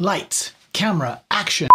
Lights, 0.00 0.54
camera, 0.72 1.22
action. 1.28 1.66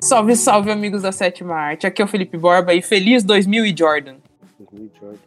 Salve, 0.00 0.36
salve, 0.36 0.70
amigos 0.70 1.02
da 1.02 1.12
Sétima 1.12 1.54
Arte. 1.54 1.86
Aqui 1.86 2.00
é 2.00 2.04
o 2.06 2.08
Felipe 2.08 2.38
Borba 2.38 2.72
e 2.72 2.80
feliz 2.80 3.22
2000 3.24 3.66
e 3.66 3.76
Jordan. 3.76 4.16
2000 4.58 4.90
Jordan. 4.98 5.18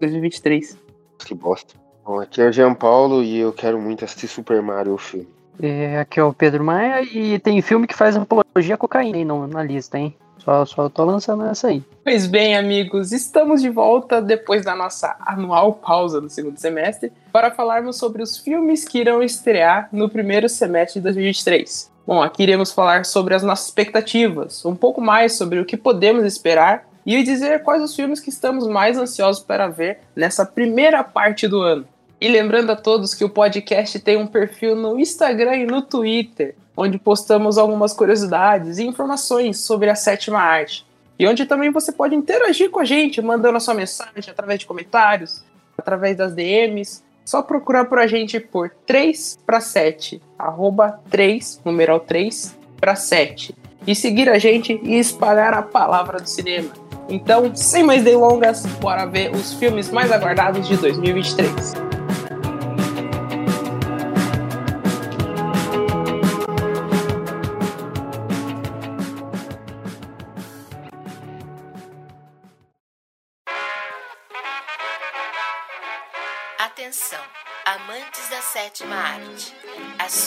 2023. 0.00 0.78
Que 1.18 1.34
bosta. 1.34 1.74
Bom, 2.04 2.20
aqui 2.20 2.40
é 2.40 2.46
o 2.46 2.52
Jean 2.52 2.74
Paulo 2.74 3.24
e 3.24 3.38
eu 3.38 3.52
quero 3.52 3.80
muito 3.80 4.04
assistir 4.04 4.28
Super 4.28 4.62
Mario 4.62 4.94
o 4.94 4.98
filme. 4.98 5.35
É, 5.62 5.98
aqui 5.98 6.20
é 6.20 6.24
o 6.24 6.32
Pedro 6.32 6.64
Maia 6.64 7.02
e 7.02 7.38
tem 7.38 7.60
filme 7.62 7.86
que 7.86 7.94
faz 7.94 8.16
apologia 8.16 8.74
à 8.74 8.78
cocaína 8.78 9.16
aí 9.16 9.24
no, 9.24 9.46
na 9.46 9.62
lista, 9.62 9.98
hein? 9.98 10.14
Só, 10.38 10.64
só 10.64 10.88
tô 10.88 11.04
lançando 11.04 11.44
essa 11.46 11.68
aí. 11.68 11.82
Pois 12.04 12.26
bem, 12.26 12.56
amigos, 12.56 13.10
estamos 13.10 13.60
de 13.60 13.68
volta 13.68 14.22
depois 14.22 14.64
da 14.64 14.76
nossa 14.76 15.16
anual 15.20 15.72
pausa 15.72 16.20
do 16.20 16.30
segundo 16.30 16.58
semestre 16.58 17.10
para 17.32 17.50
falarmos 17.50 17.96
sobre 17.96 18.22
os 18.22 18.38
filmes 18.38 18.84
que 18.84 19.00
irão 19.00 19.22
estrear 19.22 19.88
no 19.90 20.08
primeiro 20.08 20.48
semestre 20.48 21.00
de 21.00 21.04
2023. 21.04 21.90
Bom, 22.06 22.22
aqui 22.22 22.44
iremos 22.44 22.70
falar 22.70 23.04
sobre 23.04 23.34
as 23.34 23.42
nossas 23.42 23.66
expectativas, 23.66 24.64
um 24.64 24.76
pouco 24.76 25.00
mais 25.00 25.36
sobre 25.36 25.58
o 25.58 25.64
que 25.64 25.76
podemos 25.76 26.24
esperar 26.24 26.86
e 27.04 27.20
dizer 27.24 27.64
quais 27.64 27.82
os 27.82 27.96
filmes 27.96 28.20
que 28.20 28.30
estamos 28.30 28.68
mais 28.68 28.96
ansiosos 28.96 29.42
para 29.42 29.66
ver 29.66 29.98
nessa 30.14 30.46
primeira 30.46 31.02
parte 31.02 31.48
do 31.48 31.60
ano. 31.60 31.84
E 32.18 32.28
lembrando 32.28 32.70
a 32.70 32.76
todos 32.76 33.12
que 33.12 33.24
o 33.24 33.28
podcast 33.28 33.98
tem 34.00 34.16
um 34.16 34.26
perfil 34.26 34.74
no 34.74 34.98
Instagram 34.98 35.56
e 35.56 35.66
no 35.66 35.82
Twitter, 35.82 36.54
onde 36.74 36.98
postamos 36.98 37.58
algumas 37.58 37.92
curiosidades 37.92 38.78
e 38.78 38.86
informações 38.86 39.58
sobre 39.58 39.90
a 39.90 39.94
sétima 39.94 40.38
arte. 40.38 40.86
E 41.18 41.26
onde 41.26 41.44
também 41.44 41.70
você 41.70 41.92
pode 41.92 42.14
interagir 42.14 42.70
com 42.70 42.80
a 42.80 42.84
gente, 42.84 43.20
mandando 43.20 43.58
a 43.58 43.60
sua 43.60 43.74
mensagem 43.74 44.30
através 44.30 44.60
de 44.60 44.66
comentários, 44.66 45.44
através 45.76 46.16
das 46.16 46.34
DMs. 46.34 47.04
Só 47.24 47.42
procurar 47.42 47.86
por 47.86 47.98
a 47.98 48.06
gente 48.06 48.40
por 48.40 48.70
3 48.86 49.38
para 49.44 49.60
7, 49.60 50.22
arroba 50.38 51.00
3, 51.10 51.60
numeral 51.64 52.00
3 52.00 52.56
para 52.80 52.94
7. 52.94 53.54
E 53.86 53.94
seguir 53.94 54.28
a 54.30 54.38
gente 54.38 54.80
e 54.82 54.98
espalhar 54.98 55.52
a 55.52 55.62
palavra 55.62 56.18
do 56.18 56.28
cinema. 56.28 56.70
Então, 57.08 57.54
sem 57.54 57.82
mais 57.82 58.02
delongas, 58.02 58.64
bora 58.80 59.06
ver 59.06 59.34
os 59.34 59.52
filmes 59.54 59.90
mais 59.90 60.10
aguardados 60.10 60.66
de 60.66 60.76
2023. 60.76 61.95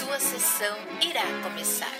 Sua 0.09 0.19
sessão 0.19 0.75
irá 1.07 1.21
começar. 1.43 1.91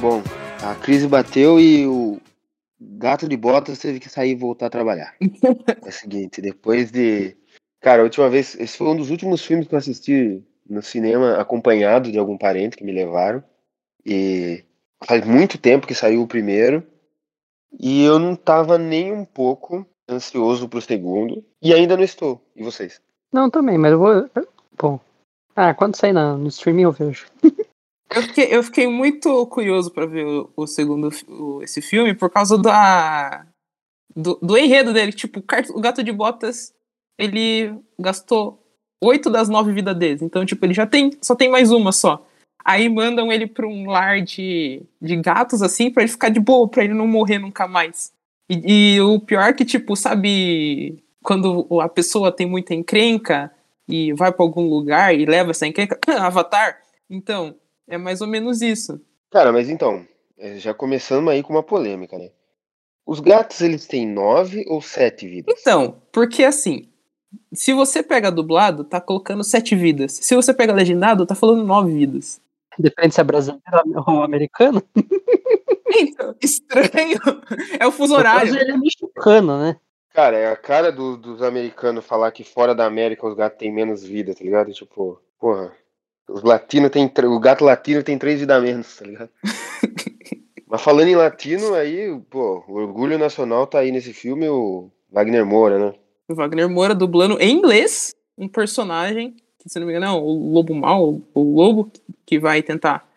Bom, 0.00 0.22
a 0.62 0.74
crise 0.76 1.06
bateu 1.06 1.60
e 1.60 1.86
o 1.86 2.18
gato 2.80 3.28
de 3.28 3.36
botas 3.36 3.78
teve 3.80 4.00
que 4.00 4.08
sair 4.08 4.30
e 4.30 4.34
voltar 4.34 4.66
a 4.66 4.70
trabalhar. 4.70 5.14
é 5.20 5.86
o 5.86 5.92
seguinte, 5.92 6.40
depois 6.40 6.90
de. 6.90 7.36
Cara, 7.82 8.00
a 8.00 8.04
última 8.04 8.30
vez. 8.30 8.54
Esse 8.58 8.78
foi 8.78 8.88
um 8.88 8.96
dos 8.96 9.10
últimos 9.10 9.44
filmes 9.44 9.68
que 9.68 9.74
eu 9.74 9.78
assisti 9.78 10.42
no 10.66 10.82
cinema 10.82 11.38
acompanhado 11.38 12.10
de 12.10 12.18
algum 12.18 12.38
parente 12.38 12.78
que 12.78 12.84
me 12.84 12.92
levaram. 12.92 13.44
E 14.06 14.64
faz 15.04 15.22
muito 15.26 15.58
tempo 15.58 15.86
que 15.86 15.94
saiu 15.94 16.22
o 16.22 16.26
primeiro. 16.26 16.82
E 17.72 18.02
eu 18.02 18.18
não 18.18 18.34
tava 18.34 18.78
nem 18.78 19.12
um 19.12 19.24
pouco 19.24 19.86
ansioso 20.08 20.68
pro 20.68 20.80
segundo. 20.80 21.44
E 21.62 21.72
ainda 21.74 21.96
não 21.96 22.04
estou. 22.04 22.40
E 22.56 22.62
vocês? 22.62 23.00
Não, 23.32 23.50
também, 23.50 23.76
mas 23.76 23.92
eu 23.92 23.98
vou. 23.98 24.30
Bom. 24.76 25.00
Ah, 25.54 25.74
quando 25.74 25.96
sair 25.96 26.12
na, 26.12 26.36
no 26.36 26.48
streaming 26.48 26.82
eu 26.82 26.92
vejo. 26.92 27.26
Eu 28.10 28.22
fiquei, 28.22 28.48
eu 28.50 28.62
fiquei 28.62 28.86
muito 28.86 29.46
curioso 29.48 29.90
para 29.90 30.06
ver 30.06 30.24
o, 30.24 30.50
o 30.56 30.66
segundo 30.66 31.10
o, 31.28 31.62
esse 31.62 31.82
filme 31.82 32.14
por 32.14 32.30
causa 32.30 32.56
da 32.56 33.46
do, 34.16 34.38
do 34.42 34.56
enredo 34.56 34.94
dele. 34.94 35.12
Tipo, 35.12 35.44
o 35.74 35.80
Gato 35.80 36.02
de 36.02 36.10
Botas 36.10 36.72
ele 37.18 37.78
gastou 38.00 38.64
oito 39.02 39.28
das 39.28 39.50
nove 39.50 39.72
vidas 39.72 39.94
dele. 39.94 40.20
Então, 40.22 40.46
tipo, 40.46 40.64
ele 40.64 40.72
já 40.72 40.86
tem 40.86 41.10
só 41.20 41.36
tem 41.36 41.50
mais 41.50 41.70
uma 41.70 41.92
só. 41.92 42.26
Aí 42.64 42.88
mandam 42.88 43.32
ele 43.32 43.46
pra 43.46 43.66
um 43.66 43.86
lar 43.86 44.20
de, 44.20 44.82
de 45.00 45.16
gatos, 45.16 45.62
assim, 45.62 45.90
para 45.90 46.02
ele 46.02 46.12
ficar 46.12 46.28
de 46.28 46.40
boa, 46.40 46.68
pra 46.68 46.84
ele 46.84 46.94
não 46.94 47.06
morrer 47.06 47.38
nunca 47.38 47.66
mais. 47.66 48.12
E, 48.48 48.94
e 48.94 49.00
o 49.00 49.20
pior 49.20 49.42
é 49.42 49.52
que, 49.52 49.64
tipo, 49.64 49.96
sabe, 49.96 51.02
quando 51.22 51.66
a 51.80 51.88
pessoa 51.88 52.32
tem 52.32 52.46
muita 52.46 52.74
encrenca 52.74 53.50
e 53.88 54.12
vai 54.12 54.32
para 54.32 54.44
algum 54.44 54.68
lugar 54.68 55.14
e 55.14 55.24
leva 55.24 55.52
essa 55.52 55.66
encrenca, 55.66 55.98
Avatar. 56.20 56.78
Então, 57.08 57.54
é 57.86 57.96
mais 57.96 58.20
ou 58.20 58.26
menos 58.26 58.60
isso. 58.60 59.00
Cara, 59.30 59.52
mas 59.52 59.68
então, 59.68 60.06
já 60.56 60.74
começamos 60.74 61.32
aí 61.32 61.42
com 61.42 61.52
uma 61.52 61.62
polêmica, 61.62 62.18
né? 62.18 62.30
Os 63.06 63.20
gatos, 63.20 63.62
eles 63.62 63.86
têm 63.86 64.06
nove 64.06 64.66
ou 64.68 64.82
sete 64.82 65.26
vidas? 65.26 65.54
Então, 65.58 65.96
porque 66.12 66.44
assim, 66.44 66.88
se 67.52 67.72
você 67.72 68.02
pega 68.02 68.30
dublado, 68.30 68.84
tá 68.84 69.00
colocando 69.00 69.42
sete 69.42 69.74
vidas. 69.74 70.12
Se 70.12 70.34
você 70.34 70.52
pega 70.52 70.74
legendado, 70.74 71.24
tá 71.24 71.34
falando 71.34 71.64
nove 71.64 71.92
vidas. 71.92 72.40
Depende 72.78 73.14
se 73.14 73.20
é 73.20 73.24
brasileiro 73.24 73.62
ou 74.06 74.22
americano. 74.24 74.82
Então, 75.96 76.34
estranho. 76.42 77.18
É 77.78 77.86
o 77.86 77.92
fuso 77.92 78.14
horário. 78.14 78.54
Ele 78.56 78.72
é 78.72 78.76
mexicano, 78.76 79.58
né? 79.58 79.76
Cara, 80.12 80.36
é 80.36 80.50
a 80.52 80.56
cara 80.56 80.90
do- 80.92 81.16
dos 81.16 81.42
americanos 81.42 82.04
falar 82.04 82.30
que 82.30 82.44
fora 82.44 82.74
da 82.74 82.84
América 82.86 83.26
os 83.26 83.34
gatos 83.34 83.58
têm 83.58 83.72
menos 83.72 84.02
vida, 84.04 84.34
tá 84.34 84.42
ligado? 84.44 84.72
Tipo, 84.72 85.20
porra. 85.40 85.72
Os 86.28 86.42
latinos 86.42 86.90
tem. 86.90 87.10
O 87.24 87.40
gato 87.40 87.64
latino 87.64 88.02
tem 88.02 88.18
três 88.18 88.38
vidas 88.40 88.56
a 88.56 88.60
menos, 88.60 88.96
tá 88.96 89.04
ligado? 89.06 89.30
Mas 90.70 90.82
falando 90.82 91.08
em 91.08 91.16
latino, 91.16 91.72
aí, 91.74 92.14
pô, 92.28 92.62
o 92.68 92.74
orgulho 92.74 93.18
nacional 93.18 93.66
tá 93.66 93.78
aí 93.78 93.90
nesse 93.90 94.12
filme, 94.12 94.46
o 94.48 94.90
Wagner 95.10 95.46
Moura, 95.46 95.78
né? 95.78 95.94
O 96.28 96.34
Wagner 96.34 96.68
Moura 96.68 96.94
dublando 96.94 97.40
em 97.40 97.50
inglês 97.56 98.14
um 98.36 98.46
personagem, 98.46 99.34
se 99.68 99.78
não 99.78 99.86
me 99.86 99.92
engano 99.92 100.06
é 100.06 100.18
o 100.18 100.52
Lobo 100.52 100.74
Mal, 100.74 101.20
o 101.34 101.56
Lobo, 101.56 101.90
que 102.26 102.38
vai 102.38 102.62
tentar 102.62 103.08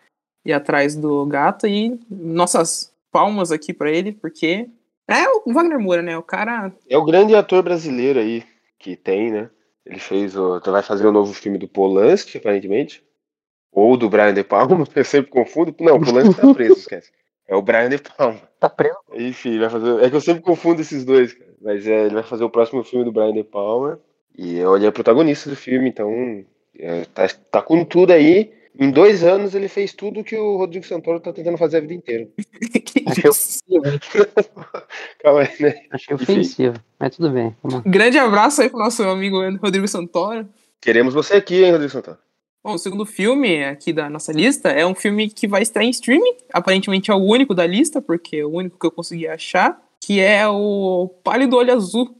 ir 0.44 0.52
atrás 0.52 0.94
do 0.94 1.24
gato. 1.26 1.66
E 1.66 1.98
nossas 2.10 2.92
palmas 3.10 3.50
aqui 3.50 3.72
pra 3.72 3.90
ele, 3.90 4.12
porque 4.12 4.68
é 5.08 5.28
o 5.28 5.52
Wagner 5.52 5.80
Moura, 5.80 6.02
né? 6.02 6.16
O 6.16 6.22
cara. 6.22 6.72
É 6.88 6.96
o 6.96 7.04
grande 7.04 7.34
ator 7.34 7.62
brasileiro 7.62 8.18
aí 8.18 8.44
que 8.78 8.96
tem, 8.96 9.30
né? 9.30 9.50
Ele 9.84 9.98
fez 9.98 10.36
o. 10.36 10.60
Vai 10.60 10.82
fazer 10.82 11.06
o 11.06 11.12
novo 11.12 11.32
filme 11.32 11.58
do 11.58 11.68
Polanski, 11.68 12.38
aparentemente. 12.38 13.04
Ou 13.72 13.96
do 13.96 14.08
Brian 14.08 14.34
De 14.34 14.44
Palma, 14.44 14.84
eu 14.94 15.04
sempre 15.04 15.30
confundo. 15.30 15.74
Não, 15.80 15.96
o 15.96 16.04
Polanski 16.04 16.40
tá 16.40 16.54
preso, 16.54 16.74
esquece. 16.74 17.10
É 17.48 17.56
o 17.56 17.62
Brian 17.62 17.88
De 17.88 17.98
Palma. 17.98 18.40
Tá 18.60 18.68
preso. 18.68 18.96
Enfim, 19.14 19.58
vai 19.58 19.70
fazer. 19.70 20.02
É 20.02 20.10
que 20.10 20.16
eu 20.16 20.20
sempre 20.20 20.42
confundo 20.42 20.80
esses 20.80 21.04
dois, 21.04 21.32
cara. 21.32 21.52
Mas 21.60 21.86
é, 21.86 22.06
ele 22.06 22.14
vai 22.14 22.22
fazer 22.22 22.44
o 22.44 22.50
próximo 22.50 22.82
filme 22.84 23.04
do 23.04 23.12
Brian 23.12 23.32
De 23.32 23.44
Palma. 23.44 24.00
E 24.36 24.58
ele 24.58 24.86
é 24.86 24.88
o 24.88 24.92
protagonista 24.92 25.50
do 25.50 25.56
filme, 25.56 25.88
então. 25.88 26.44
é, 26.78 27.04
tá, 27.06 27.28
tá 27.50 27.62
com 27.62 27.84
tudo 27.84 28.12
aí. 28.12 28.52
Em 28.78 28.90
dois 28.90 29.22
anos 29.22 29.54
ele 29.54 29.68
fez 29.68 29.92
tudo 29.92 30.24
que 30.24 30.34
o 30.34 30.56
Rodrigo 30.56 30.86
Santoro 30.86 31.20
tá 31.20 31.32
tentando 31.32 31.58
fazer 31.58 31.76
a 31.76 31.80
vida 31.80 31.92
inteira. 31.92 32.26
que 32.84 33.28
ofensivo? 33.28 33.82
Calma 35.22 35.40
aí, 35.42 35.50
né? 35.60 35.82
Achei 35.90 36.14
ofensivo. 36.14 36.76
Mas 36.98 37.14
tudo 37.14 37.30
bem. 37.30 37.54
Grande 37.84 38.18
abraço 38.18 38.62
aí 38.62 38.70
pro 38.70 38.78
nosso 38.78 39.02
amigo 39.02 39.38
Rodrigo 39.58 39.86
Santoro. 39.86 40.48
Queremos 40.80 41.12
você 41.12 41.34
aqui, 41.34 41.62
hein, 41.62 41.72
Rodrigo 41.72 41.92
Santoro? 41.92 42.18
Bom, 42.64 42.74
o 42.74 42.78
segundo 42.78 43.04
filme 43.04 43.64
aqui 43.64 43.92
da 43.92 44.08
nossa 44.08 44.32
lista 44.32 44.70
é 44.70 44.86
um 44.86 44.94
filme 44.94 45.28
que 45.28 45.48
vai 45.48 45.62
estar 45.62 45.82
em 45.82 45.90
streaming. 45.90 46.36
Aparentemente 46.52 47.10
é 47.10 47.14
o 47.14 47.18
único 47.18 47.54
da 47.54 47.66
lista, 47.66 48.00
porque 48.00 48.36
é 48.36 48.44
o 48.44 48.50
único 48.50 48.78
que 48.78 48.86
eu 48.86 48.90
consegui 48.90 49.26
achar. 49.26 49.82
Que 50.00 50.20
é 50.20 50.46
o 50.48 51.08
Pálido 51.22 51.56
Olho 51.56 51.74
Azul. 51.74 52.16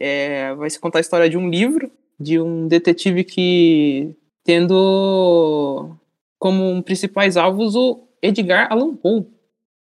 É, 0.00 0.54
vai 0.54 0.68
se 0.70 0.78
contar 0.78 0.98
a 0.98 1.00
história 1.00 1.28
de 1.28 1.36
um 1.38 1.48
livro 1.48 1.90
de 2.18 2.40
um 2.40 2.66
detetive 2.68 3.24
que 3.24 4.14
tendo 4.44 5.90
como 6.38 6.68
um 6.70 6.82
principais 6.82 7.36
alvos 7.36 7.74
o 7.74 8.02
Edgar 8.22 8.68
Allan 8.70 8.94
Poe. 8.94 9.26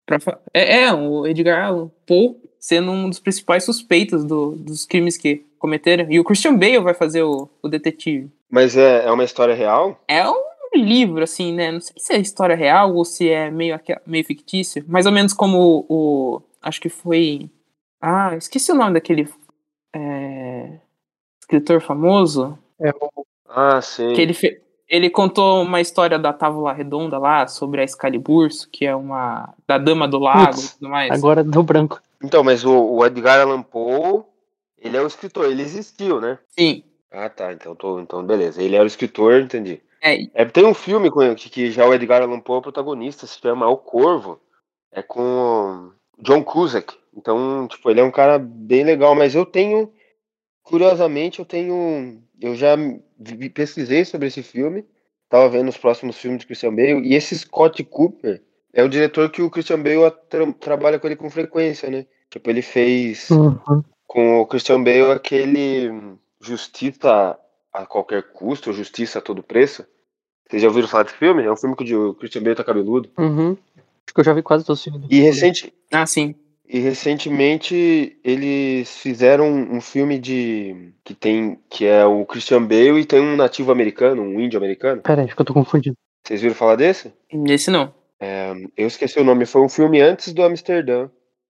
Pra 0.07 0.19
é, 0.55 0.83
é, 0.85 0.93
o 0.95 1.27
Edgar 1.27 1.67
Allan 1.67 1.91
Poe 2.07 2.37
sendo 2.59 2.91
um 2.91 3.09
dos 3.09 3.21
principais 3.21 3.65
suspeitos 3.65 4.25
do- 4.25 4.53
dos 4.57 4.85
crimes 4.87 5.17
que 5.17 5.45
cometeram. 5.59 6.11
E 6.11 6.19
o 6.19 6.25
Christian 6.25 6.57
Bale 6.57 6.79
vai 6.81 6.95
fazer 6.95 7.23
o- 7.23 7.49
o 7.63 7.69
detetive. 7.69 8.31
Mas 8.51 8.77
é, 8.77 9.05
é 9.07 9.11
uma 9.13 9.25
história 9.25 9.55
real? 9.55 10.01
É 10.09 10.29
um 10.29 10.35
livro, 10.75 11.23
assim, 11.23 11.53
né? 11.53 11.71
Não 11.73 11.81
sei 11.81 11.95
se 11.97 12.13
é 12.15 12.19
história 12.19 12.57
real 12.57 12.95
ou 12.95 13.05
se 13.05 13.29
é 13.29 13.51
meio, 13.51 13.79
meio 14.07 14.25
fictício. 14.25 14.85
Mais 14.89 15.07
ou 15.07 15.13
menos 15.13 15.33
como 15.33 15.59
o. 15.59 15.87
o- 15.89 16.43
acho 16.63 16.81
que 16.81 16.89
foi. 16.89 17.49
Ah, 18.01 18.35
esqueci 18.37 18.71
o 18.73 18.75
nome 18.77 18.95
daquele. 18.95 19.29
É, 19.97 20.79
escritor 21.41 21.81
famoso, 21.81 22.59
É 22.79 22.91
o 22.91 23.27
Ah, 23.49 23.81
sim. 23.81 24.13
que 24.13 24.21
ele, 24.21 24.35
fe- 24.35 24.61
ele 24.89 25.09
contou 25.09 25.63
uma 25.63 25.81
história 25.81 26.19
da 26.19 26.33
Távola 26.33 26.73
Redonda 26.73 27.19
lá, 27.19 27.47
sobre 27.47 27.81
a 27.81 27.85
Excalibur, 27.85 28.49
que 28.71 28.85
é 28.85 28.95
uma. 28.95 29.55
da 29.67 29.79
Dama 29.79 30.07
do 30.07 30.19
Lago 30.19 30.57
Putz, 30.57 30.65
e 30.75 30.79
tudo 30.79 30.91
mais. 30.91 31.11
Agora 31.11 31.43
deu 31.43 31.63
branco. 31.63 32.01
Então, 32.23 32.45
mas 32.45 32.65
o, 32.65 32.73
o 32.73 33.05
Edgar 33.07 33.41
Allan 33.41 33.63
Poe, 33.63 34.23
ele 34.79 34.97
é 34.97 35.01
o 35.03 35.07
escritor, 35.07 35.47
ele 35.47 35.63
existiu, 35.63 36.21
né? 36.21 36.39
Sim. 36.51 36.83
Ah, 37.11 37.29
tá. 37.31 37.53
Então, 37.53 37.75
tô, 37.75 37.99
então 38.01 38.23
beleza. 38.25 38.63
Ele 38.63 38.75
era 38.75 38.85
o 38.85 38.89
escritor, 38.89 39.41
entendi. 39.41 39.81
É, 40.03 40.29
É, 40.35 40.45
tem 40.45 40.65
um 40.67 40.75
filme 40.75 41.11
com, 41.11 41.35
que, 41.35 41.49
que 41.49 41.71
já 41.71 41.87
o 41.87 41.95
Edgar 41.95 42.21
Allan 42.23 42.41
Poe 42.41 42.57
é 42.57 42.59
o 42.59 42.63
protagonista, 42.63 43.27
se 43.27 43.39
chama 43.41 43.67
O 43.69 43.77
Corvo. 43.79 44.39
É 44.93 45.03
com 45.03 45.91
John 46.19 46.43
Cusack. 46.43 46.95
Então, 47.17 47.67
tipo, 47.69 47.91
ele 47.91 48.01
é 48.01 48.05
um 48.05 48.11
cara 48.11 48.39
bem 48.39 48.85
legal, 48.85 49.15
mas 49.15 49.35
eu 49.35 49.47
tenho, 49.47 49.91
curiosamente, 50.63 51.39
eu 51.39 51.45
tenho, 51.45 52.21
eu 52.41 52.55
já 52.55 52.77
pesquisei 53.55 54.05
sobre 54.05 54.29
esse 54.29 54.43
filme, 54.43 54.85
tava 55.29 55.49
vendo 55.49 55.69
os 55.69 55.77
próximos 55.77 56.17
filmes 56.19 56.41
de 56.41 56.47
Christian 56.47 56.75
Bale, 56.75 57.01
e 57.07 57.15
esse 57.15 57.37
Scott 57.39 57.83
Cooper 57.85 58.43
é 58.73 58.83
o 58.83 58.89
diretor 58.89 59.31
que 59.31 59.41
o 59.43 59.51
Christian 59.51 59.83
Bale 59.83 60.11
tra- 60.29 60.53
trabalha 60.61 60.99
com 60.99 61.07
ele 61.07 61.17
com 61.17 61.31
frequência, 61.31 61.89
né? 61.91 62.07
Tipo, 62.31 62.51
ele 62.51 62.63
fez 62.63 63.31
Uhum. 63.31 63.83
com 64.07 64.41
o 64.41 64.47
Christian 64.47 64.83
Bale 64.83 65.13
aquele 65.13 65.91
Justiça 66.41 67.39
a 67.73 67.87
qualquer 67.87 68.23
custo, 68.33 68.73
Justiça 68.73 69.19
a 69.19 69.23
todo 69.23 69.43
preço. 69.43 69.87
Vocês 70.49 70.63
já 70.63 70.69
ouviram 70.69 70.87
falar 70.89 71.05
desse 71.05 71.17
filme? 71.17 71.43
É 71.43 71.51
um 71.51 71.57
filme 71.57 71.75
que 71.75 71.95
o 71.95 72.15
Christian 72.15 72.43
Bale 72.43 72.55
tá 72.57 72.63
cabeludo. 72.65 73.09
Uhum. 73.19 73.57
Acho 74.07 74.15
que 74.15 74.21
eu 74.21 74.25
já 74.25 74.33
vi 74.33 74.43
quase 74.43 74.65
todos 74.65 74.81
os 74.81 74.85
filmes. 74.85 75.09
E, 75.11 75.21
recente, 75.21 75.73
ah, 75.93 76.07
sim. 76.07 76.35
e 76.69 76.79
recentemente 76.79 78.19
eles 78.25 78.97
fizeram 78.99 79.49
um 79.53 79.81
filme 79.81 80.19
de 80.19 80.93
que 81.05 81.15
tem 81.15 81.59
que 81.69 81.85
é 81.85 82.05
o 82.05 82.25
Christian 82.25 82.63
Bale 82.63 83.01
e 83.01 83.05
tem 83.05 83.21
um 83.21 83.37
nativo 83.37 83.73
americano, 83.73 84.23
um 84.23 84.41
índio 84.41 84.59
americano. 84.59 85.03
Pera 85.03 85.23
aí, 85.23 85.27
acho 85.27 85.35
que 85.37 85.43
eu 85.43 85.47
tô 85.47 85.55
confundindo. 85.55 85.97
Vocês 86.27 86.41
viram 86.41 86.55
falar 86.55 86.77
desse? 86.77 87.13
Esse 87.31 87.71
não. 87.71 87.93
Eu 88.77 88.87
esqueci 88.87 89.19
o 89.21 89.25
nome. 89.25 89.47
Foi 89.47 89.61
um 89.63 89.69
filme 89.69 90.01
antes 90.01 90.33
do 90.33 90.43
Amsterdã. 90.43 91.09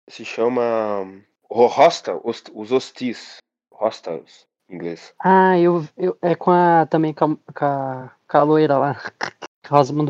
Se 0.08 0.24
chama 0.24 1.06
Ho- 1.48 1.66
Hostel, 1.66 2.20
os, 2.24 2.42
os 2.54 2.72
Hostis. 2.72 3.36
Hostels, 3.72 4.46
em 4.70 4.76
inglês. 4.76 5.12
Ah, 5.22 5.58
eu, 5.58 5.84
eu 5.98 6.16
é 6.22 6.34
com 6.34 6.50
a 6.50 6.86
também 6.86 7.12
com 7.12 7.24
a, 7.24 7.52
com 7.52 7.64
a, 7.64 8.12
com 8.28 8.38
a 8.38 8.42
loira 8.42 8.78
lá. 8.78 9.00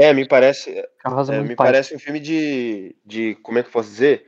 É, 0.03 0.12
me 0.12 0.26
parece, 0.26 0.70
É, 1.32 1.41
me 1.41 1.49
Pike. 1.49 1.56
parece 1.56 1.94
um 1.94 1.99
filme 1.99 2.20
de, 2.20 2.94
de. 3.05 3.35
Como 3.37 3.58
é 3.58 3.62
que 3.62 3.69
eu 3.69 3.73
posso 3.73 3.88
dizer? 3.88 4.26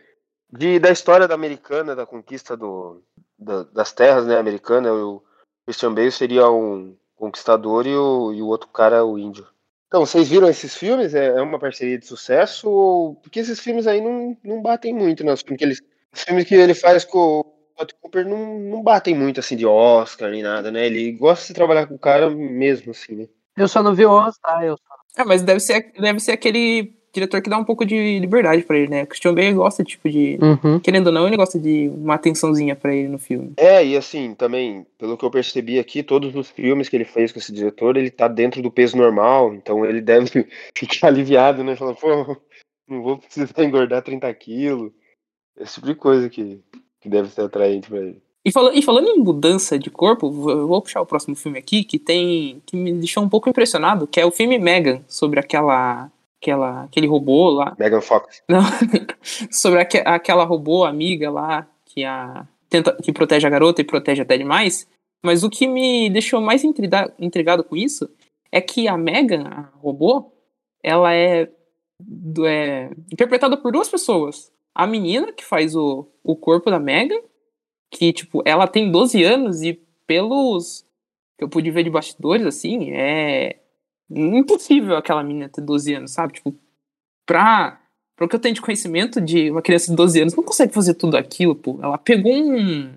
De, 0.50 0.78
da 0.78 0.90
história 0.90 1.28
da 1.28 1.34
americana, 1.34 1.94
da 1.94 2.06
conquista 2.06 2.56
do, 2.56 3.02
da- 3.38 3.64
das 3.64 3.92
terras 3.92 4.26
né, 4.26 4.38
americanas. 4.38 4.92
O 4.92 5.22
Christian 5.66 5.92
Bale 5.92 6.10
seria 6.10 6.50
um 6.50 6.96
conquistador 7.16 7.86
e 7.86 7.94
o, 7.94 8.32
e 8.32 8.40
o 8.40 8.46
outro 8.46 8.68
cara 8.68 9.04
o 9.04 9.18
índio. 9.18 9.46
Então, 9.88 10.04
vocês 10.04 10.28
viram 10.28 10.48
esses 10.48 10.74
filmes? 10.76 11.14
É, 11.14 11.28
é 11.28 11.40
uma 11.42 11.58
parceria 11.58 11.98
de 11.98 12.06
sucesso? 12.06 12.68
Ou... 12.70 13.14
Porque 13.16 13.40
esses 13.40 13.58
filmes 13.60 13.86
aí 13.86 14.00
não, 14.00 14.36
não 14.44 14.62
batem 14.62 14.94
muito, 14.94 15.24
né? 15.24 15.32
Os 15.32 15.40
filmes 15.42 15.58
que 15.58 15.64
ele, 15.64 15.74
os 16.14 16.22
filmes 16.22 16.44
que 16.44 16.54
ele 16.54 16.74
faz 16.74 17.04
com 17.04 17.18
o 17.40 17.54
Scott 17.74 17.94
Cooper 18.00 18.26
não, 18.28 18.58
não 18.58 18.82
batem 18.82 19.14
muito 19.14 19.40
assim 19.40 19.56
de 19.56 19.64
Oscar 19.66 20.30
nem 20.30 20.42
nada, 20.42 20.70
né? 20.70 20.86
Ele 20.86 21.12
gosta 21.12 21.46
de 21.46 21.54
trabalhar 21.54 21.86
com 21.86 21.94
o 21.94 21.98
cara 21.98 22.28
mesmo, 22.30 22.90
assim, 22.92 23.14
né? 23.16 23.28
Eu 23.56 23.66
só 23.66 23.82
não 23.82 23.94
vi 23.94 24.04
o 24.06 24.10
All-Star, 24.10 24.62
eu 24.62 24.76
só. 24.76 24.97
Ah, 25.18 25.24
mas 25.24 25.42
deve 25.42 25.58
ser, 25.58 25.92
deve 25.98 26.20
ser 26.20 26.32
aquele 26.32 26.92
diretor 27.12 27.42
que 27.42 27.50
dá 27.50 27.58
um 27.58 27.64
pouco 27.64 27.84
de 27.84 28.18
liberdade 28.18 28.62
pra 28.62 28.78
ele, 28.78 28.88
né? 28.88 29.02
O 29.02 29.06
Christian 29.06 29.34
Bale 29.34 29.52
gosta, 29.52 29.82
tipo, 29.82 30.08
de. 30.08 30.38
Uhum. 30.40 30.78
Querendo 30.78 31.08
ou 31.08 31.12
não, 31.12 31.26
ele 31.26 31.36
gosta 31.36 31.58
de 31.58 31.88
uma 31.88 32.14
atençãozinha 32.14 32.76
pra 32.76 32.94
ele 32.94 33.08
no 33.08 33.18
filme. 33.18 33.52
É, 33.56 33.84
e 33.84 33.96
assim, 33.96 34.34
também, 34.34 34.86
pelo 34.96 35.16
que 35.16 35.24
eu 35.24 35.30
percebi 35.30 35.78
aqui, 35.78 36.02
todos 36.02 36.34
os 36.34 36.50
filmes 36.50 36.88
que 36.88 36.96
ele 36.96 37.04
fez 37.04 37.32
com 37.32 37.38
esse 37.38 37.52
diretor, 37.52 37.96
ele 37.96 38.10
tá 38.10 38.28
dentro 38.28 38.62
do 38.62 38.70
peso 38.70 38.96
normal, 38.96 39.54
então 39.54 39.84
ele 39.84 40.00
deve 40.00 40.46
ficar 40.76 41.08
aliviado, 41.08 41.64
né? 41.64 41.74
Falando, 41.74 41.96
pô, 41.96 42.36
não 42.88 43.02
vou 43.02 43.18
precisar 43.18 43.52
engordar 43.64 44.02
30 44.02 44.32
quilos. 44.34 44.92
Esse 45.58 45.74
tipo 45.74 45.88
de 45.88 45.94
coisa 45.96 46.30
que, 46.30 46.60
que 47.00 47.08
deve 47.08 47.28
ser 47.30 47.42
atraente 47.42 47.88
pra 47.88 47.98
ele. 47.98 48.22
E, 48.48 48.52
fala, 48.52 48.74
e 48.74 48.82
falando 48.82 49.08
em 49.08 49.18
mudança 49.18 49.78
de 49.78 49.90
corpo, 49.90 50.30
vou- 50.30 50.50
eu 50.50 50.66
vou 50.68 50.80
puxar 50.82 51.00
o 51.00 51.06
próximo 51.06 51.34
filme 51.36 51.58
aqui, 51.58 51.84
que 51.84 51.98
tem. 51.98 52.62
que 52.66 52.76
me 52.76 52.92
deixou 52.92 53.22
um 53.22 53.28
pouco 53.28 53.48
impressionado, 53.48 54.06
que 54.06 54.20
é 54.20 54.24
o 54.26 54.30
filme 54.30 54.58
Megan, 54.58 55.02
sobre 55.06 55.38
aquela. 55.40 56.10
aquela 56.40 56.84
aquele 56.84 57.06
robô 57.06 57.50
lá. 57.50 57.76
Megan 57.78 58.00
Fox. 58.00 58.42
Não, 58.48 58.60
sobre 59.50 59.80
aque- 59.80 60.02
aquela 60.04 60.44
robô 60.44 60.84
amiga 60.84 61.30
lá 61.30 61.66
que 61.84 62.04
a 62.04 62.46
tenta, 62.70 62.96
que 63.02 63.12
protege 63.12 63.46
a 63.46 63.50
garota 63.50 63.80
e 63.80 63.84
protege 63.84 64.22
até 64.22 64.36
demais. 64.38 64.86
Mas 65.24 65.42
o 65.42 65.50
que 65.50 65.66
me 65.66 66.08
deixou 66.10 66.40
mais 66.40 66.62
intrigado 66.64 67.64
com 67.64 67.74
isso 67.76 68.08
é 68.52 68.60
que 68.60 68.86
a 68.86 68.96
Megan, 68.96 69.44
a 69.48 69.68
robô, 69.80 70.30
ela 70.82 71.12
é, 71.12 71.48
é 72.46 72.90
interpretada 73.12 73.56
por 73.56 73.72
duas 73.72 73.88
pessoas. 73.88 74.52
A 74.74 74.86
menina 74.86 75.32
que 75.32 75.44
faz 75.44 75.74
o, 75.74 76.06
o 76.22 76.36
corpo 76.36 76.70
da 76.70 76.78
Megan, 76.78 77.18
que 77.90 78.12
tipo, 78.12 78.42
ela 78.44 78.66
tem 78.66 78.90
12 78.90 79.22
anos 79.22 79.62
e 79.62 79.74
pelos 80.06 80.86
que 81.36 81.44
eu 81.44 81.48
pude 81.48 81.70
ver 81.70 81.84
de 81.84 81.90
bastidores 81.90 82.44
assim, 82.44 82.90
é 82.92 83.60
impossível 84.10 84.96
aquela 84.96 85.22
menina 85.22 85.48
ter 85.48 85.60
12 85.60 85.94
anos, 85.94 86.10
sabe? 86.10 86.34
Tipo, 86.34 86.54
pra, 87.24 87.80
pra 88.16 88.26
o 88.26 88.28
que 88.28 88.34
eu 88.34 88.40
tenho 88.40 88.54
de 88.54 88.60
conhecimento 88.60 89.20
de 89.20 89.50
uma 89.50 89.62
criança 89.62 89.90
de 89.90 89.96
12 89.96 90.20
anos, 90.20 90.34
não 90.34 90.42
consegue 90.42 90.74
fazer 90.74 90.94
tudo 90.94 91.16
aquilo, 91.16 91.54
pô. 91.54 91.78
Ela 91.80 91.96
pegou 91.96 92.32
um, 92.32 92.92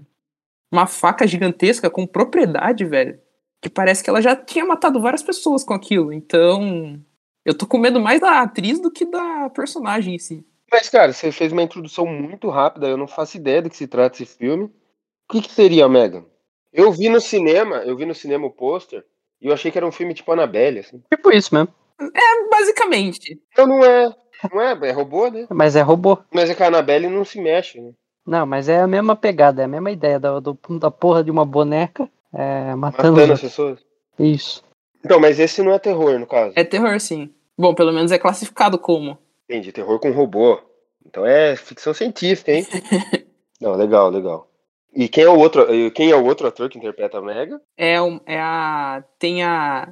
uma 0.71 0.87
faca 0.87 1.27
gigantesca 1.27 1.89
com 1.89 2.07
propriedade, 2.07 2.83
velho. 2.85 3.19
Que 3.61 3.69
parece 3.69 4.03
que 4.03 4.09
ela 4.09 4.21
já 4.21 4.35
tinha 4.35 4.65
matado 4.65 4.99
várias 4.99 5.21
pessoas 5.21 5.63
com 5.63 5.73
aquilo. 5.73 6.11
Então, 6.11 6.99
eu 7.45 7.53
tô 7.53 7.67
com 7.67 7.77
medo 7.77 7.99
mais 7.99 8.19
da 8.19 8.41
atriz 8.41 8.79
do 8.79 8.89
que 8.89 9.05
da 9.05 9.51
personagem 9.51 10.15
em 10.15 10.19
si. 10.19 10.45
Mas, 10.71 10.89
cara, 10.89 11.11
você 11.13 11.31
fez 11.31 11.51
uma 11.51 11.61
introdução 11.61 12.07
muito 12.07 12.49
rápida, 12.49 12.87
eu 12.87 12.97
não 12.97 13.07
faço 13.07 13.37
ideia 13.37 13.61
do 13.61 13.69
que 13.69 13.75
se 13.75 13.87
trata 13.87 14.23
esse 14.23 14.37
filme. 14.37 14.71
O 15.31 15.33
que, 15.33 15.41
que 15.47 15.51
seria 15.53 15.87
Megan? 15.87 16.25
Eu 16.73 16.91
vi 16.91 17.07
no 17.07 17.21
cinema, 17.21 17.77
eu 17.77 17.95
vi 17.95 18.05
no 18.05 18.13
cinema 18.13 18.45
o 18.45 18.51
pôster, 18.51 19.05
e 19.41 19.47
eu 19.47 19.53
achei 19.53 19.71
que 19.71 19.77
era 19.77 19.87
um 19.87 19.91
filme 19.91 20.13
tipo 20.13 20.29
Annabelle, 20.29 20.79
assim. 20.79 21.01
Tipo 21.09 21.31
isso 21.31 21.55
mesmo. 21.55 21.69
Basicamente. 22.51 23.39
Não, 23.57 23.65
não 23.65 23.85
é. 23.85 24.13
Não 24.51 24.61
é, 24.61 24.89
é 24.89 24.91
robô, 24.91 25.29
né? 25.29 25.47
Mas 25.49 25.77
é 25.77 25.81
robô. 25.81 26.17
Mas 26.33 26.49
é 26.49 26.55
que 26.55 26.61
a 26.61 26.67
Annabelle 26.67 27.07
não 27.07 27.23
se 27.23 27.39
mexe, 27.39 27.79
né? 27.79 27.91
Não, 28.25 28.45
mas 28.45 28.67
é 28.67 28.81
a 28.81 28.87
mesma 28.87 29.15
pegada, 29.15 29.61
é 29.61 29.65
a 29.65 29.69
mesma 29.69 29.89
ideia 29.89 30.19
da, 30.19 30.37
do- 30.41 30.59
da 30.79 30.91
porra 30.91 31.23
de 31.23 31.31
uma 31.31 31.45
boneca 31.45 32.09
é, 32.33 32.75
matando, 32.75 33.13
Matando 33.13 33.33
as 33.33 33.41
pessoas. 33.41 33.79
Isso. 34.19 34.63
Então, 35.03 35.17
mas 35.17 35.39
esse 35.39 35.61
não 35.63 35.71
é 35.71 35.79
terror, 35.79 36.19
no 36.19 36.27
caso. 36.27 36.53
É 36.57 36.63
terror, 36.65 36.99
sim. 36.99 37.33
Bom, 37.57 37.73
pelo 37.73 37.93
menos 37.93 38.11
é 38.11 38.19
classificado 38.19 38.77
como. 38.77 39.17
Entendi, 39.49 39.71
terror 39.71 39.97
com 39.97 40.11
robô. 40.11 40.59
Então 41.05 41.25
é 41.25 41.55
ficção 41.55 41.93
científica, 41.93 42.51
hein? 42.51 42.67
não, 43.61 43.73
legal, 43.75 44.09
legal. 44.09 44.50
E 44.93 45.07
quem 45.07 45.23
é 45.23 45.29
o 45.29 45.37
outro, 45.37 45.65
quem 45.91 46.11
é 46.11 46.15
o 46.15 46.25
outro 46.25 46.47
ator 46.47 46.69
que 46.69 46.77
interpreta 46.77 47.17
a 47.17 47.21
Mega? 47.21 47.61
É, 47.77 48.01
um- 48.01 48.19
é 48.25 48.39
a. 48.39 49.03
Tem 49.17 49.43
a 49.43 49.89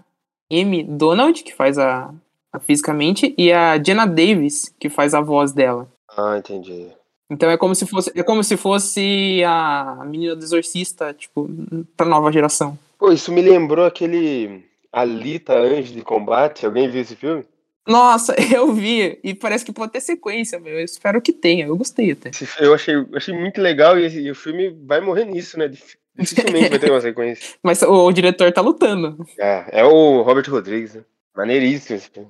Amy 0.51 0.83
Donald, 0.83 1.41
que 1.43 1.53
faz 1.55 1.77
a, 1.77 2.13
a 2.51 2.59
fisicamente, 2.59 3.33
e 3.37 3.51
a 3.51 3.81
Jenna 3.81 4.05
Davis, 4.05 4.73
que 4.79 4.89
faz 4.89 5.13
a 5.13 5.21
voz 5.21 5.51
dela. 5.53 5.87
Ah, 6.17 6.37
entendi. 6.37 6.87
Então 7.31 7.49
é 7.49 7.57
como 7.57 7.75
se 7.75 7.85
fosse, 7.85 8.11
é 8.15 8.23
como 8.23 8.43
se 8.43 8.57
fosse 8.57 9.43
a 9.45 10.03
menina 10.05 10.35
do 10.35 10.43
exorcista, 10.43 11.13
tipo, 11.13 11.47
pra 11.95 12.05
nova 12.07 12.31
geração. 12.31 12.77
Pô, 12.97 13.11
isso 13.11 13.31
me 13.31 13.41
lembrou 13.41 13.85
aquele 13.85 14.65
Alita 14.91 15.53
Anjo 15.53 15.93
de 15.93 16.01
Combate. 16.01 16.65
Alguém 16.65 16.89
viu 16.89 17.01
esse 17.01 17.15
filme? 17.15 17.45
Nossa, 17.87 18.35
eu 18.53 18.71
vi, 18.73 19.19
e 19.23 19.33
parece 19.33 19.65
que 19.65 19.71
pode 19.71 19.91
ter 19.91 20.01
sequência, 20.01 20.59
meu. 20.59 20.73
Eu 20.79 20.85
espero 20.85 21.21
que 21.21 21.33
tenha. 21.33 21.65
Eu 21.65 21.77
gostei 21.77 22.11
até. 22.11 22.31
Eu 22.59 22.73
achei, 22.73 22.95
achei 23.15 23.33
muito 23.33 23.59
legal 23.61 23.97
e, 23.97 24.07
e 24.07 24.31
o 24.31 24.35
filme 24.35 24.69
vai 24.85 25.01
morrer 25.01 25.25
nisso, 25.25 25.57
né? 25.57 25.67
Dif- 25.67 25.97
Dificilmente 26.19 26.69
vai 26.69 26.79
ter 26.79 26.91
uma 26.91 26.99
sequência. 27.01 27.55
Mas 27.63 27.81
o, 27.81 28.05
o 28.07 28.11
diretor 28.11 28.51
tá 28.51 28.61
lutando. 28.61 29.25
É, 29.39 29.79
é 29.81 29.83
o 29.85 30.21
Robert 30.21 30.49
Rodrigues, 30.49 30.95
né? 30.95 31.03
Maneiríssimo 31.35 31.95
esse 31.97 32.09
filme. 32.09 32.29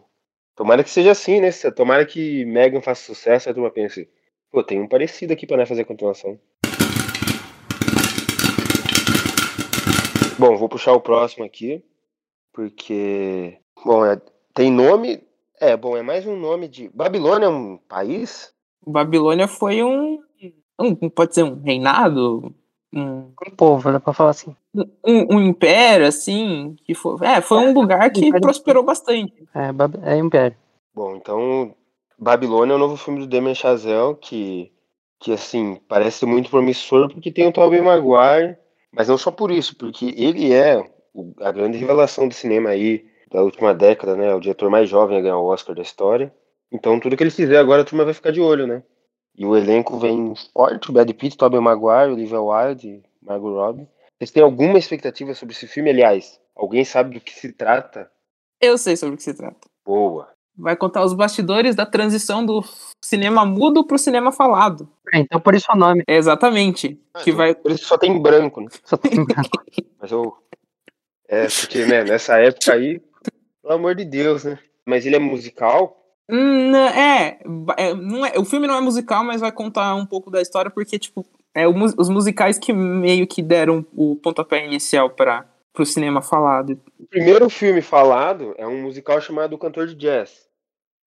Tomara 0.55 0.83
que 0.83 0.89
seja 0.89 1.11
assim, 1.11 1.39
né? 1.41 1.49
Tomara 1.75 2.05
que 2.05 2.45
Megan 2.45 2.81
faça 2.81 3.01
sucesso 3.03 3.47
e 3.47 3.49
a 3.49 3.53
turma 3.53 3.71
pense, 3.71 4.07
pô, 4.51 4.61
tem 4.63 4.79
um 4.79 4.87
parecido 4.87 5.33
aqui 5.33 5.47
pra 5.47 5.57
nós 5.57 5.67
fazer 5.69 5.81
a 5.81 5.85
continuação. 5.85 6.37
Bom, 10.37 10.55
vou 10.57 10.69
puxar 10.69 10.93
o 10.93 11.01
próximo 11.01 11.43
aqui, 11.43 11.83
porque, 12.53 13.57
bom, 13.83 14.05
é- 14.05 14.21
tem 14.53 14.71
nome, 14.71 15.21
é, 15.59 15.77
bom, 15.77 15.97
é 15.97 16.01
mais 16.01 16.25
um 16.25 16.35
nome 16.35 16.67
de... 16.67 16.89
Babilônia 16.89 17.45
é 17.45 17.49
um 17.49 17.77
país? 17.77 18.53
Babilônia 18.85 19.47
foi 19.47 19.83
um, 19.83 20.19
um. 20.79 21.09
Pode 21.09 21.35
ser 21.35 21.43
um 21.43 21.61
reinado? 21.61 22.53
Um, 22.93 23.31
Um 23.47 23.51
povo, 23.55 23.91
dá 23.91 23.99
pra 23.99 24.13
falar 24.13 24.31
assim. 24.31 24.55
um, 24.73 25.35
um 25.35 25.41
império, 25.41 26.07
assim. 26.07 26.75
Que 26.85 26.95
foi, 26.95 27.17
é, 27.25 27.41
foi 27.41 27.57
um 27.59 27.73
lugar 27.73 28.09
que 28.11 28.25
império. 28.25 28.41
prosperou 28.41 28.83
bastante. 28.83 29.33
É, 29.53 30.13
é 30.13 30.17
Império. 30.17 30.57
Bom, 30.93 31.15
então, 31.15 31.75
Babilônia 32.17 32.73
é 32.73 32.75
o 32.75 32.79
novo 32.79 32.97
filme 32.97 33.19
do 33.19 33.27
Damien 33.27 33.53
Chazelle, 33.55 34.15
que, 34.15 34.71
que 35.19 35.31
assim, 35.31 35.79
parece 35.87 36.25
muito 36.25 36.49
promissor, 36.49 37.09
porque 37.11 37.31
tem 37.31 37.47
o 37.47 37.51
Tobey 37.51 37.81
Maguire, 37.81 38.57
Mas 38.91 39.07
não 39.07 39.17
só 39.17 39.31
por 39.31 39.51
isso, 39.51 39.75
porque 39.77 40.13
ele 40.17 40.51
é 40.51 40.83
a 41.41 41.51
grande 41.51 41.77
revelação 41.77 42.27
do 42.27 42.33
cinema 42.33 42.69
aí 42.69 43.05
da 43.31 43.41
última 43.41 43.73
década, 43.73 44.15
né? 44.15 44.33
O 44.33 44.39
diretor 44.39 44.69
mais 44.69 44.89
jovem 44.89 45.17
a 45.17 45.21
ganhar 45.21 45.37
o 45.37 45.45
Oscar 45.45 45.75
da 45.75 45.81
história. 45.81 46.33
Então 46.71 46.99
tudo 46.99 47.15
que 47.15 47.23
ele 47.23 47.31
fizer 47.31 47.57
agora 47.57 47.81
a 47.81 47.85
turma 47.85 48.05
vai 48.05 48.13
ficar 48.13 48.31
de 48.31 48.41
olho, 48.41 48.67
né? 48.67 48.83
E 49.35 49.45
o 49.45 49.55
elenco 49.55 49.97
vem 49.97 50.33
forte, 50.53 50.89
o 50.89 50.93
Brad 50.93 51.09
Pitt, 51.11 51.37
Tobey 51.37 51.59
Maguire, 51.59 52.11
Olivia 52.11 52.41
Wilde, 52.41 53.03
Margot 53.21 53.53
Robbie. 53.53 53.87
Vocês 54.17 54.31
têm 54.31 54.43
alguma 54.43 54.77
expectativa 54.77 55.33
sobre 55.33 55.55
esse 55.55 55.65
filme? 55.65 55.89
Aliás, 55.89 56.39
alguém 56.55 56.83
sabe 56.83 57.15
do 57.15 57.21
que 57.21 57.33
se 57.33 57.53
trata? 57.53 58.11
Eu 58.59 58.77
sei 58.77 58.97
sobre 58.97 59.15
o 59.15 59.17
que 59.17 59.23
se 59.23 59.33
trata. 59.33 59.69
Boa. 59.85 60.27
Vai 60.57 60.75
contar 60.75 61.05
os 61.05 61.13
bastidores 61.13 61.73
da 61.73 61.85
transição 61.85 62.45
do 62.45 62.61
cinema 63.01 63.45
mudo 63.45 63.85
pro 63.85 63.97
cinema 63.97 64.29
falado. 64.29 64.89
É, 65.13 65.19
então 65.19 65.39
por 65.39 65.55
isso 65.55 65.67
o 65.73 65.77
nome. 65.77 66.03
É 66.05 66.17
exatamente. 66.17 66.99
que 67.23 67.31
vai. 67.31 67.55
Por 67.55 67.71
isso 67.71 67.85
só 67.85 67.97
tem 67.97 68.21
branco, 68.21 68.59
né? 68.59 68.67
Só 68.83 68.97
tem 68.97 69.23
branco. 69.23 69.49
Mas 70.01 70.11
eu. 70.11 70.35
É, 71.29 71.47
porque, 71.47 71.85
né, 71.85 72.03
nessa 72.03 72.39
época 72.39 72.73
aí, 72.73 73.01
pelo 73.61 73.73
amor 73.73 73.95
de 73.95 74.05
Deus, 74.05 74.43
né? 74.43 74.59
Mas 74.85 75.05
ele 75.05 75.15
é 75.15 75.19
musical? 75.19 75.97
Hum, 76.29 76.69
não, 76.71 76.87
é, 76.87 77.39
é, 77.77 77.93
não 77.93 78.25
é. 78.25 78.37
O 78.37 78.45
filme 78.45 78.67
não 78.67 78.75
é 78.75 78.81
musical, 78.81 79.23
mas 79.23 79.41
vai 79.41 79.51
contar 79.51 79.95
um 79.95 80.05
pouco 80.05 80.29
da 80.29 80.41
história, 80.41 80.69
porque, 80.69 80.99
tipo, 80.99 81.25
é 81.55 81.67
o 81.67 81.73
os 81.73 82.09
musicais 82.09 82.59
que 82.59 82.71
meio 82.71 83.25
que 83.27 83.41
deram 83.41 83.85
o 83.95 84.15
pontapé 84.15 84.65
inicial 84.65 85.09
para 85.09 85.45
pro 85.73 85.85
cinema 85.85 86.21
falado. 86.21 86.79
O 86.99 87.07
primeiro 87.07 87.49
filme 87.49 87.81
falado 87.81 88.53
é 88.57 88.67
um 88.67 88.81
musical 88.81 89.21
chamado 89.21 89.53
O 89.53 89.57
Cantor 89.57 89.87
de 89.87 89.95
Jazz. 89.95 90.47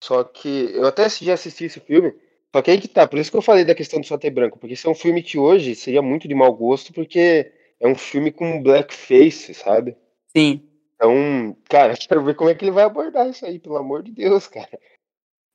Só 0.02 0.24
que 0.24 0.70
eu 0.74 0.86
até 0.86 1.08
já 1.08 1.34
assisti 1.34 1.66
esse 1.66 1.78
filme, 1.78 2.12
só 2.54 2.60
que 2.60 2.70
aí 2.70 2.80
que 2.80 2.88
tá, 2.88 3.06
por 3.06 3.18
isso 3.18 3.30
que 3.30 3.36
eu 3.36 3.42
falei 3.42 3.64
da 3.64 3.74
questão 3.74 4.00
do 4.00 4.06
só 4.06 4.18
ter 4.18 4.30
branco, 4.30 4.58
porque 4.58 4.74
esse 4.74 4.86
é 4.86 4.90
um 4.90 4.94
filme 4.94 5.22
que 5.22 5.38
hoje 5.38 5.76
seria 5.76 6.02
muito 6.02 6.26
de 6.26 6.34
mau 6.34 6.52
gosto, 6.52 6.92
porque 6.92 7.52
é 7.78 7.86
um 7.86 7.94
filme 7.94 8.32
com 8.32 8.62
blackface, 8.62 9.54
sabe? 9.54 9.96
Sim. 10.36 10.62
Então, 11.02 11.56
cara, 11.68 11.94
quero 11.98 12.24
ver 12.24 12.36
como 12.36 12.50
é 12.50 12.54
que 12.54 12.64
ele 12.64 12.70
vai 12.70 12.84
abordar 12.84 13.28
isso 13.28 13.44
aí, 13.44 13.58
pelo 13.58 13.76
amor 13.76 14.04
de 14.04 14.12
Deus, 14.12 14.46
cara. 14.46 14.78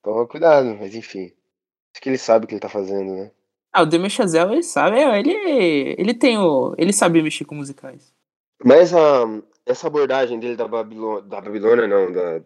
Toma 0.03 0.27
cuidado, 0.27 0.75
mas 0.75 0.93
enfim. 0.93 1.31
Acho 1.93 2.01
que 2.01 2.09
ele 2.09 2.17
sabe 2.17 2.45
o 2.45 2.47
que 2.47 2.53
ele 2.53 2.61
tá 2.61 2.69
fazendo, 2.69 3.13
né? 3.13 3.31
Ah, 3.71 3.83
o 3.83 3.85
Demi 3.85 4.09
Chazelle, 4.09 4.53
ele 4.53 4.63
sabe, 4.63 4.99
é, 4.99 5.19
ele, 5.19 5.95
ele 5.97 6.13
tem 6.13 6.37
o. 6.37 6.75
Ele 6.77 6.91
sabe 6.91 7.21
mexer 7.21 7.45
com 7.45 7.55
musicais. 7.55 8.13
Mas 8.63 8.93
a, 8.93 9.25
essa 9.65 9.87
abordagem 9.87 10.39
dele 10.39 10.55
da 10.55 10.67
Babilônia, 10.67 11.21
da 11.23 11.41
Babilônia 11.41 11.87
não, 11.87 12.11
da... 12.11 12.41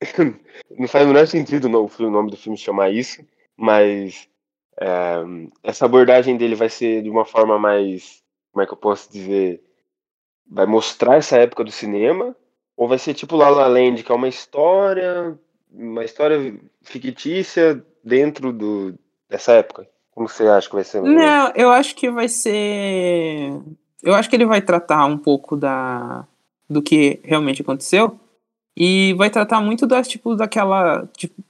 não 0.70 0.88
faz 0.88 1.04
o 1.04 1.08
menor 1.08 1.26
sentido 1.26 1.68
não, 1.68 1.84
o 1.86 2.10
nome 2.10 2.30
do 2.30 2.36
filme 2.36 2.56
chamar 2.56 2.90
isso, 2.90 3.24
mas 3.56 4.28
é, 4.80 5.16
essa 5.62 5.84
abordagem 5.84 6.36
dele 6.36 6.54
vai 6.54 6.68
ser 6.68 7.02
de 7.02 7.10
uma 7.10 7.24
forma 7.24 7.58
mais, 7.58 8.22
como 8.50 8.62
é 8.62 8.66
que 8.66 8.72
eu 8.72 8.78
posso 8.78 9.12
dizer, 9.12 9.62
vai 10.52 10.66
mostrar 10.66 11.16
essa 11.16 11.36
época 11.38 11.64
do 11.64 11.72
cinema, 11.72 12.36
ou 12.76 12.86
vai 12.86 12.98
ser 12.98 13.14
tipo 13.14 13.36
La 13.36 13.48
La 13.48 13.66
Land, 13.66 14.02
que 14.02 14.12
é 14.12 14.14
uma 14.14 14.28
história, 14.28 15.36
uma 15.72 16.04
história 16.04 16.54
fictícia 16.82 17.82
dentro 18.04 18.52
do, 18.52 18.94
dessa 19.28 19.52
época? 19.52 19.88
Como 20.10 20.28
você 20.28 20.46
acha 20.46 20.68
que 20.68 20.74
vai 20.74 20.84
ser? 20.84 21.00
Não, 21.00 21.52
eu 21.54 21.70
acho 21.70 21.96
que 21.96 22.10
vai 22.10 22.28
ser. 22.28 23.50
Eu 24.02 24.14
acho 24.14 24.28
que 24.28 24.36
ele 24.36 24.44
vai 24.44 24.60
tratar 24.60 25.06
um 25.06 25.16
pouco 25.16 25.56
da 25.56 26.26
do 26.68 26.82
que 26.82 27.20
realmente 27.24 27.62
aconteceu 27.62 28.18
e 28.76 29.14
vai 29.14 29.28
tratar 29.28 29.60
muito 29.60 29.86
das 29.86 30.08
tipo 30.08 30.34
daquela 30.34 31.06
tipo, 31.16 31.42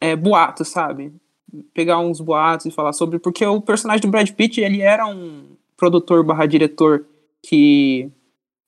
é, 0.00 0.16
boato, 0.16 0.64
sabe? 0.64 1.12
Pegar 1.72 1.98
uns 1.98 2.20
boatos 2.20 2.66
e 2.66 2.70
falar 2.70 2.92
sobre 2.92 3.18
porque 3.18 3.44
o 3.46 3.60
personagem 3.60 4.02
do 4.02 4.10
Brad 4.10 4.30
Pitt 4.30 4.60
ele 4.60 4.80
era 4.80 5.06
um 5.06 5.56
produtor 5.76 6.24
barra 6.24 6.46
diretor 6.46 7.04
que 7.42 8.10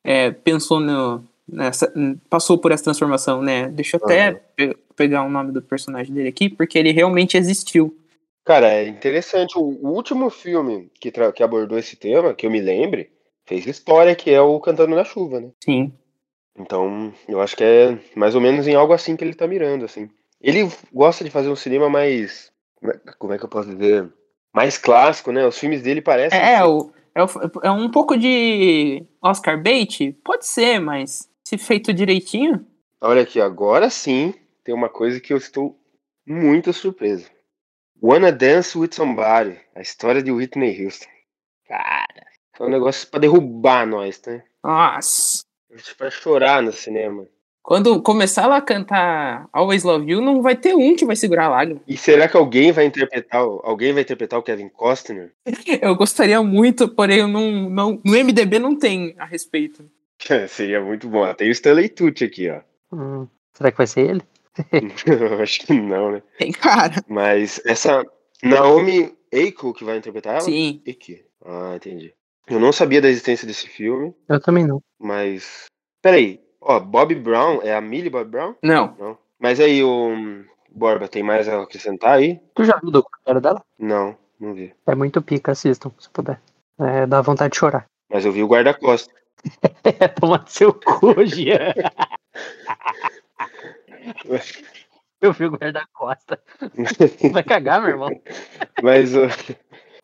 é, 0.04 0.30
pensou 0.30 0.80
no 0.80 1.24
nessa 1.48 1.92
passou 2.28 2.58
por 2.58 2.70
essa 2.72 2.84
transformação, 2.84 3.42
né? 3.42 3.68
Deixa 3.68 3.96
eu 3.96 4.00
até 4.04 4.32
pe- 4.32 4.76
pegar 4.94 5.24
o 5.24 5.28
nome 5.28 5.50
do 5.52 5.60
personagem 5.60 6.14
dele 6.14 6.28
aqui 6.28 6.48
porque 6.48 6.78
ele 6.78 6.92
realmente 6.92 7.36
existiu. 7.36 7.96
Cara, 8.44 8.72
é 8.72 8.86
interessante. 8.88 9.58
O, 9.58 9.62
último 9.88 10.30
filme 10.30 10.90
que, 11.00 11.10
que 11.10 11.42
abordou 11.42 11.78
esse 11.78 11.96
tema, 11.96 12.34
que 12.34 12.46
eu 12.46 12.50
me 12.50 12.60
lembre, 12.60 13.10
fez 13.46 13.66
história, 13.66 14.14
que 14.14 14.30
é 14.30 14.40
o 14.40 14.58
Cantando 14.60 14.94
na 14.94 15.04
Chuva, 15.04 15.40
né? 15.40 15.50
Sim. 15.62 15.92
Então, 16.58 17.12
eu 17.28 17.40
acho 17.40 17.56
que 17.56 17.64
é 17.64 17.98
mais 18.16 18.34
ou 18.34 18.40
menos 18.40 18.66
em 18.66 18.74
algo 18.74 18.92
assim 18.92 19.16
que 19.16 19.24
ele 19.24 19.34
tá 19.34 19.46
mirando, 19.46 19.84
assim. 19.84 20.08
Ele 20.40 20.68
gosta 20.92 21.22
de 21.22 21.30
fazer 21.30 21.48
um 21.48 21.56
cinema 21.56 21.88
mais. 21.88 22.50
como 23.18 23.32
é- 23.32 23.36
é 23.36 23.38
que 23.38 23.44
eu 23.44 23.48
posso 23.48 23.74
dizer? 23.74 24.08
Mais 24.54 24.78
clássico, 24.78 25.30
né? 25.32 25.46
Os 25.46 25.58
filmes 25.58 25.82
dele 25.82 26.00
parecem. 26.00 26.38
É, 26.38 26.58
ser- 26.58 26.64
o, 26.64 26.92
é, 27.14 27.20
é 27.64 27.70
um 27.70 27.90
pouco 27.90 28.16
de 28.16 29.04
Oscar 29.22 29.60
bait? 29.62 30.12
Pode 30.24 30.46
ser, 30.46 30.78
mas 30.78 31.28
se 31.44 31.58
feito 31.58 31.92
direitinho. 31.92 32.66
Olha 33.00 33.22
aqui, 33.22 33.40
agora 33.40 33.90
sim 33.90 34.34
tem 34.64 34.74
uma 34.74 34.88
coisa 34.88 35.20
que 35.20 35.32
eu 35.32 35.36
estou 35.36 35.78
muito 36.26 36.72
surpreso. 36.72 37.30
Wanna 38.02 38.32
Dance 38.32 38.78
with 38.78 38.90
Somebody, 38.92 39.60
a 39.74 39.80
história 39.80 40.22
de 40.22 40.32
Whitney 40.32 40.84
Houston. 40.84 41.08
Cara, 41.66 42.26
é 42.58 42.62
um 42.62 42.68
negócio 42.68 43.08
pra 43.08 43.20
derrubar 43.20 43.86
nós, 43.86 44.20
né? 44.26 44.42
Nossa. 44.62 45.42
Pra 45.96 46.10
chorar 46.10 46.62
no 46.62 46.72
cinema. 46.72 47.26
Quando 47.62 48.00
começar 48.02 48.44
ela 48.44 48.56
a 48.56 48.62
cantar 48.62 49.48
Always 49.52 49.84
Love 49.84 50.10
You, 50.10 50.20
não 50.20 50.40
vai 50.42 50.56
ter 50.56 50.74
um 50.74 50.96
que 50.96 51.04
vai 51.04 51.14
segurar 51.14 51.44
a 51.46 51.48
lágrima. 51.50 51.80
E 51.86 51.96
será 51.96 52.26
que 52.26 52.36
alguém 52.36 52.72
vai 52.72 52.86
interpretar, 52.86 53.44
o- 53.46 53.60
alguém 53.62 53.92
vai 53.92 54.02
interpretar 54.02 54.38
o 54.38 54.42
Kevin 54.42 54.68
Costner? 54.70 55.32
Eu 55.82 55.94
gostaria 55.94 56.42
muito, 56.42 56.88
porém 56.88 57.18
eu 57.18 57.28
não, 57.28 57.68
não, 57.70 58.00
no 58.04 58.14
MDB 58.16 58.58
não 58.58 58.74
tem 58.76 59.14
a 59.18 59.24
respeito. 59.24 59.84
Seria 60.48 60.80
muito 60.80 61.08
bom. 61.08 61.32
Tem 61.34 61.48
o 61.48 61.52
Stanley 61.52 61.88
Tucci 61.88 62.24
aqui, 62.24 62.48
ó. 62.50 62.60
Hum, 62.92 63.28
será 63.52 63.70
que 63.70 63.78
vai 63.78 63.86
ser 63.86 64.08
ele? 64.10 64.22
Eu 65.06 65.40
Acho 65.40 65.60
que 65.60 65.72
não, 65.74 66.12
né? 66.12 66.22
Tem 66.38 66.50
cara. 66.52 66.96
Mas 67.08 67.60
essa 67.64 68.04
Naomi 68.42 69.14
Eiko 69.30 69.72
que 69.72 69.84
vai 69.84 69.96
interpretar 69.98 70.32
ela? 70.34 70.40
Sim. 70.42 70.82
Eiki. 70.84 71.24
Ah, 71.44 71.74
entendi. 71.76 72.12
Eu 72.48 72.58
não 72.58 72.72
sabia 72.72 73.00
da 73.00 73.08
existência 73.08 73.46
desse 73.46 73.68
filme, 73.68 74.12
Eu 74.28 74.40
também 74.40 74.66
não. 74.66 74.82
mas. 74.98 75.66
Peraí, 76.02 76.40
ó, 76.60 76.80
Bob 76.80 77.14
Brown, 77.14 77.60
é 77.62 77.74
a 77.74 77.80
Millie 77.80 78.10
Bob 78.10 78.30
Brown? 78.30 78.54
Não. 78.62 78.94
Não. 78.98 79.18
Mas 79.38 79.60
aí, 79.60 79.82
o 79.82 80.44
Borba, 80.70 81.08
tem 81.08 81.22
mais 81.22 81.48
a 81.48 81.62
acrescentar 81.62 82.18
aí? 82.18 82.40
Tu 82.54 82.64
já 82.64 82.76
viu 82.76 82.88
o 82.88 82.92
documentário 82.92 83.40
dela? 83.40 83.64
Não, 83.78 84.16
não 84.38 84.54
vi. 84.54 84.74
É 84.86 84.94
muito 84.94 85.22
pica, 85.22 85.52
assistam, 85.52 85.90
se 85.98 86.08
puder. 86.10 86.40
É, 86.78 87.06
dá 87.06 87.20
vontade 87.20 87.52
de 87.52 87.58
chorar. 87.58 87.86
Mas 88.10 88.24
eu 88.24 88.32
vi 88.32 88.42
o 88.42 88.48
guarda-costas. 88.48 89.14
É, 89.84 90.08
toma 90.08 90.44
seu 90.46 90.74
cu, 90.74 91.24
Jean. 91.24 91.72
Eu 95.20 95.34
vi 95.34 95.44
o 95.44 95.50
guarda-costa. 95.50 96.42
Vai 97.30 97.42
cagar, 97.42 97.82
meu 97.82 97.90
irmão. 97.90 98.08
Mas, 98.82 99.14
ô, 99.14 99.26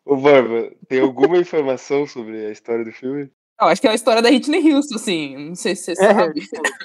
ô 0.05 0.17
Borba, 0.17 0.71
tem 0.89 1.01
alguma 1.01 1.39
informação 1.39 2.07
sobre 2.07 2.47
a 2.47 2.51
história 2.51 2.85
do 2.85 2.93
filme? 2.93 3.31
Eu 3.61 3.69
acho 3.69 3.81
que 3.81 3.87
é 3.87 3.91
a 3.91 3.95
história 3.95 4.21
da 4.21 4.29
Whitney 4.29 4.75
Houston, 4.75 4.97
assim. 4.97 5.49
Não 5.49 5.55
sei 5.55 5.75
se 5.75 5.95
você 5.95 6.05
É, 6.05 6.15
sabe. 6.15 6.43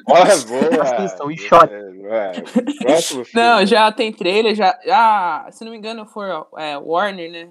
Olha, 0.08 0.38
boa! 0.38 0.84
Assistam, 0.84 1.32
em 1.32 1.38
shot. 1.38 1.70
É, 1.70 2.38
é. 2.38 3.04
Não, 3.34 3.66
já 3.66 3.92
tem 3.92 4.14
trailer, 4.14 4.56
já. 4.56 4.78
Ah, 4.90 5.48
se 5.52 5.66
não 5.66 5.72
me 5.72 5.78
engano, 5.78 6.06
foi 6.06 6.28
é, 6.58 6.78
Warner, 6.78 7.30
né? 7.30 7.50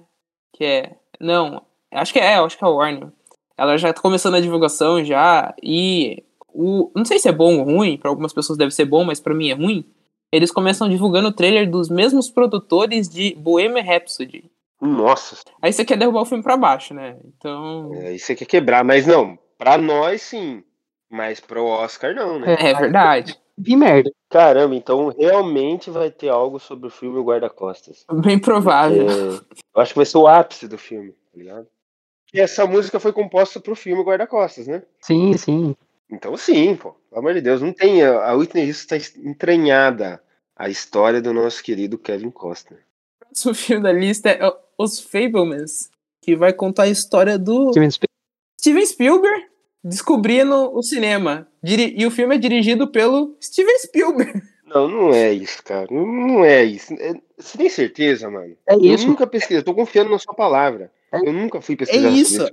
Que 0.53 0.65
é. 0.65 0.95
Não, 1.19 1.61
acho 1.91 2.11
que 2.11 2.19
é, 2.19 2.35
acho 2.35 2.57
que 2.57 2.63
é 2.63 2.67
Warner. 2.67 3.09
Ela 3.55 3.77
já 3.77 3.93
tá 3.93 4.01
começando 4.01 4.35
a 4.35 4.41
divulgação 4.41 5.03
já. 5.05 5.53
E 5.61 6.23
o. 6.51 6.91
Não 6.95 7.05
sei 7.05 7.19
se 7.19 7.29
é 7.29 7.31
bom 7.31 7.59
ou 7.59 7.63
ruim, 7.63 7.97
pra 7.97 8.09
algumas 8.09 8.33
pessoas 8.33 8.57
deve 8.57 8.71
ser 8.71 8.85
bom, 8.85 9.03
mas 9.03 9.19
pra 9.19 9.35
mim 9.35 9.49
é 9.51 9.53
ruim. 9.53 9.85
Eles 10.31 10.49
começam 10.51 10.89
divulgando 10.89 11.27
o 11.27 11.33
trailer 11.33 11.69
dos 11.69 11.89
mesmos 11.89 12.29
produtores 12.29 13.07
de 13.07 13.35
Bohemian 13.35 13.83
Rhapsody. 13.83 14.49
Nossa, 14.81 15.37
Aí 15.61 15.71
você 15.71 15.85
quer 15.85 15.95
derrubar 15.95 16.21
o 16.21 16.25
filme 16.25 16.43
pra 16.43 16.57
baixo, 16.57 16.91
né? 16.91 17.15
Então. 17.23 17.91
aí 17.93 18.17
você 18.17 18.33
quer 18.35 18.45
quebrar, 18.45 18.83
mas 18.83 19.05
não, 19.05 19.37
pra 19.55 19.77
nós 19.77 20.23
sim, 20.23 20.63
mas 21.07 21.39
pro 21.39 21.65
Oscar 21.65 22.15
não, 22.15 22.39
né? 22.39 22.55
É 22.59 22.73
verdade. 22.73 23.37
Vi 23.55 23.75
merda. 23.75 24.11
Caramba, 24.27 24.73
então 24.73 25.09
realmente 25.09 25.91
vai 25.91 26.09
ter 26.09 26.29
algo 26.29 26.57
sobre 26.57 26.87
o 26.87 26.91
filme 26.91 27.19
O 27.19 27.23
Guarda-Costas. 27.23 28.05
Bem 28.11 28.39
provável. 28.39 29.07
É, 29.07 29.39
eu 29.75 29.81
acho 29.81 29.93
que 29.93 29.99
vai 29.99 30.05
ser 30.05 30.17
o 30.17 30.27
ápice 30.27 30.67
do 30.67 30.79
filme, 30.79 31.11
tá 31.11 31.37
ligado? 31.37 31.67
E 32.33 32.39
essa 32.39 32.65
música 32.65 32.99
foi 32.99 33.13
composta 33.13 33.59
pro 33.59 33.75
filme 33.75 34.03
Guarda-Costas, 34.03 34.65
né? 34.65 34.81
Sim, 34.99 35.37
sim. 35.37 35.75
Então 36.09 36.35
sim, 36.35 36.75
pô, 36.75 36.95
pelo 37.09 37.19
amor 37.19 37.33
de 37.35 37.41
Deus, 37.41 37.61
não 37.61 37.71
tem. 37.71 38.03
A 38.03 38.33
Whitney 38.33 38.67
Houston 38.67 38.95
está 38.95 39.19
entranhada 39.19 40.23
a 40.55 40.69
história 40.69 41.21
do 41.21 41.33
nosso 41.33 41.61
querido 41.61 41.97
Kevin 41.97 42.31
Costner. 42.31 42.79
O 43.21 43.25
próximo 43.25 43.53
filme 43.53 43.83
da 43.83 43.91
lista 43.91 44.29
é 44.29 44.39
Os 44.81 44.99
Fablemans, 44.99 45.89
que 46.21 46.35
vai 46.35 46.51
contar 46.53 46.83
a 46.83 46.89
história 46.89 47.37
do 47.37 47.69
Steven 47.71 47.89
Spielberg. 47.91 48.11
Steven 48.59 48.85
Spielberg 48.85 49.45
descobrindo 49.83 50.55
o 50.75 50.81
cinema. 50.83 51.47
Diri- 51.63 51.95
E 51.97 52.05
o 52.05 52.11
filme 52.11 52.35
é 52.35 52.37
dirigido 52.37 52.87
pelo 52.87 53.35
Steven 53.41 53.77
Spielberg. 53.79 54.41
Não, 54.73 54.87
não 54.87 55.13
é 55.13 55.33
isso, 55.33 55.61
cara. 55.65 55.85
Não, 55.91 56.05
não 56.05 56.45
é 56.45 56.63
isso. 56.63 56.93
É- 56.93 57.13
Você 57.37 57.57
tem 57.57 57.67
certeza, 57.69 58.29
mano? 58.29 58.55
É 58.65 58.75
Eu 58.75 58.79
isso. 58.79 59.05
nunca 59.05 59.27
pesquisei, 59.27 59.57
eu 59.57 59.65
tô 59.65 59.73
confiando 59.73 60.09
na 60.09 60.17
sua 60.17 60.33
palavra. 60.33 60.89
É- 61.11 61.27
Eu 61.27 61.33
nunca 61.33 61.59
fui 61.59 61.75
É 61.75 61.77
pesquisar 61.79 62.03
sobre 62.03 62.17
isso. 62.21 62.47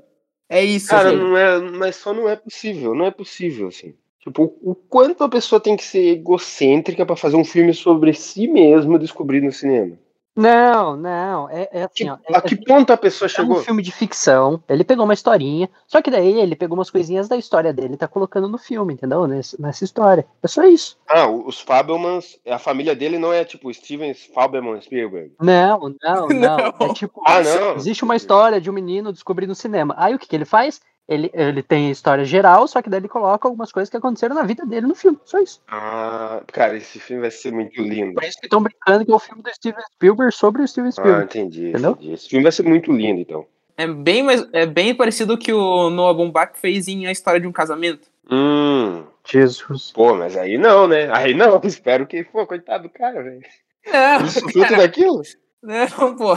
É 0.48 0.64
isso. 0.64 0.88
Cara, 0.88 1.12
não 1.12 1.36
é, 1.36 1.60
mas 1.60 1.94
só 1.94 2.12
não 2.12 2.28
é 2.28 2.34
possível, 2.34 2.92
não 2.92 3.04
é 3.06 3.12
possível, 3.12 3.68
assim. 3.68 3.94
Tipo, 4.18 4.52
o, 4.60 4.72
o 4.72 4.74
quanto 4.74 5.22
a 5.22 5.28
pessoa 5.28 5.60
tem 5.60 5.76
que 5.76 5.84
ser 5.84 6.08
egocêntrica 6.08 7.06
pra 7.06 7.14
fazer 7.14 7.36
um 7.36 7.44
filme 7.44 7.72
sobre 7.72 8.12
si 8.12 8.48
mesmo 8.48 8.98
descobrir 8.98 9.40
no 9.40 9.52
cinema. 9.52 9.96
Não, 10.40 10.96
não. 10.96 11.50
É, 11.50 11.68
é 11.72 11.82
assim, 11.82 12.04
Que- 12.04 12.10
ó. 12.10 12.16
É, 12.28 12.36
a 12.36 12.40
que 12.40 12.54
ponto 12.56 12.92
a 12.92 12.96
pessoa 12.96 13.26
é 13.26 13.30
um 13.30 13.34
chegou? 13.34 13.56
filme 13.62 13.82
de 13.82 13.90
ficção. 13.90 14.62
Ele 14.68 14.84
pegou 14.84 15.04
uma 15.04 15.12
historinha. 15.14 15.68
Só 15.86 16.00
que 16.00 16.10
daí 16.12 16.38
ele 16.38 16.54
pegou 16.54 16.78
umas 16.78 16.90
coisinhas 16.90 17.26
da 17.28 17.36
história 17.36 17.72
dele 17.72 17.94
e 17.94 17.96
tá 17.96 18.06
colocando 18.06 18.48
no 18.48 18.56
filme, 18.56 18.94
entendeu? 18.94 19.26
Nesse- 19.26 19.60
nessa 19.60 19.82
história. 19.84 20.24
É 20.42 20.46
só 20.46 20.62
isso. 20.64 20.96
Ah, 21.08 21.26
os 21.28 21.60
Fabelmans, 21.60 22.38
a 22.48 22.58
família 22.58 22.94
dele 22.94 23.18
não 23.18 23.32
é 23.32 23.44
tipo 23.44 23.72
Steven 23.74 24.14
Fabelman 24.14 24.80
Spielberg. 24.80 25.32
Não, 25.40 25.92
não, 26.02 26.28
não. 26.28 26.28
Não. 26.78 26.88
É 26.88 26.94
tipo, 26.94 27.20
Ah, 27.26 27.40
não. 27.42 27.74
existe 27.76 28.04
uma 28.04 28.14
história 28.16 28.60
de 28.60 28.70
um 28.70 28.72
menino 28.72 29.12
descobrindo 29.12 29.52
o 29.52 29.56
cinema. 29.56 29.94
Aí 29.98 30.14
o 30.14 30.18
que, 30.18 30.28
que 30.28 30.36
ele 30.36 30.44
faz? 30.44 30.80
Ele, 31.08 31.30
ele 31.32 31.62
tem 31.62 31.88
a 31.88 31.90
história 31.90 32.22
geral, 32.24 32.68
só 32.68 32.82
que 32.82 32.90
daí 32.90 33.00
ele 33.00 33.08
coloca 33.08 33.48
algumas 33.48 33.72
coisas 33.72 33.88
que 33.88 33.96
aconteceram 33.96 34.34
na 34.34 34.42
vida 34.42 34.66
dele 34.66 34.86
no 34.86 34.94
filme. 34.94 35.18
Só 35.24 35.38
isso. 35.38 35.62
Ah, 35.66 36.42
cara, 36.48 36.76
esse 36.76 37.00
filme 37.00 37.22
vai 37.22 37.30
ser 37.30 37.50
muito 37.50 37.80
lindo. 37.80 38.12
Por 38.14 38.24
isso 38.24 38.38
que 38.38 38.44
estão 38.46 38.62
brincando 38.62 39.06
que 39.06 39.10
é 39.10 39.14
o 39.14 39.18
filme 39.18 39.42
do 39.42 39.48
Steven 39.54 39.82
Spielberg 39.94 40.34
sobre 40.34 40.60
o 40.62 40.68
Steven 40.68 40.88
Ah, 40.88 40.92
Spielberg. 40.92 41.24
entendi, 41.24 41.68
Entendeu? 41.70 41.92
entendi. 41.92 42.12
Esse 42.12 42.28
filme 42.28 42.42
vai 42.42 42.52
ser 42.52 42.62
muito 42.64 42.92
lindo, 42.92 43.20
então. 43.20 43.46
É 43.78 43.86
bem, 43.86 44.22
mais, 44.22 44.46
é 44.52 44.66
bem 44.66 44.94
parecido 44.94 45.38
que 45.38 45.50
o 45.52 45.88
Noah 45.88 46.12
Baumbach 46.12 46.58
fez 46.58 46.88
em 46.88 47.06
A 47.06 47.12
História 47.12 47.40
de 47.40 47.46
um 47.46 47.52
Casamento. 47.52 48.08
Hum, 48.30 49.04
Jesus. 49.26 49.90
pô, 49.92 50.12
mas 50.14 50.36
aí 50.36 50.58
não, 50.58 50.86
né? 50.86 51.08
Aí 51.10 51.32
não, 51.32 51.58
espero 51.64 52.06
que, 52.06 52.22
pô, 52.24 52.46
coitado 52.46 52.82
do 52.82 52.90
cara, 52.90 53.22
velho. 53.22 53.40
Não, 53.86 54.26
Isso 54.26 54.40
fruto 54.40 54.76
daquilo? 54.76 55.22
não, 55.62 56.14
pô. 56.16 56.34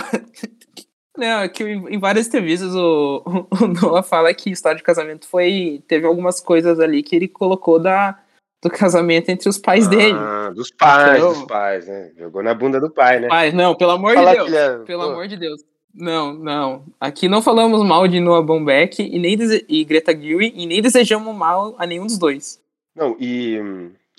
Não, 1.17 1.41
é 1.41 1.49
que 1.49 1.63
em 1.63 1.99
várias 1.99 2.27
entrevistas 2.27 2.73
o, 2.73 3.23
o 3.61 3.67
Noah 3.67 4.01
fala 4.03 4.33
que 4.33 4.49
História 4.49 4.77
de 4.77 4.83
Casamento 4.83 5.27
foi. 5.27 5.83
Teve 5.87 6.05
algumas 6.05 6.39
coisas 6.39 6.79
ali 6.79 7.03
que 7.03 7.15
ele 7.15 7.27
colocou 7.27 7.77
da, 7.79 8.17
do 8.63 8.69
casamento 8.69 9.29
entre 9.29 9.49
os 9.49 9.57
pais 9.57 9.87
dele. 9.87 10.17
Ah, 10.17 10.51
dos 10.55 10.71
pais, 10.71 11.17
Então- 11.17 11.33
dos 11.33 11.43
pais, 11.43 11.87
né? 11.87 12.11
Jogou 12.17 12.41
na 12.41 12.53
bunda 12.53 12.79
do 12.79 12.89
pai, 12.89 13.19
né? 13.19 13.27
Pai, 13.27 13.51
não, 13.51 13.75
pelo 13.75 13.91
amor 13.91 14.13
Falar 14.13 14.31
de 14.31 14.37
Deus. 14.37 14.53
é- 14.53 14.77
Pelo 14.79 15.03
pô. 15.03 15.09
amor 15.09 15.27
de 15.27 15.37
Deus. 15.37 15.61
Não, 15.93 16.33
não. 16.33 16.85
Aqui 16.99 17.27
não 17.27 17.41
falamos 17.41 17.83
mal 17.85 18.07
de 18.07 18.21
Noah 18.21 18.41
Baumbach 18.45 19.01
e, 19.01 19.19
nem 19.19 19.37
e 19.67 19.83
Greta 19.83 20.13
Gerwig 20.17 20.53
e 20.55 20.65
nem 20.65 20.81
desejamos 20.81 21.35
mal 21.35 21.75
a 21.77 21.85
nenhum 21.85 22.05
dos 22.05 22.17
dois. 22.17 22.61
Não, 22.95 23.17
e. 23.19 23.59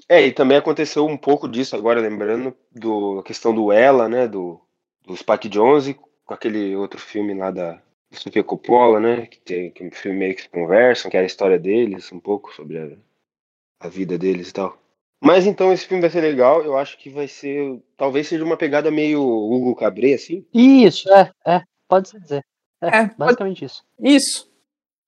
É, 0.09 0.27
e 0.27 0.33
também 0.33 0.59
aconteceu 0.59 1.07
um 1.07 1.17
pouco 1.17 1.49
disso 1.49 1.75
agora, 1.75 1.99
lembrando 1.99 2.55
do 2.71 3.21
a 3.21 3.23
questão 3.23 3.55
do 3.55 3.73
Ela, 3.73 4.07
né? 4.11 4.29
Do, 4.29 4.61
do 5.07 5.17
Spike 5.17 5.49
Jonze, 5.49 5.97
com 6.25 6.35
aquele 6.35 6.75
outro 6.77 6.99
filme 7.01 7.35
lá 7.35 7.51
da 7.51 7.81
Sofia 8.13 8.45
Coppola, 8.45 9.01
né? 9.01 9.27
Que 9.27 9.41
tem 9.41 9.71
que 9.71 9.83
é 9.83 9.87
um 9.87 9.91
filme 9.91 10.19
meio 10.19 10.37
que 10.37 10.49
conversam, 10.49 11.11
que 11.11 11.17
era 11.17 11.25
a 11.25 11.27
história 11.27 11.59
deles, 11.59 12.11
um 12.13 12.21
pouco 12.21 12.53
sobre 12.55 12.79
a, 12.79 13.87
a 13.87 13.89
vida 13.89 14.19
deles 14.19 14.51
e 14.51 14.53
tal. 14.53 14.79
Mas 15.25 15.47
então 15.47 15.73
esse 15.73 15.87
filme 15.87 16.01
vai 16.01 16.11
ser 16.11 16.21
legal, 16.21 16.63
eu 16.65 16.77
acho 16.77 16.99
que 16.99 17.09
vai 17.09 17.29
ser. 17.29 17.81
Talvez 17.97 18.27
seja 18.27 18.45
uma 18.45 18.57
pegada 18.57 18.91
meio 18.91 19.23
Hugo 19.23 19.75
Cabré, 19.77 20.15
assim. 20.15 20.45
Isso, 20.53 21.09
é, 21.13 21.31
é. 21.47 21.63
Pode 21.89 22.09
se 22.09 22.19
dizer. 22.21 22.45
É, 22.81 22.87
É, 22.89 22.91
pode- 23.07 23.15
basicamente 23.17 23.65
isso. 23.65 23.85
Isso. 24.01 24.51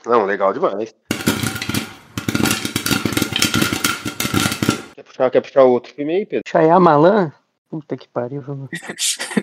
Não, 0.06 0.24
legal 0.24 0.52
demais. 0.52 0.94
Quer 4.94 5.02
puxar, 5.02 5.30
quer 5.30 5.40
puxar 5.40 5.64
outro 5.64 5.92
filme 5.92 6.14
aí, 6.14 6.26
Pedro? 6.26 6.42
Shyamalan? 6.48 7.32
Puta 7.74 7.96
que 7.96 8.06
pariu. 8.06 8.40
vamos- 8.40 8.68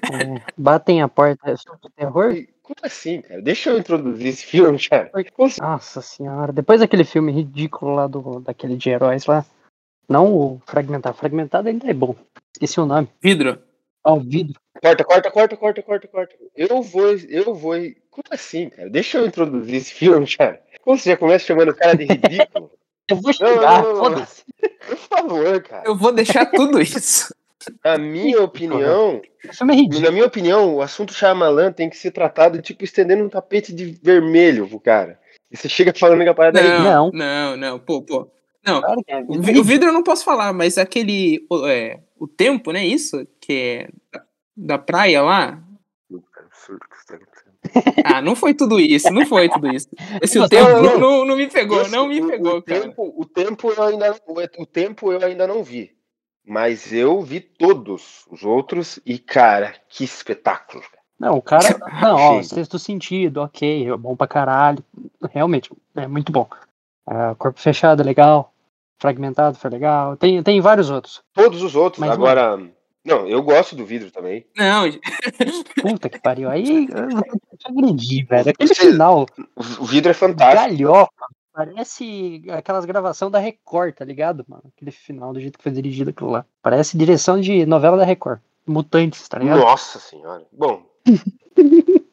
É, 0.09 0.41
batem 0.57 1.01
a 1.01 1.07
porta. 1.09 1.51
É 1.51 1.57
filme 1.57 1.79
de 1.83 1.89
terror? 1.89 2.33
Como 2.63 2.75
assim, 2.81 3.21
cara? 3.21 3.41
Deixa 3.41 3.69
eu 3.71 3.77
introduzir 3.77 4.27
esse 4.27 4.45
filme, 4.45 4.79
cara. 4.87 5.11
Nossa 5.59 6.01
senhora. 6.01 6.53
Depois 6.53 6.79
daquele 6.79 7.03
filme 7.03 7.29
ridículo 7.33 7.93
lá 7.93 8.07
do, 8.07 8.39
daquele 8.39 8.77
de 8.77 8.89
heróis 8.89 9.25
lá. 9.25 9.45
Não 10.07 10.33
o 10.33 10.61
Fragmentado. 10.65 11.17
Fragmentado 11.17 11.67
ainda 11.67 11.89
é 11.89 11.93
bom. 11.93 12.15
Esqueci 12.53 12.79
o 12.79 12.85
nome. 12.85 13.09
Vidro. 13.21 13.61
Ó, 14.01 14.15
o 14.15 14.21
vidro. 14.21 14.57
Corta, 14.81 15.03
corta, 15.03 15.29
corta, 15.29 15.57
corta, 15.57 15.81
corta, 15.81 16.07
corta. 16.07 16.35
Eu 16.55 16.81
vou, 16.81 17.09
eu 17.27 17.53
vou. 17.53 17.73
Como 18.09 18.23
assim, 18.31 18.69
cara? 18.69 18.89
Deixa 18.89 19.17
eu 19.17 19.27
introduzir 19.27 19.75
esse 19.75 19.93
filme, 19.93 20.25
cara. 20.37 20.61
Como 20.85 20.97
você 20.97 21.09
já 21.09 21.17
começa 21.17 21.45
chamando 21.45 21.69
o 21.71 21.75
cara 21.75 21.97
de 21.97 22.05
ridículo? 22.05 22.71
Eu 23.09 23.17
vou 23.17 23.33
não. 23.41 23.95
foda-se. 23.97 24.43
Por 24.87 24.95
favor, 24.95 25.61
cara. 25.63 25.83
Eu 25.85 25.97
vou 25.97 26.13
deixar 26.13 26.45
tudo 26.45 26.79
isso. 26.81 27.35
Na 27.83 27.97
minha 27.97 28.41
opinião, 28.41 29.21
O 29.61 29.71
é 29.71 29.75
ridículo. 29.75 30.01
na 30.01 30.11
minha 30.11 30.25
opinião, 30.25 30.75
o 30.75 30.81
assunto 30.81 31.13
Shyamalan 31.13 31.71
tem 31.71 31.89
que 31.89 31.97
ser 31.97 32.11
tratado 32.11 32.61
tipo 32.61 32.83
estendendo 32.83 33.23
um 33.23 33.29
tapete 33.29 33.73
de 33.73 33.97
vermelho 34.01 34.67
pro 34.67 34.79
cara. 34.79 35.19
E 35.51 35.57
você 35.57 35.67
chega 35.69 35.93
falando 35.97 36.23
que 36.23 36.29
a 36.29 36.33
parada 36.33 36.59
é 36.59 36.63
Não, 36.79 36.83
Não. 36.83 37.11
não, 37.13 37.57
não, 37.57 37.79
pô, 37.79 38.01
pô. 38.01 38.31
Não, 38.65 38.79
Claro 38.81 39.01
que 39.03 39.11
é. 39.11 39.19
o, 39.27 39.41
vi- 39.41 39.59
o 39.59 39.63
vidro 39.63 39.89
eu 39.89 39.93
não 39.93 40.03
posso 40.03 40.23
falar, 40.23 40.53
mas 40.53 40.77
aquele. 40.77 41.45
O, 41.49 41.65
é, 41.67 41.99
o 42.19 42.27
tempo, 42.27 42.71
né? 42.71 42.85
Isso? 42.85 43.27
Que 43.39 43.53
é 43.53 43.89
da, 44.55 44.77
praia 44.77 45.21
lá. 45.23 45.61
Ah, 48.03 48.21
não 48.21 48.35
foi 48.35 48.53
tudo 48.53 48.79
isso, 48.79 49.11
não 49.11 49.25
foi 49.25 49.47
tudo 49.49 49.67
isso. 49.67 49.87
Esse 50.21 50.37
o 50.39 50.43
Você 50.43 50.49
tempo 50.49 50.69
não, 50.69 50.81
não, 50.81 50.91
não. 50.93 50.99
não, 50.99 51.25
não 51.25 51.35
me 51.37 51.47
pegou, 51.47 51.81
Esse- 51.81 51.91
não 51.91 52.07
me 52.07 52.21
o- 52.21 52.27
pegou, 52.27 52.57
o 52.57 52.61
cara. 52.63 52.81
tempo, 52.81 53.13
o 53.17 53.25
tempo 53.25 53.71
eu 53.71 53.83
ainda 53.83 54.15
o, 54.27 54.61
o 54.61 54.65
tempo 54.65 55.11
eu 55.11 55.23
ainda 55.25 55.47
não 55.47 55.63
vi. 55.63 55.91
Mas 56.51 56.91
eu 56.91 57.21
vi 57.21 57.39
todos 57.39 58.25
os 58.29 58.43
outros 58.43 58.99
e, 59.05 59.17
cara, 59.17 59.73
que 59.87 60.03
espetáculo. 60.03 60.83
Não, 61.17 61.37
o 61.37 61.41
cara. 61.41 61.63
Não, 62.01 62.15
ó, 62.17 62.43
sexto 62.43 62.77
sentido, 62.77 63.37
ok, 63.41 63.89
é 63.89 63.95
bom 63.95 64.17
pra 64.17 64.27
caralho. 64.27 64.83
Realmente, 65.31 65.71
é 65.95 66.05
muito 66.07 66.29
bom. 66.29 66.49
Ah, 67.07 67.35
corpo 67.37 67.57
fechado, 67.57 68.01
é 68.01 68.05
legal. 68.05 68.53
Fragmentado 68.99 69.57
foi 69.57 69.69
legal. 69.69 70.17
Tem, 70.17 70.43
tem 70.43 70.59
vários 70.59 70.89
outros. 70.89 71.21
Todos 71.33 71.63
os 71.63 71.73
outros. 71.73 72.01
Mas, 72.01 72.11
Agora, 72.11 72.57
não, 73.05 73.25
eu 73.29 73.41
gosto 73.41 73.73
do 73.73 73.85
vidro 73.85 74.11
também. 74.11 74.45
Não, 74.57 74.83
Puta 75.81 76.09
que 76.09 76.19
pariu. 76.19 76.49
Aí 76.49 76.85
eu 76.89 77.21
agredir, 77.65 78.27
velho. 78.27 78.49
Aquele 78.49 78.75
Você- 78.75 78.91
final, 78.91 79.25
O, 79.55 79.83
o 79.83 79.85
vidro 79.85 80.11
é 80.11 80.13
fantástico. 80.13 80.61
galhofa. 80.77 81.11
Parece 81.53 82.43
aquelas 82.49 82.85
gravações 82.85 83.31
da 83.31 83.39
Record, 83.39 83.93
tá 83.95 84.05
ligado, 84.05 84.45
mano? 84.47 84.63
Aquele 84.75 84.91
final, 84.91 85.33
do 85.33 85.39
jeito 85.39 85.57
que 85.57 85.63
foi 85.63 85.71
dirigido 85.71 86.11
aquilo 86.11 86.29
lá. 86.29 86.45
Parece 86.61 86.97
direção 86.97 87.39
de 87.39 87.65
novela 87.65 87.97
da 87.97 88.05
Record. 88.05 88.39
Mutantes, 88.65 89.27
tá 89.27 89.39
ligado? 89.39 89.59
Nossa 89.59 89.99
senhora. 89.99 90.45
Bom. 90.51 90.83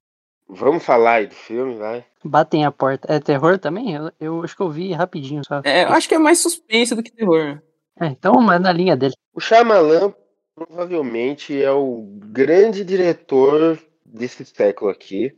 vamos 0.49 0.85
falar 0.85 1.15
aí 1.15 1.27
do 1.27 1.35
filme, 1.35 1.77
vai. 1.77 2.05
Batem 2.25 2.65
a 2.65 2.73
porta. 2.73 3.13
É 3.13 3.21
terror 3.21 3.59
também? 3.59 3.95
Eu, 3.95 4.11
eu 4.19 4.43
acho 4.43 4.57
que 4.57 4.63
eu 4.63 4.71
vi 4.71 4.93
rapidinho, 4.93 5.45
sabe? 5.45 5.69
é, 5.69 5.85
eu 5.85 5.91
acho 5.91 6.09
que 6.09 6.15
é 6.15 6.19
mais 6.19 6.41
suspense 6.41 6.95
do 6.95 7.03
que 7.03 7.13
terror. 7.13 7.61
É, 8.01 8.07
então 8.07 8.51
é 8.53 8.59
na 8.59 8.73
linha 8.73 8.97
dele. 8.97 9.15
O 9.33 9.41
Shyamalan 9.41 10.13
provavelmente 10.55 11.61
é 11.63 11.71
o 11.71 12.03
grande 12.27 12.85
diretor 12.85 13.79
desse 14.05 14.45
século 14.45 14.91
aqui. 14.91 15.37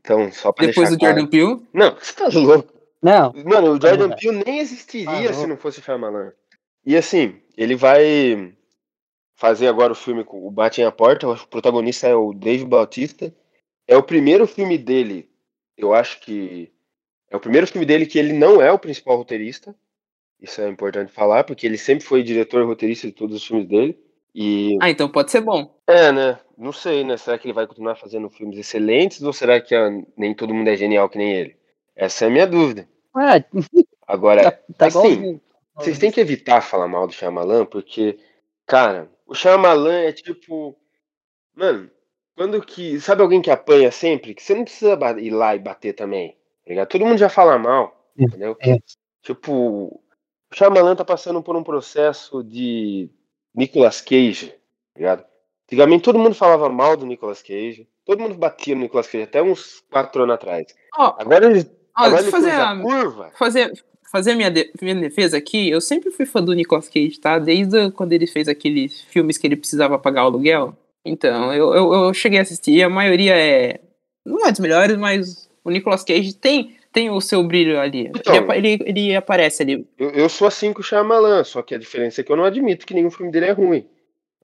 Então, 0.00 0.30
só 0.32 0.52
pra 0.52 0.66
Depois 0.66 0.90
deixar 0.90 0.98
do 0.98 1.04
Jordan 1.04 1.28
claro. 1.28 1.58
Peele. 1.58 1.68
Não, 1.72 1.94
você 1.94 2.12
tá 2.12 2.28
louco. 2.28 2.77
Não, 3.02 3.32
Mano, 3.44 3.72
o 3.72 3.80
Jordan 3.80 4.08
Não, 4.08 4.16
Peele 4.16 4.42
nem 4.44 4.58
existiria 4.58 5.30
Ah, 5.30 5.32
se 5.32 5.46
não. 5.46 5.56
fosse 5.56 5.78
o 5.78 5.82
Shyamalan. 5.82 6.32
E 6.84 6.96
assim, 6.96 7.40
ele 7.56 7.76
vai 7.76 8.54
fazer 9.36 9.68
agora 9.68 9.92
o 9.92 9.96
filme 9.96 10.24
com 10.24 10.46
o 10.46 10.50
Bate 10.50 10.82
a 10.82 10.90
Porta, 10.90 11.28
o 11.28 11.46
protagonista 11.46 12.08
é 12.08 12.14
o 12.14 12.32
Dave 12.32 12.64
Bautista. 12.64 13.32
É 13.86 13.96
o 13.96 14.02
primeiro 14.02 14.46
filme 14.46 14.76
dele, 14.76 15.30
eu 15.76 15.94
acho 15.94 16.20
que 16.20 16.70
é 17.30 17.36
o 17.36 17.40
primeiro 17.40 17.66
filme 17.66 17.86
dele 17.86 18.04
que 18.06 18.18
ele 18.18 18.32
não 18.32 18.60
é 18.60 18.70
o 18.72 18.78
principal 18.78 19.16
roteirista. 19.16 19.74
Isso 20.40 20.60
é 20.60 20.68
importante 20.68 21.12
falar, 21.12 21.44
porque 21.44 21.66
ele 21.66 21.78
sempre 21.78 22.04
foi 22.04 22.22
diretor 22.22 22.62
e 22.62 22.66
roteirista 22.66 23.06
de 23.06 23.12
todos 23.12 23.36
os 23.36 23.46
filmes 23.46 23.66
dele. 23.66 23.98
E 24.34 24.76
Ah, 24.80 24.90
então 24.90 25.08
pode 25.10 25.30
ser 25.30 25.40
bom. 25.40 25.74
é, 25.86 26.12
né? 26.12 26.38
Não 26.56 26.72
sei, 26.72 27.02
né? 27.04 27.16
Será 27.16 27.38
que 27.38 27.46
ele 27.46 27.54
vai 27.54 27.66
continuar 27.66 27.96
fazendo 27.96 28.28
filmes 28.28 28.58
excelentes 28.58 29.22
ou 29.22 29.32
será 29.32 29.60
que 29.60 29.74
ah, 29.74 29.88
nem 30.16 30.34
todo 30.34 30.54
mundo 30.54 30.68
é 30.68 30.76
genial 30.76 31.08
que 31.08 31.18
nem 31.18 31.32
ele? 31.32 31.56
Essa 31.98 32.24
é 32.24 32.28
a 32.28 32.30
minha 32.30 32.46
dúvida. 32.46 32.88
é, 33.18 33.44
Agora, 34.06 34.52
tá 34.78 34.86
assim, 34.86 35.12
igual. 35.12 35.40
vocês 35.76 35.98
têm 35.98 36.10
que 36.10 36.20
evitar 36.20 36.62
falar 36.62 36.88
mal 36.88 37.06
do 37.06 37.12
Shyamalan, 37.12 37.66
porque, 37.66 38.18
cara, 38.66 39.10
o 39.26 39.34
Shyamalan 39.34 40.00
é 40.04 40.12
tipo. 40.12 40.74
Mano, 41.54 41.90
quando 42.36 42.62
que. 42.62 43.00
Sabe 43.00 43.22
alguém 43.22 43.42
que 43.42 43.50
apanha 43.50 43.90
sempre? 43.90 44.32
Que 44.34 44.42
você 44.42 44.54
não 44.54 44.64
precisa 44.64 44.96
ir 45.20 45.30
lá 45.30 45.54
e 45.54 45.58
bater 45.58 45.92
também. 45.92 46.30
Tá 46.64 46.70
ligado? 46.70 46.88
Todo 46.88 47.04
mundo 47.04 47.18
já 47.18 47.28
fala 47.28 47.58
mal, 47.58 48.08
É, 48.18 48.22
entendeu? 48.22 48.56
é. 48.60 48.78
Tipo, 49.22 49.52
o 49.52 50.54
Shyamalan 50.54 50.94
tá 50.96 51.04
passando 51.04 51.42
por 51.42 51.56
um 51.56 51.64
processo 51.64 52.42
de 52.44 53.10
Nicolas 53.54 54.00
Cage, 54.00 54.50
tá 54.94 54.98
ligado? 54.98 55.24
Antigamente 55.66 56.04
todo 56.04 56.18
mundo 56.18 56.34
falava 56.34 56.68
mal 56.70 56.96
do 56.96 57.04
Nicolas 57.04 57.42
Cage. 57.42 57.86
Todo 58.06 58.20
mundo 58.22 58.36
batia 58.36 58.74
no 58.74 58.80
Nicolas 58.82 59.06
Cage, 59.06 59.24
até 59.24 59.42
uns 59.42 59.82
quatro 59.90 60.22
anos 60.22 60.36
atrás. 60.36 60.66
Ó, 60.96 61.14
Agora 61.18 61.44
ele, 61.44 61.64
eu 62.06 62.30
fazer 62.30 62.50
a 62.50 62.76
curva. 62.76 63.30
fazer, 63.38 63.84
fazer 64.10 64.34
minha, 64.34 64.50
de- 64.50 64.70
minha 64.80 64.94
defesa 64.94 65.36
aqui, 65.36 65.68
eu 65.70 65.80
sempre 65.80 66.10
fui 66.10 66.26
fã 66.26 66.42
do 66.42 66.52
Nicolas 66.52 66.88
Cage, 66.88 67.18
tá? 67.20 67.38
Desde 67.38 67.90
quando 67.92 68.12
ele 68.12 68.26
fez 68.26 68.48
aqueles 68.48 69.00
filmes 69.02 69.36
que 69.38 69.46
ele 69.46 69.56
precisava 69.56 69.98
pagar 69.98 70.24
o 70.24 70.26
aluguel. 70.26 70.76
Então, 71.04 71.52
eu, 71.54 71.74
eu, 71.74 71.92
eu 71.92 72.14
cheguei 72.14 72.38
a 72.38 72.42
assistir, 72.42 72.82
a 72.82 72.88
maioria 72.88 73.36
é. 73.36 73.80
Não 74.24 74.46
é 74.46 74.50
dos 74.50 74.60
melhores, 74.60 74.96
mas 74.96 75.48
o 75.64 75.70
Nicolas 75.70 76.04
Cage 76.04 76.34
tem, 76.34 76.76
tem 76.92 77.10
o 77.10 77.20
seu 77.20 77.42
brilho 77.42 77.80
ali. 77.80 78.08
Então. 78.08 78.34
ele, 78.52 78.68
ele, 78.72 78.82
ele 78.84 79.16
aparece 79.16 79.62
ali. 79.62 79.86
Eu, 79.98 80.10
eu 80.10 80.28
sou 80.28 80.46
assim 80.48 80.72
com 80.72 80.80
o 80.80 80.84
Shyamalan, 80.84 81.44
só 81.44 81.62
que 81.62 81.74
a 81.74 81.78
diferença 81.78 82.20
é 82.20 82.24
que 82.24 82.30
eu 82.30 82.36
não 82.36 82.44
admito 82.44 82.86
que 82.86 82.94
nenhum 82.94 83.10
filme 83.10 83.32
dele 83.32 83.46
é 83.46 83.52
ruim. 83.52 83.86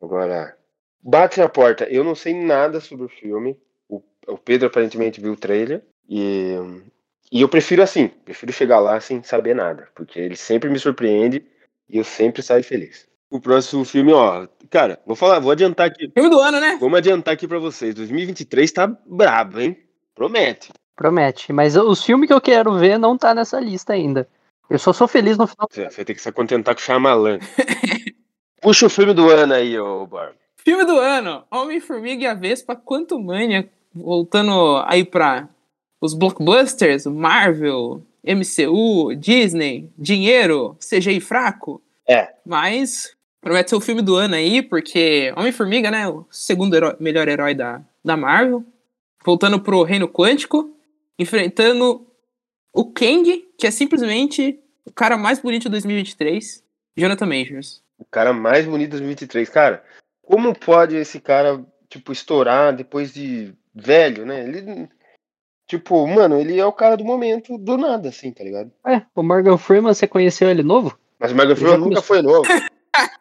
Agora, 0.01 0.57
bate 1.03 1.39
na 1.39 1.49
porta. 1.49 1.85
Eu 1.85 2.03
não 2.05 2.15
sei 2.15 2.33
nada 2.35 2.81
sobre 2.81 3.05
o 3.07 3.09
filme. 3.09 3.57
O, 3.89 4.03
o 4.27 4.39
Pedro 4.39 4.69
aparentemente 4.69 5.21
viu 5.21 5.33
o 5.33 5.37
trailer. 5.37 5.83
E, 6.09 6.55
e 7.31 7.41
eu 7.41 7.49
prefiro 7.49 7.83
assim. 7.83 8.09
Prefiro 8.25 8.53
chegar 8.53 8.79
lá 8.79 9.01
sem 9.01 9.23
saber 9.23 9.55
nada. 9.55 9.89
Porque 9.95 10.19
ele 10.19 10.37
sempre 10.37 10.71
me 10.71 10.79
surpreende 10.79 11.45
e 11.89 11.99
eu 11.99 12.05
sempre 12.05 12.43
saio 12.43 12.65
feliz. 12.65 13.07
O 13.31 13.41
próximo 13.41 13.85
filme, 13.85 14.13
ó. 14.13 14.47
Cara, 14.71 15.01
vou 15.07 15.17
falar, 15.17 15.41
vou 15.41 15.51
adiantar 15.51 15.87
aqui. 15.87 16.11
Filme 16.13 16.31
do 16.31 16.41
ano, 16.41 16.61
né? 16.61 16.77
Vamos 16.81 16.99
adiantar 16.99 17.35
aqui 17.35 17.49
pra 17.49 17.59
vocês. 17.59 17.95
2023 17.95 18.71
tá 18.71 18.87
brabo, 18.87 19.61
hein? 19.61 19.77
Promete. 20.15 20.73
Promete. 20.95 21.53
Mas 21.53 21.77
os 21.77 22.05
filmes 22.05 22.29
que 22.29 22.33
eu 22.33 22.41
quero 22.41 22.75
ver 22.79 22.99
não 22.99 23.19
tá 23.19 23.35
nessa 23.35 23.59
lista 23.59 23.93
ainda. 23.93 24.29
Eu 24.71 24.79
só 24.79 24.93
sou 24.93 25.09
feliz 25.09 25.37
no 25.37 25.47
final. 25.47 25.69
Você 25.71 25.89
vai 25.89 26.05
ter 26.05 26.15
que 26.15 26.23
se 26.23 26.33
contentar 26.33 26.75
com 26.75 26.81
o 26.81 26.85
Shyamalan. 26.85 27.39
Puxa 28.63 28.87
o 28.87 28.91
filme 28.91 29.13
do 29.13 29.29
ano 29.29 29.55
aí, 29.55 29.79
ô 29.79 30.07
Barba. 30.07 30.37
Filme 30.57 30.85
do 30.85 30.99
ano: 30.99 31.45
Homem-Formiga 31.51 32.25
e 32.25 32.27
a 32.27 32.35
Vespa, 32.35 32.75
Quanto 32.75 33.19
Mania. 33.21 33.69
Voltando 33.95 34.83
aí 34.87 35.05
pra 35.05 35.49
os 36.05 36.13
blockbusters, 36.13 37.07
Marvel, 37.07 38.03
MCU, 38.23 39.15
Disney, 39.17 39.91
dinheiro, 39.97 40.77
CGI 40.79 41.19
fraco. 41.19 41.81
É. 42.07 42.35
Mas 42.45 43.17
promete 43.41 43.71
ser 43.71 43.77
o 43.77 43.81
filme 43.81 44.03
do 44.03 44.15
ano 44.15 44.35
aí, 44.35 44.61
porque 44.61 45.33
Homem-Formiga, 45.35 45.91
né? 45.91 46.07
O 46.07 46.27
segundo 46.31 46.75
herói- 46.77 46.97
melhor 47.01 47.27
herói 47.27 47.55
da, 47.55 47.81
da 48.05 48.17
Marvel. 48.17 48.63
Voltando 49.25 49.59
pro 49.59 49.83
Reino 49.83 50.07
Quântico, 50.07 50.77
enfrentando 51.19 52.07
o 52.71 52.85
Kang, 52.85 53.49
que 53.59 53.67
é 53.67 53.71
simplesmente 53.71 54.59
o 54.85 54.93
cara 54.93 55.17
mais 55.17 55.39
bonito 55.39 55.63
de 55.63 55.71
2023, 55.71 56.63
Jonathan 56.95 57.27
Majors. 57.27 57.83
O 57.99 58.05
cara 58.05 58.35
mais 58.35 58.67
bonito 58.67 58.91
de 58.91 58.99
2023. 58.99 59.49
Cara, 59.49 59.83
como 60.23 60.55
pode 60.55 60.97
esse 60.97 61.19
cara, 61.19 61.65
tipo, 61.89 62.13
estourar 62.13 62.77
depois 62.77 63.15
de 63.15 63.55
velho, 63.75 64.27
né? 64.27 64.45
Ele, 64.47 64.89
tipo, 65.67 66.07
mano, 66.07 66.41
ele 66.41 66.59
é 66.59 66.67
o 66.67 66.73
cara 66.73 66.97
do 66.97 67.05
momento, 67.05 67.59
do 67.59 67.77
nada, 67.77 68.09
assim, 68.09 68.33
tá 68.33 68.45
ligado? 68.45 68.71
É, 68.87 69.03
o 69.15 69.23
Morgan 69.23 69.57
Freeman, 69.57 69.95
você 69.95 70.07
conheceu 70.07 70.49
ele 70.49 70.63
novo? 70.63 70.99
Mas 71.19 71.33
o 71.33 71.37
Morgan 71.37 71.57
Freeman 71.57 71.79
nunca 71.79 72.03
foi 72.03 72.23
novo. 72.23 72.49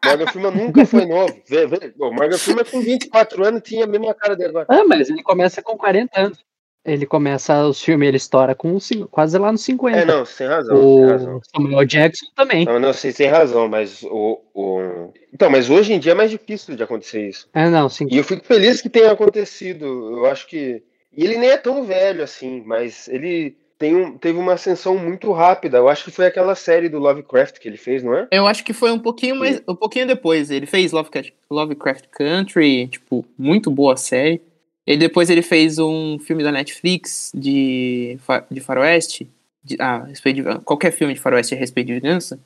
Morgan 0.06 0.28
Freeman 0.28 0.52
nunca 0.52 0.86
foi 0.86 1.06
novo. 1.06 1.42
Vê, 1.48 1.66
vê. 1.66 1.94
O 2.00 2.12
Morgan 2.12 2.38
Freeman 2.38 2.66
com 2.66 2.82
24 2.82 3.46
anos 3.46 3.62
tinha 3.64 3.86
a 3.86 3.88
mesma 3.88 4.14
cara 4.14 4.36
dele 4.36 4.50
agora. 4.50 4.68
Ah, 4.70 4.84
mas 4.86 5.10
ele 5.10 5.24
começa 5.24 5.62
com 5.62 5.78
40 5.78 6.20
anos. 6.20 6.40
Ele 6.86 7.06
começa 7.06 7.66
os 7.66 7.82
filmes, 7.82 8.10
ele 8.10 8.18
estoura 8.18 8.54
com 8.54 8.78
quase 9.10 9.38
lá 9.38 9.54
nos 9.54 9.64
50. 9.64 9.98
É, 9.98 10.04
não, 10.04 10.26
tem 10.26 10.48
razão, 10.48 10.76
você 10.76 10.96
tem 10.98 11.06
razão. 11.06 11.38
o 11.38 11.42
Samuel 11.46 11.86
Jackson 11.86 12.26
também. 12.36 12.66
Não, 12.66 12.78
não, 12.78 12.92
você 12.92 13.14
tem 13.14 13.30
razão, 13.30 13.70
mas 13.70 14.04
o, 14.04 14.42
o. 14.54 15.14
Então, 15.34 15.50
mas 15.50 15.70
hoje 15.70 15.94
em 15.94 16.00
dia 16.00 16.12
é 16.12 16.16
mais 16.16 16.30
difícil 16.30 16.76
de 16.76 16.84
acontecer 16.84 17.30
isso. 17.30 17.48
É, 17.54 17.70
não, 17.70 17.88
sim. 17.88 18.06
E 18.12 18.18
eu 18.18 18.24
fico 18.24 18.46
feliz 18.46 18.82
que 18.82 18.90
tenha 18.90 19.12
acontecido. 19.14 19.86
Eu 19.86 20.26
acho 20.26 20.46
que. 20.46 20.84
E 21.16 21.24
ele 21.24 21.38
nem 21.38 21.50
é 21.50 21.58
tão 21.58 21.84
velho 21.86 22.24
assim, 22.24 22.64
mas 22.66 23.08
ele 23.08 23.56
tem 23.78 23.96
um, 23.96 24.18
teve 24.18 24.38
uma 24.38 24.54
ascensão 24.54 24.98
muito 24.98 25.32
rápida. 25.32 25.78
Eu 25.78 25.90
acho 25.90 26.06
que 26.06 26.12
foi 26.12 26.26
aquela 26.26 26.56
série 26.56 26.90
do 26.90 27.00
Lovecraft 27.00 27.60
que 27.60 27.68
ele 27.68 27.78
fez, 27.78 28.04
não 28.04 28.16
é? 28.16 28.28
Eu 28.32 28.48
acho 28.48 28.64
que 28.64 28.74
foi 28.74 28.92
um 28.92 29.00
pouquinho 29.00 29.36
mais, 29.36 29.62
um 29.68 29.76
pouquinho 29.76 30.08
depois. 30.08 30.50
Ele 30.50 30.66
fez 30.66 30.92
Lovecraft, 30.92 31.32
Lovecraft 31.50 32.06
Country, 32.12 32.88
tipo, 32.88 33.26
muito 33.38 33.70
boa 33.70 33.98
série. 33.98 34.42
E 34.86 34.98
depois 34.98 35.30
ele 35.30 35.42
fez 35.42 35.80
um 35.80 36.20
filme 36.20 36.44
da 36.44 36.52
Netflix 36.52 37.32
de, 37.34 38.18
de 38.52 38.60
faroeste, 38.60 39.30
de, 39.64 39.78
ah, 39.80 40.04
respeito 40.04 40.42
de- 40.44 40.60
qualquer 40.60 40.92
filme 40.92 41.14
de 41.14 41.20
faroeste 41.20 41.54
a 41.56 41.58
respeito 41.58 41.88
de 41.88 41.94
vingança. 41.94 42.40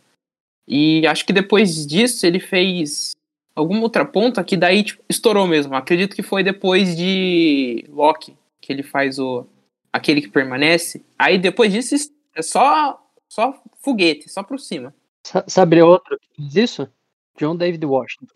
E 0.67 1.05
acho 1.07 1.25
que 1.25 1.33
depois 1.33 1.87
disso 1.87 2.25
ele 2.25 2.39
fez 2.39 3.15
alguma 3.55 3.81
outra 3.81 4.05
ponta 4.05 4.43
que 4.43 4.55
daí 4.57 4.83
tipo, 4.83 5.03
estourou 5.09 5.47
mesmo. 5.47 5.75
Acredito 5.75 6.15
que 6.15 6.21
foi 6.21 6.43
depois 6.43 6.95
de 6.95 7.85
Loki, 7.89 8.35
que 8.61 8.71
ele 8.71 8.83
faz 8.83 9.19
o 9.19 9.45
aquele 9.91 10.21
que 10.21 10.29
permanece. 10.29 11.03
Aí 11.17 11.37
depois 11.37 11.71
disso 11.71 11.95
é 12.35 12.41
só 12.41 13.03
só 13.27 13.61
foguete, 13.83 14.29
só 14.29 14.43
por 14.43 14.59
cima. 14.59 14.93
Sa- 15.25 15.43
Sabe 15.47 15.81
outro 15.81 16.17
que 16.19 16.35
fez 16.35 16.55
isso? 16.55 16.89
John 17.37 17.55
David 17.55 17.85
Washington. 17.85 18.33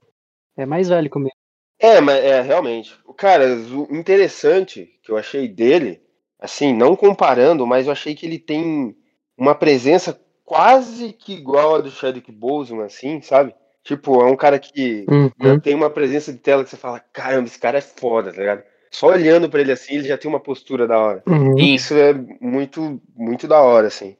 É 0.57 0.65
mais 0.65 0.89
velho 0.89 1.09
comigo. 1.09 1.35
É, 1.79 1.99
mas 2.01 2.23
é 2.23 2.41
realmente. 2.41 2.95
Cara, 3.17 3.45
o 3.55 3.95
interessante 3.95 4.99
que 5.01 5.11
eu 5.11 5.17
achei 5.17 5.47
dele, 5.47 6.01
assim, 6.39 6.73
não 6.73 6.95
comparando, 6.95 7.65
mas 7.65 7.85
eu 7.87 7.91
achei 7.91 8.13
que 8.13 8.25
ele 8.25 8.37
tem 8.37 8.95
uma 9.37 9.55
presença 9.55 10.19
quase 10.45 11.13
que 11.13 11.33
igual 11.33 11.75
a 11.75 11.81
do 11.81 11.89
Chadwick 11.89 12.31
Boseman, 12.31 12.83
assim, 12.85 13.21
sabe? 13.21 13.55
Tipo, 13.83 14.21
é 14.21 14.25
um 14.25 14.35
cara 14.35 14.59
que 14.59 15.05
Uhum. 15.09 15.59
tem 15.59 15.73
uma 15.73 15.89
presença 15.89 16.31
de 16.31 16.37
tela 16.39 16.63
que 16.63 16.69
você 16.69 16.77
fala, 16.77 16.99
caramba, 16.99 17.47
esse 17.47 17.57
cara 17.57 17.79
é 17.79 17.81
foda, 17.81 18.31
tá 18.31 18.37
ligado? 18.39 18.63
Só 18.91 19.07
olhando 19.07 19.49
pra 19.49 19.61
ele 19.61 19.71
assim, 19.71 19.95
ele 19.95 20.07
já 20.07 20.17
tem 20.17 20.29
uma 20.29 20.39
postura 20.39 20.85
da 20.85 20.99
hora. 20.99 21.23
Uhum. 21.25 21.57
Isso 21.57 21.95
é 21.95 22.13
muito, 22.41 23.01
muito 23.15 23.47
da 23.47 23.61
hora, 23.61 23.87
assim. 23.87 24.17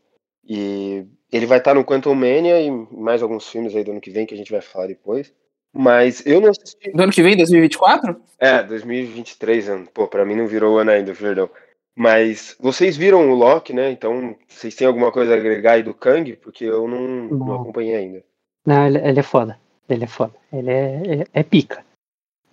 E 0.48 1.06
ele 1.32 1.46
vai 1.46 1.58
estar 1.58 1.74
no 1.74 1.84
Quantum 1.84 2.16
Mania 2.16 2.60
e 2.62 2.72
mais 2.92 3.22
alguns 3.22 3.48
filmes 3.50 3.76
aí 3.76 3.84
do 3.84 3.92
ano 3.92 4.02
que 4.02 4.10
vem 4.10 4.26
que 4.26 4.34
a 4.34 4.38
gente 4.38 4.52
vai 4.52 4.62
falar 4.62 4.88
depois. 4.88 5.34
Mas 5.74 6.26
eu 6.26 6.42
não 6.42 6.50
assisti. 6.50 6.92
Do 6.92 7.04
ano 7.04 7.12
que 7.12 7.22
vem, 7.22 7.36
2024? 7.36 8.16
É, 8.40 8.64
2023, 8.64 9.70
ano. 9.70 9.88
Pô, 9.94 10.08
pra 10.08 10.26
mim 10.26 10.36
não 10.36 10.48
virou 10.48 10.76
o 10.76 10.78
ano 10.78 10.92
ainda, 10.92 11.14
perdão. 11.14 11.50
Mas 11.96 12.56
vocês 12.60 12.98
viram 12.98 13.30
o 13.30 13.36
Loki, 13.36 13.74
né? 13.74 13.92
Então, 13.92 14.36
vocês 14.48 14.76
têm 14.76 14.88
alguma 14.88 15.12
coisa 15.12 15.34
a 15.34 15.38
agregar 15.38 15.74
aí 15.74 15.84
do 15.84 15.94
Kang? 15.94 16.34
Porque 16.38 16.66
eu 16.66 16.88
não, 16.88 17.02
não 17.02 17.46
Não. 17.46 17.62
acompanhei 17.62 17.96
ainda. 17.96 18.24
Não, 18.66 18.88
ele, 18.88 18.98
ele 19.00 19.20
é 19.20 19.24
foda. 19.24 19.60
Ele 19.90 20.04
é 20.06 20.08
foda. 20.08 20.34
Ele 20.52 20.72
é, 20.72 21.02
ele 21.06 21.28
é 21.34 21.44
pica. 21.44 21.84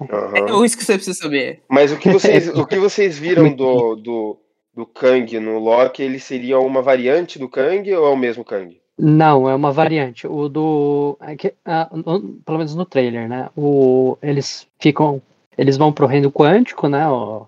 Aham. 0.00 0.62
É 0.62 0.64
isso 0.66 0.76
que 0.76 0.84
você 0.84 0.94
precisa 0.94 1.18
saber. 1.18 1.62
Mas 1.68 1.92
o 1.92 1.98
que 1.98 2.10
vocês, 2.10 2.48
o 2.56 2.66
que 2.66 2.78
vocês 2.78 3.18
viram 3.18 3.52
do, 3.52 3.96
do, 3.96 4.38
do 4.74 4.86
Kang 4.86 5.38
no 5.40 5.58
Loki, 5.58 6.02
ele 6.02 6.20
seria 6.20 6.58
uma 6.58 6.82
variante 6.82 7.38
do 7.38 7.48
Kang 7.48 7.92
ou 7.94 8.06
é 8.06 8.10
o 8.10 8.16
mesmo 8.16 8.44
Kang? 8.44 8.80
Não, 8.98 9.48
é 9.48 9.54
uma 9.54 9.70
variante. 9.70 10.26
O 10.26 10.48
do. 10.48 11.16
é 11.20 11.36
que, 11.36 11.54
ah, 11.64 11.88
no- 11.92 12.34
pelo 12.44 12.58
menos 12.58 12.74
no 12.74 12.84
trailer, 12.84 13.28
né? 13.28 13.48
O, 13.56 14.18
eles 14.20 14.66
ficam. 14.80 15.22
Eles 15.56 15.76
vão 15.76 15.92
pro 15.92 16.06
reino 16.06 16.30
quântico, 16.30 16.88
né? 16.88 17.08
O, 17.08 17.46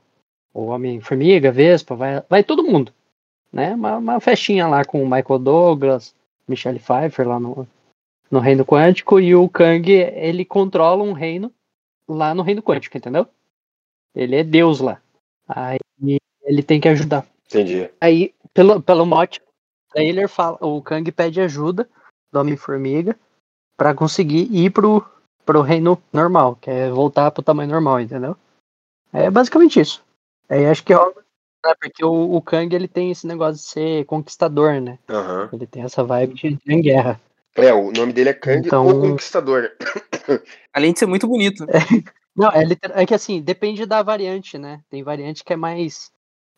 o 0.55 0.67
Homem-Formiga, 0.67 1.53
Vespa, 1.53 1.95
vai, 1.95 2.23
vai 2.29 2.45
todo 2.45 2.65
mundo. 2.65 2.93
Né? 3.53 3.75
Uma, 3.75 3.97
uma 3.97 4.21
festinha 4.21 4.67
lá 4.67 4.85
com 4.85 5.03
o 5.03 5.09
Michael 5.11 5.39
Douglas, 5.41 6.15
Michelle 6.47 6.79
Pfeiffer 6.79 7.27
lá 7.27 7.41
no, 7.41 7.67
no 8.31 8.39
reino 8.39 8.65
quântico. 8.65 9.19
E 9.21 9.35
o 9.35 9.49
Kang, 9.49 9.91
ele 9.93 10.45
controla 10.45 11.03
um 11.03 11.13
reino 11.13 11.53
lá 12.13 12.35
no 12.35 12.43
reino 12.43 12.63
quântico, 12.63 12.97
entendeu? 12.97 13.27
Ele 14.15 14.37
é 14.37 14.45
Deus 14.45 14.81
lá. 14.81 15.01
Aí 15.49 15.79
ele 16.43 16.63
tem 16.63 16.81
que 16.81 16.89
ajudar. 16.89 17.27
Entendi. 17.47 17.91
Aí, 18.01 18.35
pelo, 18.53 18.81
pelo 18.81 19.07
mote, 19.07 19.41
o 19.41 19.93
trailer 19.93 20.29
fala, 20.29 20.59
o 20.61 20.83
Kang 20.83 21.11
pede 21.13 21.41
ajuda 21.41 21.89
do 22.33 22.41
Homem-Formiga 22.41 23.17
pra 23.77 23.95
conseguir 23.95 24.49
ir 24.53 24.71
pro, 24.71 25.05
pro 25.45 25.63
reino 25.63 26.01
normal, 26.13 26.57
que 26.57 26.71
é 26.71 26.91
voltar 26.91 27.31
pro 27.31 27.43
tamanho 27.43 27.71
normal, 27.71 28.01
entendeu? 28.01 28.37
É 29.13 29.31
basicamente 29.31 29.81
isso. 29.81 30.03
Aí 30.49 30.67
acho 30.67 30.85
que 30.85 30.93
rola, 30.93 31.15
né, 31.65 31.75
porque 31.81 32.05
o, 32.05 32.35
o 32.35 32.43
Kang 32.43 32.75
ele 32.75 32.89
tem 32.89 33.11
esse 33.11 33.27
negócio 33.27 33.57
de 33.57 33.69
ser 33.69 34.05
conquistador, 34.07 34.81
né? 34.81 34.99
Aham. 35.09 35.49
Ele 35.53 35.67
tem 35.67 35.83
essa 35.83 36.05
vibe 36.05 36.35
de 36.35 36.47
entrar 36.49 36.75
em 36.75 36.81
guerra. 36.81 37.21
É, 37.57 37.73
o 37.73 37.91
nome 37.93 38.13
dele 38.13 38.31
é 38.31 38.35
Kang 38.35 38.67
Então- 38.67 38.87
o 38.87 39.01
Conquistador. 39.01 39.71
Além 40.73 40.93
de 40.93 40.99
ser 40.99 41.07
muito 41.07 41.27
bonito. 41.27 41.67
Não, 42.37 42.49
é, 42.51 42.65
liter- 42.65 42.93
é 42.95 43.05
que 43.05 43.15
assim, 43.15 43.41
depende 43.41 43.85
da 43.87 44.03
variante, 44.03 44.57
né? 44.57 44.81
Tem 44.89 45.03
variante 45.03 45.43
que 45.45 45.53
é 45.53 45.57
mais, 45.57 46.11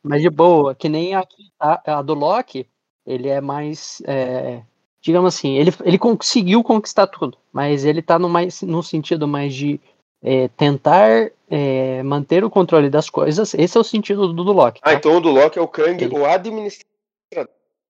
mais 0.05 0.21
de 0.23 0.29
boa, 0.31 0.75
que 0.75 0.89
nem 0.89 1.15
a, 1.15 1.27
a, 1.59 1.99
a 1.99 2.03
do 2.03 2.13
Loki, 2.15 2.69
ele 3.07 3.29
é 3.29 3.41
mais, 3.41 4.03
é, 4.07 4.61
digamos 5.01 5.35
assim, 5.35 5.55
ele, 5.57 5.73
ele 5.83 5.99
conseguiu 5.99 6.63
conquistar 6.63 7.07
tudo, 7.07 7.37
mas 7.53 7.85
ele 7.85 8.03
tá 8.03 8.19
no, 8.19 8.29
mais, 8.29 8.61
no 8.63 8.83
sentido 8.83 9.27
mais 9.27 9.55
de 9.55 9.81
é, 10.23 10.47
tentar 10.49 11.31
é, 11.51 12.03
manter 12.03 12.45
o 12.45 12.51
controle 12.51 12.89
das 12.91 13.09
coisas, 13.11 13.55
esse 13.55 13.77
é 13.77 13.81
o 13.81 13.85
sentido 13.85 14.33
do, 14.33 14.45
do 14.45 14.53
Loki. 14.53 14.79
Ah, 14.85 14.91
tá? 14.91 14.95
então 14.95 15.17
o 15.17 15.21
do 15.21 15.31
Loki 15.31 15.59
é 15.59 15.63
o 15.63 15.67
Kang, 15.67 16.05
Ele- 16.05 16.17
o 16.17 16.27
administrador. 16.27 16.92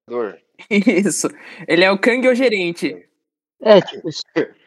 Isso. 0.70 1.28
Ele 1.66 1.84
é 1.84 1.90
o 1.90 1.98
Kang 1.98 2.26
o 2.28 2.34
gerente. 2.34 3.06
É, 3.60 3.80
tipo 3.80 4.08
isso. 4.08 4.22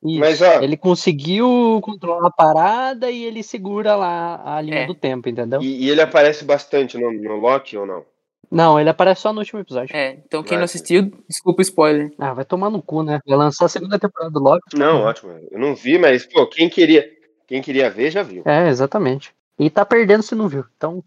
Isso. 0.00 0.20
Mas, 0.20 0.40
ó- 0.40 0.62
Ele 0.62 0.76
conseguiu 0.76 1.80
controlar 1.82 2.28
a 2.28 2.30
parada 2.30 3.10
e 3.10 3.24
ele 3.24 3.42
segura 3.42 3.96
lá 3.96 4.40
a 4.56 4.60
linha 4.60 4.80
É. 4.80 4.86
do 4.86 4.94
tempo, 4.94 5.28
entendeu? 5.28 5.60
E, 5.60 5.84
e 5.86 5.90
ele 5.90 6.00
aparece 6.00 6.44
bastante 6.44 6.96
no, 6.96 7.10
no 7.12 7.36
Loki 7.36 7.76
ou 7.76 7.84
não? 7.84 8.04
Não, 8.48 8.78
ele 8.80 8.88
aparece 8.88 9.22
só 9.22 9.32
no 9.32 9.40
último 9.40 9.58
episódio. 9.60 9.94
É, 9.94 10.12
então 10.24 10.42
quem 10.42 10.50
Vai, 10.50 10.58
não 10.58 10.64
assistiu, 10.66 11.12
desculpa 11.28 11.60
o 11.60 11.62
spoiler. 11.62 12.12
Ah, 12.16 12.32
vai 12.32 12.44
tomar 12.44 12.70
no 12.70 12.80
cu, 12.80 13.02
né? 13.02 13.18
Vai 13.26 13.36
lançar 13.36 13.64
a 13.66 13.68
segunda 13.68 13.98
temporada 13.98 14.30
do 14.30 14.38
Loki. 14.38 14.78
Não, 14.78 15.02
ótimo. 15.02 15.32
Eu 15.50 15.58
não 15.58 15.74
vi, 15.74 15.98
mas, 15.98 16.24
pô, 16.24 16.46
quem 16.46 16.68
queria, 16.70 17.04
quem 17.48 17.60
queria 17.60 17.90
ver 17.90 18.12
já 18.12 18.22
viu. 18.22 18.42
É, 18.46 18.68
exatamente. 18.68 19.34
E 19.58 19.68
tá 19.68 19.84
perdendo 19.84 20.22
se 20.22 20.34
não 20.36 20.48
viu. 20.48 20.64
Então, 20.76 21.02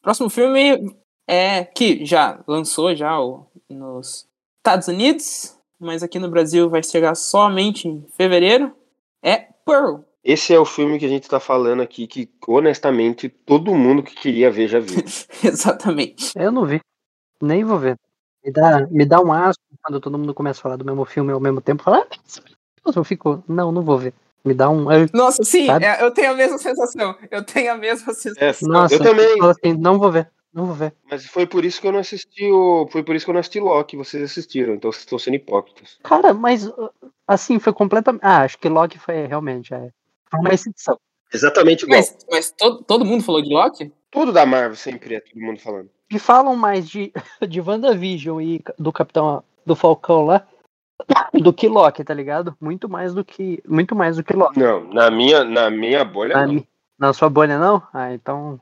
Próximo 0.00 0.30
filme, 0.30 0.96
é 1.28 1.62
que 1.62 2.06
já 2.06 2.40
lançou 2.48 2.94
já 2.96 3.20
o, 3.20 3.46
nos 3.68 4.26
Estados 4.56 4.88
Unidos, 4.88 5.54
mas 5.78 6.02
aqui 6.02 6.18
no 6.18 6.30
Brasil 6.30 6.70
vai 6.70 6.82
chegar 6.82 7.14
somente 7.14 7.86
em 7.86 8.04
fevereiro, 8.16 8.74
é 9.22 9.48
Pearl. 9.64 10.00
Esse 10.24 10.54
é 10.54 10.58
o 10.58 10.64
filme 10.64 10.98
que 10.98 11.04
a 11.04 11.08
gente 11.08 11.28
tá 11.28 11.38
falando 11.38 11.82
aqui, 11.82 12.06
que 12.06 12.28
honestamente 12.46 13.28
todo 13.28 13.74
mundo 13.74 14.02
que 14.02 14.14
queria 14.14 14.50
ver 14.50 14.68
já 14.68 14.80
viu. 14.80 15.02
Exatamente. 15.44 16.32
Eu 16.34 16.50
não 16.50 16.64
vi. 16.64 16.80
Nem 17.40 17.62
vou 17.62 17.78
ver. 17.78 17.96
Me 18.44 18.50
dá, 18.50 18.86
me 18.90 19.04
dá 19.04 19.20
um 19.20 19.32
asco 19.32 19.62
quando 19.82 20.00
todo 20.00 20.18
mundo 20.18 20.34
começa 20.34 20.60
a 20.60 20.62
falar 20.62 20.76
do 20.76 20.84
mesmo 20.84 21.04
filme 21.04 21.32
ao 21.32 21.40
mesmo 21.40 21.60
tempo. 21.60 21.82
Falar, 21.82 22.06
ah, 22.10 22.90
eu 22.94 23.04
fico, 23.04 23.42
não, 23.46 23.70
não 23.70 23.82
vou 23.82 23.98
ver. 23.98 24.14
Me 24.44 24.54
dá 24.54 24.70
um. 24.70 24.86
Nossa, 25.12 25.44
sim, 25.44 25.68
é, 25.70 26.02
eu 26.02 26.10
tenho 26.10 26.32
a 26.32 26.34
mesma 26.34 26.58
sensação. 26.58 27.14
Eu 27.30 27.44
tenho 27.44 27.72
a 27.72 27.76
mesma 27.76 28.14
sensação. 28.14 28.48
É, 28.48 28.54
Nossa, 28.62 28.94
eu 28.94 29.02
também, 29.02 29.38
falo 29.38 29.50
assim, 29.50 29.74
não 29.74 29.98
vou 29.98 30.10
ver. 30.10 30.30
Não 30.52 30.66
vou 30.66 30.74
ver. 30.74 30.94
mas 31.10 31.26
foi 31.26 31.46
por 31.46 31.64
isso 31.64 31.80
que 31.80 31.86
eu 31.86 31.92
não 31.92 31.98
assisti 32.00 32.50
o. 32.50 32.88
Foi 32.90 33.02
por 33.02 33.14
isso 33.14 33.24
que 33.24 33.30
eu 33.30 33.34
não 33.34 33.40
assisti 33.40 33.60
Loki, 33.60 33.96
vocês 33.96 34.22
assistiram, 34.22 34.74
então 34.74 34.90
vocês 34.90 35.02
estão 35.04 35.18
sendo 35.18 35.34
hipócritas. 35.34 35.98
Cara, 36.02 36.32
mas 36.32 36.66
uh, 36.66 36.90
assim, 37.26 37.58
foi 37.58 37.72
completamente. 37.72 38.22
Ah, 38.22 38.42
acho 38.42 38.58
que 38.58 38.68
Loki 38.68 38.98
foi 38.98 39.26
realmente. 39.26 39.72
É, 39.74 39.90
foi 40.30 40.40
uma 40.40 40.52
exceção. 40.54 40.98
Exatamente 41.32 41.84
igual. 41.84 41.98
Mas, 41.98 42.16
mas 42.30 42.50
todo, 42.50 42.82
todo 42.82 43.04
mundo 43.04 43.22
falou 43.22 43.42
de 43.42 43.52
Loki? 43.52 43.92
Tudo 44.10 44.32
da 44.32 44.46
Marvel 44.46 44.74
sempre 44.76 45.16
é 45.16 45.20
todo 45.20 45.38
mundo 45.38 45.60
falando. 45.60 45.90
E 46.10 46.18
falam 46.18 46.56
mais 46.56 46.88
de, 46.88 47.12
de 47.46 47.60
WandaVision 47.60 48.40
e 48.40 48.62
do 48.78 48.90
Capitão 48.90 49.44
do 49.66 49.76
Falcão 49.76 50.24
lá 50.24 50.46
do 51.34 51.52
que 51.52 51.68
Loki, 51.68 52.02
tá 52.02 52.14
ligado? 52.14 52.56
Muito 52.58 52.88
mais 52.88 53.12
do 53.12 53.22
que. 53.22 53.62
Muito 53.68 53.94
mais 53.94 54.16
do 54.16 54.24
que 54.24 54.32
Loki. 54.32 54.58
Não, 54.58 54.84
na 54.92 55.10
minha, 55.10 55.44
na 55.44 55.68
minha 55.70 56.02
bolha, 56.04 56.34
Na, 56.34 56.46
não. 56.46 56.54
mi- 56.54 56.68
na 56.98 57.12
sua 57.12 57.28
bolha, 57.28 57.58
não? 57.58 57.82
Ah, 57.92 58.12
então. 58.14 58.58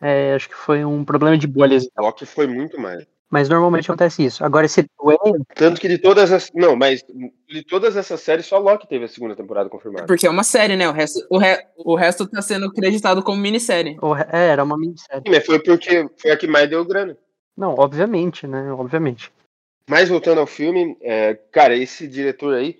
É, 0.00 0.34
acho 0.34 0.48
que 0.48 0.54
foi 0.54 0.84
um 0.84 1.04
problema 1.04 1.36
de 1.38 1.46
bolhas. 1.46 1.88
Loki 1.98 2.26
foi 2.26 2.46
muito 2.46 2.80
mais. 2.80 3.06
Mas 3.28 3.48
normalmente 3.48 3.90
acontece 3.90 4.24
isso. 4.24 4.44
Agora, 4.44 4.66
esse 4.66 4.86
Dwayne, 5.00 5.44
Tanto 5.54 5.80
que 5.80 5.88
de 5.88 5.98
todas 5.98 6.30
as. 6.30 6.48
Não, 6.54 6.76
mas 6.76 7.02
de 7.48 7.64
todas 7.64 7.96
essas 7.96 8.20
séries, 8.20 8.46
só 8.46 8.56
Loki 8.58 8.86
teve 8.86 9.04
a 9.04 9.08
segunda 9.08 9.34
temporada 9.34 9.68
confirmada. 9.68 10.06
Porque 10.06 10.28
é 10.28 10.30
uma 10.30 10.44
série, 10.44 10.76
né? 10.76 10.88
O 10.88 10.92
resto, 10.92 11.26
o, 11.28 11.36
re, 11.36 11.58
o 11.76 11.96
resto 11.96 12.28
tá 12.28 12.40
sendo 12.40 12.66
acreditado 12.66 13.24
como 13.24 13.40
minissérie. 13.42 13.96
o 14.00 14.12
re- 14.12 14.28
é, 14.32 14.46
era 14.48 14.62
uma 14.62 14.78
minissérie. 14.78 15.22
Sim, 15.26 15.32
mas 15.32 15.44
foi 15.44 15.58
porque 15.60 16.08
foi 16.16 16.30
a 16.30 16.36
que 16.36 16.46
mais 16.46 16.70
deu 16.70 16.84
grana. 16.84 17.16
Não, 17.56 17.74
obviamente, 17.76 18.46
né? 18.46 18.72
Obviamente. 18.72 19.32
Mas 19.90 20.08
voltando 20.08 20.40
ao 20.40 20.46
filme, 20.46 20.96
é, 21.00 21.34
cara, 21.50 21.74
esse 21.76 22.06
diretor 22.06 22.54
aí. 22.54 22.78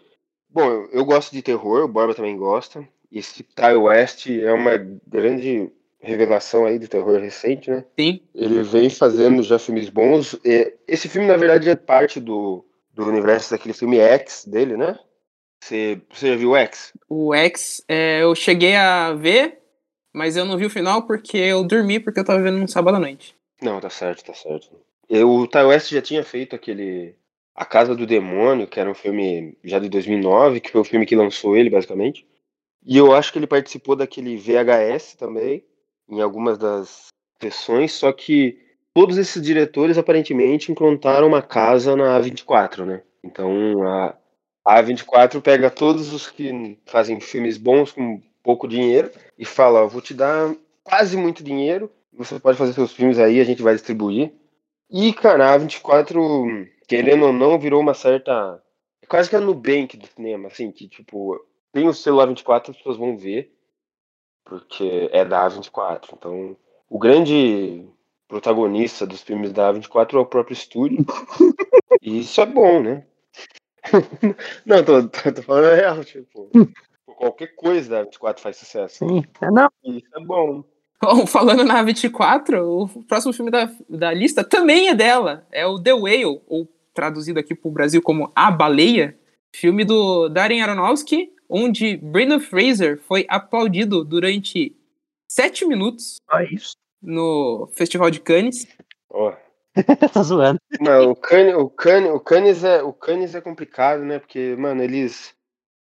Bom, 0.49 0.65
eu, 0.71 0.89
eu 0.93 1.05
gosto 1.05 1.33
de 1.33 1.43
terror, 1.43 1.83
o 1.85 1.89
Borba 1.89 2.15
também 2.15 2.37
gosta. 2.37 2.87
Esse 3.11 3.43
Ty 3.43 3.75
West 3.77 4.29
é 4.29 4.53
uma 4.53 4.77
grande 5.07 5.73
revelação 6.07 6.65
aí 6.65 6.79
de 6.79 6.89
terror 6.89 7.21
recente, 7.21 7.71
né? 7.71 7.85
Sim. 7.99 8.21
Ele 8.35 8.63
vem 8.63 8.89
fazendo 8.89 9.43
já 9.43 9.59
filmes 9.59 9.89
bons. 9.89 10.39
Esse 10.87 11.09
filme, 11.09 11.27
na 11.27 11.37
verdade, 11.37 11.69
é 11.69 11.77
parte 11.77 12.21
do, 12.21 12.65
do 12.95 13.07
universo 13.07 13.51
daquele 13.51 13.75
filme 13.75 13.99
X 13.99 14.45
dele, 14.47 14.77
né? 14.77 14.99
Você, 15.63 16.01
você 16.13 16.29
já 16.29 16.37
viu 16.37 16.51
o 16.51 16.57
X? 16.57 16.93
O 17.09 17.35
X, 17.35 17.85
é, 17.89 18.23
eu 18.23 18.35
cheguei 18.35 18.77
a 18.77 19.13
ver, 19.15 19.59
mas 20.15 20.37
eu 20.37 20.45
não 20.45 20.57
vi 20.57 20.67
o 20.67 20.71
final 20.71 21.07
porque 21.07 21.37
eu 21.37 21.65
dormi 21.65 21.99
porque 21.99 22.21
eu 22.21 22.25
tava 22.25 22.43
vendo 22.43 22.59
um 22.59 22.69
sábado 22.69 22.97
à 22.97 23.01
noite. 23.01 23.35
Não, 23.61 23.81
tá 23.81 23.91
certo, 23.91 24.25
tá 24.25 24.35
certo. 24.35 24.71
Eu, 25.09 25.31
o 25.31 25.47
Ty 25.47 25.59
West 25.59 25.91
já 25.91 26.03
tinha 26.03 26.23
feito 26.23 26.55
aquele 26.55 27.15
A 27.55 27.65
Casa 27.65 27.95
do 27.95 28.07
Demônio, 28.07 28.67
que 28.67 28.79
era 28.79 28.91
um 28.91 28.95
filme 28.95 29.57
já 29.65 29.79
de 29.79 29.89
2009, 29.89 30.61
que 30.61 30.71
foi 30.71 30.81
o 30.81 30.85
filme 30.85 31.07
que 31.07 31.17
lançou 31.17 31.57
ele, 31.57 31.71
basicamente. 31.71 32.27
E 32.85 32.97
eu 32.97 33.13
acho 33.13 33.33
que 33.33 33.39
ele 33.39 33.47
participou 33.47 33.97
daquele 33.97 34.37
VHS 34.37 35.17
também, 35.17 35.65
em 36.09 36.21
algumas 36.21 36.59
das 36.59 37.09
sessões, 37.41 37.93
só 37.93 38.13
que 38.13 38.59
todos 38.95 39.19
esses 39.19 39.43
diretores 39.43 39.99
aparentemente 39.99 40.73
encontraram 40.73 41.27
uma 41.27 41.43
casa 41.43 41.95
na 41.95 42.19
A24, 42.19 42.85
né? 42.85 43.03
Então 43.23 43.83
a, 43.83 44.17
a 44.65 44.83
A24 44.83 45.41
pega 45.43 45.71
todos 45.71 46.13
os 46.13 46.31
que 46.31 46.79
fazem 46.87 47.21
filmes 47.21 47.59
bons 47.59 47.93
com 47.93 48.23
pouco 48.43 48.69
dinheiro 48.69 49.11
e 49.39 49.45
fala, 49.45 49.83
ó, 49.83 49.89
vou 49.89 50.01
te 50.01 50.15
dar 50.15 50.55
quase 50.83 51.17
muito 51.17 51.43
dinheiro, 51.43 51.91
você 52.13 52.39
pode 52.39 52.57
fazer 52.57 52.73
seus 52.73 52.93
filmes 52.93 53.19
aí, 53.19 53.41
a 53.41 53.45
gente 53.45 53.63
vai 53.63 53.75
distribuir. 53.75 54.33
E, 54.91 55.13
cara, 55.13 55.53
a 55.53 55.59
A24, 55.59 56.69
querendo 56.87 57.27
ou 57.27 57.33
não, 57.33 57.59
virou 57.59 57.81
uma 57.81 57.93
certa. 57.93 58.63
É 59.03 59.07
quase 59.07 59.29
que 59.29 59.37
a 59.37 59.41
Nubank 59.41 59.97
do 59.97 60.07
cinema, 60.07 60.47
assim, 60.47 60.71
que, 60.71 60.89
tipo, 60.89 61.39
tem 61.73 61.89
o 61.89 61.93
celular 61.93 62.27
24, 62.27 62.71
as 62.71 62.77
pessoas 62.77 62.97
vão 62.97 63.17
ver, 63.17 63.53
porque 64.47 65.11
é 65.13 65.25
da 65.25 65.49
A24. 65.51 66.15
Então, 66.15 66.57
o 66.89 66.99
grande 66.99 67.85
protagonista 68.27 69.07
dos 69.07 69.21
filmes 69.21 69.53
da 69.53 69.73
A24 69.73 70.15
é 70.15 70.19
o 70.19 70.27
próprio 70.27 70.55
estúdio. 70.55 71.05
e 72.01 72.21
isso 72.21 72.41
é 72.41 72.47
bom, 72.47 72.81
né? 72.81 73.05
não, 74.65 74.83
tô, 74.83 75.07
tô, 75.09 75.33
tô 75.33 75.43
falando 75.43 75.67
a 75.67 75.75
real, 75.75 76.03
tipo. 76.05 76.49
Qualquer 77.05 77.55
coisa 77.55 77.91
da 77.91 78.07
A24 78.07 78.39
faz 78.39 78.57
sucesso. 78.57 79.07
Sim. 79.07 79.25
É, 79.41 79.51
Não, 79.51 79.69
E 79.85 79.99
isso 79.99 80.09
é 80.15 80.21
bom. 80.21 80.65
Bom, 81.03 81.27
falando 81.27 81.63
na 81.63 81.83
24, 81.83 82.67
o 82.67 82.89
próximo 83.05 83.33
filme 83.33 83.51
da, 83.51 83.71
da 83.89 84.15
lista 84.15 84.43
também 84.43 84.89
é 84.89 84.95
dela. 84.95 85.47
É 85.53 85.67
o 85.67 85.81
The 85.81 85.93
Whale, 85.93 86.41
ou 86.47 86.69
traduzido 86.95 87.39
aqui 87.39 87.55
pro 87.55 87.71
Brasil 87.71 88.01
como 88.01 88.33
A 88.35 88.51
Baleia, 88.51 89.17
filme 89.55 89.85
do 89.85 90.29
Darren 90.31 90.63
Aronofsky, 90.63 91.31
onde 91.49 91.97
Brendan 91.97 92.41
Fraser 92.41 93.01
foi 93.01 93.27
aplaudido 93.29 94.05
durante 94.05 94.77
sete 95.31 95.67
minutos 95.67 96.21
isso. 96.51 96.77
no 97.03 97.69
Festival 97.75 98.11
de 98.11 98.21
Cannes. 98.21 98.67
Ó. 99.11 99.35
tá 100.13 100.23
zoando. 100.23 100.59
Não, 100.81 101.11
o 101.11 101.17
Cannes, 101.17 101.55
o 101.55 101.69
Cannes, 101.69 102.11
o 102.11 102.21
Cannes 102.21 102.65
é, 102.65 102.83
o 102.83 102.93
Cannes 102.93 103.35
é 103.35 103.41
complicado, 103.41 104.03
né? 104.03 104.19
Porque, 104.19 104.57
mano, 104.57 104.83
eles 104.83 105.35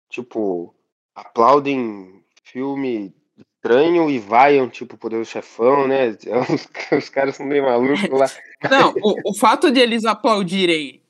tipo 0.09 0.73
aplaudem 1.15 2.23
filme 2.43 3.13
estranho 3.37 4.09
e 4.09 4.19
vaiam 4.19 4.69
tipo 4.69 4.97
Poder 4.97 5.19
do 5.19 5.25
Chefão, 5.25 5.87
né? 5.87 6.09
Os, 6.09 6.67
os 6.97 7.09
caras 7.09 7.35
são 7.35 7.45
meio 7.45 7.63
malucos 7.63 8.09
lá. 8.09 8.25
Não, 8.69 8.93
o, 9.01 9.31
o 9.31 9.33
fato 9.35 9.71
de 9.71 9.79
eles 9.79 10.05
aplaudirem 10.05 11.02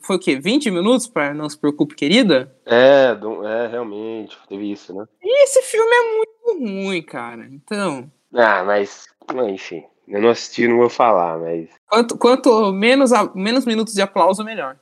foi 0.00 0.16
o 0.16 0.18
quê? 0.18 0.36
20 0.36 0.70
minutos 0.70 1.06
para 1.06 1.34
Não 1.34 1.48
Se 1.48 1.58
Preocupe, 1.58 1.94
Querida? 1.94 2.54
É, 2.64 3.14
é, 3.44 3.66
realmente, 3.66 4.36
teve 4.48 4.70
isso, 4.72 4.94
né? 4.94 5.04
E 5.22 5.44
esse 5.44 5.62
filme 5.62 5.90
é 5.90 6.16
muito 6.16 6.58
ruim, 6.88 7.02
cara. 7.02 7.46
Então, 7.50 8.10
Ah, 8.34 8.64
mas, 8.64 9.06
enfim, 9.48 9.84
eu 10.08 10.20
não 10.22 10.30
assisti, 10.30 10.66
não 10.66 10.78
vou 10.78 10.88
falar, 10.88 11.38
mas 11.38 11.68
quanto, 11.88 12.16
quanto 12.16 12.72
menos, 12.72 13.10
menos 13.34 13.66
minutos 13.66 13.94
de 13.94 14.02
aplauso, 14.02 14.42
melhor. 14.44 14.78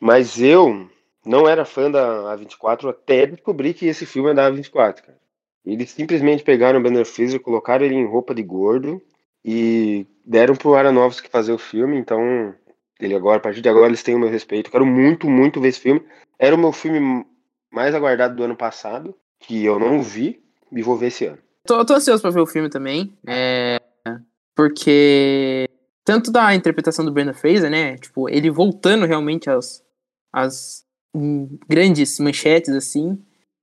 mas 0.00 0.40
eu 0.40 0.88
não 1.24 1.48
era 1.48 1.64
fã 1.64 1.90
da 1.90 2.34
A24 2.36 2.88
até 2.90 3.26
descobrir 3.26 3.74
que 3.74 3.86
esse 3.86 4.04
filme 4.06 4.30
é 4.30 4.34
da 4.34 4.50
A24, 4.50 5.02
cara. 5.02 5.18
Eles 5.64 5.90
simplesmente 5.90 6.42
pegaram 6.42 6.78
o 6.80 6.82
Banner 6.82 7.04
Fraser, 7.04 7.38
colocaram 7.40 7.84
ele 7.84 7.94
em 7.94 8.06
roupa 8.06 8.34
de 8.34 8.42
gordo 8.42 9.00
e 9.44 10.06
deram 10.24 10.54
pro 10.56 10.74
Aronofsky 10.74 11.28
fazer 11.28 11.52
o 11.52 11.58
filme, 11.58 11.98
então 11.98 12.54
ele 13.00 13.14
agora, 13.14 13.38
a 13.38 13.40
partir 13.40 13.60
de 13.60 13.68
agora, 13.68 13.86
eles 13.86 14.02
têm 14.02 14.14
o 14.14 14.18
meu 14.18 14.28
respeito. 14.28 14.70
Quero 14.70 14.86
muito, 14.86 15.28
muito 15.28 15.60
ver 15.60 15.68
esse 15.68 15.80
filme. 15.80 16.02
Era 16.38 16.54
o 16.54 16.58
meu 16.58 16.72
filme 16.72 17.24
mais 17.72 17.94
aguardado 17.94 18.36
do 18.36 18.44
ano 18.44 18.56
passado, 18.56 19.14
que 19.38 19.64
eu 19.64 19.78
não 19.78 20.02
vi, 20.02 20.42
e 20.72 20.82
vou 20.82 20.96
ver 20.96 21.08
esse 21.08 21.26
ano. 21.26 21.38
Tô, 21.66 21.84
tô 21.84 21.94
ansioso 21.94 22.22
pra 22.22 22.30
ver 22.30 22.40
o 22.40 22.46
filme 22.46 22.68
também. 22.68 23.12
É, 23.26 23.78
porque 24.54 25.68
tanto 26.04 26.30
da 26.30 26.54
interpretação 26.54 27.04
do 27.04 27.12
Brandon 27.12 27.34
Fraser, 27.34 27.70
né? 27.70 27.96
Tipo, 27.96 28.28
ele 28.28 28.50
voltando 28.50 29.06
realmente 29.06 29.48
às, 29.48 29.82
às 30.32 30.84
grandes 31.68 32.18
manchetes, 32.18 32.74
assim. 32.74 33.22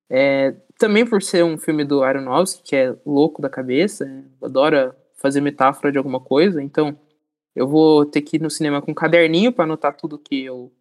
É, 0.10 0.56
também 0.80 1.06
por 1.06 1.22
ser 1.22 1.44
um 1.44 1.58
filme 1.58 1.84
do 1.84 2.04
Aronofsky, 2.04 2.64
que 2.64 2.76
é 2.76 2.96
louco 3.06 3.42
da 3.42 3.50
cabeça, 3.50 4.08
adora 4.42 4.96
fazer 5.18 5.42
metáfora 5.42 5.92
de 5.92 5.98
alguma 5.98 6.20
coisa. 6.20 6.62
Então, 6.62 6.98
eu 7.58 7.68
vou 7.68 8.06
ter 8.06 8.22
que 8.22 8.38
ir 8.38 8.42
no 8.42 8.50
cinema 8.50 8.82
com 8.82 8.92
um 8.92 8.96
caderninho 8.96 9.52
para 9.52 9.64
anotar 9.66 9.96
tudo 9.96 10.20
que 10.20 10.46
eu 10.46 10.72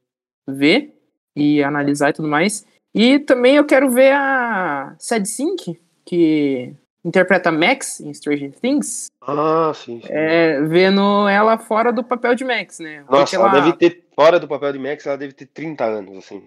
ver 0.47 0.95
e 1.35 1.63
analisar 1.63 2.11
e 2.11 2.13
tudo 2.13 2.29
mais. 2.29 2.67
E 2.95 3.19
também 3.19 3.57
eu 3.57 3.65
quero 3.65 3.91
ver 3.91 4.13
a 4.13 4.95
Sad 4.99 5.27
Sync, 5.27 5.79
que 6.05 6.73
interpreta 7.05 7.51
Max 7.51 8.01
em 8.01 8.13
Stranger 8.13 8.53
Things, 8.53 9.07
Ah, 9.23 9.73
sim, 9.75 10.01
sim. 10.01 10.09
é, 10.11 10.61
vendo 10.63 11.29
ela 11.29 11.57
fora 11.57 11.93
do 11.93 12.05
papel 12.05 12.35
de 12.35 12.45
Max, 12.45 12.79
né? 12.79 13.05
Nossa, 13.09 13.37
ela 13.37 13.49
deve 13.49 13.73
ter, 13.75 14.05
fora 14.15 14.39
do 14.39 14.49
papel 14.49 14.73
de 14.73 14.79
Max, 14.79 15.07
ela 15.07 15.17
deve 15.17 15.33
ter 15.33 15.47
30 15.47 15.85
anos, 15.85 16.17
assim. 16.19 16.43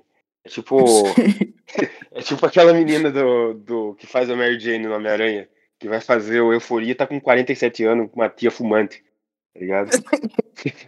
É 0.46 0.50
tipo. 0.50 0.78
é 2.12 2.22
tipo 2.22 2.46
aquela 2.46 2.74
menina 2.74 3.12
do, 3.12 3.54
do 3.54 3.96
que 3.96 4.06
faz 4.06 4.30
a 4.30 4.36
Mary 4.36 4.60
Jane 4.60 4.86
no 4.86 4.94
Homem-Aranha, 4.94 5.48
que 5.80 5.88
vai 5.88 6.02
fazer 6.02 6.42
o 6.42 6.54
Euforia 6.54 6.92
e 6.92 6.96
tá 6.96 7.08
com 7.08 7.20
47 7.20 7.84
anos, 7.86 8.10
com 8.12 8.20
uma 8.20 8.30
tia 8.30 8.52
fumante. 8.52 9.04
Tá 9.54 9.60
ligado? 9.60 9.90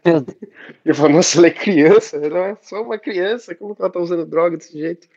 Meu 0.06 0.22
Deus. 0.22 0.38
Eu 0.86 0.96
falo, 0.96 1.14
nossa, 1.14 1.38
ela 1.38 1.48
é 1.48 1.52
criança, 1.52 2.18
ela 2.18 2.50
é 2.50 2.58
só 2.62 2.82
uma 2.82 2.98
criança, 2.98 3.56
como 3.56 3.76
que 3.76 3.82
ela 3.82 3.92
tá 3.92 4.00
usando 4.00 4.26
droga 4.26 4.58
desse 4.58 4.78
jeito? 4.78 5.08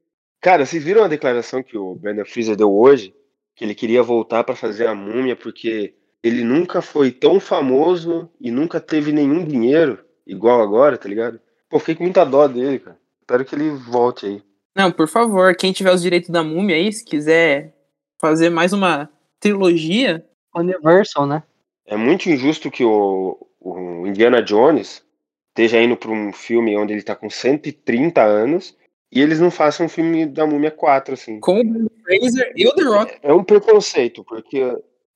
Cara, 0.40 0.66
vocês 0.66 0.83
viram 0.83 1.04
a 1.04 1.09
declaração 1.09 1.62
que 1.62 1.76
o 1.76 1.94
Brandon 1.94 2.24
Fraser 2.24 2.57
deu 2.57 2.72
hoje? 2.72 3.14
Que 3.57 3.64
ele 3.64 3.74
queria 3.74 4.02
voltar 4.02 4.44
pra 4.44 4.54
fazer 4.54 4.87
a 4.87 4.94
múmia 4.94 5.35
porque 5.35 5.94
ele 6.22 6.44
nunca 6.44 6.83
foi 6.83 7.11
tão 7.11 7.40
famoso 7.40 8.30
e 8.40 8.50
nunca 8.50 8.80
teve 8.80 9.12
nenhum 9.12 9.44
dinheiro 9.44 10.04
igual 10.26 10.61
agora, 10.61 10.98
tá 10.98 11.09
ligado? 11.09 11.40
Pô, 11.68 11.78
fiquei 11.78 11.94
com 11.94 12.04
muita 12.04 12.24
dó 12.24 12.46
dele, 12.46 12.78
cara. 12.78 12.98
Espero 13.20 13.44
que 13.44 13.54
ele 13.54 13.70
volte 13.70 14.26
aí. 14.26 14.42
Não, 14.76 14.90
por 14.90 15.09
favor, 15.09 15.54
quem 15.57 15.72
tiver 15.72 15.92
os 15.92 16.02
direitos 16.02 16.30
da 16.30 16.42
múmia 16.42 16.76
aí, 16.76 16.92
se 16.92 17.04
quiser 17.04 17.74
fazer 18.20 18.50
mais 18.50 18.72
uma 18.72 19.09
trilogia, 19.38 20.24
Universal, 20.54 21.26
né? 21.26 21.42
É 21.86 21.96
muito 21.96 22.28
injusto 22.28 22.70
que 22.70 22.84
o, 22.84 23.36
o 23.60 24.06
Indiana 24.06 24.42
Jones 24.42 25.02
esteja 25.50 25.80
indo 25.80 25.96
para 25.96 26.10
um 26.10 26.32
filme 26.32 26.76
onde 26.76 26.92
ele 26.92 27.02
tá 27.02 27.14
com 27.14 27.28
130 27.30 28.22
anos 28.22 28.76
e 29.12 29.20
eles 29.20 29.38
não 29.38 29.50
façam 29.50 29.86
um 29.86 29.88
filme 29.88 30.26
da 30.26 30.46
Múmia 30.46 30.70
4, 30.70 31.14
assim. 31.14 31.38
com 31.40 31.60
o 31.60 31.90
Fraser 32.04 32.52
e 32.56 32.66
o 32.66 32.74
The 32.74 32.82
Rock. 32.82 33.14
É 33.22 33.32
um 33.32 33.44
preconceito, 33.44 34.24
porque 34.24 34.58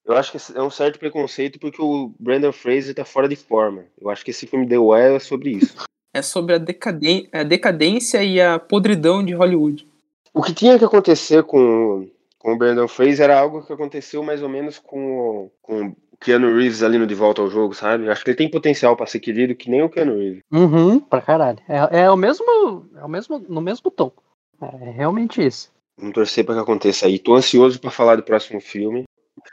eu 0.05 0.17
acho 0.17 0.33
que 0.33 0.39
é 0.59 0.63
um 0.63 0.71
certo 0.71 0.99
preconceito 0.99 1.59
porque 1.59 1.83
o 1.83 2.13
Brandon 2.19 2.53
Fraser 2.53 2.95
tá 2.95 3.05
fora 3.05 3.29
de 3.29 3.37
forma. 3.37 3.85
Eu 4.01 4.09
acho 4.11 4.25
que 4.25 4.31
esse 4.31 4.47
filme 4.47 4.69
The 4.69 4.79
Well 4.79 5.17
é 5.17 5.19
sobre 5.21 5.51
isso. 5.51 5.75
É 6.15 6.23
sobre 6.23 6.55
a, 6.55 6.59
decaden- 6.59 7.29
a 7.33 7.43
decadência 7.43 8.23
e 8.23 8.41
a 8.41 8.59
podridão 8.59 9.25
de 9.25 9.35
Hollywood. 9.35 9.87
O 10.33 10.43
que 10.43 10.55
tinha 10.55 10.79
que 10.79 10.85
acontecer 10.85 11.43
com, 11.43 12.09
com 12.39 12.53
o 12.53 12.57
Brandon 12.57 12.87
Fraser 12.89 13.25
era 13.25 13.41
algo 13.41 13.63
que 13.67 13.73
aconteceu 13.73 14.23
mais 14.23 14.43
ou 14.43 14.49
menos 14.49 14.79
com, 14.79 15.51
com 15.61 15.89
o 15.89 15.97
Keanu 16.21 16.55
Reeves 16.57 16.83
ali 16.83 16.99
no 16.99 17.07
De 17.07 17.15
Volta 17.15 17.41
ao 17.41 17.49
Jogo, 17.49 17.75
sabe? 17.75 18.09
Acho 18.09 18.25
que 18.25 18.31
ele 18.31 18.37
tem 18.37 18.51
potencial 18.51 18.97
para 18.97 19.07
ser 19.07 19.21
querido 19.21 19.55
que 19.55 19.71
nem 19.71 19.83
o 19.83 19.89
Keanu 19.89 20.17
Reeves. 20.17 20.43
Uhum, 20.53 21.01
pra 21.01 21.23
caralho. 21.23 21.59
É, 21.69 22.03
é 22.03 22.11
o 22.11 22.17
mesmo. 22.17 22.89
É 22.97 23.05
o 23.05 23.09
mesmo. 23.09 23.39
No 23.49 23.61
mesmo 23.61 23.91
tom. 23.91 24.13
É 24.61 24.91
realmente 24.91 25.45
isso. 25.45 25.73
Vamos 25.97 26.15
torcer 26.15 26.45
para 26.45 26.57
que 26.57 26.61
aconteça 26.61 27.07
aí. 27.07 27.19
Tô 27.19 27.35
ansioso 27.35 27.81
para 27.81 27.91
falar 27.91 28.17
do 28.17 28.23
próximo 28.23 28.61
filme. 28.61 29.05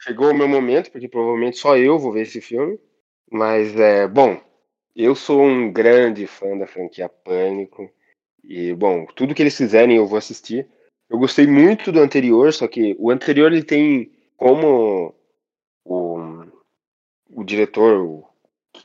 Chegou 0.01 0.31
o 0.31 0.33
meu 0.35 0.47
momento, 0.47 0.91
porque 0.91 1.07
provavelmente 1.07 1.57
só 1.57 1.77
eu 1.77 1.97
vou 1.99 2.11
ver 2.11 2.23
esse 2.23 2.41
filme. 2.41 2.79
Mas 3.31 3.75
é 3.79 4.07
bom. 4.07 4.39
Eu 4.95 5.13
sou 5.13 5.41
um 5.41 5.71
grande 5.71 6.25
fã 6.25 6.57
da 6.57 6.67
franquia 6.67 7.09
Pânico. 7.09 7.89
E, 8.43 8.73
bom, 8.73 9.05
tudo 9.15 9.33
que 9.33 9.41
eles 9.41 9.57
fizerem 9.57 9.97
eu 9.97 10.07
vou 10.07 10.17
assistir. 10.17 10.67
Eu 11.09 11.19
gostei 11.19 11.45
muito 11.45 11.91
do 11.91 11.99
anterior, 11.99 12.51
só 12.53 12.67
que 12.67 12.95
o 12.99 13.11
anterior 13.11 13.51
ele 13.51 13.63
tem 13.63 14.11
como 14.37 15.13
o 17.33 17.43
diretor, 17.43 18.23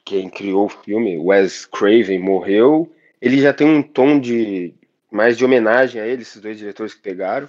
quem 0.04 0.28
criou 0.28 0.66
o 0.66 0.68
filme, 0.68 1.18
Wes 1.18 1.66
Craven, 1.66 2.18
morreu. 2.18 2.90
Ele 3.20 3.40
já 3.40 3.52
tem 3.52 3.66
um 3.66 3.82
tom 3.82 4.18
de 4.18 4.74
mais 5.10 5.36
de 5.36 5.44
homenagem 5.44 6.00
a 6.00 6.06
ele, 6.06 6.22
esses 6.22 6.40
dois 6.40 6.58
diretores 6.58 6.94
que 6.94 7.02
pegaram. 7.02 7.48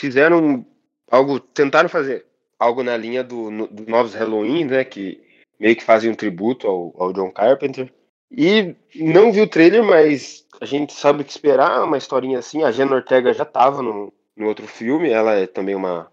Fizeram 0.00 0.64
algo, 1.10 1.38
tentaram 1.38 1.88
fazer 1.88 2.24
algo 2.58 2.82
na 2.82 2.96
linha 2.96 3.22
do, 3.22 3.66
do 3.68 3.90
Novos 3.90 4.14
Halloween, 4.14 4.64
né? 4.64 4.84
Que 4.84 5.20
meio 5.60 5.76
que 5.76 5.84
fazem 5.84 6.10
um 6.10 6.14
tributo 6.14 6.66
ao, 6.66 6.94
ao 6.98 7.12
John 7.12 7.30
Carpenter. 7.30 7.92
E 8.30 8.74
não 8.96 9.30
vi 9.30 9.42
o 9.42 9.48
trailer, 9.48 9.84
mas 9.84 10.46
a 10.60 10.64
gente 10.64 10.92
sabe 10.94 11.22
o 11.22 11.24
que 11.24 11.30
esperar, 11.30 11.84
uma 11.84 11.98
historinha 11.98 12.38
assim. 12.38 12.62
A 12.62 12.72
Jenna 12.72 12.96
Ortega 12.96 13.32
já 13.34 13.42
estava 13.42 13.82
no, 13.82 14.12
no 14.34 14.48
outro 14.48 14.66
filme, 14.66 15.10
ela 15.10 15.34
é 15.34 15.46
também 15.46 15.74
uma, 15.74 16.10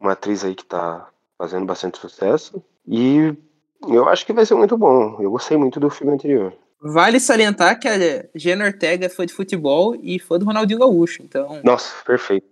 uma 0.00 0.12
atriz 0.12 0.44
aí 0.44 0.54
que 0.54 0.62
está 0.62 1.08
fazendo 1.36 1.66
bastante 1.66 1.98
sucesso. 1.98 2.64
E 2.88 3.34
eu 3.88 4.08
acho 4.08 4.24
que 4.24 4.32
vai 4.32 4.46
ser 4.46 4.54
muito 4.54 4.76
bom. 4.76 5.16
Eu 5.20 5.30
gostei 5.30 5.56
muito 5.56 5.80
do 5.80 5.90
filme 5.90 6.12
anterior. 6.14 6.52
Vale 6.80 7.20
salientar 7.20 7.78
que 7.78 7.86
a 7.86 7.94
Jenna 8.34 8.64
Ortega 8.64 9.08
fã 9.08 9.24
de 9.24 9.32
futebol 9.32 9.96
e 10.02 10.18
fã 10.18 10.38
do 10.38 10.44
Ronaldinho 10.44 10.80
Gaúcho. 10.80 11.22
Então, 11.22 11.60
Nossa, 11.62 11.94
perfeito. 12.04 12.46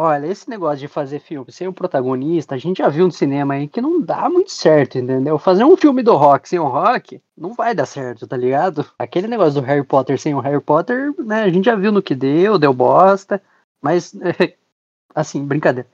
Olha, 0.00 0.28
esse 0.28 0.48
negócio 0.48 0.78
de 0.78 0.86
fazer 0.86 1.18
filme 1.18 1.50
sem 1.50 1.66
o 1.66 1.72
protagonista, 1.72 2.54
a 2.54 2.58
gente 2.58 2.78
já 2.78 2.88
viu 2.88 3.06
no 3.06 3.10
cinema 3.10 3.54
aí 3.54 3.66
que 3.66 3.80
não 3.80 4.00
dá 4.00 4.30
muito 4.30 4.52
certo, 4.52 4.96
entendeu? 4.96 5.40
Fazer 5.40 5.64
um 5.64 5.76
filme 5.76 6.04
do 6.04 6.14
Rock 6.14 6.48
sem 6.48 6.60
o 6.60 6.68
Rock 6.68 7.20
não 7.36 7.52
vai 7.52 7.74
dar 7.74 7.84
certo, 7.84 8.24
tá 8.24 8.36
ligado? 8.36 8.86
Aquele 8.96 9.26
negócio 9.26 9.60
do 9.60 9.66
Harry 9.66 9.82
Potter 9.82 10.16
sem 10.16 10.36
o 10.36 10.38
Harry 10.38 10.60
Potter, 10.60 11.12
né? 11.18 11.42
A 11.42 11.50
gente 11.50 11.64
já 11.64 11.74
viu 11.74 11.90
no 11.90 12.00
que 12.00 12.14
deu, 12.14 12.60
deu 12.60 12.72
bosta. 12.72 13.42
Mas, 13.82 14.14
assim, 15.12 15.44
brincadeira. 15.44 15.88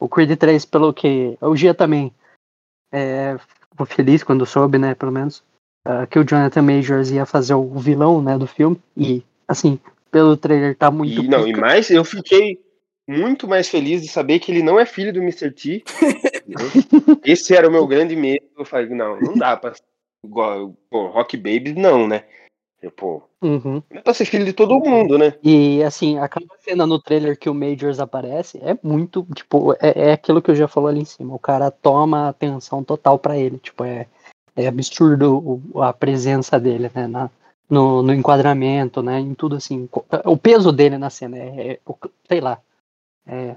O 0.00 0.08
Creed 0.08 0.36
3, 0.36 0.64
pelo 0.64 0.94
que. 0.94 1.36
O 1.40 1.54
Gia 1.54 1.74
também. 1.74 2.10
É, 2.90 3.36
ficou 3.70 3.86
feliz 3.86 4.22
quando 4.22 4.46
soube, 4.46 4.78
né? 4.78 4.94
Pelo 4.94 5.12
menos. 5.12 5.44
ah, 5.84 6.06
que 6.06 6.18
o 6.18 6.24
Jonathan 6.24 6.62
Majors 6.62 7.10
ia 7.10 7.26
fazer 7.26 7.54
o 7.54 7.78
vilão, 7.78 8.22
né? 8.22 8.38
Do 8.38 8.46
filme. 8.46 8.80
E, 8.96 9.22
assim, 9.46 9.78
pelo 10.10 10.36
trailer 10.36 10.74
tá 10.74 10.90
muito. 10.90 11.22
E, 11.22 11.28
não, 11.28 11.46
e 11.46 11.54
mais, 11.54 11.90
eu 11.90 12.04
fiquei 12.04 12.58
muito 13.06 13.46
mais 13.46 13.68
feliz 13.68 14.00
de 14.00 14.08
saber 14.08 14.38
que 14.38 14.50
ele 14.50 14.62
não 14.62 14.80
é 14.80 14.86
filho 14.86 15.12
do 15.12 15.20
Mr. 15.20 15.50
T. 15.50 15.84
Esse 17.24 17.54
era 17.54 17.68
o 17.68 17.72
meu 17.72 17.86
grande 17.86 18.16
medo. 18.16 18.44
Eu 18.56 18.64
falei, 18.64 18.88
não, 18.88 19.20
não 19.20 19.36
dá 19.36 19.56
pra. 19.56 19.74
Pô, 20.90 21.06
Rock 21.08 21.36
Baby, 21.36 21.74
não, 21.74 22.06
né? 22.08 22.24
Eu, 22.82 22.90
pô, 22.90 23.22
Uhum. 23.42 23.82
é 23.90 24.12
ser 24.14 24.24
filho 24.24 24.44
de 24.44 24.52
todo 24.54 24.78
mundo, 24.80 25.18
né? 25.18 25.34
E 25.42 25.82
assim, 25.82 26.18
aquela 26.18 26.46
cena 26.60 26.86
no 26.86 26.98
trailer 26.98 27.38
que 27.38 27.48
o 27.50 27.54
Majors 27.54 28.00
aparece 28.00 28.58
é 28.62 28.76
muito, 28.82 29.26
tipo, 29.34 29.72
é, 29.74 30.08
é 30.08 30.12
aquilo 30.12 30.40
que 30.40 30.50
eu 30.50 30.54
já 30.54 30.66
falei 30.66 30.90
ali 30.90 31.00
em 31.02 31.04
cima. 31.04 31.34
O 31.34 31.38
cara 31.38 31.70
toma 31.70 32.28
atenção 32.28 32.82
total 32.82 33.18
pra 33.18 33.36
ele. 33.36 33.58
Tipo, 33.58 33.84
é, 33.84 34.06
é 34.56 34.66
absurdo 34.66 35.60
o- 35.74 35.82
a 35.82 35.92
presença 35.92 36.58
dele, 36.58 36.90
né? 36.94 37.06
Na, 37.06 37.30
no, 37.68 38.02
no 38.02 38.14
enquadramento, 38.14 39.02
né? 39.02 39.18
Em 39.20 39.34
tudo 39.34 39.56
assim. 39.56 39.88
O 40.24 40.36
peso 40.36 40.72
dele 40.72 40.96
na 40.96 41.10
cena 41.10 41.36
é, 41.36 41.72
é- 41.72 41.80
o- 41.86 41.96
sei 42.28 42.40
lá. 42.40 42.58
É, 43.26 43.54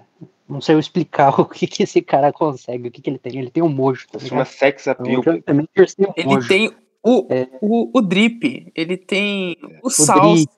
não 0.48 0.60
sei 0.60 0.76
eu 0.76 0.80
explicar 0.80 1.30
o 1.40 1.46
que, 1.46 1.66
que 1.66 1.84
esse 1.84 2.02
cara 2.02 2.32
consegue, 2.34 2.90
o 2.90 2.92
que, 2.92 3.02
que 3.02 3.10
ele 3.10 3.18
tem. 3.20 3.38
Ele 3.40 3.50
tem 3.50 3.64
um 3.64 3.70
mojo. 3.70 4.06
Tá 4.12 4.18
Isso 4.18 4.34
é 4.34 4.38
uma 4.38 4.46
sex 4.46 4.88
appeal. 4.88 5.22
Jonathan 5.24 5.54
Majors 5.54 5.96
tem 5.96 6.08
um 6.08 6.14
ele 6.16 6.28
mojo. 6.28 6.48
tem 6.48 6.72
o, 7.04 7.28
É. 7.30 7.48
o, 7.62 7.98
o 7.98 8.02
drip, 8.02 8.72
ele 8.76 8.98
tem 8.98 9.58
o, 9.84 9.88
o 9.88 10.34
drip, 10.36 10.50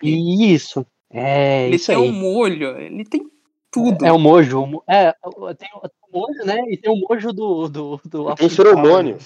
isso. 0.53 0.85
É, 1.11 1.67
ele 1.67 1.75
isso 1.77 1.87
tem 1.87 1.97
o 1.97 2.11
molho, 2.11 2.77
ele 2.79 3.03
tem 3.05 3.29
tudo. 3.71 4.05
É 4.05 4.11
o 4.11 4.19
mojo. 4.19 4.61
o 4.61 4.67
mo- 4.67 4.83
É, 4.87 5.13
o- 5.23 5.53
tem 5.55 5.69
o 5.75 5.87
o 6.11 6.19
mojo, 6.19 6.45
né? 6.45 6.61
E 6.69 6.77
tem 6.77 6.91
o 6.91 6.95
mojo 6.95 7.33
do. 7.33 7.67
do, 7.67 8.01
do 8.05 8.35
Tem 8.35 8.47
né? 8.47 9.17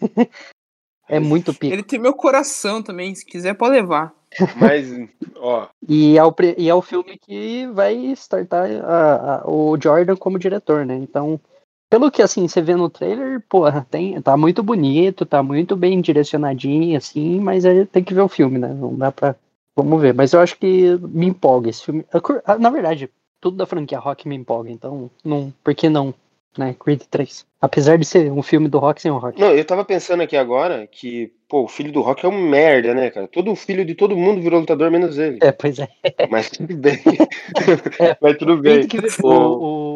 É 1.08 1.18
muito 1.18 1.52
pico. 1.52 1.74
Ele 1.74 1.82
tem 1.82 1.98
meu 1.98 2.14
coração 2.14 2.80
também, 2.80 3.12
se 3.16 3.26
quiser 3.26 3.54
pode 3.54 3.72
levar. 3.74 4.14
Mas, 4.60 4.88
ó, 5.36 5.66
E 5.88 6.16
é, 6.16 6.24
o, 6.24 6.32
e 6.56 6.68
é 6.68 6.74
o 6.74 6.80
filme 6.80 7.18
que 7.18 7.66
vai 7.72 7.96
startar 8.12 8.70
a- 8.84 9.40
a- 9.40 9.50
o 9.50 9.76
Jordan 9.76 10.14
como 10.16 10.38
diretor, 10.38 10.86
né? 10.86 10.94
Então, 10.94 11.40
pelo 11.90 12.10
que 12.10 12.22
assim, 12.22 12.46
você 12.46 12.62
vê 12.62 12.76
no 12.76 12.88
trailer, 12.88 13.42
porra, 13.48 13.84
tem, 13.90 14.20
tá 14.22 14.36
muito 14.36 14.62
bonito, 14.62 15.26
tá 15.26 15.42
muito 15.42 15.74
bem 15.76 16.00
direcionadinho, 16.00 16.96
assim, 16.96 17.40
mas 17.40 17.66
aí 17.66 17.84
tem 17.84 18.04
que 18.04 18.14
ver 18.14 18.20
o 18.20 18.28
filme, 18.28 18.58
né? 18.58 18.68
Não 18.68 18.94
dá 18.94 19.10
pra. 19.10 19.34
Vamos 19.74 20.00
ver. 20.00 20.14
Mas 20.14 20.32
eu 20.32 20.40
acho 20.40 20.56
que 20.56 20.96
me 21.02 21.26
empolga 21.26 21.68
esse 21.68 21.84
filme. 21.84 22.06
Na 22.60 22.70
verdade, 22.70 23.10
tudo 23.40 23.56
da 23.56 23.66
franquia 23.66 23.98
Rock 23.98 24.28
me 24.28 24.36
empolga, 24.36 24.70
então, 24.70 25.10
não, 25.24 25.52
por 25.64 25.74
que 25.74 25.88
não? 25.88 26.14
Né? 26.56 26.74
Creed 26.78 27.02
3. 27.10 27.46
Apesar 27.60 27.96
de 27.96 28.04
ser 28.04 28.30
um 28.32 28.42
filme 28.42 28.68
do 28.68 28.78
Rock 28.78 29.00
sem 29.00 29.10
o 29.10 29.18
Rock. 29.18 29.40
Não, 29.40 29.50
eu 29.50 29.64
tava 29.64 29.84
pensando 29.84 30.22
aqui 30.22 30.36
agora 30.36 30.86
que, 30.86 31.32
pô, 31.48 31.62
o 31.64 31.68
filho 31.68 31.92
do 31.92 32.00
Rock 32.00 32.24
é 32.24 32.28
um 32.28 32.48
merda, 32.48 32.92
né, 32.94 33.10
cara? 33.10 33.28
Todo 33.28 33.54
filho 33.54 33.84
de 33.84 33.94
todo 33.94 34.16
mundo 34.16 34.40
virou 34.40 34.60
lutador, 34.60 34.90
menos 34.90 35.16
ele. 35.18 35.38
É, 35.42 35.52
pois 35.52 35.78
é. 35.78 35.88
Mas 36.30 36.50
tudo 36.50 36.76
bem. 36.76 36.98
É, 38.00 38.16
Mas 38.20 38.36
tudo 38.36 38.56
bem. 38.56 38.86
Que 38.86 39.00
virou, 39.00 39.60
o, 39.60 39.89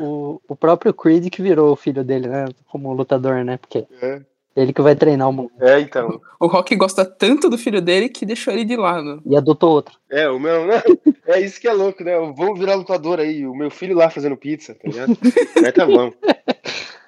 o, 0.00 0.40
o 0.48 0.56
próprio 0.56 0.92
Creed 0.94 1.28
que 1.30 1.42
virou 1.42 1.72
o 1.72 1.76
filho 1.76 2.02
dele, 2.04 2.28
né? 2.28 2.46
Como 2.70 2.92
lutador, 2.92 3.44
né? 3.44 3.56
Porque 3.58 3.86
É. 4.02 4.20
ele 4.56 4.72
que 4.72 4.82
vai 4.82 4.94
treinar 4.96 5.28
o 5.28 5.32
mundo. 5.32 5.50
É, 5.60 5.80
então. 5.80 6.20
O 6.40 6.46
Rock 6.46 6.74
gosta 6.76 7.04
tanto 7.04 7.48
do 7.48 7.56
filho 7.58 7.80
dele 7.80 8.08
que 8.08 8.26
deixou 8.26 8.52
ele 8.52 8.64
de 8.64 8.76
lado. 8.76 9.22
E 9.26 9.36
adotou 9.36 9.70
outro. 9.70 9.98
É, 10.10 10.28
o 10.28 10.38
meu, 10.38 10.66
né? 10.66 10.82
É 11.26 11.40
isso 11.40 11.60
que 11.60 11.68
é 11.68 11.72
louco, 11.72 12.02
né? 12.02 12.12
Vamos 12.36 12.58
virar 12.58 12.74
lutador 12.74 13.20
aí. 13.20 13.46
O 13.46 13.54
meu 13.54 13.70
filho 13.70 13.96
lá 13.96 14.08
fazendo 14.10 14.36
pizza, 14.36 14.74
tá 14.74 14.88
ligado? 14.88 15.16
Mas 15.60 15.72
tá 15.72 15.86
bom. 15.86 16.12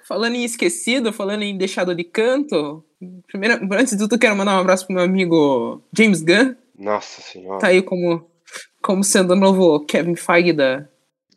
Falando 0.06 0.34
em 0.34 0.44
esquecido, 0.44 1.12
falando 1.12 1.42
em 1.42 1.56
deixado 1.56 1.94
de 1.94 2.02
canto, 2.02 2.84
primeiro, 3.28 3.60
antes 3.72 3.92
de 3.96 3.98
tudo, 3.98 4.18
quero 4.18 4.34
mandar 4.36 4.56
um 4.56 4.60
abraço 4.60 4.84
pro 4.86 4.94
meu 4.96 5.04
amigo 5.04 5.80
James 5.96 6.20
Gunn. 6.22 6.54
Nossa 6.76 7.20
senhora. 7.22 7.60
Tá 7.60 7.68
aí 7.68 7.80
como, 7.80 8.26
como 8.82 9.04
sendo 9.04 9.34
o 9.34 9.36
novo 9.36 9.84
Kevin 9.86 10.16
Feige 10.16 10.52
da, 10.52 10.88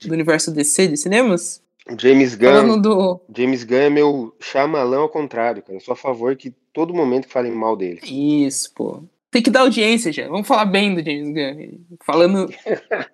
do 0.07 0.13
universo 0.13 0.51
DC 0.51 0.87
de 0.87 0.97
cinemas. 0.97 1.61
James 1.99 2.35
Falando 2.35 2.75
Gunn. 2.75 2.81
do. 2.81 3.21
James 3.35 3.63
Gunn 3.63 3.75
é 3.77 3.89
meu 3.89 4.35
chamalão 4.39 5.01
ao 5.01 5.09
contrário, 5.09 5.61
cara. 5.61 5.75
Eu 5.75 5.81
sou 5.81 5.93
a 5.93 5.97
favor 5.97 6.35
que 6.35 6.53
todo 6.71 6.93
momento 6.93 7.27
falem 7.27 7.51
mal 7.51 7.75
dele. 7.75 7.99
Isso, 8.03 8.71
pô. 8.73 9.03
Tem 9.29 9.41
que 9.41 9.49
dar 9.49 9.61
audiência 9.61 10.13
já. 10.13 10.27
Vamos 10.29 10.47
falar 10.47 10.65
bem 10.65 10.93
do 10.95 11.03
James 11.03 11.33
Gunn. 11.33 11.97
Falando. 12.05 12.49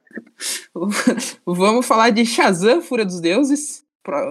Vamos 1.45 1.85
falar 1.85 2.09
de 2.11 2.25
Shazam, 2.25 2.81
Fúria 2.81 3.05
dos 3.05 3.19
Deuses. 3.19 3.83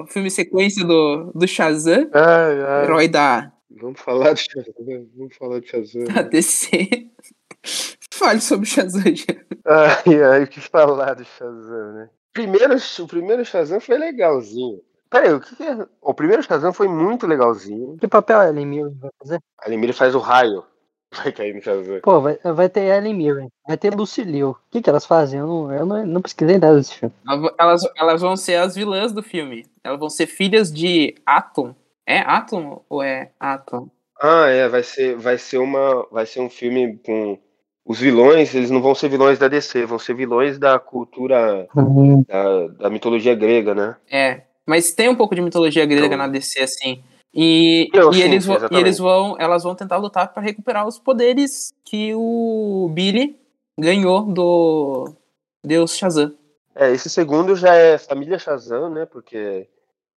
Filme 0.09 0.31
sequência 0.31 0.85
do, 0.85 1.31
do 1.35 1.47
Shazam, 1.47 2.09
Ai, 2.13 2.61
ai. 2.63 2.85
herói 2.85 3.07
da, 3.07 3.53
Vamos 3.81 4.01
falar 4.01 4.33
de 4.33 4.41
Shazam. 4.43 5.07
Vamos 5.17 5.37
falar 5.37 5.61
de 5.61 5.69
Shazam. 5.69 6.05
da 6.05 6.23
DC. 6.23 7.07
Fale 8.13 8.41
sobre 8.41 8.67
Shazam 8.67 9.15
já. 9.15 9.25
Ai, 9.65 10.23
ai, 10.23 10.43
o 10.45 10.49
que 10.49 10.61
falar 10.61 11.15
do 11.15 11.25
Shazam, 11.25 11.93
né? 11.93 12.11
Primeiro, 12.39 12.77
o 12.77 13.07
primeiro 13.07 13.45
Shazam 13.45 13.81
foi 13.81 13.99
legalzinho. 13.99 14.81
Peraí, 15.11 15.33
o 15.33 15.41
que, 15.41 15.57
que 15.57 15.63
é? 15.63 15.87
O 16.01 16.15
primeiro 16.15 16.43
Shazam 16.43 16.73
foi 16.73 16.87
muito 16.87 17.27
legalzinho. 17.27 17.97
Que 17.99 18.07
papel 18.07 18.39
a 18.39 18.49
Ellen 18.49 18.67
Mirren 18.67 18.97
vai 19.01 19.11
fazer? 19.19 19.41
A 19.59 19.69
Lemire 19.69 19.93
faz 19.93 20.15
o 20.15 20.19
raio. 20.19 20.65
Vai 21.11 21.33
cair 21.33 21.55
no 21.55 21.63
Shazam. 21.63 22.01
Pô, 22.03 22.21
vai, 22.21 22.39
vai 22.45 22.69
ter 22.69 22.83
Ellen 22.83 23.15
Mirren, 23.15 23.49
vai 23.67 23.79
ter 23.79 23.95
Lucy 23.95 24.23
Liu. 24.25 24.51
O 24.51 24.57
que, 24.71 24.83
que 24.83 24.91
elas 24.91 25.07
fazem? 25.07 25.41
Eu 25.41 25.47
não, 25.47 25.73
eu 25.73 25.87
não, 25.87 26.07
não 26.07 26.21
pesquisei 26.21 26.59
nada 26.59 26.77
desse 26.77 26.97
filme. 26.97 27.15
Elas, 27.59 27.83
elas 27.97 28.21
vão 28.21 28.37
ser 28.37 28.57
as 28.57 28.75
vilãs 28.75 29.11
do 29.11 29.23
filme. 29.23 29.65
Elas 29.83 29.99
vão 29.99 30.11
ser 30.11 30.27
filhas 30.27 30.71
de 30.71 31.15
Atom. 31.25 31.75
É 32.07 32.19
Atom 32.19 32.85
ou 32.91 33.03
é 33.03 33.31
Atom? 33.41 33.89
Ah, 34.21 34.49
é, 34.49 34.69
vai 34.69 34.83
ser, 34.83 35.17
vai 35.17 35.39
ser 35.39 35.57
uma, 35.57 36.07
vai 36.11 36.27
ser 36.27 36.41
um 36.41 36.51
filme 36.51 36.99
com 36.99 37.39
os 37.89 37.99
vilões, 37.99 38.55
eles 38.55 38.71
não 38.71 38.83
vão 38.83 38.95
ser 38.95 39.09
vilões 39.09 39.39
da 39.39 39.49
DC, 39.49 39.87
vão 39.87 39.99
ser 39.99 40.13
vilões 40.15 40.59
da 40.59 40.79
cultura 40.79 41.67
da, 42.29 42.67
da 42.69 42.91
mitologia 42.91 43.35
grega, 43.35 43.75
né? 43.75 43.97
É. 44.11 44.43
Mas 44.67 44.93
tem 44.93 45.09
um 45.09 45.17
pouco 45.17 45.35
de 45.35 45.41
mitologia 45.41 45.87
grega 45.87 46.05
Então- 46.05 46.19
na 46.19 46.29
DC, 46.29 46.61
assim. 46.61 47.03
E, 47.33 47.89
Eu, 47.95 48.11
e 48.11 48.15
sim, 48.17 48.23
eles, 48.23 48.45
vão, 48.45 48.57
e 48.71 48.77
eles 48.77 48.99
vão. 48.99 49.37
Elas 49.39 49.63
vão 49.63 49.75
tentar 49.75 49.97
lutar 49.97 50.33
para 50.33 50.43
recuperar 50.43 50.87
os 50.87 50.99
poderes 50.99 51.73
que 51.85 52.13
o 52.15 52.91
Billy 52.93 53.37
ganhou 53.79 54.23
do 54.23 55.15
Deus 55.65 55.97
Shazam. 55.97 56.35
É, 56.75 56.91
esse 56.93 57.09
segundo 57.09 57.57
já 57.57 57.75
é 57.75 57.97
família 57.97 58.39
Shazam, 58.39 58.91
né? 58.91 59.07
Porque 59.07 59.67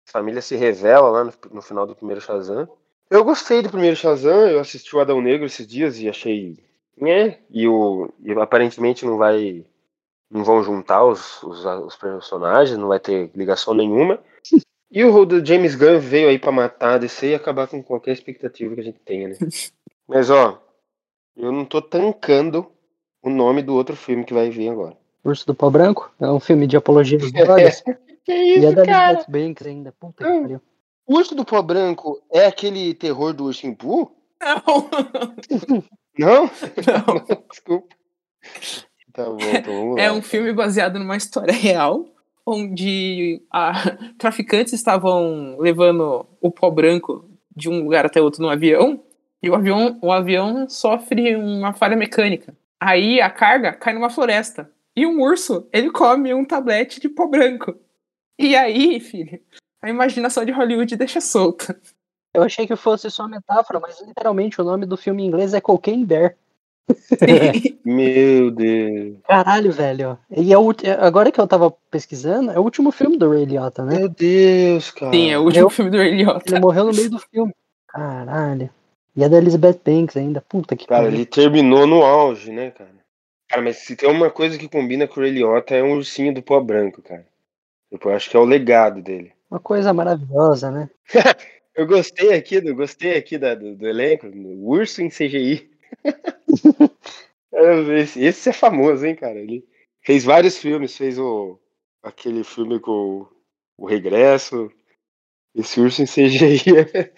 a 0.08 0.12
família 0.12 0.42
se 0.42 0.58
revela 0.58 1.10
lá 1.10 1.24
no, 1.24 1.34
no 1.54 1.62
final 1.62 1.88
do 1.88 1.96
primeiro 1.96 2.20
Shazam. 2.22 2.68
Eu 3.10 3.24
gostei 3.24 3.62
do 3.62 3.70
primeiro 3.70 3.96
Shazam, 3.96 4.48
eu 4.48 4.60
assisti 4.60 4.94
o 4.96 5.00
Adão 5.00 5.22
Negro 5.22 5.46
esses 5.46 5.66
dias 5.66 6.00
e 6.00 6.10
achei. 6.10 6.58
Né? 7.02 7.40
E, 7.50 7.68
o, 7.68 8.10
e 8.24 8.32
aparentemente 8.34 9.06
não 9.06 9.18
vai. 9.18 9.66
Não 10.30 10.46
vão 10.46 10.64
juntar 10.64 11.04
os, 11.04 11.44
os, 11.44 11.66
os 11.66 11.96
personagens, 11.98 12.78
não 12.78 12.88
vai 12.88 13.00
ter 13.00 13.30
ligação 13.36 13.74
nenhuma. 13.74 14.20
E 14.94 15.06
o 15.06 15.24
do 15.26 15.46
James 15.46 15.74
Gunn 15.74 16.00
veio 16.02 16.28
aí 16.28 16.38
pra 16.38 16.52
matar 16.52 16.96
a 16.96 16.98
DC 16.98 17.30
e 17.30 17.36
acabar 17.36 17.66
com 17.66 17.82
qualquer 17.82 18.12
expectativa 18.12 18.76
que 18.76 18.82
a 18.82 18.84
gente 18.84 19.00
tenha, 19.00 19.30
né? 19.30 19.38
Mas 20.06 20.30
ó, 20.30 20.62
eu 21.34 21.50
não 21.50 21.64
tô 21.64 21.82
tancando 21.82 22.70
o 23.24 23.30
nome 23.30 23.62
do 23.62 23.74
outro 23.74 23.96
filme 23.96 24.26
que 24.26 24.34
vai 24.34 24.50
vir 24.50 24.68
agora. 24.68 24.98
Urso 25.24 25.48
do 25.48 25.56
Pau 25.56 25.72
Branco 25.72 26.12
é 26.20 26.30
um 26.30 26.42
filme 26.42 26.68
de 26.68 26.76
apologia 26.76 27.18
às 27.18 27.32
drogas. 27.32 27.82
Que 28.26 28.34
e 28.34 28.58
isso, 28.58 28.68
é 28.68 28.74
da 28.74 28.86
cara? 28.86 29.14
Elizabeth 29.14 29.32
Banks 29.32 29.66
ainda. 29.68 29.92
Puta 29.94 30.26
que 30.26 30.30
Hum. 30.30 30.42
pariu. 30.42 30.62
O 31.08 31.16
Urso 31.16 31.36
do 31.36 31.46
Pó 31.46 31.62
Branco 31.62 32.22
é 32.30 32.46
aquele 32.46 32.94
terror 32.94 33.34
do 33.34 33.46
Ursinho 33.46 33.76
Pooh? 33.76 34.12
Não, 34.42 35.80
Não? 36.22 36.44
não. 36.88 37.38
Desculpa. 37.50 37.96
Tá 39.14 39.26
bom, 39.26 39.38
então 39.42 39.74
vamos 39.74 39.96
lá. 39.98 40.02
É 40.04 40.12
um 40.12 40.22
filme 40.22 40.54
baseado 40.54 40.98
numa 40.98 41.18
história 41.18 41.54
real, 41.54 42.06
onde 42.46 43.42
a- 43.52 43.74
traficantes 44.18 44.74
estavam 44.74 45.58
levando 45.60 46.26
o 46.40 46.50
pó 46.52 46.70
branco 46.72 47.30
de 47.56 47.70
um 47.70 47.84
lugar 47.84 48.06
até 48.06 48.22
outro 48.22 48.42
no 48.42 48.50
avião, 48.50 49.04
e 49.44 49.50
o 49.50 49.56
avião, 49.56 49.98
o 50.02 50.12
avião 50.12 50.70
sofre 50.70 51.36
uma 51.36 51.74
falha 51.74 51.98
mecânica. 51.98 52.56
Aí 52.80 53.20
a 53.20 53.30
carga 53.30 53.74
cai 53.74 53.94
numa 53.94 54.10
floresta. 54.10 54.72
E 54.96 55.06
um 55.06 55.22
urso, 55.22 55.68
ele 55.74 55.90
come 55.92 56.34
um 56.34 56.46
tablete 56.46 57.00
de 57.00 57.10
pó 57.10 57.28
branco. 57.28 57.76
E 58.38 58.56
aí, 58.56 59.00
filho, 59.00 59.40
a 59.82 59.90
imaginação 59.90 60.46
de 60.46 60.52
Hollywood 60.52 60.96
deixa 60.96 61.20
solta. 61.22 61.80
Eu 62.34 62.44
achei 62.44 62.66
que 62.66 62.76
fosse 62.76 63.10
só 63.12 63.28
metáfora, 63.28 63.80
mas 63.80 64.02
literalmente 64.02 64.60
o 64.62 64.64
nome 64.64 64.86
do 64.86 64.96
filme 64.98 65.24
em 65.24 65.28
inglês 65.28 65.54
é 65.54 65.60
Cocaine 65.62 66.06
Bear. 66.06 66.36
Meu 67.86 68.52
Deus. 68.52 69.18
Caralho, 69.28 69.72
velho. 69.72 70.18
E 70.30 70.52
é 70.54 70.58
o, 70.58 70.72
agora 71.00 71.32
que 71.32 71.40
eu 71.40 71.48
tava 71.48 71.72
pesquisando, 71.90 72.52
é 72.52 72.60
o 72.60 72.64
último 72.64 72.92
filme 72.92 73.18
do 73.18 73.30
Ray 73.30 73.46
Liotta, 73.46 73.84
né? 73.84 73.98
Meu 74.00 74.10
Deus, 74.10 74.92
cara. 74.92 75.12
Sim, 75.12 75.32
é 75.32 75.38
o 75.38 75.44
último 75.44 75.66
Eu- 75.66 75.70
filme 75.70 75.92
do 75.92 75.98
Ray 75.98 76.12
Liotta. 76.16 76.44
Ele 76.52 76.60
morreu 76.60 76.86
no 76.86 76.94
meio 76.94 77.10
do 77.10 77.20
filme. 77.20 77.54
Caralho. 77.88 78.70
E 79.16 79.24
é 79.24 79.30
da 79.30 79.38
Elizabeth 79.38 79.80
Banks 79.86 80.16
ainda. 80.16 80.42
Puta 80.42 80.76
que 80.76 80.88
Cara, 80.88 81.04
pariu. 81.04 81.16
ele 81.18 81.26
terminou 81.26 81.86
no 81.86 82.02
auge, 82.04 82.52
né, 82.52 82.72
cara? 82.72 82.90
Cara, 83.50 83.62
mas 83.62 83.78
se 83.78 83.96
tem 83.98 84.10
uma 84.10 84.30
coisa 84.30 84.58
que 84.58 84.70
combina 84.70 85.06
com 85.08 85.20
o 85.20 85.24
Ray 85.24 85.32
Liotta 85.34 85.76
é 85.76 85.84
um 85.84 85.94
ursinho 85.96 86.34
do 86.34 86.42
pó 86.42 86.60
branco, 86.62 87.02
cara. 87.02 87.26
Tipo, 87.92 88.10
eu 88.10 88.16
acho 88.16 88.30
que 88.30 88.38
é 88.38 88.40
o 88.40 88.46
legado 88.46 89.02
dele. 89.02 89.34
Uma 89.50 89.60
coisa 89.60 89.92
maravilhosa, 89.94 90.72
né? 90.72 90.90
Eu 91.74 91.88
gostei 91.88 92.34
aqui, 92.34 92.60
do, 92.60 92.76
gostei 92.76 93.18
aqui 93.18 93.38
da, 93.38 93.56
do, 93.56 93.76
do 93.76 93.88
elenco, 93.88 94.30
do 94.30 94.68
urso 94.68 95.02
em 95.02 95.10
CGI. 95.10 95.70
É, 97.54 98.00
esse, 98.02 98.24
esse 98.24 98.50
é 98.50 98.54
famoso, 98.54 99.06
hein, 99.06 99.16
cara? 99.16 99.40
Ele 99.40 99.66
fez 100.02 100.24
vários 100.24 100.58
filmes, 100.58 100.98
fez 100.98 101.18
o 101.18 101.60
aquele 102.04 102.44
filme 102.44 102.80
com 102.80 102.92
o, 102.92 103.28
o 103.78 103.86
Regresso. 103.86 104.72
Esse 105.56 105.80
urso 105.80 106.02
em 106.02 106.06
CGI 106.06 106.78
é, 106.96 107.12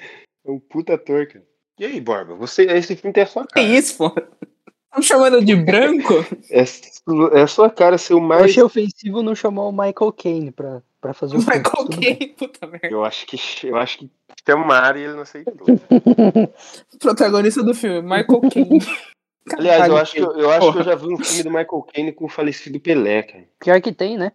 um 0.45 0.59
puta 0.59 0.95
ator, 0.95 1.27
cara. 1.27 1.45
E 1.79 1.85
aí, 1.85 1.99
Borba? 1.99 2.35
Você, 2.35 2.63
esse 2.65 2.95
filme 2.95 3.13
tem 3.13 3.23
a 3.23 3.27
sua 3.27 3.47
Que 3.47 3.53
cara. 3.55 3.65
isso, 3.67 3.97
pô? 3.97 4.09
Tá 4.11 4.97
me 4.99 5.03
chamando 5.03 5.43
de 5.43 5.55
branco? 5.55 6.13
É, 6.51 7.39
é 7.39 7.41
a 7.41 7.47
sua 7.47 7.69
cara 7.69 7.97
ser 7.97 8.13
o 8.13 8.17
Eu 8.17 8.21
mais. 8.21 8.43
achei 8.43 8.61
ofensivo 8.61 9.23
não 9.23 9.33
chamar 9.33 9.63
o 9.63 9.71
Michael 9.71 10.13
Caine 10.13 10.51
pra, 10.51 10.83
pra 11.03 11.13
fazer 11.13 11.35
o 11.37 11.41
filme. 11.41 11.57
Michael. 11.57 11.89
Caine, 11.89 12.27
puta 12.29 12.65
merda. 12.65 12.87
Eu 12.87 13.03
acho 13.03 13.27
que 13.27 13.37
eu 13.67 13.75
acho 13.75 13.97
que 13.97 14.09
chamaram 14.47 14.97
e 14.97 15.03
ele 15.03 15.13
não 15.13 15.21
aceitou. 15.21 15.53
Protagonista 16.99 17.61
do 17.61 17.75
filme, 17.75 18.01
Michael 18.01 18.41
Caine. 18.49 18.79
Aliás, 19.57 19.89
eu 19.89 19.97
acho 19.97 20.13
que 20.13 20.21
eu, 20.21 20.31
eu 20.39 20.49
acho 20.49 20.71
que 20.71 20.79
eu 20.79 20.83
já 20.83 20.95
vi 20.95 21.07
um 21.07 21.17
filme 21.17 21.43
do 21.43 21.49
Michael 21.49 21.87
Caine 21.93 22.13
com 22.13 22.25
o 22.25 22.29
falecido 22.29 22.79
Pelé, 22.79 23.23
cara. 23.23 23.43
Pior 23.59 23.81
que 23.81 23.91
tem, 23.91 24.17
né? 24.17 24.31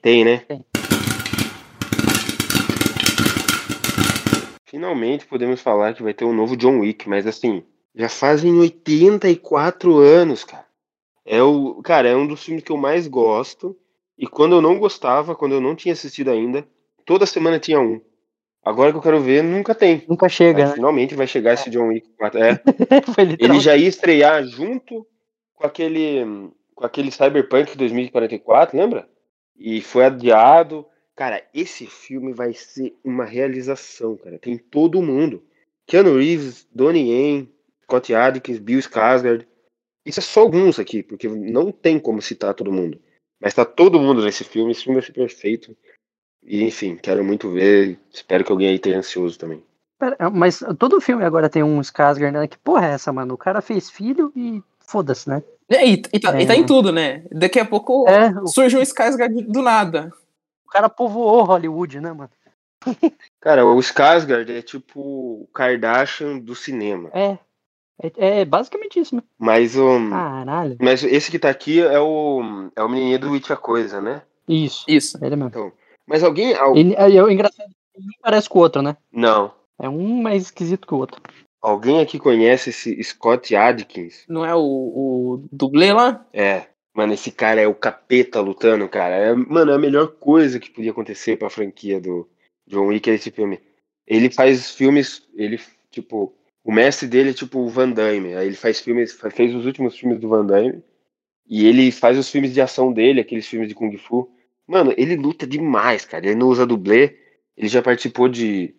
Tem, 0.00 0.24
né? 0.24 0.38
Tem. 0.38 0.64
Finalmente 4.64 5.26
podemos 5.26 5.60
falar 5.60 5.94
que 5.94 6.02
vai 6.02 6.14
ter 6.14 6.24
um 6.24 6.32
novo 6.32 6.56
John 6.56 6.78
Wick, 6.78 7.08
mas 7.08 7.26
assim, 7.26 7.64
já 7.92 8.08
fazem 8.08 8.56
84 8.56 9.98
anos, 9.98 10.44
cara. 10.44 10.64
É 11.24 11.42
o, 11.42 11.82
cara, 11.82 12.08
é 12.08 12.14
um 12.14 12.26
dos 12.26 12.44
filmes 12.44 12.62
que 12.62 12.70
eu 12.70 12.76
mais 12.76 13.08
gosto. 13.08 13.76
E 14.18 14.26
quando 14.26 14.56
eu 14.56 14.62
não 14.62 14.78
gostava, 14.78 15.34
quando 15.34 15.52
eu 15.52 15.60
não 15.60 15.74
tinha 15.74 15.92
assistido 15.92 16.30
ainda, 16.30 16.66
toda 17.04 17.26
semana 17.26 17.58
tinha 17.58 17.80
um. 17.80 18.00
Agora 18.64 18.90
que 18.90 18.98
eu 18.98 19.02
quero 19.02 19.20
ver, 19.20 19.44
nunca 19.44 19.74
tem. 19.74 20.04
Nunca 20.08 20.28
chega, 20.28 20.60
Mas 20.60 20.70
né? 20.70 20.74
finalmente 20.74 21.14
vai 21.14 21.26
chegar 21.26 21.54
esse 21.54 21.70
John 21.70 21.88
Wick 21.88 22.08
4. 22.18 22.42
É, 22.42 22.60
ele 23.38 23.60
já 23.60 23.76
ia 23.76 23.88
estrear 23.88 24.44
junto 24.44 25.06
com 25.54 25.66
aquele 25.66 26.50
com 26.74 26.84
aquele 26.84 27.10
Cyberpunk 27.10 27.76
2044, 27.76 28.76
lembra? 28.76 29.08
E 29.56 29.80
foi 29.80 30.04
adiado. 30.04 30.84
Cara, 31.14 31.42
esse 31.54 31.86
filme 31.86 32.34
vai 32.34 32.52
ser 32.52 32.94
uma 33.02 33.24
realização, 33.24 34.16
cara. 34.16 34.38
Tem 34.38 34.58
todo 34.58 35.00
mundo. 35.00 35.42
Keanu 35.86 36.18
Reeves, 36.18 36.66
Donnie 36.74 37.08
Yen, 37.08 37.48
Scott 37.84 38.12
Adkins, 38.14 38.58
Bill 38.58 38.80
Skarsgård. 38.80 39.46
Isso 40.04 40.20
é 40.20 40.22
só 40.22 40.40
alguns 40.40 40.78
aqui, 40.78 41.02
porque 41.02 41.28
não 41.28 41.72
tem 41.72 41.98
como 41.98 42.20
citar 42.20 42.52
todo 42.52 42.72
mundo. 42.72 43.00
Mas 43.40 43.54
tá 43.54 43.64
todo 43.64 44.00
mundo 44.00 44.24
nesse 44.24 44.44
filme. 44.44 44.72
Esse 44.72 44.84
filme 44.84 44.98
vai 45.00 45.06
ser 45.06 45.12
perfeito. 45.12 45.76
E 46.42 46.62
enfim, 46.64 46.96
quero 46.96 47.24
muito 47.24 47.50
ver. 47.50 47.98
Espero 48.12 48.44
que 48.44 48.52
alguém 48.52 48.68
aí 48.68 48.74
esteja 48.76 48.98
ansioso 48.98 49.38
também. 49.38 49.62
Pera, 49.98 50.30
mas 50.30 50.62
todo 50.78 51.00
filme 51.00 51.24
agora 51.24 51.48
tem 51.48 51.62
um 51.62 51.80
Skarsgård, 51.80 52.30
né? 52.32 52.46
Que 52.46 52.58
porra 52.58 52.86
é 52.86 52.90
essa, 52.92 53.12
mano? 53.12 53.34
O 53.34 53.38
cara 53.38 53.60
fez 53.60 53.90
filho 53.90 54.30
e 54.36 54.62
foda-se, 54.78 55.28
né? 55.28 55.42
É, 55.68 55.84
E, 55.86 55.92
e, 56.12 56.20
tá, 56.20 56.40
e 56.40 56.46
tá 56.46 56.54
É. 56.54 56.56
em 56.56 56.64
tudo, 56.66 56.92
né? 56.92 57.24
Daqui 57.32 57.58
a 57.58 57.64
pouco 57.64 58.06
É, 58.08 58.28
o, 58.40 58.46
surge 58.46 58.76
um 58.76 58.82
Skarsgård 58.82 59.42
do 59.48 59.62
nada. 59.62 60.12
o 60.66 60.70
cara 60.70 60.88
povoou 60.88 61.42
Hollywood, 61.44 62.00
né, 62.00 62.12
mano? 62.12 62.30
Cara, 63.40 63.64
o 63.66 63.76
Skarsgård 63.80 64.50
é 64.50 64.62
tipo 64.62 65.00
o 65.00 65.48
Kardashian 65.52 66.38
do 66.38 66.54
cinema. 66.54 67.10
É. 67.12 67.38
É, 68.02 68.40
é 68.40 68.44
basicamente 68.44 69.00
isso, 69.00 69.16
né? 69.16 69.22
Mas 69.38 69.76
o. 69.76 70.10
Caralho. 70.10 70.76
Mas 70.80 71.02
esse 71.02 71.30
que 71.30 71.38
tá 71.38 71.48
aqui 71.50 71.80
é 71.80 71.98
o. 71.98 72.68
É 72.76 72.82
o 72.82 72.88
menininho 72.88 73.18
do 73.18 73.34
It 73.34 73.52
a 73.52 73.56
Coisa, 73.56 74.00
né? 74.00 74.22
Isso. 74.48 74.84
Isso. 74.86 75.18
Ele 75.24 75.36
mesmo. 75.36 75.72
Mas 76.06 76.22
alguém. 76.22 76.54
al- 76.54 76.76
Ele, 76.76 76.94
é 76.94 77.22
o 77.22 77.30
engraçado, 77.30 77.70
ele 77.94 78.06
nem 78.06 78.18
parece 78.22 78.48
com 78.48 78.58
o 78.58 78.62
outro, 78.62 78.82
né? 78.82 78.96
Não. 79.12 79.52
É 79.80 79.88
um 79.88 80.22
mais 80.22 80.42
esquisito 80.44 80.86
que 80.86 80.94
o 80.94 80.98
outro. 80.98 81.20
Alguém 81.60 82.00
aqui 82.00 82.18
conhece 82.18 82.70
esse 82.70 83.02
Scott 83.02 83.56
Adkins? 83.56 84.24
Não 84.28 84.44
é 84.44 84.54
o, 84.54 84.60
o 84.60 85.48
dublê 85.50 85.92
lá? 85.92 86.24
É. 86.32 86.66
Mano, 86.94 87.12
esse 87.12 87.30
cara 87.32 87.60
é 87.60 87.66
o 87.66 87.74
capeta 87.74 88.40
lutando, 88.40 88.88
cara. 88.88 89.14
É, 89.16 89.34
mano, 89.34 89.72
é 89.72 89.74
a 89.74 89.78
melhor 89.78 90.08
coisa 90.12 90.60
que 90.60 90.70
podia 90.70 90.92
acontecer 90.92 91.36
pra 91.36 91.50
franquia 91.50 92.00
do 92.00 92.26
John 92.66 92.86
Wick 92.86 93.10
é 93.10 93.14
esse 93.14 93.30
filme. 93.30 93.60
Ele 94.06 94.30
faz 94.30 94.70
filmes. 94.70 95.26
Ele, 95.34 95.60
tipo. 95.90 96.32
O 96.66 96.72
mestre 96.72 97.06
dele 97.06 97.30
é 97.30 97.32
tipo 97.32 97.60
o 97.60 97.68
Van 97.68 97.90
Damme. 97.90 98.34
Aí 98.34 98.48
ele 98.48 98.56
faz 98.56 98.80
filmes. 98.80 99.12
Fez 99.32 99.54
os 99.54 99.64
últimos 99.64 99.96
filmes 99.96 100.18
do 100.18 100.28
Van 100.28 100.44
Damme. 100.44 100.82
E 101.48 101.64
ele 101.64 101.92
faz 101.92 102.18
os 102.18 102.28
filmes 102.28 102.52
de 102.52 102.60
ação 102.60 102.92
dele, 102.92 103.20
aqueles 103.20 103.46
filmes 103.46 103.68
de 103.68 103.74
Kung 103.74 103.96
Fu. 103.96 104.28
Mano, 104.66 104.92
ele 104.96 105.14
luta 105.14 105.46
demais, 105.46 106.04
cara. 106.04 106.26
Ele 106.26 106.34
não 106.34 106.48
usa 106.48 106.66
dublê. 106.66 107.16
Ele 107.56 107.68
já 107.68 107.80
participou 107.80 108.28
de 108.28 108.74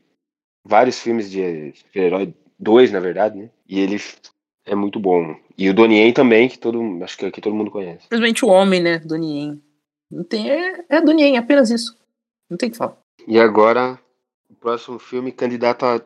vários 0.66 1.00
filmes 1.00 1.32
de 1.32 1.72
super-herói. 1.74 2.34
Dois, 2.60 2.92
na 2.92 3.00
verdade, 3.00 3.38
né? 3.38 3.50
E 3.68 3.80
ele 3.80 3.98
é 4.66 4.76
muito 4.76 5.00
bom. 5.00 5.36
E 5.58 5.70
o 5.70 5.74
Donnie 5.74 6.00
Yen 6.00 6.12
também, 6.12 6.50
que 6.50 6.60
todo, 6.60 6.82
acho 7.04 7.18
que 7.18 7.26
aqui 7.26 7.40
todo 7.40 7.56
mundo 7.56 7.72
conhece. 7.72 8.02
Simplesmente 8.02 8.44
o 8.44 8.50
homem, 8.50 8.82
né? 8.82 9.00
Donnie 9.00 9.40
Yen. 9.40 9.62
Não 10.10 10.24
tem, 10.24 10.50
é, 10.50 10.86
é 10.90 11.02
do 11.02 11.12
Nien, 11.12 11.38
apenas 11.38 11.70
isso. 11.70 11.98
Não 12.50 12.58
tem 12.58 12.70
o 12.70 12.72
que 12.72 12.78
falar. 12.78 12.98
E 13.28 13.40
agora, 13.40 14.00
o 14.50 14.56
próximo 14.56 14.98
filme 14.98 15.32
candidato 15.32 15.86
a 15.86 16.02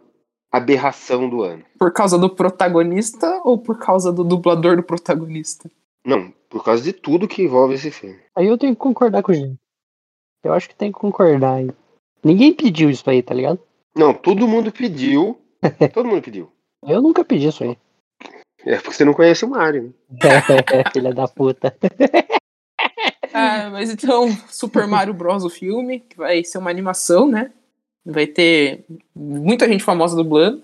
aberração 0.52 1.30
do 1.30 1.44
ano. 1.44 1.64
Por 1.80 1.94
causa 1.94 2.18
do 2.18 2.30
protagonista 2.30 3.42
ou 3.44 3.58
por 3.58 3.80
causa 3.80 4.12
do 4.12 4.24
dublador 4.24 4.76
do 4.76 4.84
protagonista? 4.84 5.72
Não, 6.06 6.34
por 6.50 6.64
causa 6.64 6.84
de 6.84 6.92
tudo 6.92 7.28
que 7.28 7.44
envolve 7.44 7.76
esse 7.76 7.90
filme. 7.92 8.20
Aí 8.36 8.48
eu 8.48 8.58
tenho 8.58 8.74
que 8.74 8.82
concordar 8.82 9.24
com 9.24 9.32
o 9.32 9.36
Gino. 9.36 9.58
Eu 10.44 10.54
acho 10.54 10.68
que 10.68 10.76
tem 10.76 10.92
que 10.92 11.00
concordar 11.00 11.56
aí. 11.56 11.70
Ninguém 12.24 12.54
pediu 12.54 12.90
isso 12.90 13.08
aí, 13.10 13.22
tá 13.24 13.34
ligado? 13.34 13.60
Não, 13.96 14.14
todo 14.14 14.48
mundo 14.48 14.72
pediu. 14.72 15.40
todo 15.94 16.08
mundo 16.08 16.22
pediu. 16.22 16.52
Eu 16.84 17.02
nunca 17.02 17.24
pedi 17.24 17.48
isso 17.48 17.64
aí. 17.64 17.78
É 18.66 18.76
porque 18.76 18.94
você 18.94 19.06
não 19.06 19.14
conhece 19.14 19.46
o 19.46 19.50
Mario, 19.50 19.94
né? 20.10 20.20
Filha 20.94 21.14
da 21.14 21.28
puta. 21.28 21.76
Ah, 23.34 23.70
mas 23.72 23.90
então, 23.90 24.30
Super 24.50 24.86
Mario 24.88 25.14
Bros. 25.14 25.44
o 25.44 25.50
filme, 25.50 26.02
que 26.02 26.18
vai 26.18 26.44
ser 26.44 26.58
uma 26.58 26.70
animação, 26.70 27.28
né? 27.28 27.52
Vai 28.06 28.26
ter 28.28 28.84
muita 29.16 29.68
gente 29.68 29.84
famosa 29.84 30.16
dublando. 30.16 30.64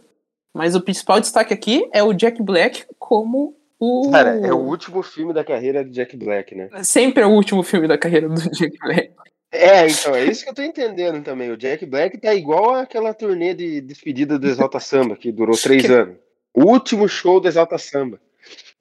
Mas 0.53 0.75
o 0.75 0.81
principal 0.81 1.19
destaque 1.19 1.53
aqui 1.53 1.87
é 1.93 2.01
o 2.01 2.13
Jack 2.13 2.41
Black 2.41 2.83
como 2.97 3.55
o. 3.79 4.09
Cara, 4.11 4.35
é 4.45 4.51
o 4.51 4.57
último 4.57 5.03
filme 5.03 5.31
da 5.33 5.43
carreira 5.43 5.85
de 5.85 5.91
Jack 5.91 6.17
Black, 6.17 6.55
né? 6.55 6.69
Sempre 6.83 7.21
é 7.21 7.25
o 7.27 7.31
último 7.31 7.61
filme 7.61 7.87
da 7.87 7.97
carreira 7.97 8.27
do 8.27 8.35
Jack 8.51 8.75
Black. 8.79 9.11
É, 9.51 9.87
então, 9.87 10.15
é 10.15 10.25
isso 10.25 10.43
que 10.43 10.49
eu 10.49 10.55
tô 10.55 10.61
entendendo 10.63 11.23
também. 11.23 11.51
O 11.51 11.57
Jack 11.57 11.85
Black 11.85 12.17
tá 12.17 12.33
igual 12.33 12.73
aquela 12.75 13.13
turnê 13.13 13.53
de 13.53 13.79
despedida 13.81 14.37
do 14.39 14.47
Exalta 14.47 14.79
Samba, 14.79 15.15
que 15.15 15.31
durou 15.31 15.55
três 15.55 15.83
Que- 15.85 15.91
anos. 15.93 16.15
O 16.53 16.65
último 16.65 17.07
show 17.07 17.39
do 17.39 17.47
Exalta 17.47 17.77
Samba. 17.77 18.19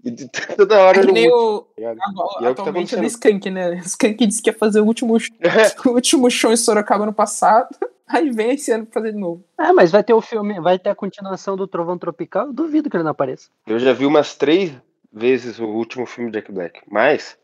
E 0.07 0.11
de- 0.13 0.29
toda 0.57 0.79
hora 0.81 1.01
É 1.01 1.29
o, 1.29 1.61
tá 1.63 1.67
agora, 1.67 1.67
E 1.81 1.85
é 1.85 1.91
o 1.91 1.95
que 1.95 2.01
tá 2.41 2.51
atualmente 2.51 2.95
é 2.95 2.99
do. 3.01 3.05
Skank, 3.07 3.51
né? 3.51 3.71
O 3.73 3.75
Skank 3.81 4.25
disse 4.27 4.41
que 4.41 4.51
ia 4.51 4.55
fazer 4.57 4.81
o 4.81 4.85
último, 4.85 5.19
sh- 5.19 5.33
o 5.85 5.91
último 5.91 6.31
show 6.31 6.53
em 6.53 6.57
Sorocaba 6.57 7.05
no 7.05 7.13
passado. 7.13 7.69
Aí 8.07 8.31
vem 8.31 8.53
esse 8.53 8.71
ano 8.71 8.85
pra 8.87 9.01
fazer 9.01 9.13
de 9.15 9.19
novo. 9.19 9.45
Ah, 9.59 9.73
mas 9.73 9.91
vai 9.91 10.05
ter 10.05 10.15
o 10.15 10.21
filme, 10.21 10.61
vai 10.61 10.79
ter 10.79 10.91
a 10.91 10.95
continuação 10.95 11.57
do 11.57 11.67
Trovão 11.67 11.99
Tropical. 11.99 12.47
Eu 12.47 12.53
duvido 12.53 12.89
que 12.89 12.97
ele 12.97 13.03
não 13.03 13.11
apareça. 13.11 13.49
Eu 13.67 13.81
já 13.81 13.93
vi 13.93 14.07
umas 14.07 14.37
três 14.37 14.73
vezes 15.13 15.59
o 15.59 15.65
último 15.67 16.07
filme 16.07 16.31
do 16.31 16.35
Jack 16.35 16.53
Black. 16.53 16.81
Mas, 16.89 17.37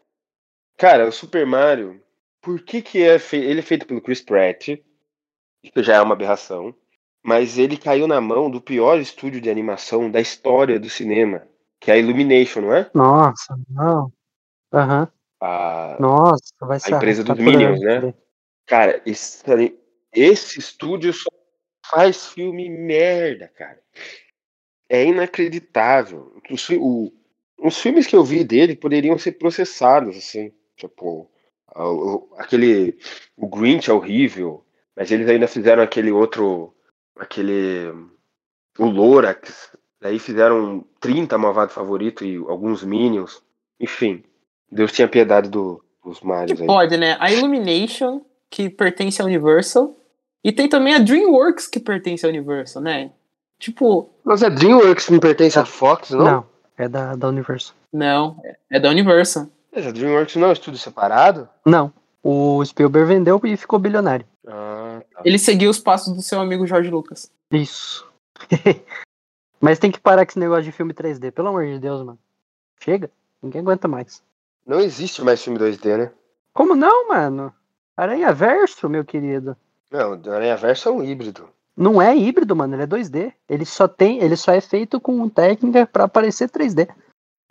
cara, 0.79 1.09
o 1.09 1.11
Super 1.11 1.45
Mario, 1.45 2.01
por 2.41 2.61
que 2.61 2.81
que 2.81 3.03
é 3.03 3.19
feito? 3.19 3.45
Ele 3.45 3.59
é 3.59 3.63
feito 3.63 3.85
pelo 3.87 4.01
Chris 4.01 4.21
Pratt, 4.21 4.69
que 4.69 5.83
já 5.83 5.97
é 5.97 6.01
uma 6.01 6.15
aberração. 6.15 6.73
Mas 7.25 7.59
ele 7.59 7.77
caiu 7.77 8.07
na 8.07 8.21
mão 8.21 8.49
do 8.49 8.61
pior 8.61 9.01
estúdio 9.01 9.41
de 9.41 9.51
animação 9.51 10.09
da 10.09 10.21
história 10.21 10.79
do 10.79 10.89
cinema, 10.89 11.43
que 11.83 11.91
é 11.91 11.95
a 11.95 11.99
Illumination, 11.99 12.61
não 12.63 12.75
é? 12.75 12.89
Nossa, 12.95 13.59
não. 13.69 14.13
Aham. 14.73 15.09
A, 15.41 15.97
Nossa, 16.01 16.55
vai 16.61 16.79
ser. 16.79 16.95
empresa 16.95 17.25
dos 17.25 17.37
Minions, 17.37 17.81
né? 17.81 18.15
Cara, 18.67 19.03
esse, 19.05 19.43
esse 20.15 20.59
estúdio 20.61 21.13
só 21.13 21.29
faz 21.91 22.29
filme 22.29 22.71
merda, 22.71 23.49
cara. 23.49 23.81
É 24.89 25.05
inacreditável. 25.05 26.41
Os, 26.49 26.69
o- 26.71 27.13
os 27.59 27.77
filmes 27.79 28.07
que 28.07 28.15
eu 28.15 28.23
vi 28.23 28.45
dele 28.45 28.77
poderiam 28.77 29.19
ser 29.19 29.33
processados, 29.33 30.17
assim. 30.17 30.53
Tipo, 30.77 31.29
a- 31.75 32.43
aquele. 32.43 32.97
O 33.37 33.49
Grinch 33.49 33.91
é 33.91 33.93
horrível, 33.93 34.65
mas 34.95 35.11
eles 35.11 35.29
ainda 35.29 35.49
fizeram 35.49 35.83
aquele 35.83 36.13
outro. 36.13 36.73
Aquele. 37.17 37.89
O 38.79 38.87
Lorax. 38.87 39.77
Daí 40.03 40.19
fizeram 40.19 40.85
30 41.01 41.39
Malvado 41.39 41.71
Favorito 41.73 42.25
e 42.25 42.37
alguns 42.37 42.83
Minions. 42.83 43.41
Enfim, 43.79 44.25
Deus 44.71 44.91
tinha 44.91 45.07
piedade 45.07 45.49
do, 45.49 45.81
dos 46.05 46.19
Que 46.19 46.27
Marios 46.27 46.61
aí. 46.61 46.67
pode, 46.67 46.97
né? 46.97 47.17
A 47.21 47.31
Illumination, 47.33 48.21
que 48.51 48.69
pertence 48.69 49.23
à 49.23 49.25
Universal. 49.25 49.97
E 50.43 50.51
tem 50.51 50.69
também 50.69 50.93
a 50.95 50.99
DreamWorks, 50.99 51.69
que 51.69 51.79
pertence 51.79 52.27
à 52.27 52.29
Universal, 52.29 52.83
né? 52.83 53.13
Tipo, 53.61 54.11
Mas 54.25 54.43
a 54.43 54.49
DreamWorks 54.49 55.09
não 55.09 55.21
pertence 55.21 55.57
à 55.57 55.65
Fox, 55.65 56.11
não? 56.11 56.25
Não, 56.25 56.47
é 56.77 56.89
da, 56.89 57.15
da 57.15 57.29
Universo. 57.29 57.73
não, 57.93 58.37
é 58.69 58.81
da 58.81 58.91
Universal. 58.91 59.47
Mas 59.73 59.87
a 59.87 59.93
DreamWorks 59.93 60.35
não 60.35 60.49
é 60.49 60.51
um 60.51 60.53
estúdio 60.53 60.81
separado? 60.81 61.49
Não. 61.65 61.93
O 62.25 62.65
Spielberg 62.65 63.07
vendeu 63.07 63.41
e 63.45 63.57
ficou 63.57 63.79
bilionário. 63.79 64.27
Ah, 64.49 65.01
tá. 65.15 65.23
Ele 65.25 65.39
seguiu 65.39 65.71
os 65.71 65.79
passos 65.79 66.13
do 66.13 66.23
seu 66.23 66.41
amigo 66.41 66.67
Jorge 66.67 66.91
Lucas. 66.91 67.31
Isso. 67.53 68.05
Mas 69.63 69.79
tem 69.79 69.93
que 69.93 70.01
parar 70.01 70.27
com 70.27 70.31
esse 70.33 70.41
negócio 70.41 70.65
de 70.65 70.73
filme 70.73 70.93
3D, 70.93 71.31
pelo 71.31 71.47
amor 71.47 71.65
de 71.65 71.79
Deus, 71.79 72.03
mano. 72.05 72.19
Chega. 72.81 73.09
Ninguém 73.41 73.61
aguenta 73.61 73.87
mais. 73.87 74.21
Não 74.67 74.81
existe 74.81 75.23
mais 75.23 75.41
filme 75.41 75.57
2D, 75.57 75.97
né? 75.97 76.11
Como 76.53 76.75
não, 76.75 77.07
mano? 77.07 77.55
Aranha 77.97 78.33
Verso, 78.33 78.89
meu 78.89 79.05
querido. 79.05 79.57
Não, 79.89 80.21
Aranha 80.33 80.57
Verso 80.57 80.89
é 80.89 80.93
um 80.93 81.05
híbrido. 81.05 81.49
Não 81.77 82.03
é 82.03 82.15
híbrido, 82.17 82.57
mano, 82.57 82.75
ele 82.75 82.83
é 82.83 82.87
2D. 82.89 83.33
Ele 83.49 83.65
só 83.65 83.87
tem, 83.87 84.21
ele 84.21 84.37
só 84.37 84.53
é 84.53 84.61
feito 84.61 85.01
com 85.01 85.29
técnica 85.29 85.87
pra 85.87 86.09
parecer 86.09 86.51
3D. 86.51 86.89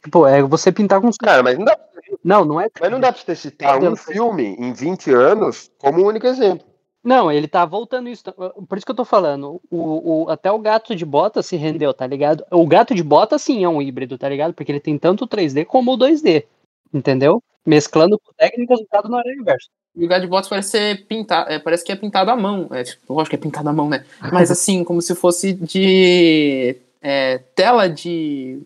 Tipo, 0.03 0.28
é 0.28 0.41
você 0.41 0.70
pintar 0.70 0.99
com 0.99 1.09
Cara, 1.14 1.41
mas 1.41 1.57
não 1.57 1.64
dá, 1.64 1.80
Não, 2.22 2.43
não 2.43 2.59
é. 2.59 2.70
mas 2.80 2.91
não 2.91 2.99
dá 2.99 3.14
pra 3.14 3.22
você 3.22 3.36
citar 3.38 3.82
um 3.82 3.95
filme 3.95 4.55
em 4.59 4.74
20 4.74 5.14
anos 5.14 5.72
como 5.78 6.01
um 6.01 6.07
único 6.07 6.28
exemplo. 6.28 6.68
Não, 7.04 7.32
ele 7.32 7.47
tá 7.47 7.66
voltando 7.66 8.10
isso. 8.10 8.24
Por 8.68 8.78
isso 8.78 8.86
que 8.86 8.91
eu 8.91 8.95
tô 8.95 9.04
falando. 9.06 9.60
O, 9.72 10.24
o, 10.26 10.30
até 10.30 10.52
o 10.52 10.60
gato 10.60 10.95
de 10.95 11.04
bota 11.04 11.41
se 11.41 11.56
rendeu, 11.56 11.93
tá 11.93 12.06
ligado? 12.06 12.45
O 12.52 12.68
gato 12.68 12.93
de 12.93 13.02
bota, 13.04 13.39
sim, 13.39 13.64
é 13.64 13.70
um 13.70 13.82
híbrido, 13.82 14.18
tá 14.18 14.30
ligado? 14.30 14.54
Porque 14.54 14.72
ele 14.72 14.80
tem 14.80 14.97
tanto 14.97 15.24
o 15.24 15.28
3D 15.28 15.66
como 15.66 15.93
o 15.93 15.97
2D. 15.97 16.45
Entendeu? 16.93 17.41
Mesclando 17.66 18.20
com 18.20 18.32
técnicas 18.38 18.80
usado 18.82 19.10
no 19.10 19.18
Aranha 19.18 19.43
Verso. 19.43 19.70
E 19.95 19.99
o 19.99 20.02
Lugar 20.04 20.22
de 20.22 20.28
Botas 20.28 20.47
parece 20.49 20.70
ser 20.70 21.06
pintado, 21.08 21.52
é, 21.52 21.60
parece 21.60 21.84
que 21.84 21.91
é 21.91 21.95
pintado 21.95 22.30
à 22.32 22.36
mão. 22.36 22.68
É, 22.72 22.84
tipo, 22.84 23.14
lógico 23.14 23.32
que 23.32 23.36
é 23.36 23.39
pintado 23.39 23.68
à 23.70 23.74
mão, 23.74 23.89
né? 23.89 24.06
Mas 24.32 24.52
assim, 24.52 24.84
como 24.84 25.02
se 25.02 25.16
fosse 25.16 25.54
de 25.54 26.78
é, 27.02 27.39
tela 27.56 27.89
de 27.89 28.62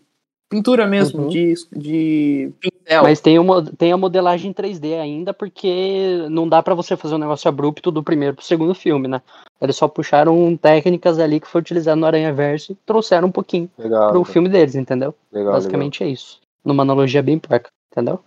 pintura 0.48 0.86
mesmo, 0.86 1.22
Uhum. 1.22 1.28
de, 1.28 1.54
de 1.72 2.52
pincel. 2.86 3.02
Mas 3.02 3.20
tem, 3.20 3.38
uma, 3.38 3.62
tem 3.62 3.92
a 3.92 3.96
modelagem 3.96 4.52
3D 4.52 4.98
ainda, 4.98 5.34
porque 5.34 6.26
não 6.30 6.48
dá 6.48 6.62
pra 6.62 6.74
você 6.74 6.96
fazer 6.96 7.16
um 7.16 7.18
negócio 7.18 7.48
abrupto 7.48 7.90
do 7.90 8.02
primeiro 8.02 8.36
pro 8.36 8.44
segundo 8.44 8.74
filme, 8.74 9.08
né? 9.08 9.20
Eles 9.60 9.76
só 9.76 9.88
puxaram 9.88 10.56
técnicas 10.56 11.18
ali 11.18 11.40
que 11.40 11.48
foi 11.48 11.60
utilizado 11.60 12.00
no 12.00 12.06
Aranha 12.06 12.32
Verso 12.32 12.72
e 12.72 12.76
trouxeram 12.86 13.28
um 13.28 13.32
pouquinho 13.32 13.70
Legal. 13.76 14.08
pro 14.08 14.18
legal, 14.18 14.32
filme 14.32 14.48
deles, 14.48 14.74
entendeu? 14.74 15.14
legal, 15.32 15.52
Basicamente 15.52 16.04
é 16.04 16.08
isso. 16.08 16.40
Numa 16.64 16.82
analogia 16.82 17.22
bem 17.22 17.38
porca, 17.38 17.70
entendeu? 17.90 18.20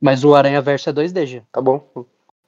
Mas 0.00 0.24
o 0.24 0.34
Aranha 0.34 0.60
Verso 0.60 0.90
é 0.90 0.92
2D 0.92 1.26
já. 1.26 1.40
Tá 1.50 1.60
bom. 1.60 1.82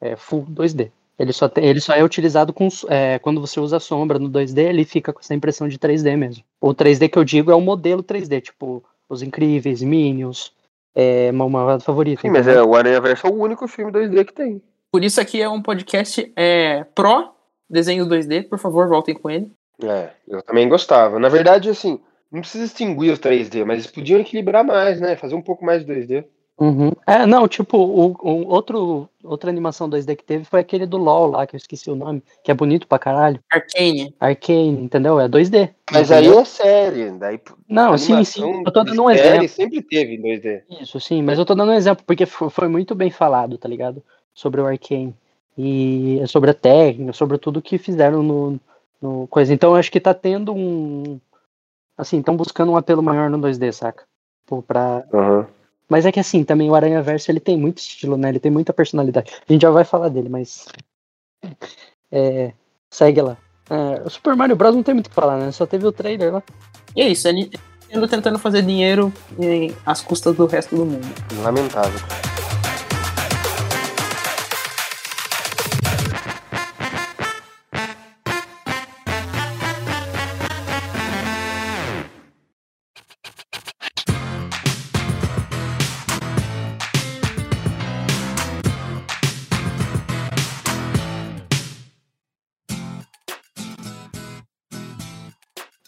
É 0.01 0.17
full 0.17 0.47
2D. 0.47 0.91
Ele 1.19 1.33
só, 1.33 1.49
tem, 1.49 1.65
ele 1.65 1.81
só 1.81 1.95
é 1.95 2.05
utilizado 2.05 2.53
com, 2.53 2.69
é, 2.89 3.19
quando 3.19 3.41
você 3.41 3.59
usa 3.59 3.81
sombra 3.81 4.19
no 4.19 4.29
2D, 4.29 4.59
ele 4.59 4.85
fica 4.85 5.15
com 5.15 5.21
essa 5.21 5.35
impressão 5.35 5.67
de 5.67 5.79
3D 5.79 6.15
mesmo. 6.15 6.45
O 6.61 6.75
3D 6.75 7.09
que 7.09 7.19
eu 7.19 7.25
digo 7.25 7.51
é 7.51 7.55
o 7.55 7.61
modelo 7.61 8.03
3D, 8.03 8.43
tipo 8.43 8.85
Os 9.09 9.23
Incríveis, 9.23 9.81
Minions, 9.81 10.53
é, 10.97 11.31
meu 11.31 11.47
malvado 11.51 11.85
favorito. 11.85 12.23
Sim, 12.23 12.31
mas 12.31 12.49
é, 12.49 12.63
o 12.63 12.75
Aranha 12.75 12.99
Verso 13.03 13.27
é 13.27 13.31
o 13.31 13.35
único 13.35 13.69
filme 13.69 13.93
2D 13.93 14.25
que 14.25 14.33
tem. 14.33 14.63
Por 14.91 15.05
isso 15.05 15.21
aqui 15.21 15.43
é 15.43 15.49
um 15.49 15.61
podcast 15.61 16.33
é, 16.35 16.85
pró 16.95 17.35
desenhos 17.69 18.09
2D. 18.09 18.49
Por 18.49 18.59
favor, 18.59 18.89
voltem 18.89 19.15
com 19.15 19.29
ele. 19.29 19.53
É, 19.83 20.09
eu 20.27 20.43
também 20.43 20.67
gostava. 20.67 21.19
Na 21.19 21.29
verdade, 21.29 21.69
assim, 21.69 22.01
não 22.33 22.41
precisa 22.41 22.65
extinguir 22.65 23.13
os 23.13 23.19
3D, 23.19 23.63
mas 23.67 23.81
eles 23.81 23.91
podiam 23.91 24.19
equilibrar 24.19 24.65
mais, 24.65 24.99
né? 24.99 25.17
Fazer 25.17 25.35
um 25.35 25.43
pouco 25.43 25.67
mais 25.67 25.85
de 25.85 25.93
2D. 25.93 26.25
Uhum. 26.59 26.91
É, 27.07 27.27
não, 27.27 27.47
tipo, 27.47 27.77
o, 27.77 28.17
o 28.19 28.49
outro, 28.49 29.09
outra 29.23 29.51
animação 29.51 29.91
2D 29.91 30.17
que 30.17 30.25
teve 30.25 30.45
foi 30.45 30.61
aquele 30.61 30.87
do 30.87 30.97
LoL 30.97 31.31
lá, 31.31 31.47
que 31.47 31.55
eu 31.55 31.59
esqueci 31.59 31.91
o 31.91 31.95
nome, 31.97 32.23
que 32.43 32.51
é 32.51 32.55
bonito 32.55 32.87
pra 32.87 32.99
caralho. 32.99 33.41
Arcane. 33.51 34.15
Arcane, 34.19 34.83
entendeu? 34.85 35.21
É 35.21 35.29
2D. 35.29 35.71
Mas 35.93 36.11
aí 36.11 36.25
entendeu? 36.25 36.41
é 36.41 36.45
série, 36.47 37.11
daí 37.11 37.39
Não, 37.69 37.99
sim, 37.99 38.25
sim. 38.25 38.63
Eu 38.65 38.73
tô 38.73 38.83
dando 38.83 39.03
um 39.03 39.09
série 39.09 39.19
exemplo. 39.45 39.49
sempre 39.49 39.83
teve 39.83 40.15
em 40.15 40.23
2D. 40.23 40.63
Isso, 40.81 40.99
sim, 40.99 41.23
mas 41.23 41.39
eu 41.39 41.45
tô 41.45 41.55
dando 41.55 41.73
um 41.73 41.77
exemplo, 41.77 42.05
porque 42.07 42.25
fo- 42.25 42.49
foi 42.49 42.69
muito 42.69 42.95
bem 42.95 43.11
falado, 43.11 43.59
tá 43.59 43.69
ligado? 43.69 44.03
Sobre 44.33 44.61
o 44.61 44.67
Arcane. 44.67 45.15
E 45.59 46.23
sobre 46.27 46.51
a 46.51 46.55
técnica, 46.55 47.13
sobre 47.13 47.39
tudo 47.39 47.63
que 47.63 47.79
fizeram 47.79 48.23
no, 48.23 48.61
no 49.01 49.27
coisa. 49.29 49.53
Então 49.53 49.71
eu 49.71 49.77
acho 49.77 49.91
que 49.93 50.01
tá 50.01 50.13
tendo 50.15 50.55
um. 50.55 51.19
Assim, 51.97 52.19
estão 52.19 52.37
buscando 52.37 52.73
um 52.73 52.77
apelo 52.77 53.03
maior 53.03 53.31
no 53.31 53.39
2D, 53.39 53.73
saca? 53.73 54.05
Pô, 54.47 54.63
pra... 54.63 55.05
Aham. 55.13 55.47
Mas 55.89 56.05
é 56.05 56.13
que 56.13 56.19
assim, 56.21 56.43
também 56.45 56.69
o 56.71 56.75
Aranha 56.75 57.01
Verso 57.03 57.31
ele 57.31 57.39
tem 57.41 57.57
muito 57.57 57.79
estilo, 57.79 58.17
né? 58.17 58.29
Ele 58.29 58.41
tem 58.41 58.51
muita 58.51 58.73
personalidade. 58.73 59.31
A 59.49 59.53
gente 59.53 59.63
já 59.63 59.71
vai 59.71 59.85
falar 59.85 60.09
dele, 60.09 60.29
mas. 60.29 60.67
É, 62.11 62.53
segue 62.91 63.21
lá. 63.23 63.37
É, 63.71 64.03
o 64.05 64.11
Super 64.11 64.35
Mario 64.37 64.57
Bros. 64.57 64.75
não 64.75 64.83
tem 64.83 64.95
muito 64.95 65.07
o 65.07 65.11
que 65.11 65.15
falar, 65.15 65.39
né? 65.39 65.53
Só 65.53 65.67
teve 65.67 65.87
o 65.87 65.93
trailer 65.93 66.33
lá. 66.33 66.43
E 66.95 67.03
é 67.03 67.09
isso, 67.09 67.29
é 67.29 67.33
Nintendo 67.33 68.09
tentando 68.09 68.39
fazer 68.39 68.63
dinheiro 68.63 69.13
em- 69.39 69.75
às 69.85 70.01
custas 70.01 70.35
do 70.37 70.47
resto 70.47 70.75
do 70.77 70.85
mundo. 70.87 71.07
Lamentável. 71.43 72.01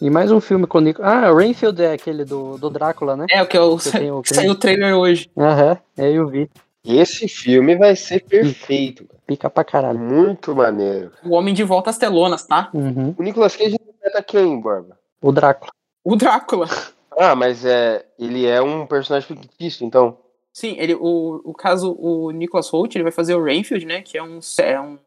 E 0.01 0.09
mais 0.09 0.31
um 0.31 0.39
filme 0.39 0.65
com 0.65 0.77
o 0.77 0.81
Nico. 0.81 1.01
Ah, 1.03 1.31
o 1.31 1.35
Rainfield 1.35 1.81
é 1.83 1.91
aquele 1.93 2.23
do, 2.23 2.57
do 2.57 2.69
Drácula, 2.69 3.15
né? 3.17 3.25
É, 3.29 3.41
o 3.41 3.47
que 3.47 3.57
eu 3.57 3.77
Que 3.77 3.99
o- 4.11 4.23
saiu 4.33 4.51
o 4.51 4.55
trailer 4.55 4.95
hoje. 4.95 5.29
Aham, 5.37 5.77
é, 5.97 6.11
eu 6.11 6.27
vi. 6.27 6.49
Esse 6.85 7.27
filme 7.27 7.75
vai 7.75 7.95
ser 7.95 8.23
perfeito, 8.23 9.05
cara. 9.05 9.19
Pica 9.27 9.49
pra 9.49 9.63
caralho. 9.65 9.99
Muito 9.99 10.55
maneiro. 10.55 11.11
O 11.23 11.31
Homem 11.35 11.53
de 11.53 11.63
Volta 11.63 11.89
às 11.89 11.97
Telonas, 11.97 12.45
tá? 12.45 12.69
Uhum. 12.73 13.13
O 13.17 13.21
Nicolas 13.23 13.55
Cage 13.55 13.75
interpreta 13.75 14.23
quem, 14.23 14.59
Borba? 14.59 14.97
O 15.21 15.31
Drácula. 15.31 15.71
O 16.03 16.15
Drácula. 16.15 16.67
Ah, 17.21 17.35
mas 17.35 17.65
é, 17.65 18.05
ele 18.17 18.45
é 18.45 18.61
um 18.61 18.85
personagem 18.87 19.27
fictício, 19.27 19.85
então. 19.85 20.15
Sim, 20.53 20.77
ele, 20.79 20.95
o, 20.95 21.41
o 21.43 21.53
caso, 21.53 21.93
o 21.99 22.31
Nicholas 22.31 22.69
Holt, 22.69 22.95
ele 22.95 23.03
vai 23.03 23.11
fazer 23.11 23.35
o 23.35 23.43
Rainfield, 23.43 23.85
né? 23.85 24.01
Que 24.01 24.17
é 24.17 24.23
um, 24.23 24.39
é 24.59 24.79
um 24.79 24.97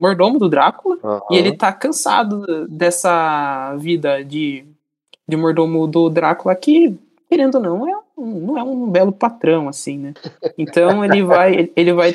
mordomo 0.00 0.38
do 0.38 0.48
Drácula. 0.48 0.98
Aham. 1.02 1.20
E 1.30 1.36
ele 1.36 1.56
tá 1.56 1.72
cansado 1.72 2.66
dessa 2.68 3.74
vida 3.76 4.24
de, 4.24 4.64
de 5.28 5.36
mordomo 5.36 5.86
do 5.86 6.08
Drácula 6.10 6.54
que, 6.54 6.96
querendo 7.28 7.56
ou 7.56 7.60
não, 7.62 7.88
é 7.88 7.96
um, 8.16 8.26
não 8.46 8.58
é 8.58 8.62
um 8.62 8.88
belo 8.90 9.12
patrão, 9.12 9.68
assim, 9.68 9.98
né? 9.98 10.14
Então 10.58 11.04
ele 11.04 11.22
vai, 11.22 11.54
ele- 11.54 11.72
ele 11.76 11.92
vai, 11.92 12.14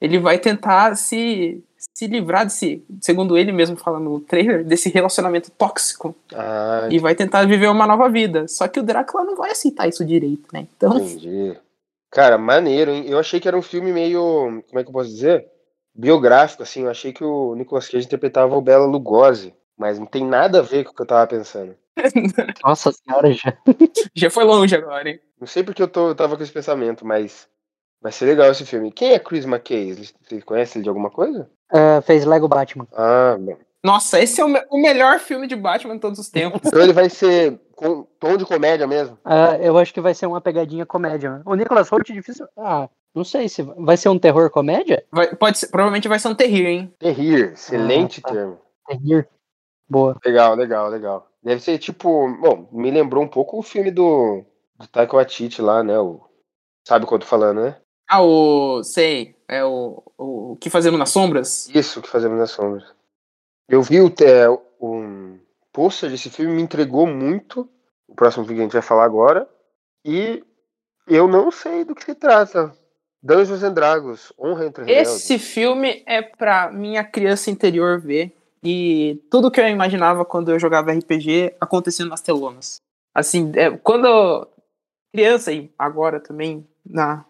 ele 0.00 0.18
vai 0.18 0.38
tentar 0.38 0.96
se, 0.96 1.62
se 1.94 2.06
livrar 2.06 2.44
desse, 2.44 2.82
segundo 3.00 3.36
ele 3.36 3.52
mesmo 3.52 3.76
fala 3.76 4.00
no 4.00 4.20
trailer, 4.20 4.64
desse 4.64 4.88
relacionamento 4.88 5.50
tóxico 5.50 6.14
Ah, 6.34 6.88
e 6.90 6.98
vai 6.98 7.14
tentar 7.14 7.46
viver 7.46 7.68
uma 7.68 7.86
nova 7.86 8.08
vida. 8.08 8.48
Só 8.48 8.66
que 8.68 8.80
o 8.80 8.82
Drácula 8.82 9.24
não 9.24 9.36
vai 9.36 9.50
aceitar 9.50 9.86
isso 9.88 10.04
direito, 10.04 10.46
né? 10.52 10.66
Então, 10.76 10.96
entendi. 10.98 11.56
Cara, 12.10 12.38
maneiro, 12.38 12.90
hein? 12.90 13.04
Eu 13.06 13.18
achei 13.18 13.38
que 13.38 13.46
era 13.46 13.56
um 13.56 13.62
filme 13.62 13.92
meio. 13.92 14.62
Como 14.68 14.80
é 14.80 14.82
que 14.82 14.88
eu 14.88 14.92
posso 14.94 15.10
dizer? 15.10 15.46
Biográfico, 15.98 16.62
assim. 16.62 16.82
Eu 16.84 16.90
achei 16.90 17.12
que 17.12 17.24
o 17.24 17.54
Nicolas 17.56 17.88
Cage 17.88 18.06
interpretava 18.06 18.56
o 18.56 18.60
Bela 18.62 18.86
Lugosi. 18.86 19.52
Mas 19.76 19.98
não 19.98 20.06
tem 20.06 20.24
nada 20.26 20.58
a 20.58 20.62
ver 20.62 20.84
com 20.84 20.90
o 20.90 20.94
que 20.94 21.02
eu 21.02 21.06
tava 21.06 21.26
pensando. 21.26 21.74
Nossa 22.64 22.90
senhora, 22.92 23.32
já. 23.32 23.52
já 24.14 24.30
foi 24.30 24.44
longe 24.44 24.74
agora, 24.74 25.08
hein? 25.08 25.20
Não 25.40 25.46
sei 25.46 25.62
porque 25.62 25.82
eu, 25.82 25.86
tô, 25.88 26.08
eu 26.08 26.14
tava 26.14 26.36
com 26.36 26.42
esse 26.42 26.52
pensamento, 26.52 27.06
mas. 27.06 27.48
Vai 28.00 28.12
ser 28.12 28.26
legal 28.26 28.50
esse 28.50 28.64
filme. 28.64 28.92
Quem 28.92 29.12
é 29.12 29.18
Chris 29.18 29.44
McKay? 29.44 29.92
Você 29.94 30.40
conhece 30.42 30.78
ele 30.78 30.84
de 30.84 30.88
alguma 30.88 31.10
coisa? 31.10 31.50
Ah, 31.72 32.00
fez 32.02 32.24
Lego 32.24 32.46
Batman. 32.46 32.86
Ah, 32.92 33.36
bom. 33.38 33.56
Nossa, 33.84 34.20
esse 34.20 34.40
é 34.40 34.44
o, 34.44 34.48
me- 34.48 34.64
o 34.70 34.80
melhor 34.80 35.18
filme 35.18 35.46
de 35.48 35.54
Batman 35.56 35.94
de 35.94 36.00
todos 36.00 36.18
os 36.18 36.28
tempos. 36.28 36.60
Então 36.64 36.80
ele 36.80 36.92
vai 36.92 37.08
ser 37.10 37.58
com 37.74 38.02
tom 38.20 38.36
de 38.36 38.44
comédia 38.44 38.86
mesmo. 38.86 39.18
Ah, 39.24 39.56
eu 39.60 39.76
acho 39.78 39.92
que 39.94 40.00
vai 40.00 40.14
ser 40.14 40.26
uma 40.26 40.40
pegadinha 40.40 40.84
comédia. 40.86 41.40
O 41.44 41.54
Nicolas 41.54 41.88
Holt 41.88 42.08
é 42.10 42.12
difícil. 42.12 42.46
Ah, 42.56 42.88
não 43.18 43.24
sei 43.24 43.48
se 43.48 43.62
vai 43.62 43.96
ser 43.96 44.08
um 44.08 44.18
terror 44.18 44.50
comédia? 44.50 45.04
Vai- 45.12 45.34
pode 45.36 45.58
ser, 45.58 45.68
provavelmente 45.68 46.08
vai 46.08 46.18
ser 46.18 46.28
um 46.28 46.34
terrível, 46.34 46.70
hein? 46.70 46.94
Terrir, 46.98 47.52
excelente 47.52 48.20
Ah, 48.24 48.28
tá. 48.28 48.34
termo. 48.34 48.58
Terror. 48.86 49.26
Boa. 49.88 50.18
Legal, 50.24 50.54
legal, 50.54 50.88
legal. 50.88 51.30
Deve 51.42 51.60
ser 51.60 51.78
tipo. 51.78 52.28
Bom, 52.40 52.68
me 52.72 52.90
lembrou 52.90 53.22
um 53.22 53.28
pouco 53.28 53.58
o 53.58 53.62
filme 53.62 53.90
do, 53.90 54.44
do 54.76 54.86
Taika 54.88 55.16
Waititi 55.16 55.62
lá, 55.62 55.82
né? 55.82 55.98
O, 55.98 56.20
sabe 56.86 57.04
o 57.04 57.08
que 57.08 57.14
eu 57.14 57.18
tô 57.18 57.26
falando, 57.26 57.62
né? 57.62 57.76
Ah, 58.08 58.22
o. 58.22 58.82
Sei. 58.82 59.34
É 59.48 59.64
o. 59.64 60.02
O 60.18 60.56
que 60.60 60.68
fazemos 60.70 60.98
nas 60.98 61.10
sombras? 61.10 61.68
Isso 61.74 62.02
que 62.02 62.08
fazemos 62.08 62.38
nas 62.38 62.50
sombras. 62.50 62.84
Eu 63.68 63.82
vi 63.82 64.00
o, 64.00 64.08
é, 64.22 64.48
um 64.80 65.38
pôster 65.72 66.10
desse 66.10 66.28
filme, 66.30 66.54
me 66.54 66.62
entregou 66.62 67.06
muito. 67.06 67.68
O 68.06 68.14
próximo 68.14 68.44
filme 68.44 68.56
que 68.56 68.60
a 68.62 68.64
gente 68.64 68.72
vai 68.72 68.82
falar 68.82 69.04
agora. 69.04 69.48
E 70.04 70.42
eu 71.06 71.26
não 71.28 71.50
sei 71.50 71.84
do 71.84 71.94
que 71.94 72.04
se 72.04 72.14
trata. 72.14 72.74
Dungeons 73.22 73.62
and 73.62 73.74
Dragons, 73.74 74.32
Honra 74.38 74.66
entre 74.66 74.84
Rebeldes. 74.84 75.12
Esse 75.16 75.38
filme 75.38 76.02
é 76.06 76.22
pra 76.22 76.70
minha 76.70 77.02
criança 77.04 77.50
interior 77.50 78.00
ver. 78.00 78.32
E 78.62 79.20
tudo 79.30 79.50
que 79.50 79.60
eu 79.60 79.68
imaginava 79.68 80.24
quando 80.24 80.50
eu 80.50 80.58
jogava 80.58 80.92
RPG 80.92 81.54
acontecendo 81.60 82.08
nas 82.10 82.20
telonas. 82.20 82.80
Assim, 83.14 83.52
é, 83.56 83.70
quando 83.78 84.06
eu- 84.06 84.48
criança 85.12 85.52
e 85.52 85.70
agora 85.78 86.20
também 86.20 86.66
na 86.84 87.24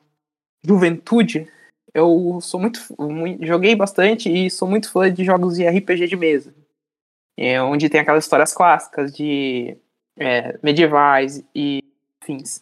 juventude, 0.64 1.50
eu 1.94 2.38
sou 2.40 2.58
muito, 2.60 2.80
mui- 2.98 3.38
joguei 3.42 3.74
bastante 3.74 4.30
e 4.30 4.50
sou 4.50 4.68
muito 4.68 4.90
fã 4.90 5.12
de 5.12 5.24
jogos 5.24 5.56
de 5.56 5.66
RPG 5.66 6.06
de 6.06 6.16
mesa. 6.16 6.54
É, 7.38 7.60
onde 7.62 7.88
tem 7.88 8.00
aquelas 8.00 8.24
histórias 8.24 8.52
clássicas 8.52 9.12
de 9.14 9.76
é, 10.18 10.58
medievais 10.62 11.42
e 11.54 11.82
fins. 12.24 12.60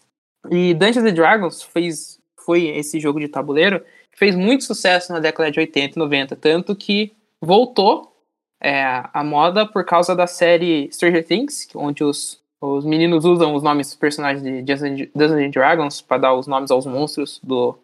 E 0.51 0.75
Dungeons 0.75 1.07
and 1.11 1.15
Dragons 1.15 1.63
fez, 1.63 2.21
foi 2.47 2.69
esse 2.69 3.01
jogo 3.01 3.21
de 3.21 3.29
tabuleiro 3.29 3.85
fez 4.13 4.35
muito 4.35 4.65
sucesso 4.65 5.13
na 5.13 5.21
década 5.21 5.51
de 5.51 5.61
80 5.61 5.95
e 5.95 5.99
90, 5.99 6.37
tanto 6.37 6.75
que 6.75 7.13
voltou 7.41 8.17
é, 8.63 8.83
à 9.13 9.23
moda 9.23 9.67
por 9.67 9.85
causa 9.85 10.17
da 10.17 10.27
série 10.27 10.89
Stranger 10.91 11.27
Things, 11.27 11.69
onde 11.75 12.03
os, 12.03 12.41
os 12.61 12.85
meninos 12.85 13.27
usam 13.27 13.55
os 13.55 13.63
nomes 13.63 13.89
dos 13.89 13.97
personagens 13.97 14.43
de 14.43 14.63
Dungeons 14.63 15.33
and- 15.33 15.51
Dragons 15.51 16.01
para 16.01 16.19
dar 16.19 16.35
os 16.35 16.47
nomes 16.47 16.71
aos 16.71 16.87
monstros 16.87 17.39
do, 17.43 17.79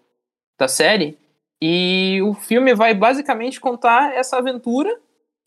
da 0.58 0.66
série. 0.66 1.18
E 1.60 2.20
o 2.22 2.32
filme 2.32 2.74
vai 2.74 2.94
basicamente 2.94 3.60
contar 3.60 4.14
essa 4.14 4.38
aventura 4.38 4.98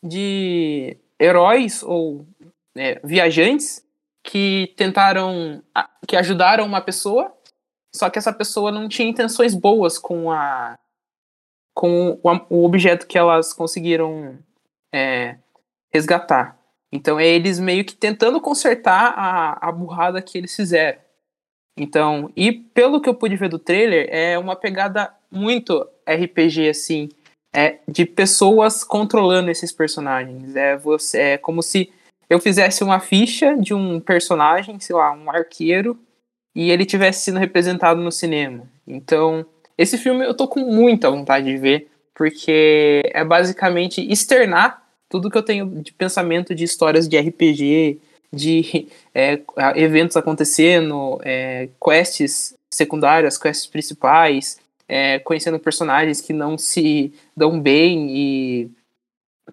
de 0.04 0.96
heróis 1.20 1.82
ou 1.82 2.24
é, 2.76 3.00
viajantes 3.02 3.84
que 4.22 4.72
tentaram, 4.76 5.62
que 6.06 6.16
ajudaram 6.16 6.64
uma 6.64 6.80
pessoa, 6.80 7.32
só 7.96 8.10
que 8.10 8.18
essa 8.18 8.32
pessoa 8.32 8.70
não 8.70 8.88
tinha 8.88 9.08
intenções 9.08 9.54
boas 9.54 9.98
com 9.98 10.30
a 10.30 10.78
com 11.74 12.18
o, 12.22 12.64
objeto 12.64 13.06
que 13.06 13.18
elas 13.18 13.52
conseguiram 13.52 14.38
é, 14.94 15.36
resgatar. 15.92 16.58
Então 16.90 17.20
é 17.20 17.26
eles 17.26 17.60
meio 17.60 17.84
que 17.84 17.94
tentando 17.94 18.40
consertar 18.40 19.12
a, 19.14 19.68
a 19.68 19.70
burrada 19.72 20.22
que 20.22 20.38
eles 20.38 20.56
fizeram. 20.56 20.98
Então, 21.78 22.32
e 22.34 22.50
pelo 22.50 23.00
que 23.00 23.08
eu 23.08 23.14
pude 23.14 23.36
ver 23.36 23.50
do 23.50 23.58
trailer, 23.58 24.08
é 24.10 24.38
uma 24.38 24.56
pegada 24.56 25.14
muito 25.30 25.86
RPG 26.08 26.70
assim, 26.70 27.10
é 27.54 27.78
de 27.86 28.06
pessoas 28.06 28.82
controlando 28.82 29.50
esses 29.50 29.70
personagens. 29.70 30.56
É 30.56 30.76
você, 30.76 31.18
é 31.18 31.38
como 31.38 31.62
se 31.62 31.92
eu 32.30 32.40
fizesse 32.40 32.82
uma 32.82 32.98
ficha 32.98 33.54
de 33.56 33.74
um 33.74 34.00
personagem, 34.00 34.80
sei 34.80 34.96
lá, 34.96 35.12
um 35.12 35.30
arqueiro, 35.30 35.98
e 36.56 36.70
ele 36.70 36.86
tivesse 36.86 37.22
sendo 37.26 37.38
representado 37.38 38.00
no 38.00 38.10
cinema. 38.10 38.66
Então, 38.86 39.44
esse 39.76 39.98
filme 39.98 40.24
eu 40.24 40.32
tô 40.32 40.48
com 40.48 40.60
muita 40.60 41.10
vontade 41.10 41.44
de 41.44 41.58
ver, 41.58 41.90
porque 42.14 43.02
é 43.12 43.22
basicamente 43.22 44.00
externar 44.10 44.82
tudo 45.06 45.30
que 45.30 45.36
eu 45.36 45.42
tenho 45.42 45.66
de 45.82 45.92
pensamento 45.92 46.54
de 46.54 46.64
histórias 46.64 47.06
de 47.06 47.18
RPG, 47.18 48.00
de 48.32 48.88
é, 49.14 49.38
eventos 49.76 50.16
acontecendo, 50.16 51.20
é, 51.22 51.68
quests 51.78 52.54
secundárias, 52.72 53.36
quests 53.36 53.66
principais, 53.66 54.58
é, 54.88 55.18
conhecendo 55.18 55.58
personagens 55.58 56.22
que 56.22 56.32
não 56.32 56.56
se 56.56 57.12
dão 57.36 57.60
bem 57.60 58.16
e 58.16 58.70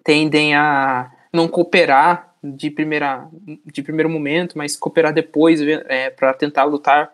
tendem 0.02 0.54
a 0.54 1.12
não 1.30 1.48
cooperar 1.48 2.33
de 2.44 2.70
primeira 2.70 3.26
de 3.64 3.82
primeiro 3.82 4.10
momento, 4.10 4.58
mas 4.58 4.76
cooperar 4.76 5.14
depois 5.14 5.60
é, 5.62 6.10
para 6.10 6.34
tentar 6.34 6.64
lutar 6.64 7.10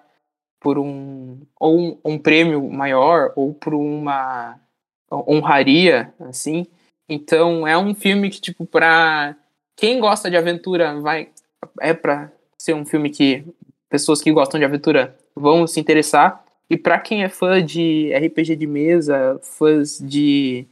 por 0.59 0.78
um 0.78 1.41
ou 1.59 1.78
um, 1.78 1.99
um, 2.05 2.18
prêmio 2.18 2.68
maior 2.68 3.33
ou 3.37 3.55
por 3.55 3.72
uma 3.72 4.59
honraria 5.11 6.12
assim. 6.20 6.66
Então 7.09 7.66
é 7.66 7.78
um 7.78 7.95
filme 7.95 8.28
que 8.28 8.41
tipo 8.41 8.66
para 8.66 9.37
quem 9.76 10.01
gosta 10.01 10.28
de 10.28 10.37
aventura 10.37 11.01
vai 11.01 11.28
é 11.81 11.95
para 11.95 12.33
ser 12.59 12.74
um 12.74 12.85
filme 12.85 13.09
que 13.09 13.45
pessoas 13.89 14.20
que 14.20 14.33
gostam 14.33 14.59
de 14.59 14.66
aventura 14.66 15.16
vão 15.35 15.66
se 15.66 15.78
interessar 15.78 16.45
e 16.68 16.76
para 16.76 16.99
quem 16.99 17.22
é 17.22 17.28
fã 17.28 17.64
de 17.64 18.12
RPG 18.14 18.57
de 18.57 18.66
mesa, 18.66 19.39
fãs 19.43 19.99
de 19.99 20.66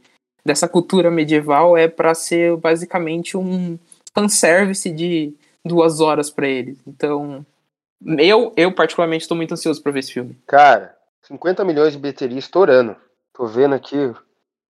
dessa 0.45 0.67
cultura 0.67 1.11
medieval 1.11 1.77
é 1.77 1.87
para 1.87 2.13
ser 2.13 2.55
basicamente 2.57 3.37
um 3.37 3.77
fanservice 4.13 4.89
de 4.91 5.33
duas 5.63 5.99
horas 5.99 6.29
para 6.29 6.47
eles. 6.47 6.77
Então, 6.87 7.45
eu, 8.17 8.53
eu 8.55 8.73
particularmente 8.73 9.23
estou 9.23 9.37
muito 9.37 9.53
ansioso 9.53 9.81
para 9.81 9.91
ver 9.91 9.99
esse 9.99 10.13
filme. 10.13 10.37
Cara, 10.47 10.95
50 11.23 11.63
milhões 11.63 11.93
de 11.93 11.99
bilheteria 11.99 12.39
estourando. 12.39 12.95
Tô 13.33 13.45
vendo 13.45 13.75
aqui 13.75 14.13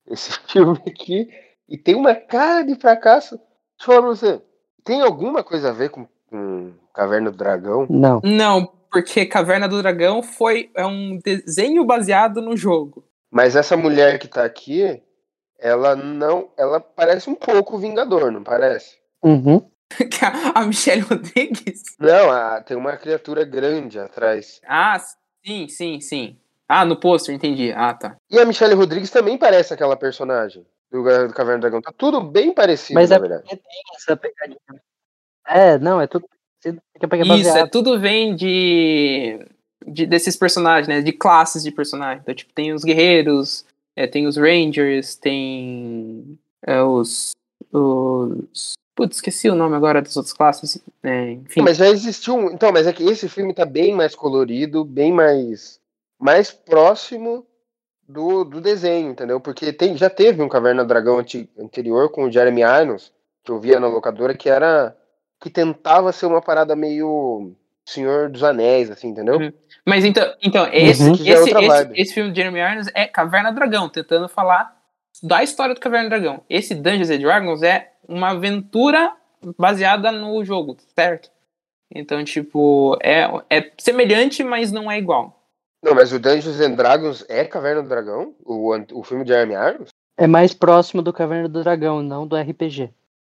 esse 0.07 0.31
filme 0.47 0.79
aqui 0.87 1.29
e 1.67 1.77
tem 1.77 1.95
uma 1.95 2.15
cara 2.15 2.63
de 2.63 2.75
fracasso. 2.75 3.37
Deixa 3.37 3.81
eu 3.81 3.85
falar 3.85 4.01
pra 4.01 4.09
você, 4.09 4.41
tem 4.83 5.01
alguma 5.01 5.43
coisa 5.43 5.69
a 5.69 5.73
ver 5.73 5.89
com, 5.89 6.07
com 6.29 6.73
Caverna 6.93 7.31
do 7.31 7.37
Dragão? 7.37 7.87
Não. 7.89 8.19
Não, 8.23 8.65
porque 8.91 9.25
Caverna 9.25 9.67
do 9.67 9.81
Dragão 9.81 10.21
foi 10.21 10.69
é 10.75 10.85
um 10.85 11.17
desenho 11.17 11.85
baseado 11.85 12.41
no 12.41 12.57
jogo. 12.57 13.03
Mas 13.31 13.55
essa 13.55 13.77
mulher 13.77 14.17
que 14.17 14.27
tá 14.27 14.43
aqui, 14.43 15.01
ela 15.59 15.95
não, 15.95 16.49
ela 16.57 16.79
parece 16.79 17.29
um 17.29 17.35
pouco 17.35 17.77
Vingador, 17.77 18.31
não 18.31 18.43
parece? 18.43 18.98
Uhum. 19.23 19.69
a 20.55 20.65
Michelle 20.65 21.01
Rodrigues? 21.01 21.83
Não, 21.99 22.31
a, 22.31 22.61
tem 22.61 22.77
uma 22.77 22.95
criatura 22.95 23.43
grande 23.43 23.99
atrás. 23.99 24.61
Ah, 24.65 24.99
sim, 25.43 25.67
sim, 25.67 25.99
sim. 25.99 26.37
Ah, 26.67 26.85
no 26.85 26.99
pôster, 26.99 27.33
entendi. 27.33 27.71
Ah, 27.71 27.93
tá. 27.93 28.15
E 28.29 28.37
a 28.37 28.45
Michelle 28.45 28.75
Rodrigues 28.75 29.09
também 29.09 29.37
parece 29.37 29.73
aquela 29.73 29.97
personagem 29.97 30.63
do, 30.91 31.01
do 31.01 31.33
Caverna 31.33 31.57
do 31.57 31.61
Dragão. 31.61 31.81
Tá 31.81 31.91
tudo 31.97 32.21
bem 32.21 32.53
parecido, 32.53 32.93
Mas 32.93 33.09
na 33.09 33.15
é 33.15 33.19
verdade. 33.19 33.43
tem 33.49 33.59
essa 33.95 34.15
pegadinha. 34.15 34.59
É, 35.47 35.79
não, 35.79 35.99
é 35.99 36.05
tudo. 36.05 36.27
Isso, 37.39 37.57
é, 37.57 37.65
tudo 37.67 37.99
vem 37.99 38.35
de, 38.35 39.39
de 39.87 40.05
desses 40.05 40.35
personagens, 40.35 40.87
né? 40.87 41.01
De 41.01 41.11
classes 41.11 41.63
de 41.63 41.71
personagens. 41.71 42.21
Então, 42.21 42.35
tipo, 42.35 42.53
tem 42.53 42.73
os 42.73 42.83
guerreiros, 42.83 43.65
é, 43.95 44.05
tem 44.05 44.27
os 44.27 44.37
rangers, 44.37 45.15
tem 45.15 46.37
é, 46.61 46.81
os, 46.83 47.31
os... 47.71 48.73
Putz, 48.99 49.15
esqueci 49.15 49.49
o 49.49 49.55
nome 49.55 49.75
agora 49.77 50.01
das 50.01 50.17
outras 50.17 50.33
classes. 50.33 50.83
É, 51.01 51.31
enfim, 51.31 51.61
Mas 51.61 51.77
já 51.77 51.87
existiu 51.87 52.35
um. 52.35 52.51
Então, 52.51 52.69
mas 52.71 52.85
é 52.85 52.91
que 52.91 53.03
esse 53.03 53.29
filme 53.29 53.53
tá 53.53 53.65
bem 53.65 53.93
mais 53.95 54.13
colorido, 54.13 54.83
bem 54.83 55.13
mais. 55.13 55.79
mais 56.19 56.51
próximo 56.51 57.45
do, 58.07 58.43
do 58.43 58.59
desenho, 58.59 59.11
entendeu? 59.11 59.39
Porque 59.39 59.71
tem, 59.71 59.95
já 59.95 60.09
teve 60.09 60.41
um 60.41 60.49
Caverna 60.49 60.83
do 60.83 60.87
Dragão 60.87 61.19
anti- 61.19 61.49
anterior 61.57 62.09
com 62.11 62.23
o 62.25 62.31
Jeremy 62.31 62.61
Irons, 62.61 63.13
que 63.43 63.51
eu 63.51 63.59
via 63.59 63.79
na 63.79 63.87
locadora, 63.87 64.35
que 64.35 64.49
era. 64.49 64.93
que 65.39 65.49
tentava 65.49 66.11
ser 66.11 66.25
uma 66.25 66.41
parada 66.41 66.75
meio. 66.75 67.53
Senhor 67.87 68.29
dos 68.29 68.43
Anéis, 68.43 68.91
assim, 68.91 69.07
entendeu? 69.07 69.39
Uhum. 69.39 69.51
Mas 69.83 70.05
então, 70.05 70.31
então 70.43 70.67
esse, 70.71 71.01
Uhum. 71.01 71.15
Já 71.15 71.23
é 71.23 71.33
esse, 71.33 71.49
esse, 71.49 71.91
esse 71.95 72.13
filme 72.13 72.29
de 72.31 72.35
Jeremy 72.35 72.59
Irons 72.59 72.87
é 72.93 73.07
Caverna 73.07 73.49
do 73.51 73.55
Dragão, 73.55 73.89
tentando 73.89 74.29
falar 74.29 74.77
da 75.23 75.41
história 75.41 75.73
do 75.73 75.81
Caverna 75.81 76.07
do 76.07 76.09
Dragão. 76.11 76.41
Esse 76.47 76.75
Dungeons 76.75 77.09
and 77.09 77.17
Dragons 77.17 77.63
é 77.63 77.88
uma 78.09 78.31
aventura 78.31 79.13
baseada 79.57 80.11
no 80.11 80.43
jogo, 80.43 80.75
certo? 80.95 81.29
Então, 81.93 82.23
tipo, 82.23 82.97
é, 83.01 83.23
é 83.49 83.71
semelhante, 83.77 84.43
mas 84.43 84.71
não 84.71 84.91
é 84.91 84.97
igual. 84.97 85.39
Não, 85.81 85.95
mas 85.95 86.11
o 86.11 86.19
Dungeons 86.19 86.59
and 86.59 86.71
Dragons 86.71 87.25
é 87.29 87.45
Caverna 87.45 87.81
do 87.81 87.89
Dragão? 87.89 88.33
O, 88.43 88.75
o 88.93 89.03
filme 89.03 89.23
de 89.23 89.29
Jeremy 89.29 89.53
Irons? 89.53 89.89
É 90.17 90.27
mais 90.27 90.53
próximo 90.53 91.01
do 91.01 91.13
Caverna 91.13 91.47
do 91.47 91.63
Dragão, 91.63 92.03
não 92.03 92.27
do 92.27 92.35
RPG. 92.35 92.91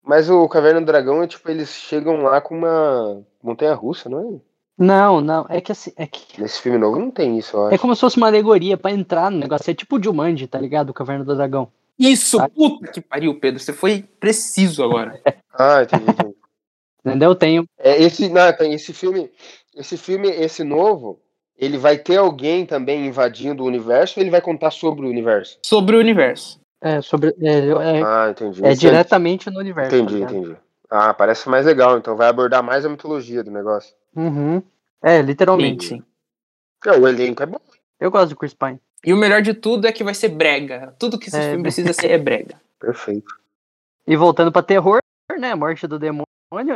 Mas 0.03 0.31
o 0.31 0.49
Caverna 0.49 0.81
do 0.81 0.87
Dragão 0.87 1.23
é 1.23 1.27
tipo, 1.27 1.51
eles 1.51 1.69
chegam 1.69 2.23
lá 2.23 2.41
com 2.41 2.57
uma 2.57 3.23
montanha 3.43 3.75
russa, 3.75 4.09
não 4.09 4.37
é? 4.37 4.41
Não, 4.79 5.21
não. 5.21 5.45
É 5.51 5.61
que 5.61 5.71
assim. 5.71 5.93
É, 5.95 6.07
que, 6.07 6.41
Nesse 6.41 6.63
filme 6.63 6.79
novo 6.79 6.99
não 6.99 7.11
tem 7.11 7.39
isso, 7.39 7.55
eu 7.55 7.67
acho. 7.67 7.75
é 7.75 7.79
como 7.79 7.95
se 7.95 8.01
fosse 8.01 8.17
uma 8.17 8.29
alegoria 8.29 8.79
pra 8.79 8.91
entrar 8.91 9.31
no 9.31 9.39
negócio. 9.39 9.71
É 9.71 9.75
tipo 9.75 9.97
o 9.97 10.03
Jumanji, 10.03 10.47
tá 10.47 10.59
ligado? 10.59 10.89
O 10.89 10.95
Caverna 10.95 11.23
do 11.23 11.37
Dragão. 11.37 11.71
Isso, 12.01 12.39
Tá. 12.39 12.49
puta 12.49 12.91
que 12.91 13.01
pariu, 13.03 13.39
Pedro. 13.39 13.61
Você 13.61 13.73
foi 13.75 14.03
preciso 14.19 14.83
agora. 14.83 15.21
Ah, 15.53 15.83
entendi, 15.83 16.05
entendi. 16.11 16.35
Entendeu? 17.05 17.35
Tem. 17.35 17.65
É, 17.79 18.03
esse, 18.03 18.29
não, 18.31 18.51
tem 18.57 18.73
esse 18.73 18.95
filme, 18.95 19.31
esse 19.77 19.97
filme, 19.99 20.29
esse 20.29 20.65
novo, 20.65 21.21
ele 21.59 21.77
vai 21.77 21.99
ter 21.99 22.17
alguém 22.17 22.65
também 22.65 23.05
invadindo 23.07 23.63
o 23.63 23.67
universo 23.67 24.19
ou 24.19 24.23
ele 24.23 24.31
vai 24.31 24.41
contar 24.41 24.71
sobre 24.71 25.05
o 25.05 25.09
universo? 25.11 25.59
Sobre 25.67 25.97
o 25.97 25.99
universo. 25.99 26.59
É, 26.81 27.03
sobre. 27.03 27.35
É, 27.43 27.59
é- 27.69 28.03
Ah, 28.03 28.29
entendi. 28.31 28.65
é 28.65 28.73
diretamente 28.73 29.51
no 29.51 29.59
universo. 29.59 29.91
tá 29.91 29.97
Entendi, 29.99 30.15
ligado? 30.15 30.35
entendi. 30.37 30.57
Ah, 30.89 31.13
parece 31.13 31.47
mais 31.49 31.67
legal, 31.67 31.99
então 31.99 32.17
vai 32.17 32.29
abordar 32.29 32.63
mais 32.63 32.87
a 32.87 32.89
mitologia 32.89 33.45
do 33.45 33.51
negócio. 33.51 33.95
Uhum. 34.17 34.63
É, 35.03 35.21
literalmente. 35.21 35.89
Sim, 35.89 35.97
sim. 35.99 36.91
É, 36.91 36.93
o 36.99 37.07
elenco 37.07 37.43
é 37.43 37.47
bom. 37.47 37.61
Eu 38.01 38.11
gosto 38.11 38.31
do 38.31 38.37
Chris 38.37 38.55
Pine. 38.55 38.81
E 39.05 39.13
o 39.13 39.17
melhor 39.17 39.41
de 39.43 39.55
tudo 39.55 39.87
é 39.87 39.93
que 39.93 40.05
vai 40.05 40.15
ser 40.15 40.29
brega. 40.29 40.95
Tudo 40.99 41.19
que 41.19 41.29
esse 41.29 41.39
É. 41.39 41.49
filme 41.51 41.63
precisa 41.63 41.93
ser 41.93 42.11
é 42.11 42.19
brega. 42.19 42.55
Perfeito. 42.79 43.35
E 44.07 44.17
voltando 44.17 44.53
pra 44.53 44.63
terror, 44.63 44.99
né? 45.39 45.55
Morte 45.55 45.87
do 45.87 45.99
demônio. 45.99 46.25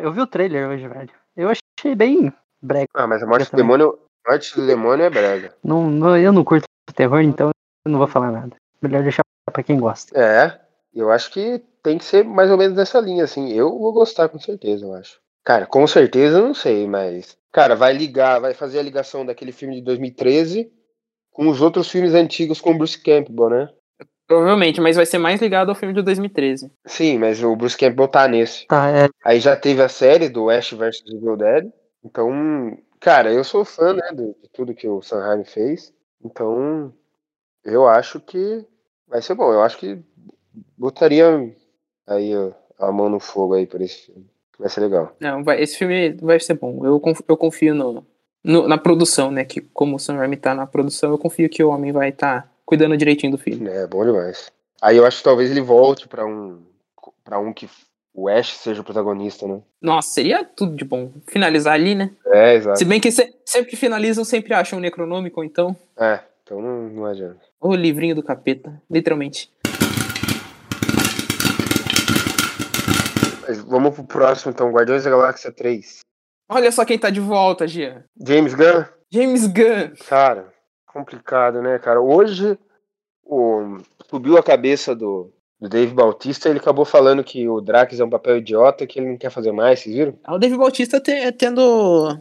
Eu 0.03 0.13
vi 0.13 0.21
o 0.21 0.27
trailer 0.27 0.69
hoje, 0.69 0.87
velho. 0.89 1.11
Eu 1.37 1.49
achei 1.51 1.95
bem 1.95 2.33
brega. 2.63 2.87
Ah, 2.95 3.07
mas 3.07 3.23
a 3.23 3.27
morte 3.27 3.51
do 3.51 3.57
demônio, 3.57 3.99
morte 4.27 4.55
do 4.55 4.67
demônio 4.67 5.05
é 5.05 5.11
brega. 5.11 5.55
Não, 5.63 5.91
não- 5.91 6.17
eu 6.17 6.33
não 6.33 6.45
curto 6.45 6.67
terror, 6.95 7.21
então 7.21 7.51
eu 7.85 7.91
não 7.91 7.99
vou 7.99 8.07
falar 8.09 8.31
nada. 8.31 8.57
Melhor 8.81 9.03
deixar 9.03 9.23
pra 9.53 9.63
quem 9.63 9.79
gosta. 9.81 10.17
É, 10.19 10.61
eu 10.95 11.11
acho 11.11 11.31
que 11.33 11.61
tem 11.83 11.99
que 11.99 12.05
ser 12.05 12.25
mais 12.25 12.51
ou 12.51 12.57
menos 12.57 12.77
nessa 12.77 13.01
linha, 13.01 13.25
assim. 13.25 13.53
Eu 13.53 13.77
vou 13.79 13.93
gostar 13.93 14.29
com 14.29 14.39
certeza, 14.39 14.85
eu 14.87 14.95
acho. 14.95 15.19
Cara, 15.45 15.67
com 15.67 15.87
certeza 15.87 16.39
eu 16.39 16.47
não 16.47 16.55
sei, 16.55 16.87
mas. 16.87 17.37
Cara, 17.53 17.75
vai 17.75 17.93
ligar, 17.93 18.41
vai 18.41 18.55
fazer 18.55 18.79
a 18.79 18.83
ligação 18.83 19.27
daquele 19.27 19.53
filme 19.53 19.75
de 19.77 19.83
2013 19.83 20.73
com 21.35 21.49
os 21.49 21.61
outros 21.61 21.91
filmes 21.91 22.15
antigos 22.15 22.61
com 22.63 22.71
o 22.71 22.79
Bruce 22.79 22.99
Campbell, 22.99 23.51
né? 23.51 23.69
Provavelmente, 24.27 24.81
mas 24.81 24.97
vai 24.97 25.05
ser 25.05 25.19
mais 25.19 25.39
ligado 25.43 25.69
ao 25.69 25.75
filme 25.75 25.93
de 25.93 26.01
2013. 26.01 26.73
Sim, 26.87 27.19
mas 27.19 27.43
o 27.45 27.55
Bruce 27.55 27.77
Campbell 27.77 28.09
tá 28.09 28.27
nesse. 28.27 28.67
Tá, 28.67 28.89
é. 28.89 29.09
Aí 29.23 29.39
já 29.39 29.55
teve 29.55 29.83
a 29.83 29.89
série 29.89 30.31
do 30.31 30.49
Ash 30.49 30.71
vs 30.73 31.03
Evil 31.07 31.37
Dead. 31.37 31.71
Então, 32.03 32.79
cara, 33.01 33.31
eu 33.33 33.45
sou 33.45 33.65
fã, 33.67 33.93
né, 33.93 34.13
de, 34.15 34.29
de 34.29 34.49
tudo 34.53 34.75
que 34.75 34.89
o 34.89 35.03
Sanheim 35.03 35.45
fez. 35.45 35.93
Então, 36.25 36.91
eu 37.65 37.87
acho 37.87 38.19
que 38.21 38.65
vai 39.07 39.21
ser 39.21 39.35
bom. 39.35 39.53
Eu 39.53 39.63
acho 39.63 39.77
que 39.77 39.99
botaria 40.79 41.27
aí 42.07 42.35
ó, 42.37 42.53
a 42.79 42.91
mão 42.93 43.09
no 43.09 43.21
fogo 43.21 43.55
aí 43.55 43.67
por 43.67 43.81
esse 43.83 44.07
filme. 44.07 44.27
Vai 44.59 44.69
ser 44.69 44.81
legal. 44.81 45.15
Não, 45.21 45.43
vai, 45.43 45.61
esse 45.61 45.77
filme 45.77 46.13
vai 46.15 46.39
ser 46.41 46.55
bom. 46.55 46.87
Eu, 46.87 46.99
conf- 47.01 47.23
eu 47.29 47.37
confio 47.37 47.75
no, 47.75 48.07
no- 48.45 48.69
na 48.69 48.77
produção, 48.79 49.31
né? 49.31 49.45
Que 49.45 49.61
como 49.61 49.97
o 49.97 49.99
Sam 49.99 50.17
Raimi 50.17 50.37
tá 50.37 50.55
na 50.55 50.67
produção, 50.67 51.11
eu 51.11 51.19
confio 51.19 51.49
que 51.49 51.65
o 51.65 51.71
homem 51.71 51.91
vai 51.93 52.11
estar 52.11 52.49
cuidando 52.65 52.97
direitinho 52.97 53.33
do 53.33 53.39
filme. 53.39 53.69
É, 53.69 53.87
bom 53.87 54.05
demais. 54.05 54.51
Aí 54.83 54.97
eu 54.99 55.07
acho 55.07 55.19
que 55.19 55.25
talvez 55.25 55.51
ele 55.51 55.61
volte 55.63 56.07
pra 56.07 56.25
um 56.27 56.63
para 57.25 57.39
um 57.39 57.53
que 57.55 57.67
o 58.13 58.29
Ash 58.29 58.55
seja 58.59 58.83
o 58.83 58.85
protagonista, 58.85 59.49
né? 59.49 59.61
Nossa, 59.81 60.11
seria 60.13 60.45
tudo 60.45 60.77
de 60.77 60.85
bom. 60.85 61.11
Finalizar 61.27 61.73
ali, 61.73 61.95
né? 61.95 62.11
É, 62.27 62.55
exato. 62.55 62.79
Se 62.79 62.85
bem 62.85 63.01
que 63.01 63.11
se- 63.11 63.35
sempre 63.47 63.71
que 63.71 63.77
finalizam, 63.77 64.25
sempre 64.25 64.53
acham 64.53 64.79
um 64.79 64.83
necronômico, 64.83 65.43
então. 65.43 65.75
É, 65.97 66.21
então 66.43 66.61
não, 66.61 66.83
não 66.91 67.07
adianta. 67.07 67.41
O 67.61 67.75
livrinho 67.75 68.15
do 68.15 68.23
capeta, 68.23 68.81
literalmente. 68.91 69.51
Mas 73.47 73.59
vamos 73.63 73.95
pro 73.95 74.05
próximo, 74.05 74.53
então. 74.53 74.71
Guardiões 74.71 75.05
da 75.05 75.11
Galáxia 75.11 75.51
3. 75.53 76.01
Olha 76.49 76.71
só 76.71 76.85
quem 76.85 76.99
tá 76.99 77.11
de 77.11 77.21
volta, 77.21 77.67
Gia. 77.67 78.05
James 78.27 78.55
Gunn. 78.55 78.85
James 79.11 79.47
Gunn. 79.47 79.95
Cara, 80.09 80.53
complicado, 80.87 81.63
né, 81.63 81.79
cara? 81.79 82.01
Hoje 82.01 82.59
o, 83.25 83.79
subiu 84.11 84.37
a 84.37 84.43
cabeça 84.43 84.95
do, 84.95 85.33
do 85.61 85.69
Dave 85.69 85.93
Bautista 85.95 86.49
ele 86.49 86.59
acabou 86.59 86.85
falando 86.85 87.25
que 87.25 87.49
o 87.49 87.61
Drax 87.61 87.99
é 87.99 88.05
um 88.05 88.11
papel 88.11 88.39
idiota, 88.39 88.87
que 88.87 88.99
ele 88.99 89.09
não 89.11 89.17
quer 89.17 89.31
fazer 89.31 89.53
mais, 89.53 89.81
vocês 89.81 89.95
viram? 89.95 90.19
O 90.29 90.39
Dave 90.39 90.57
Bautista 90.57 91.01
te- 91.01 91.33
tendo. 91.33 92.19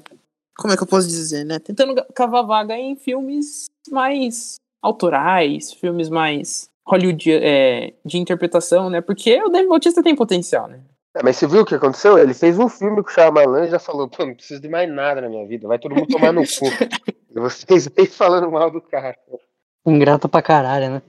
Como 0.55 0.71
é 0.73 0.77
que 0.77 0.83
eu 0.83 0.87
posso 0.87 1.07
dizer, 1.07 1.43
né? 1.43 1.59
Tentando 1.59 1.95
cavar 2.13 2.45
vaga 2.45 2.77
em 2.77 2.95
filmes 2.95 3.65
mais 3.89 4.55
autorais, 4.81 5.73
filmes 5.73 6.09
mais 6.09 6.69
Hollywood 6.85 7.31
é, 7.31 7.93
de 8.05 8.17
interpretação, 8.19 8.89
né? 8.89 9.01
Porque 9.01 9.41
o 9.43 9.49
Dave 9.49 9.67
Bautista 9.67 10.03
tem 10.03 10.15
potencial, 10.15 10.67
né? 10.67 10.79
É, 11.15 11.21
mas 11.23 11.37
você 11.37 11.47
viu 11.47 11.61
o 11.61 11.65
que 11.65 11.75
aconteceu? 11.75 12.17
Ele 12.17 12.33
fez 12.33 12.57
um 12.57 12.67
filme 12.67 13.03
com 13.03 13.09
o 13.09 13.13
Shyamalan 13.13 13.65
e 13.65 13.69
já 13.69 13.79
falou, 13.79 14.07
pô, 14.09 14.25
não 14.25 14.33
preciso 14.33 14.61
de 14.61 14.67
mais 14.67 14.89
nada 14.89 15.21
na 15.21 15.29
minha 15.29 15.45
vida, 15.47 15.67
vai 15.67 15.77
todo 15.77 15.93
mundo 15.95 16.07
tomar 16.07 16.31
no 16.31 16.41
cu. 16.59 16.65
E 17.35 17.39
vocês 17.39 17.87
aí 17.97 18.05
falando 18.07 18.51
mal 18.51 18.71
do 18.71 18.81
cara. 18.81 19.15
Ingrato 19.85 20.27
pra 20.27 20.41
caralho, 20.41 20.89
né? 20.95 21.01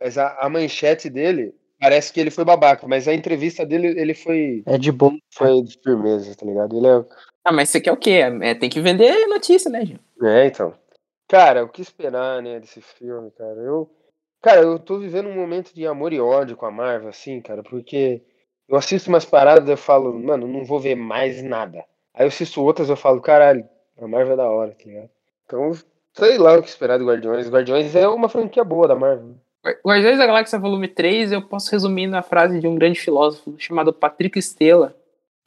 Mas 0.00 0.16
a, 0.16 0.36
a 0.40 0.48
manchete 0.48 1.10
dele, 1.10 1.54
parece 1.80 2.12
que 2.12 2.20
ele 2.20 2.30
foi 2.30 2.44
babaca, 2.44 2.86
mas 2.86 3.08
a 3.08 3.14
entrevista 3.14 3.66
dele, 3.66 4.00
ele 4.00 4.14
foi, 4.14 4.62
É 4.64 4.78
de 4.78 4.92
bom. 4.92 5.16
foi 5.34 5.60
de 5.62 5.76
firmeza, 5.82 6.36
tá 6.36 6.46
ligado? 6.46 6.76
Ele 6.76 6.86
é, 6.86 7.04
Ah, 7.44 7.50
mas 7.52 7.68
você 7.70 7.80
quer 7.80 7.92
o 7.92 7.96
quê? 7.96 8.20
É, 8.42 8.54
tem 8.54 8.70
que 8.70 8.80
vender 8.80 9.26
notícia, 9.26 9.68
né, 9.70 9.84
Gil? 9.84 9.98
É, 10.22 10.46
então. 10.46 10.72
Cara, 11.28 11.64
o 11.64 11.68
que 11.68 11.82
esperar, 11.82 12.40
né, 12.42 12.60
desse 12.60 12.80
filme, 12.80 13.30
cara? 13.32 13.58
Eu, 13.60 13.90
cara, 14.40 14.60
eu 14.60 14.78
tô 14.78 14.98
vivendo 14.98 15.28
um 15.28 15.34
momento 15.34 15.74
de 15.74 15.84
amor 15.86 16.12
e 16.12 16.20
ódio 16.20 16.56
com 16.56 16.64
a 16.66 16.70
Marvel, 16.70 17.08
assim, 17.08 17.40
cara, 17.40 17.62
porque 17.64 18.22
eu 18.68 18.76
assisto 18.76 19.08
umas 19.08 19.24
paradas 19.24 19.68
e 19.68 19.72
eu 19.72 19.76
falo, 19.76 20.12
mano, 20.12 20.46
não 20.46 20.64
vou 20.64 20.78
ver 20.78 20.94
mais 20.94 21.42
nada. 21.42 21.84
Aí 22.12 22.24
eu 22.24 22.28
assisto 22.28 22.62
outras 22.62 22.88
e 22.88 22.92
eu 22.92 22.96
falo, 22.96 23.20
caralho, 23.20 23.66
a 24.00 24.06
Marvel 24.06 24.34
é 24.34 24.36
da 24.36 24.48
hora, 24.48 24.72
tá 24.72 24.84
ligado? 24.84 25.10
Então, 25.46 25.72
sei 26.12 26.36
lá 26.36 26.58
o 26.58 26.62
que 26.62 26.68
esperar 26.68 26.98
do 26.98 27.06
Guardiões. 27.06 27.48
Guardiões 27.48 27.96
é 27.96 28.06
uma 28.06 28.28
franquia 28.28 28.62
boa 28.62 28.86
da 28.86 28.94
Marvel. 28.94 29.36
Guardiões 29.84 30.18
da 30.18 30.26
Galáxia 30.26 30.58
Volume 30.58 30.88
3, 30.88 31.32
eu 31.32 31.42
posso 31.42 31.70
resumir 31.70 32.06
na 32.06 32.22
frase 32.22 32.60
de 32.60 32.66
um 32.66 32.74
grande 32.74 33.00
filósofo 33.00 33.54
chamado 33.58 33.92
Patrick 33.92 34.38
Stella, 34.38 34.94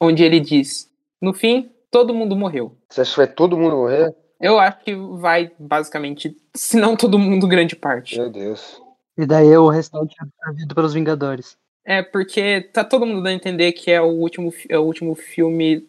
onde 0.00 0.22
ele 0.22 0.38
diz: 0.38 0.90
No 1.20 1.32
fim, 1.32 1.70
todo 1.90 2.14
mundo 2.14 2.36
morreu. 2.36 2.76
Você 2.88 3.00
acha 3.00 3.10
que 3.10 3.16
vai 3.16 3.26
todo 3.26 3.56
mundo 3.56 3.76
morrer? 3.76 4.14
Eu 4.40 4.58
acho 4.58 4.80
que 4.80 4.94
vai, 4.94 5.52
basicamente, 5.58 6.36
se 6.54 6.76
não 6.76 6.96
todo 6.96 7.18
mundo, 7.18 7.46
grande 7.46 7.76
parte. 7.76 8.18
Meu 8.18 8.28
Deus. 8.28 8.80
E 9.16 9.24
daí 9.24 9.56
o 9.56 9.68
restante 9.68 10.16
é 10.20 10.24
absorvido 10.24 10.74
pelos 10.74 10.94
Vingadores. 10.94 11.56
É, 11.84 12.02
porque 12.02 12.60
tá 12.72 12.84
todo 12.84 13.04
mundo 13.06 13.16
dando 13.22 13.28
a 13.28 13.32
entender 13.32 13.72
que 13.72 13.90
é 13.90 14.00
o 14.00 14.06
último, 14.06 14.52
é 14.68 14.78
o 14.78 14.82
último 14.82 15.14
filme. 15.14 15.86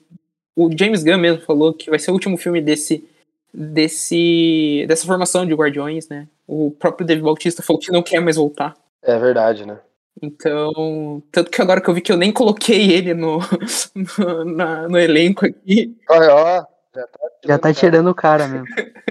O 0.55 0.69
James 0.75 1.03
Gunn 1.03 1.17
mesmo 1.19 1.41
falou 1.41 1.73
que 1.73 1.89
vai 1.89 1.99
ser 1.99 2.11
o 2.11 2.13
último 2.15 2.37
filme 2.37 2.61
desse. 2.61 3.07
desse 3.53 4.85
dessa 4.87 5.05
formação 5.05 5.45
de 5.45 5.53
Guardiões, 5.53 6.07
né? 6.09 6.27
O 6.47 6.71
próprio 6.71 7.05
Dave 7.05 7.21
Bautista 7.21 7.61
falou 7.61 7.79
que 7.79 7.91
não 7.91 8.01
quer 8.03 8.19
mais 8.19 8.35
voltar. 8.37 8.75
É 9.03 9.17
verdade, 9.19 9.65
né? 9.65 9.79
Então, 10.21 11.21
tanto 11.31 11.49
que 11.51 11.61
agora 11.61 11.81
que 11.81 11.89
eu 11.89 11.93
vi 11.93 12.01
que 12.01 12.11
eu 12.11 12.17
nem 12.17 12.31
coloquei 12.31 12.91
ele 12.91 13.13
no, 13.13 13.39
no, 14.17 14.45
na- 14.45 14.87
no 14.87 14.97
elenco 14.99 15.45
aqui. 15.45 15.95
Olha, 16.09 16.33
ó. 16.35 16.65
Já 16.95 17.07
tá, 17.07 17.19
Já 17.45 17.59
tá 17.59 17.73
tirando 17.73 18.07
o 18.09 18.15
cara 18.15 18.47
mesmo. 18.47 18.67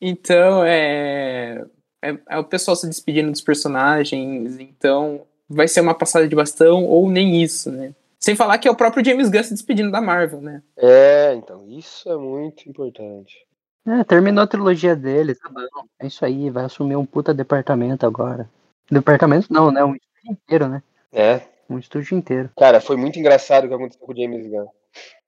Então, 0.00 0.62
é, 0.64 1.64
é, 2.02 2.16
é 2.28 2.38
o 2.38 2.44
pessoal 2.44 2.76
se 2.76 2.86
despedindo 2.86 3.32
dos 3.32 3.40
personagens. 3.40 4.58
Então, 4.60 5.22
vai 5.48 5.66
ser 5.68 5.80
uma 5.80 5.94
passada 5.94 6.28
de 6.28 6.34
bastão 6.36 6.84
ou 6.84 7.08
nem 7.10 7.42
isso, 7.42 7.70
né? 7.70 7.92
Sem 8.20 8.34
falar 8.34 8.58
que 8.58 8.66
é 8.66 8.70
o 8.70 8.74
próprio 8.76 9.04
James 9.04 9.28
Gunn 9.30 9.42
se 9.44 9.54
despedindo 9.54 9.90
da 9.92 10.00
Marvel, 10.00 10.40
né? 10.40 10.62
É, 10.76 11.34
então, 11.34 11.64
isso 11.68 12.10
é 12.10 12.16
muito 12.16 12.68
importante. 12.68 13.46
É, 13.86 14.04
terminou 14.04 14.42
a 14.42 14.46
trilogia 14.46 14.94
dele, 14.96 15.34
tá 15.34 15.48
bom. 15.48 15.60
É 16.00 16.06
isso 16.08 16.24
aí, 16.24 16.50
vai 16.50 16.64
assumir 16.64 16.96
um 16.96 17.06
puta 17.06 17.32
departamento 17.32 18.04
agora. 18.04 18.48
Departamento 18.90 19.46
não, 19.52 19.70
né? 19.70 19.84
Um 19.84 19.94
estúdio 19.94 20.32
inteiro, 20.32 20.68
né? 20.68 20.82
É, 21.12 21.40
Um 21.70 21.78
estúdio 21.78 22.16
inteiro. 22.18 22.50
cara, 22.58 22.80
foi 22.80 22.96
muito 22.96 23.18
engraçado 23.18 23.64
o 23.64 23.68
que 23.68 23.74
aconteceu 23.74 24.04
com 24.04 24.12
o 24.12 24.16
James 24.16 24.46
Gunn. 24.48 24.66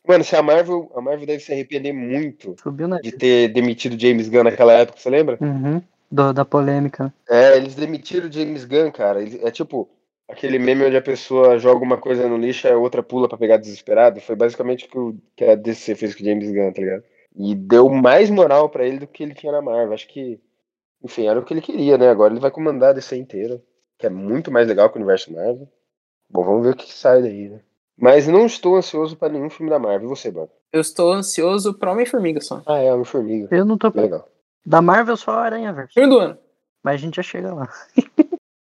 Mano, 0.06 0.24
se 0.24 0.34
a 0.34 0.42
Marvel, 0.42 0.90
a 0.96 1.00
Marvel 1.00 1.26
deve 1.26 1.40
se 1.40 1.52
arrepender 1.52 1.92
muito 1.92 2.56
Subiu 2.62 2.88
na. 2.88 2.98
de 2.98 3.12
ter 3.12 3.48
demitido 3.52 3.94
o 3.94 4.00
James 4.00 4.28
Gunn 4.28 4.44
naquela 4.44 4.72
época, 4.72 4.98
você 4.98 5.08
lembra? 5.10 5.38
Uhum. 5.40 5.80
Do- 6.10 6.32
da 6.32 6.44
polêmica. 6.44 7.04
né? 7.04 7.12
É, 7.28 7.56
eles 7.56 7.74
demitiram 7.74 8.28
o 8.28 8.32
James 8.32 8.64
Gunn, 8.64 8.90
cara. 8.90 9.22
Ele- 9.22 9.40
É 9.44 9.50
tipo 9.50 9.88
aquele 10.30 10.58
meme 10.58 10.84
onde 10.84 10.96
a 10.96 11.02
pessoa 11.02 11.58
joga 11.58 11.84
uma 11.84 11.98
coisa 11.98 12.28
no 12.28 12.36
lixo 12.36 12.66
e 12.66 12.70
a 12.70 12.78
outra 12.78 13.02
pula 13.02 13.28
pra 13.28 13.38
pegar 13.38 13.56
desesperado. 13.56 14.20
Foi 14.20 14.36
basicamente 14.36 14.86
o 14.86 14.88
que, 14.88 14.98
o 14.98 15.16
que 15.36 15.44
a 15.44 15.54
DC 15.54 15.94
fez 15.94 16.14
com 16.14 16.22
o 16.22 16.26
James 16.26 16.50
Gunn, 16.50 16.72
tá 16.72 16.80
ligado? 16.80 17.04
E 17.36 17.54
deu 17.54 17.88
mais 17.88 18.30
moral 18.30 18.68
pra 18.68 18.86
ele 18.86 18.98
do 18.98 19.06
que 19.06 19.22
ele 19.22 19.34
tinha 19.34 19.52
na 19.52 19.62
Marvel. 19.62 19.92
Acho 19.92 20.08
que, 20.08 20.40
enfim, 21.02 21.26
era 21.26 21.38
o 21.38 21.44
que 21.44 21.54
ele 21.54 21.60
queria, 21.60 21.98
né? 21.98 22.08
Agora 22.08 22.32
ele 22.32 22.40
vai 22.40 22.50
comandar 22.50 22.90
a 22.90 22.94
DC 22.94 23.16
inteira, 23.16 23.62
que 23.98 24.06
é 24.06 24.10
muito 24.10 24.50
mais 24.50 24.66
legal 24.66 24.88
que 24.88 24.96
o 24.96 25.00
universo 25.00 25.32
Marvel. 25.32 25.68
Bom, 26.28 26.44
vamos 26.44 26.62
ver 26.64 26.72
o 26.72 26.76
que, 26.76 26.92
sai 26.92 27.22
daí, 27.22 27.48
né? 27.48 27.60
Mas 27.96 28.26
não 28.26 28.46
estou 28.46 28.76
ansioso 28.76 29.16
pra 29.16 29.28
nenhum 29.28 29.50
filme 29.50 29.70
da 29.70 29.78
Marvel. 29.78 30.06
E 30.06 30.08
você, 30.08 30.30
Bob? 30.30 30.48
Eu 30.72 30.80
estou 30.80 31.12
ansioso 31.12 31.74
pra 31.74 31.92
Homem-Formiga 31.92 32.40
só. 32.40 32.62
Ah, 32.64 32.78
é, 32.78 32.92
Homem-Formiga. 32.92 33.48
Eu 33.50 33.64
não 33.64 33.76
tô. 33.76 33.92
Legal. 33.94 34.26
Da 34.64 34.80
Marvel 34.80 35.16
só 35.16 35.32
a 35.32 35.42
Aranha 35.42 35.72
Verso. 35.72 35.94
Filme 35.94 36.08
do 36.08 36.18
ano. 36.18 36.38
Mas 36.82 36.94
a 36.94 36.96
gente 36.98 37.16
já 37.16 37.22
chega 37.22 37.52
lá. 37.52 37.68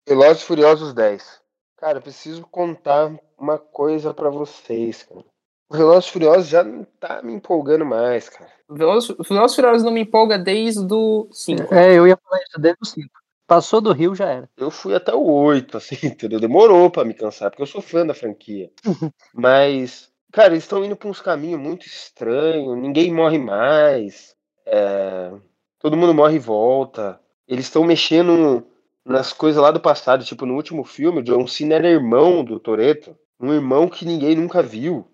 Velozes 0.06 0.42
Furiosos 0.42 0.92
10. 0.92 1.39
Cara, 1.80 1.98
eu 1.98 2.02
preciso 2.02 2.42
contar 2.42 3.10
uma 3.38 3.58
coisa 3.58 4.12
pra 4.12 4.28
vocês, 4.28 5.02
cara. 5.02 5.24
O 5.70 5.76
Velozes 5.76 6.10
Furiosos 6.10 6.48
já 6.48 6.62
não 6.62 6.84
tá 6.98 7.22
me 7.22 7.32
empolgando 7.32 7.86
mais, 7.86 8.28
cara. 8.28 8.50
Velozes 8.68 9.16
Velozes 9.26 9.54
Furiosos 9.56 9.82
não 9.82 9.92
me 9.92 10.02
empolga 10.02 10.38
desde 10.38 10.92
o 10.92 11.28
5. 11.32 11.74
É, 11.74 11.94
eu 11.96 12.06
ia 12.06 12.18
falar 12.18 12.42
isso 12.42 12.60
desde 12.60 12.78
o 12.82 12.86
5. 12.86 13.08
Passou 13.46 13.80
do 13.80 13.92
Rio, 13.92 14.14
já 14.14 14.28
era. 14.28 14.50
Eu 14.56 14.70
fui 14.70 14.94
até 14.94 15.14
o 15.14 15.22
8, 15.24 15.76
assim, 15.78 15.96
entendeu? 16.06 16.38
Demorou 16.38 16.90
pra 16.90 17.04
me 17.04 17.14
cansar, 17.14 17.50
porque 17.50 17.62
eu 17.62 17.66
sou 17.66 17.80
fã 17.80 18.06
da 18.06 18.14
franquia. 18.14 18.70
Mas, 19.32 20.10
cara, 20.32 20.52
eles 20.52 20.64
estão 20.64 20.84
indo 20.84 20.96
pra 20.96 21.08
uns 21.08 21.20
caminhos 21.20 21.60
muito 21.60 21.86
estranhos, 21.86 22.76
ninguém 22.76 23.12
morre 23.12 23.38
mais. 23.38 24.36
é, 24.66 25.32
Todo 25.78 25.96
mundo 25.96 26.12
morre 26.12 26.36
e 26.36 26.38
volta. 26.38 27.18
Eles 27.48 27.64
estão 27.64 27.84
mexendo 27.84 28.66
nas 29.10 29.32
coisas 29.32 29.60
lá 29.60 29.70
do 29.70 29.80
passado, 29.80 30.24
tipo, 30.24 30.46
no 30.46 30.54
último 30.54 30.84
filme, 30.84 31.20
o 31.20 31.22
John 31.22 31.46
Cena 31.46 31.74
era 31.74 31.88
irmão 31.88 32.44
do 32.44 32.60
Toreto. 32.60 33.16
Um 33.40 33.52
irmão 33.52 33.88
que 33.88 34.04
ninguém 34.04 34.36
nunca 34.36 34.62
viu. 34.62 35.10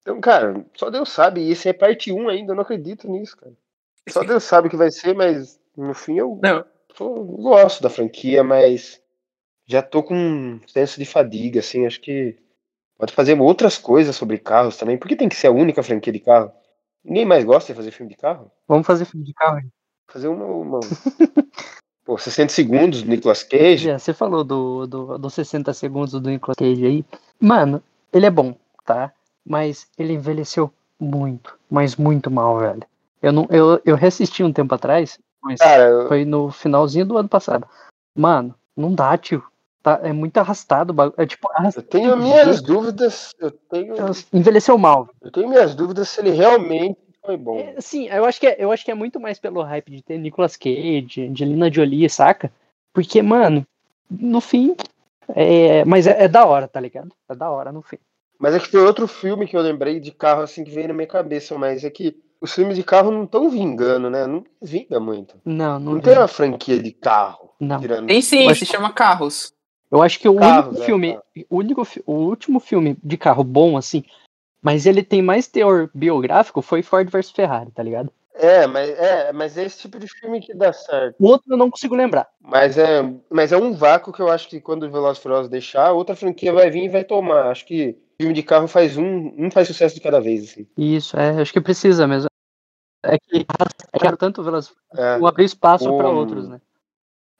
Então, 0.00 0.20
cara, 0.20 0.64
só 0.74 0.90
Deus 0.90 1.08
sabe. 1.10 1.40
E 1.40 1.50
esse 1.50 1.68
é 1.68 1.72
parte 1.72 2.12
1 2.12 2.28
ainda, 2.28 2.52
eu 2.52 2.56
não 2.56 2.62
acredito 2.62 3.08
nisso, 3.08 3.36
cara. 3.36 3.52
Só 4.08 4.22
Deus 4.24 4.44
sabe 4.44 4.68
o 4.68 4.70
que 4.70 4.76
vai 4.76 4.90
ser, 4.90 5.14
mas 5.14 5.58
no 5.76 5.94
fim 5.94 6.18
eu 6.18 6.38
Não, 6.42 6.64
Pô, 6.96 7.24
gosto 7.24 7.82
da 7.82 7.90
franquia, 7.90 8.44
mas 8.44 9.00
já 9.66 9.82
tô 9.82 10.02
com 10.02 10.14
um 10.14 10.60
senso 10.68 11.00
de 11.00 11.06
fadiga, 11.06 11.58
assim, 11.60 11.86
acho 11.86 12.00
que 12.00 12.36
pode 12.96 13.12
fazer 13.12 13.38
outras 13.40 13.76
coisas 13.76 14.14
sobre 14.14 14.38
carros 14.38 14.76
também. 14.76 14.96
Por 14.96 15.08
que 15.08 15.16
tem 15.16 15.28
que 15.28 15.34
ser 15.34 15.48
a 15.48 15.52
única 15.52 15.82
franquia 15.82 16.12
de 16.12 16.20
carro? 16.20 16.52
Ninguém 17.02 17.24
mais 17.24 17.44
gosta 17.44 17.72
de 17.72 17.76
fazer 17.76 17.90
filme 17.90 18.12
de 18.12 18.16
carro? 18.16 18.50
Vamos 18.68 18.86
fazer 18.86 19.04
filme 19.06 19.26
de 19.26 19.34
carro. 19.34 19.56
aí. 19.56 19.68
Fazer 20.08 20.28
uma. 20.28 20.44
uma... 20.44 20.80
Pô, 22.04 22.18
60 22.18 22.52
segundos 22.52 23.02
do 23.02 23.08
Nicolas 23.08 23.42
Cage. 23.42 23.84
Já, 23.86 23.98
você 23.98 24.12
falou 24.12 24.44
do, 24.44 24.86
do, 24.86 25.18
dos 25.18 25.32
60 25.34 25.72
segundos 25.72 26.12
do 26.12 26.20
Nicolas 26.28 26.56
Cage 26.56 26.84
aí. 26.84 27.04
Mano, 27.40 27.82
ele 28.12 28.26
é 28.26 28.30
bom, 28.30 28.54
tá? 28.84 29.10
Mas 29.44 29.86
ele 29.98 30.12
envelheceu 30.12 30.70
muito, 31.00 31.58
mas 31.70 31.96
muito 31.96 32.30
mal, 32.30 32.58
velho. 32.58 32.82
Eu, 33.22 33.32
não, 33.32 33.46
eu, 33.50 33.80
eu 33.84 33.96
reassisti 33.96 34.42
um 34.44 34.52
tempo 34.52 34.74
atrás, 34.74 35.18
mas 35.42 35.58
Cara, 35.60 35.84
eu- 35.84 36.08
foi 36.08 36.24
no 36.26 36.50
finalzinho 36.50 37.06
do 37.06 37.16
ano 37.16 37.28
passado. 37.28 37.66
Mano, 38.14 38.54
não 38.76 38.94
dá, 38.94 39.16
tio. 39.16 39.42
Tá, 39.82 40.00
é 40.02 40.12
muito 40.14 40.36
arrastado 40.38 40.92
o 40.92 40.94
bagulho. 40.94 41.14
É 41.18 41.26
tipo, 41.26 41.46
eu 41.48 41.56
arrastado. 41.56 41.86
tenho 41.86 42.16
minhas 42.16 42.62
dúvidas. 42.62 43.30
Eu 43.38 43.50
tenho, 43.50 43.94
Envelheceu 44.32 44.78
mal. 44.78 45.08
eu 45.20 45.30
tenho 45.30 45.48
minhas 45.48 45.74
dúvidas 45.74 46.08
se 46.08 46.20
ele 46.22 46.30
realmente 46.30 46.96
foi 47.24 47.36
bom. 47.36 47.58
É, 47.58 47.80
sim, 47.80 48.06
eu 48.08 48.24
acho, 48.24 48.38
que 48.40 48.46
é, 48.46 48.56
eu 48.58 48.70
acho 48.70 48.84
que 48.84 48.90
é 48.90 48.94
muito 48.94 49.18
mais 49.18 49.38
pelo 49.38 49.62
hype 49.62 49.90
de 49.90 50.02
ter 50.02 50.18
Nicolas 50.18 50.56
Cage, 50.56 51.28
Angelina 51.30 51.72
Jolie, 51.72 52.08
saca? 52.10 52.52
Porque, 52.92 53.22
mano, 53.22 53.66
no 54.10 54.40
fim. 54.40 54.76
É, 55.34 55.84
mas 55.86 56.06
é, 56.06 56.24
é 56.24 56.28
da 56.28 56.44
hora, 56.44 56.68
tá 56.68 56.78
ligado? 56.78 57.10
É 57.28 57.34
da 57.34 57.50
hora 57.50 57.72
no 57.72 57.80
fim. 57.82 57.96
Mas 58.38 58.54
é 58.54 58.58
que 58.60 58.68
foi 58.68 58.80
outro 58.82 59.08
filme 59.08 59.46
que 59.46 59.56
eu 59.56 59.60
lembrei 59.62 59.98
de 60.00 60.10
carro 60.12 60.42
assim 60.42 60.64
que 60.64 60.70
veio 60.70 60.88
na 60.88 60.94
minha 60.94 61.06
cabeça, 61.06 61.56
mas 61.56 61.82
é 61.82 61.88
que 61.90 62.14
os 62.40 62.52
filmes 62.52 62.76
de 62.76 62.82
carro 62.82 63.10
não 63.10 63.24
estão 63.24 63.48
vingando, 63.48 64.10
né? 64.10 64.26
Não 64.26 64.44
vinga 64.60 65.00
muito. 65.00 65.36
Não, 65.44 65.78
não, 65.80 65.94
Não 65.94 66.00
tem 66.00 66.18
uma 66.18 66.28
franquia 66.28 66.78
de 66.82 66.92
carro. 66.92 67.50
não. 67.58 67.80
Tirando 67.80 68.06
tem 68.06 68.20
sim, 68.20 68.44
Mas- 68.44 68.58
se 68.58 68.66
chama 68.66 68.92
Carros. 68.92 69.52
Eu 69.90 70.02
acho 70.02 70.18
que 70.18 70.28
o 70.28 70.34
Carros, 70.36 70.66
único 70.68 70.82
é, 70.82 70.86
filme, 70.86 71.08
carros. 71.14 71.24
o 71.48 71.56
único, 71.56 71.82
o 72.04 72.12
último 72.12 72.58
filme 72.60 72.96
de 73.02 73.16
carro 73.16 73.44
bom 73.44 73.76
assim, 73.78 74.02
mas 74.64 74.86
ele 74.86 75.02
tem 75.02 75.20
mais 75.20 75.46
teor 75.46 75.90
biográfico 75.94 76.62
foi 76.62 76.82
Ford 76.82 77.06
vs 77.10 77.30
Ferrari, 77.30 77.70
tá 77.70 77.82
ligado? 77.82 78.10
É, 78.34 78.66
mas 78.66 78.88
é, 78.88 79.32
mas 79.32 79.56
é 79.58 79.64
esse 79.64 79.78
tipo 79.78 79.98
de 79.98 80.08
filme 80.08 80.40
que 80.40 80.54
dá 80.54 80.72
certo. 80.72 81.14
O 81.20 81.26
outro 81.26 81.52
eu 81.52 81.56
não 81.56 81.70
consigo 81.70 81.94
lembrar. 81.94 82.26
Mas 82.40 82.76
é, 82.78 83.00
mas 83.30 83.52
é 83.52 83.56
um 83.56 83.74
vácuo 83.74 84.12
que 84.12 84.20
eu 84.20 84.28
acho 84.28 84.48
que 84.48 84.60
quando 84.60 84.84
o 84.84 84.90
Velozes 84.90 85.18
e 85.18 85.22
Furiosos 85.22 85.50
deixar, 85.50 85.92
outra 85.92 86.16
franquia 86.16 86.52
vai 86.52 86.68
vir 86.70 86.84
e 86.84 86.88
vai 86.88 87.04
tomar. 87.04 87.50
Acho 87.50 87.64
que 87.66 87.96
filme 88.18 88.34
de 88.34 88.42
carro 88.42 88.66
faz 88.66 88.96
um, 88.96 89.32
um 89.38 89.50
faz 89.50 89.68
sucesso 89.68 89.94
de 89.94 90.00
cada 90.00 90.20
vez, 90.20 90.50
assim. 90.50 90.66
Isso, 90.76 91.16
é, 91.16 91.40
acho 91.42 91.52
que 91.52 91.60
precisa 91.60 92.08
mesmo. 92.08 92.28
É 93.04 93.18
que 93.18 93.46
é 93.92 93.98
que 93.98 94.16
tanto 94.16 94.42
Velas 94.42 94.72
É. 94.96 95.18
o 95.18 95.26
abrir 95.26 95.44
espaço 95.44 95.88
Um- 95.88 96.16
outros, 96.16 96.48
né? 96.48 96.60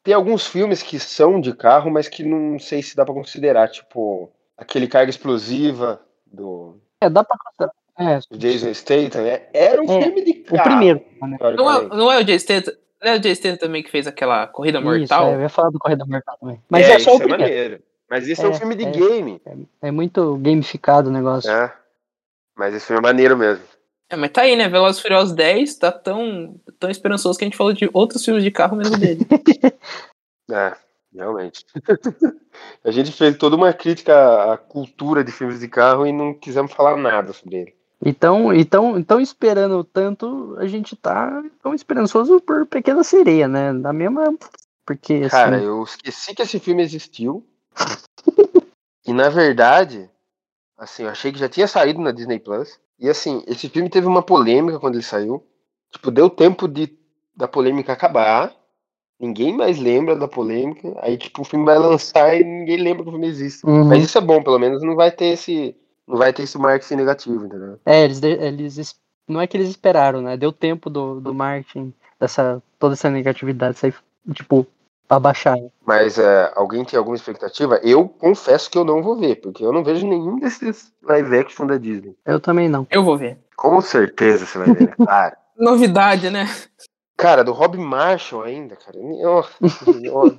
Tem 0.04 0.12
alguns 0.12 0.46
filmes 0.46 0.82
que 0.82 1.00
são 1.00 1.40
de 1.40 1.54
carro, 1.56 1.90
mas 1.90 2.06
que 2.08 2.22
não 2.22 2.58
sei 2.58 2.82
se 2.82 2.94
dá 2.94 3.04
pra 3.06 3.14
considerar, 3.14 3.70
tipo 3.70 4.30
aquele 4.56 4.86
Carga 4.86 5.08
Explosiva 5.10 6.00
do, 6.26 6.78
É, 7.04 7.10
dá 7.10 7.22
pra 7.24 7.36
considerar. 7.38 7.72
É, 7.96 8.18
Jason 8.36 8.74
Statham. 8.74 9.22
é- 9.26 9.48
Era 9.52 9.80
um 9.82 9.84
É, 9.98 10.02
filme 10.02 10.24
de 10.24 10.30
o 10.50 10.56
carro. 10.56 10.62
primeiro, 10.70 11.02
né? 11.22 11.36
Não 11.56 11.70
é, 11.72 11.82
não 11.88 12.12
é 12.12 12.18
o 12.22 12.26
Jay 12.26 12.38
Statham, 12.40 12.72
não 13.02 13.12
é 13.12 13.18
o 13.18 13.22
Jay 13.22 13.34
Statham 13.34 13.56
também 13.58 13.82
que 13.82 13.90
fez 13.90 14.06
aquela 14.06 14.46
Corrida 14.48 14.78
Isso, 14.78 14.86
Mortal? 14.88 15.28
é, 15.28 15.34
eu 15.36 15.40
ia 15.42 15.48
falar 15.48 15.70
do 15.70 15.78
Corrida 15.78 16.04
Mortal 16.04 16.36
também. 16.40 16.60
Mas 16.68 16.88
é, 16.88 16.92
só 16.92 16.96
isso 16.98 17.10
o 17.10 17.18
primeiro. 17.18 17.42
maneiro. 17.42 17.82
Mas 18.10 18.26
isso 18.28 18.42
é, 18.42 18.48
um 18.48 18.50
É, 18.52 18.54
filme 18.58 18.74
de 18.74 18.84
é. 18.84 18.90
game. 18.90 19.40
É 19.80 19.90
muito 19.90 20.36
gamificado 20.38 21.08
o 21.08 21.12
negócio. 21.12 21.50
né? 21.50 21.72
Mas 22.56 22.74
esse 22.74 22.86
filme 22.86 22.98
é 22.98 23.02
maneiro 23.02 23.36
mesmo. 23.36 23.64
É, 24.10 24.16
mas 24.16 24.30
tá 24.30 24.42
aí, 24.42 24.54
né? 24.56 24.68
Velozes 24.68 24.98
e 24.98 25.02
Furiosos 25.02 25.34
10 25.34 25.74
tá 25.76 25.90
tão, 25.90 26.56
tão 26.78 26.90
esperançoso 26.90 27.38
que 27.38 27.44
a 27.44 27.48
gente 27.48 27.56
falou 27.56 27.72
de 27.72 27.88
outros 27.92 28.24
filmes 28.24 28.44
de 28.44 28.50
carro 28.50 28.76
menos 28.76 28.98
dele. 28.98 29.20
É, 30.52 30.76
realmente. 31.14 31.64
a 32.84 32.90
gente 32.90 33.12
fez 33.12 33.36
toda 33.36 33.56
uma 33.56 33.72
crítica 33.72 34.52
à- 34.52 34.58
cultura 34.58 35.22
de 35.22 35.32
filmes 35.32 35.60
de 35.60 35.68
carro 35.68 36.06
e 36.06 36.12
não 36.12 36.34
quisemos 36.34 36.72
falar 36.72 36.96
nada 36.96 37.32
sobre 37.32 37.56
ele. 37.56 37.74
Então, 38.04 38.52
então, 38.52 38.98
então 38.98 39.20
esperando 39.20 39.82
tanto, 39.82 40.56
a 40.58 40.66
gente 40.66 40.94
tá 40.94 41.42
tão 41.62 41.72
esperançoso 41.72 42.40
por 42.40 42.66
Pequena 42.66 43.02
Sereia, 43.02 43.48
né? 43.48 43.72
Da 43.72 43.92
mesma. 43.92 44.34
Porque, 44.84 45.14
assim, 45.14 45.28
Cara, 45.30 45.62
eu 45.62 45.82
esqueci 45.82 46.34
que 46.34 46.42
esse 46.42 46.58
filme 46.58 46.82
existiu. 46.82 47.46
e 49.06 49.12
na 49.12 49.30
verdade, 49.30 50.10
assim, 50.76 51.04
eu 51.04 51.08
achei 51.08 51.32
que 51.32 51.38
já 51.38 51.48
tinha 51.48 51.66
saído 51.66 52.00
na 52.00 52.12
Disney 52.12 52.38
Plus. 52.38 52.78
E 52.98 53.08
assim, 53.08 53.42
esse 53.46 53.68
filme 53.68 53.88
teve 53.88 54.06
uma 54.06 54.22
polêmica 54.22 54.78
quando 54.78 54.94
ele 54.96 55.02
saiu. 55.02 55.46
Tipo, 55.90 56.10
deu 56.10 56.28
tempo 56.28 56.68
de 56.68 56.96
da 57.36 57.48
polêmica 57.48 57.92
acabar. 57.92 58.54
Ninguém 59.24 59.56
mais 59.56 59.78
lembra 59.78 60.14
da 60.14 60.28
polêmica. 60.28 60.94
Aí, 61.00 61.16
tipo, 61.16 61.40
o 61.40 61.44
filme 61.44 61.64
vai 61.64 61.78
lançar 61.78 62.34
e 62.38 62.44
ninguém 62.44 62.76
lembra 62.76 63.02
que 63.02 63.08
o 63.08 63.12
filme 63.12 63.26
existe. 63.26 63.64
Uhum. 63.66 63.84
Mas 63.84 64.04
isso 64.04 64.18
é 64.18 64.20
bom, 64.20 64.42
pelo 64.42 64.58
menos 64.58 64.82
não 64.82 64.94
vai 64.94 65.10
ter 65.10 65.26
esse. 65.26 65.74
Não 66.06 66.18
vai 66.18 66.32
ter 66.32 66.42
esse 66.42 66.58
marketing 66.58 66.96
negativo, 66.96 67.46
entendeu? 67.46 67.78
É, 67.86 68.04
eles, 68.04 68.22
eles. 68.22 68.76
es- 68.76 68.94
Não 69.26 69.40
é 69.40 69.46
que 69.46 69.56
eles 69.56 69.70
esperaram, 69.70 70.20
né? 70.20 70.36
Deu 70.36 70.52
tempo 70.52 70.90
do, 70.90 71.18
do 71.20 71.32
marketing, 71.32 71.94
dessa, 72.20 72.62
toda 72.78 72.92
essa 72.92 73.08
negatividade 73.08 73.78
sair, 73.78 73.94
tipo, 74.34 74.66
pra 75.08 75.18
baixar. 75.18 75.56
né? 75.56 75.68
Mas 75.86 76.18
é, 76.18 76.52
alguém 76.54 76.84
tem 76.84 76.98
alguma 76.98 77.16
expectativa? 77.16 77.80
Eu 77.82 78.06
confesso 78.06 78.70
que 78.70 78.76
eu 78.76 78.84
não 78.84 79.02
vou 79.02 79.16
ver, 79.16 79.36
porque 79.36 79.64
eu 79.64 79.72
não 79.72 79.82
vejo 79.82 80.06
nenhum 80.06 80.38
desses 80.38 80.92
live 81.02 81.38
action 81.38 81.66
da 81.66 81.78
Disney. 81.78 82.14
Eu 82.26 82.38
também 82.38 82.68
não. 82.68 82.86
Eu 82.90 83.02
vou 83.02 83.16
ver. 83.16 83.38
Com 83.56 83.80
certeza 83.80 84.44
você 84.44 84.58
vai 84.58 84.74
ver, 84.74 84.88
né? 84.88 84.94
Cara, 85.06 85.38
Novidade, 85.56 86.28
né? 86.30 86.46
Cara 87.16 87.42
do 87.44 87.52
Rob 87.52 87.76
Marshall 87.78 88.42
ainda, 88.44 88.76
cara. 88.76 88.98
Ó, 90.12 90.30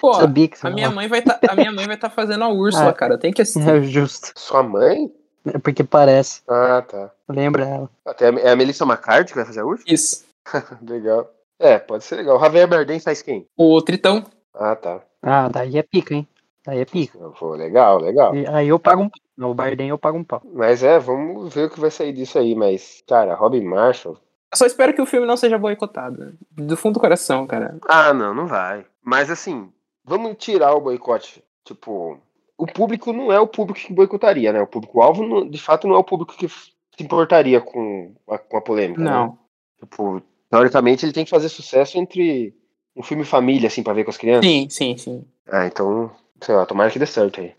Pô, 0.00 0.14
Sabia 0.14 0.48
que 0.48 0.58
você 0.58 0.66
a 0.66 0.70
minha 0.70 0.90
mãe 0.90 1.06
vai 1.08 1.22
tá, 1.22 1.38
a 1.48 1.54
minha 1.54 1.70
mãe 1.70 1.86
vai 1.86 1.94
estar 1.94 2.10
fazendo 2.10 2.42
a 2.44 2.48
Úrsula, 2.48 2.88
Ah. 2.88 2.92
cara. 2.92 3.16
Tem 3.18 3.32
que 3.32 3.42
assistir. 3.42 3.68
É 3.68 3.80
justo. 3.82 4.32
Sua 4.36 4.62
mãe? 4.62 5.12
É 5.44 5.58
porque 5.58 5.84
parece. 5.84 6.42
Ah, 6.48 6.82
tá. 6.82 7.10
Lembra 7.28 7.64
ela. 7.64 7.90
Até 8.04 8.28
é 8.28 8.50
a 8.50 8.56
Melissa 8.56 8.84
McCarthy 8.84 9.30
que 9.32 9.36
vai 9.36 9.44
fazer 9.44 9.60
a 9.60 9.64
última? 9.64 9.92
Isso. 9.92 10.24
legal. 10.82 11.30
É, 11.58 11.78
pode 11.78 12.02
ser 12.04 12.16
legal. 12.16 12.36
O 12.36 12.40
Javier 12.40 12.66
Bardem 12.66 12.98
faz 12.98 13.22
quem? 13.22 13.46
O 13.56 13.80
Tritão. 13.82 14.24
Ah, 14.54 14.74
tá. 14.74 15.00
Ah, 15.22 15.48
daí 15.48 15.78
é 15.78 15.82
pica, 15.82 16.14
hein? 16.14 16.26
Aí 16.66 16.80
é 16.80 16.84
pica. 16.84 17.18
Pô, 17.38 17.54
legal, 17.54 17.98
legal. 18.00 18.34
E 18.34 18.46
aí 18.48 18.68
eu 18.68 18.78
pago 18.78 19.02
um 19.02 19.08
pau. 19.08 19.20
No 19.36 19.54
Bardem 19.54 19.88
eu 19.88 19.98
pago 19.98 20.18
um 20.18 20.24
pau. 20.24 20.42
Mas 20.52 20.82
é, 20.82 20.98
vamos 20.98 21.52
ver 21.54 21.66
o 21.66 21.70
que 21.70 21.80
vai 21.80 21.90
sair 21.90 22.12
disso 22.12 22.38
aí. 22.38 22.54
Mas, 22.54 23.02
cara, 23.06 23.34
Robin 23.34 23.62
Marshall. 23.64 24.16
Eu 24.52 24.58
só 24.58 24.66
espero 24.66 24.92
que 24.92 25.00
o 25.00 25.06
filme 25.06 25.26
não 25.26 25.36
seja 25.36 25.56
boicotado. 25.58 26.26
né? 26.26 26.32
Do 26.52 26.76
fundo 26.76 26.94
do 26.94 27.00
coração, 27.00 27.46
cara. 27.46 27.78
Ah, 27.88 28.12
não, 28.12 28.34
não 28.34 28.46
vai. 28.46 28.84
Mas 29.02 29.30
assim, 29.30 29.72
vamos 30.04 30.36
tirar 30.38 30.74
o 30.74 30.80
boicote. 30.80 31.42
Tipo, 31.64 32.18
o 32.58 32.66
público 32.66 33.12
não 33.14 33.32
é 33.32 33.40
o 33.40 33.46
público 33.46 33.80
que 33.80 33.92
boicotaria, 33.94 34.52
né? 34.52 34.60
O 34.60 34.66
público-alvo, 34.66 35.48
de 35.48 35.58
fato, 35.58 35.88
não 35.88 35.94
é 35.94 35.98
o 35.98 36.04
público 36.04 36.34
que 36.36 36.48
se 36.48 37.02
importaria 37.02 37.60
com 37.62 38.12
a, 38.28 38.36
com 38.36 38.56
a 38.58 38.60
polêmica. 38.60 39.00
né? 39.02 39.10
Não. 39.10 39.38
Tipo, 39.80 40.22
teoricamente 40.50 41.06
ele 41.06 41.12
tem 41.14 41.24
que 41.24 41.30
fazer 41.30 41.48
sucesso 41.48 41.96
entre 41.96 42.54
um 42.94 43.02
filme 43.02 43.24
família, 43.24 43.68
assim, 43.68 43.82
pra 43.82 43.94
ver 43.94 44.04
com 44.04 44.10
as 44.10 44.18
crianças. 44.18 44.44
Sim, 44.44 44.68
sim, 44.68 44.96
sim. 44.98 45.24
Ah, 45.50 45.66
então, 45.66 46.10
sei 46.42 46.54
lá, 46.54 46.66
tomara 46.66 46.90
que 46.90 46.98
dê 46.98 47.06
certo 47.06 47.40
aí. 47.40 47.54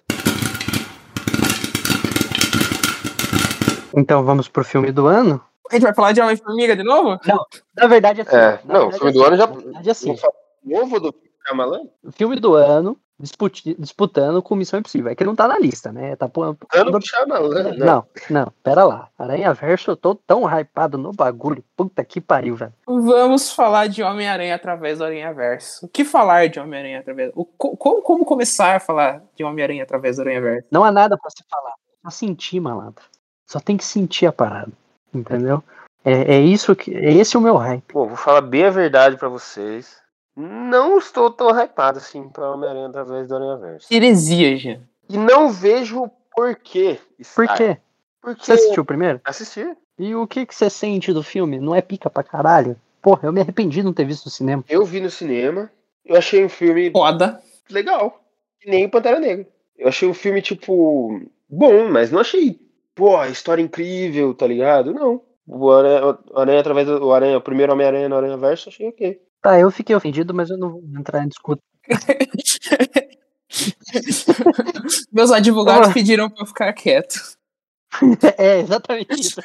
Então 3.95 4.23
vamos 4.23 4.47
pro 4.47 4.63
filme 4.63 4.91
do 4.91 5.07
ano? 5.07 5.41
A 5.73 5.75
gente 5.75 5.83
vai 5.83 5.93
falar 5.93 6.11
de 6.11 6.21
Homem-Formiga 6.21 6.75
de 6.75 6.83
novo? 6.83 7.19
Na 7.75 7.87
verdade, 7.87 8.21
assim, 8.21 8.35
É, 8.35 8.59
na 8.63 8.73
não, 8.73 8.87
o 8.89 8.91
filme 8.91 9.11
do 9.11 9.23
ano 9.23 9.35
já- 9.37 9.47
Na 9.47 9.53
verdade, 9.55 9.89
assim, 9.89 10.15
Não 10.63 10.79
novo 10.81 10.99
do 10.99 11.15
Shyamalan? 11.45 11.81
o 12.03 12.11
filme 12.11 12.39
do 12.39 12.53
ano 12.53 12.95
disputi- 13.19 13.75
disputando 13.79 14.41
com 14.41 14.55
Missão 14.55 14.79
Impossível. 14.79 15.11
É 15.11 15.15
que 15.15 15.23
não 15.23 15.35
tá 15.35 15.47
na 15.47 15.57
lista, 15.57 15.91
né? 15.91 16.15
Tá 16.15 16.29
pô- 16.29 16.43
Ano 16.43 16.91
do 16.91 17.01
Shyamalan, 17.01 17.63
né? 17.63 17.75
Não, 17.85 18.05
não, 18.29 18.53
pera 18.61 18.83
lá. 18.83 19.09
Aranha 19.17 19.51
Verso, 19.53 19.91
eu 19.91 19.95
tô 19.97 20.13
tão 20.13 20.43
hypado 20.45 20.97
no 20.97 21.11
bagulho. 21.11 21.63
Puta 21.75 22.03
que 22.05 22.21
pariu, 22.21 22.55
velho. 22.55 22.73
Vamos 22.85 23.51
falar 23.51 23.87
de 23.87 24.03
Homem-Aranha 24.03 24.53
através 24.55 24.99
do 24.99 25.05
Aranha 25.05 25.33
Verso. 25.33 25.85
O 25.85 25.89
que 25.89 26.05
falar 26.05 26.49
de 26.49 26.59
Homem-Aranha 26.59 26.99
através. 26.99 27.31
O, 27.35 27.45
co- 27.45 27.75
como, 27.75 28.01
como 28.03 28.25
começar 28.25 28.75
a 28.75 28.79
falar 28.79 29.23
de 29.35 29.43
Homem-Aranha 29.43 29.83
através 29.83 30.17
do 30.17 30.21
Aranha 30.21 30.41
Verso? 30.41 30.67
Não 30.71 30.83
há 30.83 30.91
nada 30.91 31.17
pra 31.17 31.29
se 31.31 31.43
falar. 31.49 31.73
Só 32.03 32.09
sentir, 32.09 32.59
malandro. 32.59 33.03
Só 33.47 33.59
tem 33.59 33.75
que 33.77 33.83
sentir 33.85 34.25
a 34.25 34.31
parada. 34.31 34.71
Entendeu? 35.13 35.63
É, 36.03 36.35
é 36.35 36.39
isso 36.41 36.75
que. 36.75 36.93
É 36.93 37.13
esse 37.13 37.37
o 37.37 37.41
meu 37.41 37.55
hype. 37.57 37.83
Pô, 37.87 38.07
vou 38.07 38.17
falar 38.17 38.41
bem 38.41 38.65
a 38.65 38.69
verdade 38.69 39.17
pra 39.17 39.29
vocês. 39.29 40.01
Não 40.35 40.97
estou 40.97 41.29
tão 41.29 41.49
hypado 41.51 41.99
assim 41.99 42.27
pra 42.29 42.51
Homem-Aranha 42.51 42.87
através 42.87 43.27
do 43.27 43.35
Aranha 43.35 43.57
Verso. 43.57 43.93
Heresia, 43.93 44.57
Jean. 44.57 44.81
E 45.07 45.17
não 45.17 45.49
vejo 45.49 46.09
por 46.35 46.55
quê. 46.55 46.99
Por 47.35 47.47
quê? 47.55 47.77
Porque 48.19 48.43
Você 48.45 48.53
assistiu 48.53 48.83
primeiro? 48.83 49.21
assisti. 49.23 49.65
E 49.99 50.15
o 50.15 50.25
que, 50.25 50.45
que 50.45 50.55
você 50.55 50.69
sente 50.69 51.13
do 51.13 51.21
filme? 51.21 51.59
Não 51.59 51.75
é 51.75 51.81
pica 51.81 52.09
pra 52.09 52.23
caralho? 52.23 52.75
Porra, 53.01 53.27
eu 53.27 53.33
me 53.33 53.41
arrependi 53.41 53.75
de 53.77 53.83
não 53.83 53.93
ter 53.93 54.05
visto 54.05 54.25
no 54.25 54.31
cinema. 54.31 54.63
Eu 54.67 54.83
vi 54.85 54.99
no 54.99 55.09
cinema. 55.09 55.69
Eu 56.03 56.15
achei 56.17 56.43
um 56.43 56.49
filme 56.49 56.89
Foda. 56.89 57.39
legal. 57.69 58.23
Que 58.59 58.69
nem 58.69 58.89
Pantera 58.89 59.19
Negra. 59.19 59.47
Eu 59.77 59.89
achei 59.89 60.07
um 60.07 60.13
filme, 60.13 60.41
tipo, 60.41 61.21
bom, 61.49 61.89
mas 61.91 62.11
não 62.11 62.19
achei, 62.19 62.59
pô, 62.95 63.23
história 63.25 63.61
incrível, 63.61 64.33
tá 64.33 64.45
ligado? 64.47 64.93
Não. 64.93 65.21
O 65.45 65.69
Aranha, 65.71 66.17
o 66.31 66.39
Aranha 66.39 66.59
através 66.61 66.87
do 66.87 67.05
o 67.05 67.13
Aranha, 67.13 67.37
o 67.37 67.41
primeiro 67.41 67.73
Homem-Aranha 67.73 68.07
no 68.07 68.15
Aranha 68.15 68.37
Verso, 68.37 68.69
achei 68.69 68.87
ok. 68.87 69.21
Tá, 69.41 69.59
eu 69.59 69.69
fiquei 69.69 69.93
ofendido, 69.95 70.33
mas 70.33 70.49
eu 70.49 70.57
não 70.57 70.69
vou 70.71 70.83
entrar 70.97 71.23
em 71.23 71.27
discussão. 71.27 71.61
Meus 75.11 75.31
advogados 75.31 75.89
Ah. 75.89 75.93
pediram 75.93 76.29
pra 76.29 76.43
eu 76.43 76.47
ficar 76.47 76.73
quieto. 76.73 77.15
é, 78.37 78.59
exatamente 78.59 79.13
isso. 79.19 79.39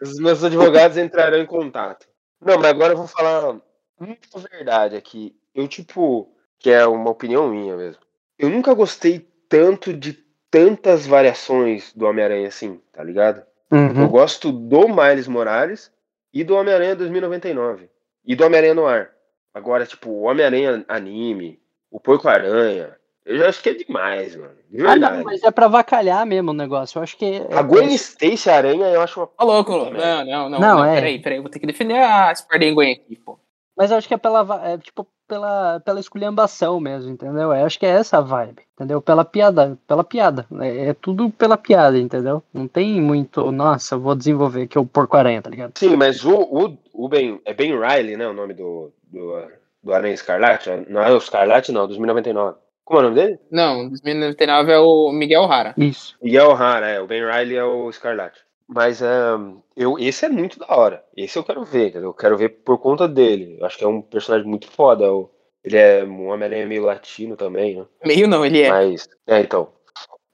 Os 0.00 0.18
meus 0.18 0.42
advogados 0.44 0.96
entrarão 0.96 1.38
em 1.38 1.46
contato. 1.46 2.06
Não, 2.40 2.56
mas 2.56 2.66
agora 2.66 2.92
eu 2.92 2.96
vou 2.98 3.06
falar 3.08 3.60
muita 3.98 4.38
verdade 4.50 4.96
aqui. 4.96 5.34
Eu, 5.54 5.66
tipo, 5.66 6.32
que 6.58 6.70
é 6.70 6.86
uma 6.86 7.10
opinião 7.10 7.48
minha 7.48 7.76
mesmo. 7.76 8.00
Eu 8.38 8.50
nunca 8.50 8.72
gostei 8.74 9.26
tanto 9.48 9.92
de 9.92 10.12
tantas 10.54 11.04
variações 11.04 11.92
do 11.96 12.06
Homem-Aranha 12.06 12.46
assim, 12.46 12.80
tá 12.92 13.02
ligado? 13.02 13.42
Eu 13.72 13.76
Uhum. 13.78 14.06
gosto 14.08 14.52
do 14.52 14.86
Miles 14.88 15.26
Morales 15.26 15.90
e 16.32 16.44
do 16.44 16.54
Homem-Aranha 16.54 16.94
2099. 16.94 17.88
E 18.24 18.36
do 18.36 18.44
Homem-Aranha 18.44 18.74
no 18.74 18.86
ar. 18.86 19.10
Agora, 19.52 19.84
tipo, 19.84 20.10
o 20.10 20.22
Homem-Aranha 20.22 20.84
anime, 20.86 21.58
o 21.90 21.98
Porco-Aranha, 21.98 22.94
eu 23.26 23.36
já 23.38 23.48
acho 23.48 23.60
que 23.64 23.70
é 23.70 23.74
demais, 23.74 24.36
mano. 24.36 24.52
De 24.70 24.80
Ah, 24.86 24.90
verdade. 24.92 25.16
não, 25.18 25.24
mas 25.24 25.42
é 25.42 25.50
pra 25.50 25.66
vacalhar 25.66 26.24
mesmo 26.24 26.52
o 26.52 26.54
negócio. 26.54 26.98
Eu 26.98 27.02
acho 27.02 27.16
que. 27.16 27.24
é- 27.50 27.54
A 27.56 27.62
Gwen 27.62 27.92
Stacy 27.94 28.48
Aranha 28.48 28.86
eu 28.86 29.00
acho 29.00 29.18
uma. 29.20 29.28
Ô, 29.40 29.44
louco, 29.44 29.72
louco. 29.72 29.92
Não, 29.92 30.24
não, 30.24 30.48
não. 30.50 30.60
Não, 30.60 30.76
não, 30.78 30.84
é. 30.84 30.94
Peraí, 30.94 31.18
peraí. 31.20 31.38
eu 31.38 31.42
Vou 31.42 31.50
ter 31.50 31.58
que 31.58 31.66
defender 31.66 31.98
a 31.98 32.32
Spider 32.32 32.72
Gwen 32.74 32.92
aqui, 32.92 33.16
pô. 33.16 33.38
Mas 33.76 33.90
eu 33.90 33.96
acho 33.96 34.06
que 34.06 34.14
é 34.14 34.18
pela, 34.18 34.68
é, 34.68 34.78
tipo, 34.78 35.06
pela, 35.26 35.80
pela 35.80 36.00
esculhambação 36.00 36.78
mesmo, 36.78 37.10
entendeu? 37.10 37.52
Eu 37.52 37.66
acho 37.66 37.78
que 37.78 37.86
é 37.86 37.90
essa 37.90 38.18
a 38.18 38.20
vibe, 38.20 38.62
entendeu? 38.74 39.00
Pela 39.00 39.24
piada, 39.24 39.78
pela 39.86 40.04
piada. 40.04 40.46
É, 40.60 40.88
é 40.88 40.94
tudo 40.94 41.30
pela 41.30 41.56
piada, 41.56 41.98
entendeu? 41.98 42.42
Não 42.52 42.68
tem 42.68 43.00
muito, 43.00 43.50
nossa, 43.50 43.94
eu 43.94 44.00
vou 44.00 44.14
desenvolver 44.14 44.66
que 44.66 44.78
é 44.78 44.80
o 44.80 44.86
porco-aranha, 44.86 45.42
tá 45.42 45.50
ligado? 45.50 45.72
Sim, 45.76 45.96
mas 45.96 46.24
o, 46.24 46.34
o, 46.34 46.78
o 46.92 47.08
Ben. 47.08 47.40
É 47.44 47.54
Ben 47.54 47.72
Riley, 47.72 48.16
né? 48.16 48.26
O 48.28 48.32
nome 48.32 48.54
do, 48.54 48.92
do, 49.04 49.42
do 49.82 49.92
Aranha 49.92 50.14
Escarlate? 50.14 50.70
Não 50.88 51.02
é 51.02 51.10
o 51.12 51.18
Escarlate, 51.18 51.72
não, 51.72 51.86
2099. 51.86 52.58
Como 52.84 53.00
é 53.00 53.02
o 53.02 53.04
nome 53.08 53.20
dele? 53.20 53.38
Não, 53.50 53.88
2099 53.88 54.72
é 54.72 54.78
o 54.78 55.10
Miguel 55.10 55.44
Hara. 55.44 55.74
Isso. 55.76 56.16
Miguel 56.22 56.50
O'Hara, 56.50 56.86
é. 56.86 57.00
O 57.00 57.06
Ben 57.06 57.24
Riley 57.24 57.56
é 57.56 57.64
o 57.64 57.88
Escarlate. 57.88 58.40
Mas 58.66 59.02
é, 59.02 59.08
eu, 59.76 59.98
esse 59.98 60.24
é 60.24 60.28
muito 60.28 60.58
da 60.58 60.66
hora. 60.74 61.04
Esse 61.16 61.38
eu 61.38 61.44
quero 61.44 61.64
ver, 61.64 61.88
entendeu? 61.88 62.10
Eu 62.10 62.14
quero 62.14 62.36
ver 62.36 62.48
por 62.48 62.78
conta 62.78 63.06
dele. 63.06 63.58
Eu 63.60 63.66
acho 63.66 63.76
que 63.76 63.84
é 63.84 63.88
um 63.88 64.00
personagem 64.00 64.46
muito 64.48 64.70
foda. 64.70 65.04
Ele 65.62 65.76
é 65.76 66.04
um 66.04 66.28
Homem-Aranha 66.28 66.66
meio 66.66 66.84
latino 66.84 67.36
também, 67.36 67.76
né? 67.76 67.86
Meio 68.04 68.26
não, 68.26 68.44
ele 68.44 68.62
é. 68.62 68.70
Mas. 68.70 69.08
É, 69.26 69.40
então. 69.40 69.68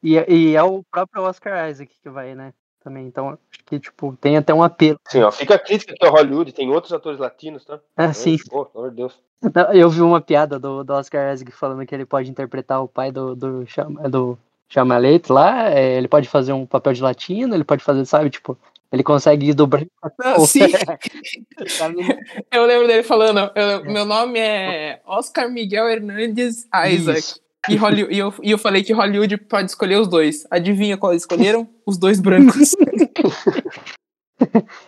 E, 0.03 0.14
e 0.28 0.57
é 0.57 0.62
o 0.62 0.83
próprio 0.91 1.22
Oscar 1.22 1.68
Isaac 1.68 1.93
que 2.03 2.09
vai, 2.09 2.35
né? 2.35 2.53
Também, 2.83 3.07
então, 3.07 3.28
acho 3.28 3.64
que, 3.66 3.78
tipo, 3.78 4.16
tem 4.18 4.39
até 4.39 4.55
um 4.55 4.62
apelo. 4.62 4.99
Sim, 5.07 5.20
ó. 5.20 5.31
Fica 5.31 5.57
a 5.57 5.59
crítica 5.59 5.93
aqui 5.93 6.07
ao 6.07 6.12
Hollywood. 6.12 6.53
Tem 6.53 6.70
outros 6.70 6.93
atores 6.95 7.20
latinos, 7.20 7.64
tá? 7.64 7.78
Ah, 7.95 8.12
sim. 8.14 8.39
Pô, 8.49 8.64
pelo 8.64 8.85
amor 8.85 8.91
de 8.91 8.97
Deus. 8.97 9.20
Não, 9.43 9.72
Eu 9.74 9.91
vi 9.91 10.01
uma 10.01 10.20
piada 10.20 10.59
do, 10.59 10.83
do 10.83 10.93
Oscar 10.95 11.33
Isaac 11.33 11.53
falando 11.53 11.85
que 11.85 11.95
ele 11.95 12.07
pode 12.07 12.31
interpretar 12.31 12.83
o 12.83 12.89
pai 12.89 13.12
do, 13.12 13.35
do, 13.37 13.66
Chama- 13.66 14.09
do 14.09 14.39
Chamalete 14.73 15.33
lá, 15.33 15.68
é, 15.71 15.97
ele 15.99 16.07
pode 16.09 16.29
fazer 16.29 16.53
um 16.53 16.64
papel 16.64 16.93
de 16.93 17.03
latino, 17.03 17.55
ele 17.55 17.64
pode 17.64 17.83
fazer, 17.83 18.05
sabe, 18.07 18.31
tipo, 18.31 18.57
ele 18.93 19.03
consegue 19.03 19.49
ir 19.51 19.55
do 19.55 19.66
branco. 19.66 19.91
Ah, 20.23 20.39
sim, 20.41 20.61
eu 22.53 22.64
lembro 22.66 22.87
dele 22.87 23.03
falando. 23.03 23.51
eu- 23.55 23.85
meu 23.85 24.05
nome 24.05 24.39
é 24.39 25.01
Oscar 25.07 25.51
Miguel 25.51 25.89
Hernandes 25.89 26.66
Isaac. 26.89 27.18
Isso. 27.18 27.41
E, 27.68 27.77
Holly- 27.77 28.07
e 28.11 28.18
eu, 28.18 28.33
e 28.43 28.51
eu 28.53 28.57
falei 28.59 28.83
que 28.83 28.93
Hollywood 28.93 29.37
pode 29.37 29.71
escolher 29.71 29.97
os 30.01 30.09
dois. 30.09 30.47
Adivinha 30.51 30.97
qual 30.97 31.12
eles 31.12 31.23
escolheram? 31.25 31.68
Os 31.85 31.99
dois 31.99 32.18
brancos. 32.18 32.75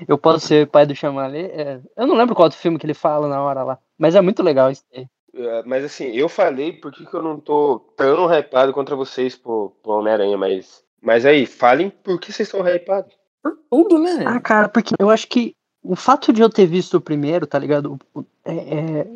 Eu 0.08 0.16
posso 0.16 0.46
ser 0.46 0.66
pai 0.66 0.86
do 0.86 0.94
Chamalete. 0.96 1.52
é, 1.52 1.78
eu 1.96 2.06
não 2.06 2.16
lembro 2.16 2.34
qual 2.34 2.44
outro 2.46 2.58
filme 2.58 2.78
que 2.78 2.86
ele 2.86 2.94
fala 2.94 3.28
na 3.28 3.42
hora 3.42 3.62
lá, 3.62 3.78
mas 3.98 4.14
é 4.14 4.20
muito 4.22 4.42
legal 4.42 4.70
isso 4.70 4.82
aí. 4.94 5.06
É, 5.34 5.62
Mas 5.64 5.84
assim, 5.84 6.06
eu 6.12 6.28
falei 6.28 6.72
porque 6.72 7.06
que 7.06 7.14
eu 7.14 7.22
não 7.22 7.38
tô 7.40 7.78
tão 7.96 8.30
hypado 8.32 8.72
contra 8.72 8.94
vocês 8.94 9.36
pro, 9.36 9.72
pro 9.82 9.92
Homem-Aranha, 9.92 10.36
mas. 10.36 10.82
Mas 11.00 11.26
aí, 11.26 11.46
falem 11.46 11.90
por 11.90 12.20
que 12.20 12.32
vocês 12.32 12.48
estão 12.48 12.66
hypados. 12.68 13.12
Por 13.42 13.56
tudo, 13.70 13.98
né? 13.98 14.24
Ah, 14.26 14.38
cara, 14.38 14.68
porque 14.68 14.94
eu 14.98 15.10
acho 15.10 15.26
que 15.26 15.54
o 15.82 15.96
fato 15.96 16.32
de 16.32 16.40
eu 16.42 16.48
ter 16.48 16.66
visto 16.66 16.94
o 16.98 17.00
primeiro, 17.00 17.44
tá 17.46 17.58
ligado? 17.58 17.98
É, 18.44 18.52
é- 18.54 19.06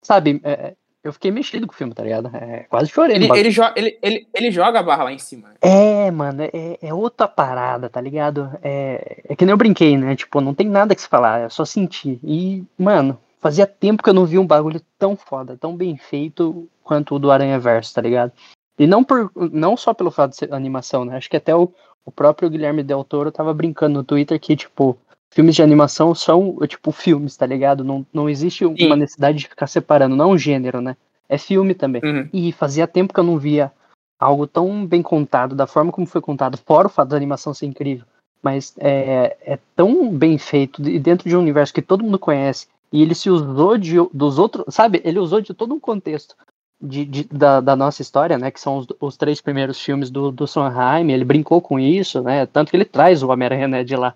sabe, 0.00 0.40
é, 0.44 0.74
eu 1.02 1.12
fiquei 1.12 1.32
mexido 1.32 1.66
com 1.66 1.72
o 1.72 1.76
filme, 1.76 1.92
tá 1.92 2.04
ligado? 2.04 2.30
É, 2.36 2.66
quase 2.68 2.88
chorei. 2.90 3.16
Ele, 3.16 3.28
ele, 3.36 3.50
jo- 3.50 3.72
ele, 3.74 3.98
ele, 4.00 4.28
ele 4.32 4.50
joga 4.52 4.78
a 4.78 4.82
barra 4.82 5.04
lá 5.04 5.12
em 5.12 5.18
cima. 5.18 5.50
É, 5.60 6.08
mano, 6.12 6.42
é, 6.44 6.78
é 6.80 6.94
outra 6.94 7.26
parada, 7.26 7.88
tá 7.90 8.00
ligado? 8.00 8.48
É, 8.62 9.22
é 9.28 9.34
que 9.34 9.44
nem 9.44 9.52
eu 9.52 9.56
brinquei, 9.58 9.96
né? 9.98 10.14
Tipo, 10.14 10.40
não 10.40 10.54
tem 10.54 10.68
nada 10.68 10.94
que 10.94 11.02
se 11.02 11.08
falar, 11.08 11.40
é 11.40 11.48
só 11.48 11.64
sentir. 11.64 12.20
E, 12.22 12.62
mano, 12.78 13.18
fazia 13.44 13.66
tempo 13.66 14.02
que 14.02 14.08
eu 14.08 14.14
não 14.14 14.24
vi 14.24 14.38
um 14.38 14.46
bagulho 14.46 14.80
tão 14.98 15.14
foda, 15.14 15.54
tão 15.54 15.76
bem 15.76 15.98
feito 15.98 16.66
quanto 16.82 17.14
o 17.14 17.18
do 17.18 17.30
Aranha 17.30 17.58
Verso, 17.58 17.92
tá 17.92 18.00
ligado? 18.00 18.32
E 18.78 18.86
não, 18.86 19.04
por, 19.04 19.30
não 19.52 19.76
só 19.76 19.92
pelo 19.92 20.10
fato 20.10 20.30
de 20.30 20.38
ser 20.38 20.54
animação, 20.54 21.04
né? 21.04 21.18
Acho 21.18 21.28
que 21.28 21.36
até 21.36 21.54
o, 21.54 21.70
o 22.06 22.10
próprio 22.10 22.48
Guilherme 22.48 22.82
Del 22.82 23.04
Toro 23.04 23.30
tava 23.30 23.52
brincando 23.52 23.98
no 23.98 24.02
Twitter 24.02 24.40
que, 24.40 24.56
tipo, 24.56 24.96
filmes 25.30 25.54
de 25.54 25.62
animação 25.62 26.14
são, 26.14 26.56
tipo, 26.66 26.90
filmes, 26.90 27.36
tá 27.36 27.44
ligado? 27.44 27.84
Não, 27.84 28.06
não 28.14 28.30
existe 28.30 28.64
Sim. 28.64 28.86
uma 28.86 28.96
necessidade 28.96 29.36
de 29.36 29.46
ficar 29.46 29.66
separando, 29.66 30.16
não 30.16 30.30
um 30.30 30.38
gênero, 30.38 30.80
né? 30.80 30.96
É 31.28 31.36
filme 31.36 31.74
também. 31.74 32.00
Uhum. 32.02 32.26
E 32.32 32.50
fazia 32.50 32.86
tempo 32.86 33.12
que 33.12 33.20
eu 33.20 33.24
não 33.24 33.36
via 33.36 33.70
algo 34.18 34.46
tão 34.46 34.86
bem 34.86 35.02
contado, 35.02 35.54
da 35.54 35.66
forma 35.66 35.92
como 35.92 36.06
foi 36.06 36.22
contado, 36.22 36.56
fora 36.56 36.86
o 36.86 36.90
fato 36.90 37.10
da 37.10 37.16
animação 37.16 37.52
ser 37.52 37.66
incrível. 37.66 38.06
Mas 38.42 38.74
é, 38.78 39.36
é 39.42 39.58
tão 39.76 40.10
bem 40.10 40.38
feito, 40.38 40.80
e 40.88 40.98
dentro 40.98 41.28
de 41.28 41.36
um 41.36 41.40
universo 41.40 41.74
que 41.74 41.82
todo 41.82 42.02
mundo 42.02 42.18
conhece, 42.18 42.68
e 42.94 43.02
ele 43.02 43.14
se 43.16 43.28
usou 43.28 43.76
de, 43.76 43.96
dos 44.12 44.38
outros, 44.38 44.72
sabe? 44.72 45.02
Ele 45.04 45.18
usou 45.18 45.40
de 45.40 45.52
todo 45.52 45.74
um 45.74 45.80
contexto 45.80 46.36
de, 46.80 47.04
de- 47.04 47.24
da, 47.24 47.60
da 47.60 47.74
nossa 47.74 48.02
história, 48.02 48.38
né? 48.38 48.52
Que 48.52 48.60
são 48.60 48.78
os, 48.78 48.86
os 49.00 49.16
três 49.16 49.40
primeiros 49.40 49.80
filmes 49.80 50.10
do, 50.10 50.30
do 50.30 50.46
Sondheim, 50.46 51.10
ele 51.10 51.24
brincou 51.24 51.60
com 51.60 51.76
isso, 51.80 52.22
né? 52.22 52.46
Tanto 52.46 52.70
que 52.70 52.76
ele 52.76 52.84
traz 52.84 53.20
o 53.22 53.28
Homem-Aranha 53.30 53.66
né, 53.66 53.82
de 53.82 53.96
lá. 53.96 54.14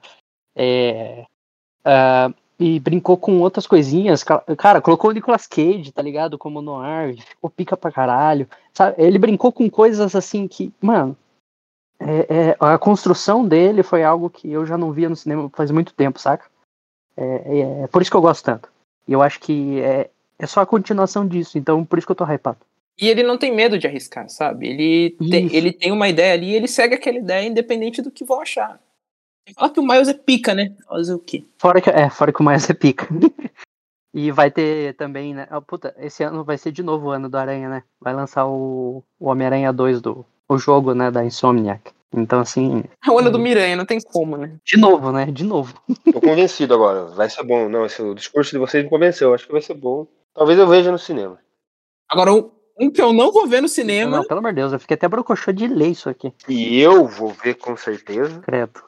É, 0.57 1.27
ah, 1.85 2.33
e 2.61 2.79
brincou 2.81 3.17
com 3.17 3.41
outras 3.41 3.67
coisinhas. 3.67 4.23
ca- 4.23 4.45
Cara, 4.57 4.81
colocou 4.81 5.11
o 5.11 5.13
Nicolas 5.15 5.47
Cage, 5.47 5.91
tá 5.93 6.03
ligado? 6.03 6.39
Como 6.39 6.63
no 6.63 6.77
ar, 6.77 7.15
ficou 7.15 7.51
pica 7.51 7.77
pra 7.77 7.91
caralho. 7.93 8.49
Sabe? 8.73 8.95
Ele 8.99 9.19
brincou 9.19 9.51
com 9.53 9.69
coisas 9.71 10.15
assim 10.15 10.47
que, 10.49 10.73
mano, 10.81 11.17
é- 12.01 12.51
é, 12.51 12.57
a 12.61 12.79
construção 12.79 13.47
dele 13.47 13.83
foi 13.83 14.05
algo 14.05 14.31
que 14.31 14.51
eu 14.51 14.65
já 14.65 14.79
não 14.79 14.93
via 14.93 15.09
no 15.09 15.17
cinema 15.17 15.51
faz 15.55 15.71
muito 15.71 15.93
tempo, 15.95 16.19
saca? 16.21 16.47
É, 17.19 17.59
é- 17.61 17.83
é 17.85 17.87
por 17.89 18.01
isso 18.01 18.11
que 18.11 18.17
eu 18.17 18.21
gosto 18.21 18.45
tanto. 18.45 18.69
E 19.07 19.13
eu 19.13 19.23
acho 19.23 19.41
que 19.41 19.81
é, 19.81 20.09
é 20.39 20.47
só 20.47 20.61
a 20.61 20.67
continuação 20.67 21.27
disso, 21.27 21.59
então 21.59 21.85
por 21.85 21.99
isso 21.99 22.07
que 22.07 22.13
eu 22.13 22.17
tô 22.17 22.25
hypado. 22.25 22.59
E 23.01 23.09
ele 23.09 23.23
não 23.23 23.39
tem 23.39 23.55
medo 23.55 23.79
de 23.79 23.87
arriscar, 23.87 24.29
sabe? 24.29 24.69
Ele 24.69 25.17
tem, 25.31 25.47
Isso. 25.47 25.55
ele 25.55 25.73
tem 25.73 25.93
uma 25.93 26.09
ideia 26.09 26.35
ali 26.35 26.51
e 26.51 26.55
ele 26.55 26.67
segue 26.67 26.95
aquela 26.97 27.19
ideia 27.19 27.47
independente 27.47 28.03
do 28.03 28.11
que 28.11 28.25
vão 28.25 28.41
achar. 28.41 28.81
Fala 29.55 29.71
que 29.71 29.81
o 29.81 29.87
Miles 29.87 30.09
é 30.09 30.15
pica, 30.15 30.53
né? 30.53 30.75
Fazer 30.87 31.15
o 31.15 31.19
quê? 31.19 31.45
Fora 31.59 31.81
que, 31.81 31.89
é, 31.89 32.11
fora 32.11 32.33
que 32.33 32.41
o 32.41 32.45
mais 32.45 32.69
é 32.69 32.75
pica. 32.75 33.07
e 34.13 34.33
vai 34.33 34.51
ter 34.51 34.95
também, 34.95 35.33
né? 35.33 35.47
ah, 35.49 35.61
puta, 35.61 35.95
esse 35.99 36.25
ano 36.25 36.43
vai 36.43 36.59
ser 36.59 36.73
de 36.73 36.83
novo 36.83 37.07
o 37.07 37.11
ano 37.11 37.29
do 37.29 37.39
Aranha, 37.39 37.69
né? 37.69 37.83
Vai 38.01 38.13
lançar 38.13 38.47
o, 38.47 39.03
o 39.19 39.29
Homem-Aranha 39.29 39.73
2 39.73 40.01
do 40.01 40.27
o 40.49 40.59
jogo, 40.59 40.95
né, 40.95 41.11
da 41.11 41.25
Insomniac. 41.25 41.93
Então, 42.15 42.41
assim, 42.41 42.85
É 43.07 43.11
o 43.11 43.19
ano 43.19 43.31
do 43.31 43.39
Miranha, 43.39 43.77
não 43.77 43.85
tem 43.85 44.01
como, 44.01 44.37
né? 44.37 44.57
de 44.65 44.79
novo, 44.79 45.13
né? 45.13 45.27
De 45.27 45.45
novo. 45.45 45.75
Tô 46.13 46.21
convencido 46.21 46.73
agora. 46.75 47.07
Vai 47.07 47.29
ser 47.29 47.43
bom. 47.43 47.69
Não, 47.69 47.85
esse, 47.85 48.01
o 48.03 48.15
discurso 48.15 48.51
de 48.51 48.59
vocês 48.59 48.83
me 48.83 48.89
convenceu. 48.91 49.35
Acho 49.35 49.47
que 49.47 49.53
vai 49.53 49.61
ser 49.61 49.75
bom. 49.75 50.07
Talvez 50.35 50.59
eu 50.59 50.67
veja 50.67 50.91
no 50.91 50.99
cinema. 50.99 51.39
Agora, 52.09 52.33
um, 52.33 52.51
um 52.81 52.91
que 52.91 53.03
eu 53.03 53.13
não 53.13 53.31
vou 53.31 53.47
ver 53.47 53.61
no 53.61 53.69
cinema. 53.69 54.17
Não, 54.19 54.25
pelo 54.25 54.39
amor 54.41 54.53
de 54.53 54.57
Deus, 54.57 54.73
eu 54.73 54.81
fiquei 54.81 54.95
até 54.95 55.07
brocochô 55.07 55.53
de 55.53 55.67
ler 55.67 55.89
isso 55.89 56.09
aqui, 56.09 56.33
E 56.49 56.81
eu 56.81 57.07
vou 57.07 57.31
ver 57.31 57.55
com 57.55 57.77
certeza. 57.77 58.41
credo. 58.41 58.81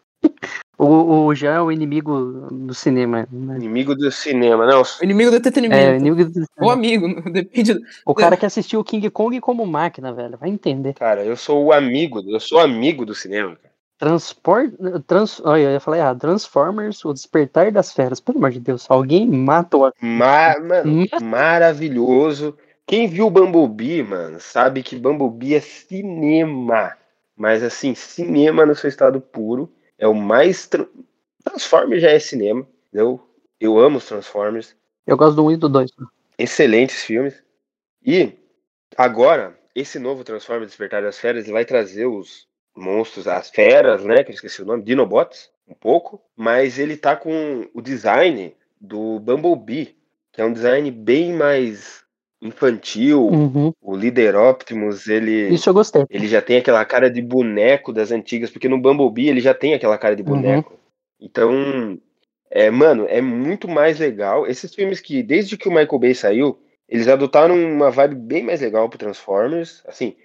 O, 0.83 1.26
o 1.26 1.35
Jean 1.35 1.55
é 1.57 1.61
o 1.61 1.70
inimigo 1.70 2.49
do 2.51 2.72
cinema, 2.72 3.28
né? 3.31 3.57
Inimigo 3.57 3.95
do 3.95 4.11
cinema, 4.11 4.66
não. 4.66 4.81
O 4.83 5.05
inimigo 5.05 5.31
do 5.31 5.37
entretenimento. 5.37 5.83
É, 5.83 5.93
o 5.93 5.97
inimigo 5.97 6.24
do 6.31 6.47
Ou 6.61 6.70
amigo, 6.70 7.07
depende. 7.31 7.74
do- 7.74 7.81
O 8.07 8.14
cara 8.14 8.37
que 8.37 8.47
assistiu 8.47 8.81
o 8.81 8.85
King 8.85 9.11
Kong 9.11 9.39
como 9.41 9.66
máquina, 9.66 10.12
velho. 10.12 10.39
Vai 10.39 10.49
entender. 10.49 10.95
Cara, 10.95 11.22
eu 11.24 11.37
sou 11.37 11.66
o 11.66 11.72
amigo, 11.72 12.22
eu 12.26 12.41
sou 12.41 12.59
amigo 12.59 13.05
do 13.05 13.14
cinema, 13.14 13.57
cara. 13.57 13.70
Transport. 13.99 14.72
Trans, 15.07 15.41
olha, 15.45 15.61
eu 15.64 15.70
ia 15.72 15.81
falar 15.81 15.99
errado. 15.99 16.18
Transformers, 16.20 17.05
o 17.05 17.12
despertar 17.12 17.70
das 17.70 17.93
feras. 17.93 18.18
Pelo 18.18 18.39
amor 18.39 18.51
de 18.51 18.61
Deus, 18.61 18.87
alguém 18.89 19.28
mata 19.28 19.76
o. 19.76 19.93
Ma- 20.01 20.59
mano, 20.59 21.07
Mas- 21.12 21.22
maravilhoso. 21.22 22.57
Quem 22.87 23.07
viu 23.07 23.28
Bumblebee, 23.31 24.03
mano, 24.03 24.41
sabe 24.41 24.83
que 24.83 24.97
Bumblebee 24.97 25.55
é 25.55 25.61
cinema. 25.61 26.93
Mas 27.37 27.62
assim, 27.62 27.95
cinema 27.95 28.64
no 28.66 28.74
seu 28.74 28.89
estado 28.89 29.20
puro. 29.20 29.70
É 30.01 30.09
o 30.09 30.14
mais. 30.14 30.66
Tra... 30.66 30.84
Transformers 31.44 32.03
já 32.03 32.11
é 32.11 32.18
cinema. 32.18 32.66
Eu, 32.92 33.20
eu 33.61 33.78
amo 33.78 33.98
os 33.98 34.07
Transformers. 34.07 34.74
Eu 35.07 35.16
gosto 35.16 35.36
do 35.36 35.44
1 35.44 35.53
e 35.53 35.57
do 35.57 35.68
2. 35.68 35.90
excelentes 36.38 37.03
filmes. 37.03 37.40
E 38.05 38.32
agora, 38.96 39.59
esse 39.74 39.98
novo 39.98 40.24
Transformers 40.24 40.70
Despertar 40.70 41.03
das 41.03 41.18
Feras, 41.18 41.44
ele 41.44 41.53
vai 41.53 41.64
trazer 41.64 42.07
os 42.07 42.48
monstros, 42.74 43.28
as 43.28 43.51
feras, 43.51 44.05
né? 44.05 44.24
Que 44.24 44.30
eu 44.30 44.34
esqueci 44.34 44.62
o 44.62 44.64
nome, 44.64 44.82
Dinobots, 44.82 45.51
um 45.68 45.74
pouco. 45.74 46.20
Mas 46.34 46.78
ele 46.78 46.96
tá 46.96 47.14
com 47.14 47.68
o 47.74 47.82
design 47.82 48.57
do 48.80 49.20
Bumblebee, 49.20 49.96
que 50.32 50.40
é 50.40 50.44
um 50.44 50.53
design 50.53 50.90
bem 50.90 51.34
mais 51.34 52.03
infantil. 52.41 53.26
Uhum. 53.26 53.72
O 53.80 53.97
Líder 53.97 54.34
Optimus, 54.36 55.07
ele. 55.07 55.49
Isso 55.49 55.68
eu 55.68 55.74
gostei. 55.74 56.05
Ele 56.09 56.26
já 56.26 56.41
tem 56.41 56.59
aquela 56.59 56.84
cara 56.84 57.11
de 57.11 57.20
boneco 57.20 57.93
das 57.93 58.11
antigas, 58.11 58.51
porque 58.51 58.68
no 58.68 58.78
Bumblebee 58.80 59.28
ele 59.28 59.41
já 59.41 59.55
tem 59.55 59.74
aquela 59.74 59.99
cara 59.99 60.16
de 60.16 60.22
boneco. 60.22 60.72
Então, 61.20 61.99
é, 62.51 62.70
mano, 62.70 63.07
é 63.09 63.20
muito 63.20 63.68
mais 63.68 63.99
legal. 63.99 64.47
Esses 64.47 64.74
filmes 64.74 65.01
que, 65.01 65.22
desde 65.22 65.57
que 65.57 65.68
o 65.68 65.72
Michael 65.72 65.99
Bay 65.99 66.14
saiu, 66.14 66.59
eles 66.88 67.09
adotaram 67.09 67.55
uma 67.55 67.91
vibe 67.91 68.14
bem 68.16 68.43
mais 68.43 68.61
legal 68.61 68.88
pro 68.88 68.99
Transformers. 68.99 69.82
Assim, 69.86 70.16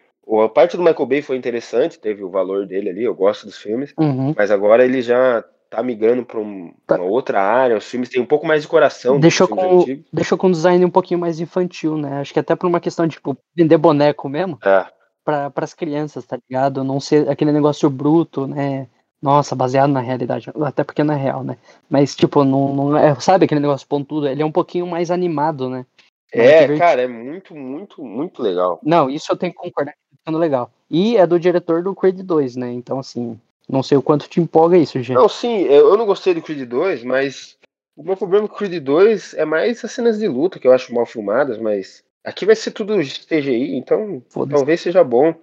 a 0.43 0.49
parte 0.49 0.76
do 0.76 0.84
Michael 0.84 1.05
Bay 1.05 1.22
foi 1.22 1.38
interessante, 1.38 1.99
teve 1.99 2.24
o 2.24 2.30
valor 2.30 2.66
dele 2.66 2.89
ali, 2.89 3.03
eu 3.03 3.13
gosto 3.13 3.45
dos 3.45 3.57
filmes, 3.57 3.93
Uhum. 3.99 4.34
mas 4.36 4.49
agora 4.49 4.84
ele 4.84 5.01
já 5.01 5.43
tá 5.76 5.84
migrando 5.84 6.23
pra 6.26 6.39
um- 6.39 6.71
Tá. 6.88 6.95
uma 6.95 7.05
outra 7.05 7.41
área. 7.41 7.78
Os 7.78 7.86
filmes 7.86 8.09
têm 8.09 8.21
um 8.21 8.26
pouco 8.26 8.45
mais 8.47 8.61
de 8.61 8.67
coração 8.67 9.19
Deixou 9.19 9.47
com, 9.47 9.86
deixou 10.11 10.38
com 10.38 10.47
um 10.47 10.51
design 10.51 10.84
um 10.86 10.89
pouquinho 10.89 11.19
mais 11.19 11.39
infantil, 11.39 11.97
né? 11.97 12.19
Acho 12.19 12.34
que 12.34 12.39
até 12.39 12.55
por 12.55 12.67
uma 12.67 12.80
questão 12.80 13.05
de 13.07 13.15
tipo, 13.15 13.38
vender 13.55 13.78
boneco 13.78 14.28
mesmo 14.30 14.57
É. 14.63 14.86
para 15.23 15.51
as 15.57 15.73
crianças, 15.73 16.26
tá 16.26 16.38
ligado? 16.49 16.84
Não 16.84 16.99
ser 16.99 17.30
aquele 17.30 17.51
negócio 17.51 17.89
bruto, 17.89 18.47
né? 18.47 18.88
Nossa, 19.21 19.55
baseado 19.55 19.89
na 19.89 20.01
realidade. 20.01 20.51
Até 20.61 20.84
porque 20.84 21.03
não 21.03 21.13
é 21.13 21.17
real, 21.17 21.43
né? 21.43 21.57
Mas, 21.89 22.15
tipo, 22.15 22.43
não, 22.43 22.73
não 22.76 22.97
é. 22.97 23.15
Sabe 23.19 23.45
aquele 23.45 23.61
negócio 23.61 23.88
pontudo? 23.88 24.28
Ele 24.28 24.41
é 24.41 24.45
um 24.45 24.51
pouquinho 24.51 24.86
mais 24.86 25.09
animado, 25.09 25.69
né? 25.69 25.86
É, 26.32 26.61
divertido. 26.61 26.80
cara, 26.80 27.01
é 27.01 27.07
muito, 27.07 27.55
muito, 27.55 28.03
muito 28.03 28.43
legal. 28.43 28.80
Não, 28.84 29.09
isso 29.09 29.32
eu 29.32 29.38
tenho 29.38 29.53
que 29.53 29.57
concordar 29.57 29.93
que 29.93 29.97
tá 29.97 30.17
ficando 30.19 30.38
legal. 30.38 30.69
E 30.91 31.17
é 31.17 31.26
do 31.26 31.39
diretor 31.39 31.82
do 31.82 31.95
Creed 31.95 32.19
2, 32.21 32.55
né? 32.55 32.71
Então, 32.71 32.99
assim, 32.99 33.39
não 33.70 33.82
sei 33.84 33.97
o 33.97 34.01
quanto 34.01 34.28
te 34.28 34.39
empolga 34.39 34.78
isso, 34.78 34.97
gente. 35.01 35.13
Não, 35.16 35.28
sim, 35.30 35.61
eu 35.63 35.89
eu 35.89 35.97
não 35.97 36.05
gostei 36.05 36.34
do 36.34 36.41
Creed 36.41 36.68
2, 36.68 37.03
mas 37.03 37.57
o 37.95 38.03
meu 38.03 38.16
problema 38.18 38.47
com 38.47 38.53
o 38.53 38.57
Creed 38.57 38.84
2 38.84 39.34
é 39.36 39.45
mais 39.45 39.84
as 39.84 39.91
cenas 39.91 40.20
de 40.20 40.28
luta 40.28 40.59
que 40.59 40.68
eu 40.68 40.74
acho 40.74 40.93
mal 40.93 41.05
filmadas, 41.05 41.57
mas 41.57 42.03
aqui 42.24 42.45
vai 42.45 42.55
ser 42.55 42.72
tudo 42.72 42.95
CGI, 42.97 43.76
então 43.76 44.22
talvez 44.49 44.82
seja 44.82 45.03
bom. 45.03 45.34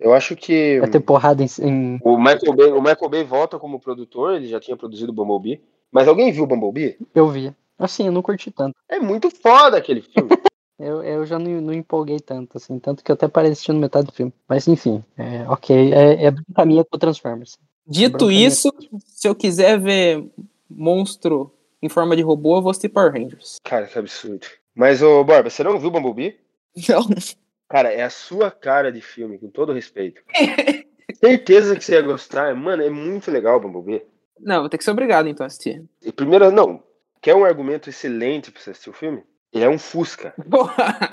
Eu 0.00 0.12
acho 0.12 0.34
que 0.36 0.80
Vai 0.80 0.90
ter 0.90 1.00
porrada 1.00 1.42
em. 1.42 1.46
em- 1.62 2.00
o 2.02 2.18
Michael 2.18 2.52
Bay, 2.54 2.72
o 2.72 2.82
Michael 2.82 3.08
Bay 3.08 3.24
volta 3.24 3.58
como 3.58 3.78
produtor, 3.80 4.34
ele 4.34 4.48
já 4.48 4.58
tinha 4.60 4.76
produzido 4.76 5.12
o 5.12 5.14
Bumblebee. 5.14 5.62
Mas 5.90 6.08
alguém 6.08 6.32
viu 6.32 6.42
o 6.44 6.46
Bumblebee? 6.46 6.98
Eu 7.14 7.28
vi. 7.28 7.54
Assim, 7.78 8.06
eu 8.06 8.12
não 8.12 8.20
curti 8.22 8.50
tanto. 8.50 8.74
É 8.88 8.98
muito 8.98 9.30
foda 9.30 9.76
aquele 9.76 10.02
filme. 10.02 10.30
Eu, 10.78 11.02
eu 11.02 11.24
já 11.24 11.38
não, 11.38 11.60
não 11.60 11.72
empolguei 11.72 12.18
tanto, 12.18 12.56
assim. 12.56 12.78
Tanto 12.78 13.04
que 13.04 13.10
eu 13.10 13.14
até 13.14 13.28
parei 13.28 13.52
assistindo 13.52 13.78
metade 13.78 14.06
do 14.06 14.12
filme. 14.12 14.32
Mas, 14.48 14.66
enfim, 14.66 15.04
é, 15.16 15.48
ok. 15.48 15.92
É, 15.92 16.26
é 16.26 16.34
caminho 16.54 16.84
com 16.84 16.96
o 16.96 16.98
Transformers. 16.98 17.56
Dito 17.86 18.18
Bronca 18.18 18.32
isso, 18.32 18.72
se 19.04 19.28
eu 19.28 19.34
quiser 19.34 19.78
ver 19.78 20.24
monstro 20.68 21.52
em 21.82 21.88
forma 21.88 22.16
de 22.16 22.22
robô, 22.22 22.56
eu 22.56 22.62
vou 22.62 22.70
assistir 22.70 22.88
Power 22.88 23.12
Rangers. 23.12 23.60
Cara, 23.62 23.86
que 23.86 23.98
absurdo. 23.98 24.46
Mas, 24.74 25.02
ô 25.02 25.22
Borba, 25.22 25.50
você 25.50 25.62
não 25.62 25.78
viu 25.78 25.88
o 25.88 25.92
Bumblebee? 25.92 26.40
Não. 26.88 27.06
Cara, 27.68 27.92
é 27.92 28.02
a 28.02 28.10
sua 28.10 28.50
cara 28.50 28.90
de 28.90 29.00
filme, 29.00 29.38
com 29.38 29.48
todo 29.48 29.72
respeito. 29.72 30.22
Certeza 31.14 31.76
que 31.76 31.84
você 31.84 31.92
ia 31.94 32.02
gostar. 32.02 32.54
Mano, 32.54 32.82
é 32.82 32.90
muito 32.90 33.30
legal 33.30 33.58
o 33.58 33.60
Bumblebee. 33.60 34.02
Não, 34.40 34.60
vou 34.60 34.68
ter 34.68 34.78
que 34.78 34.84
ser 34.84 34.90
obrigado 34.90 35.28
então 35.28 35.44
a 35.44 35.46
assistir. 35.46 35.84
E 36.02 36.10
primeiro, 36.10 36.50
não. 36.50 36.82
Quer 37.20 37.34
um 37.34 37.44
argumento 37.44 37.88
excelente 37.88 38.50
pra 38.50 38.60
você 38.60 38.70
assistir 38.70 38.90
o 38.90 38.94
filme? 38.94 39.22
Ele 39.54 39.64
é 39.64 39.68
um 39.68 39.78
Fusca. 39.78 40.34
Porra! 40.50 41.10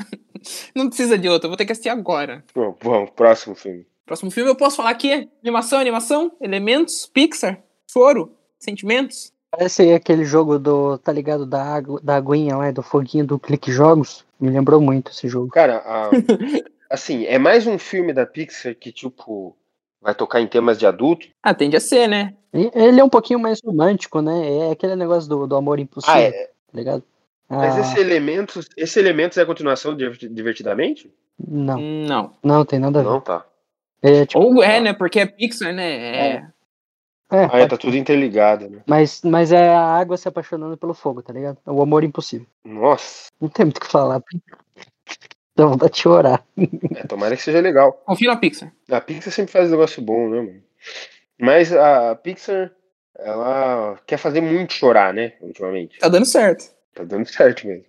Não 0.75 0.87
precisa 0.87 1.17
de 1.17 1.29
outro, 1.29 1.45
eu 1.45 1.49
vou 1.51 1.57
ter 1.57 1.65
que 1.65 1.71
assistir 1.71 1.89
agora. 1.89 2.43
Bom, 2.55 2.75
bom, 2.81 3.05
próximo 3.05 3.53
filme. 3.53 3.85
Próximo 4.05 4.31
filme 4.31 4.49
eu 4.49 4.55
posso 4.55 4.75
falar 4.77 4.89
aqui: 4.89 5.29
animação, 5.43 5.79
animação, 5.79 6.31
elementos, 6.41 7.05
Pixar, 7.05 7.61
choro, 7.89 8.33
sentimentos. 8.59 9.31
Parece 9.51 9.93
aquele 9.93 10.23
jogo 10.25 10.57
do, 10.57 10.97
tá 10.97 11.11
ligado, 11.11 11.45
da, 11.45 11.61
água, 11.61 11.99
da 12.01 12.15
aguinha 12.15 12.55
lá, 12.57 12.71
do 12.71 12.81
foguinho 12.81 13.25
do 13.25 13.37
Clique 13.37 13.71
Jogos. 13.71 14.25
Me 14.39 14.49
lembrou 14.49 14.79
muito 14.81 15.11
esse 15.11 15.27
jogo. 15.27 15.49
Cara, 15.49 15.77
a- 15.85 16.09
assim, 16.89 17.25
é 17.25 17.37
mais 17.37 17.67
um 17.67 17.77
filme 17.77 18.13
da 18.13 18.25
Pixar 18.25 18.73
que, 18.73 18.91
tipo, 18.93 19.55
vai 20.01 20.15
tocar 20.15 20.41
em 20.41 20.47
temas 20.47 20.79
de 20.79 20.85
adulto. 20.87 21.27
Ah, 21.43 21.53
tende 21.53 21.75
a 21.75 21.81
ser, 21.81 22.07
né? 22.07 22.33
Ele 22.53 22.99
é 22.99 23.03
um 23.03 23.09
pouquinho 23.09 23.39
mais 23.39 23.59
romântico, 23.63 24.21
né? 24.21 24.67
É 24.69 24.71
aquele 24.71 24.95
negócio 24.95 25.29
do, 25.29 25.45
do 25.45 25.55
amor 25.55 25.79
impossível, 25.79 26.15
Ah, 26.15 26.21
é. 26.21 26.31
tá 26.31 26.73
ligado? 26.73 27.03
Mas 27.53 27.75
Ah, 27.77 27.81
esse 27.81 27.99
elementos, 27.99 28.69
esse 28.77 28.97
elementos 28.99 29.37
é 29.37 29.41
a 29.41 29.45
continuação 29.45 29.91
de 29.91 30.03
Diverti- 30.05 30.29
Divertidamente? 30.29 31.13
Não, 31.37 31.77
Não. 31.79 32.37
não 32.41 32.63
tem 32.65 32.79
nada 32.79 32.99
a 32.99 33.03
ver. 33.03 33.09
Não, 33.09 33.19
tá. 33.21 33.45
É, 34.01 34.25
tipo, 34.25 34.39
Ou 34.39 34.63
é, 34.63 34.79
né? 34.79 34.93
Porque 34.93 35.19
é 35.19 35.25
Pixar, 35.25 35.73
né? 35.73 35.91
É. 35.91 36.31
é, 37.31 37.45
Ah, 37.51 37.59
é, 37.59 37.67
tá 37.67 37.77
tudo 37.77 37.97
interligado, 37.97 38.69
né? 38.69 38.81
mas, 38.87 39.21
mas 39.23 39.51
é 39.51 39.69
a 39.75 39.81
água 39.81 40.15
se 40.17 40.27
apaixonando 40.27 40.77
pelo 40.77 40.93
fogo, 40.93 41.21
tá 41.21 41.33
ligado? 41.33 41.57
O 41.65 41.81
amor 41.81 42.03
impossível. 42.03 42.47
Nossa, 42.63 43.27
Não 43.39 43.49
tem 43.49 43.65
muito 43.65 43.77
o 43.77 43.81
que 43.81 43.87
falar. 43.91 44.21
Dá 45.55 45.65
vontade 45.65 45.91
de 45.93 45.99
chorar. 45.99 46.43
é, 46.95 47.05
tomara 47.05 47.35
que 47.35 47.41
seja 47.43 47.59
legal. 47.59 47.91
Confio 48.05 48.29
na 48.29 48.37
Pixar. 48.37 48.71
A 48.89 49.01
Pixar 49.01 49.33
sempre 49.33 49.51
faz 49.51 49.67
um 49.67 49.71
negócio 49.71 50.01
bom, 50.01 50.29
né, 50.29 50.37
mano? 50.41 50.63
Mas 51.39 51.73
a 51.73 52.15
Pixar, 52.15 52.71
ela 53.19 53.99
quer 54.07 54.17
fazer 54.17 54.39
muito 54.41 54.73
chorar, 54.73 55.13
né, 55.13 55.33
ultimamente. 55.41 55.99
Tá 55.99 56.07
dando 56.07 56.25
certo. 56.25 56.63
Tá 56.93 57.03
dando 57.03 57.25
certo 57.27 57.65
mesmo. 57.67 57.85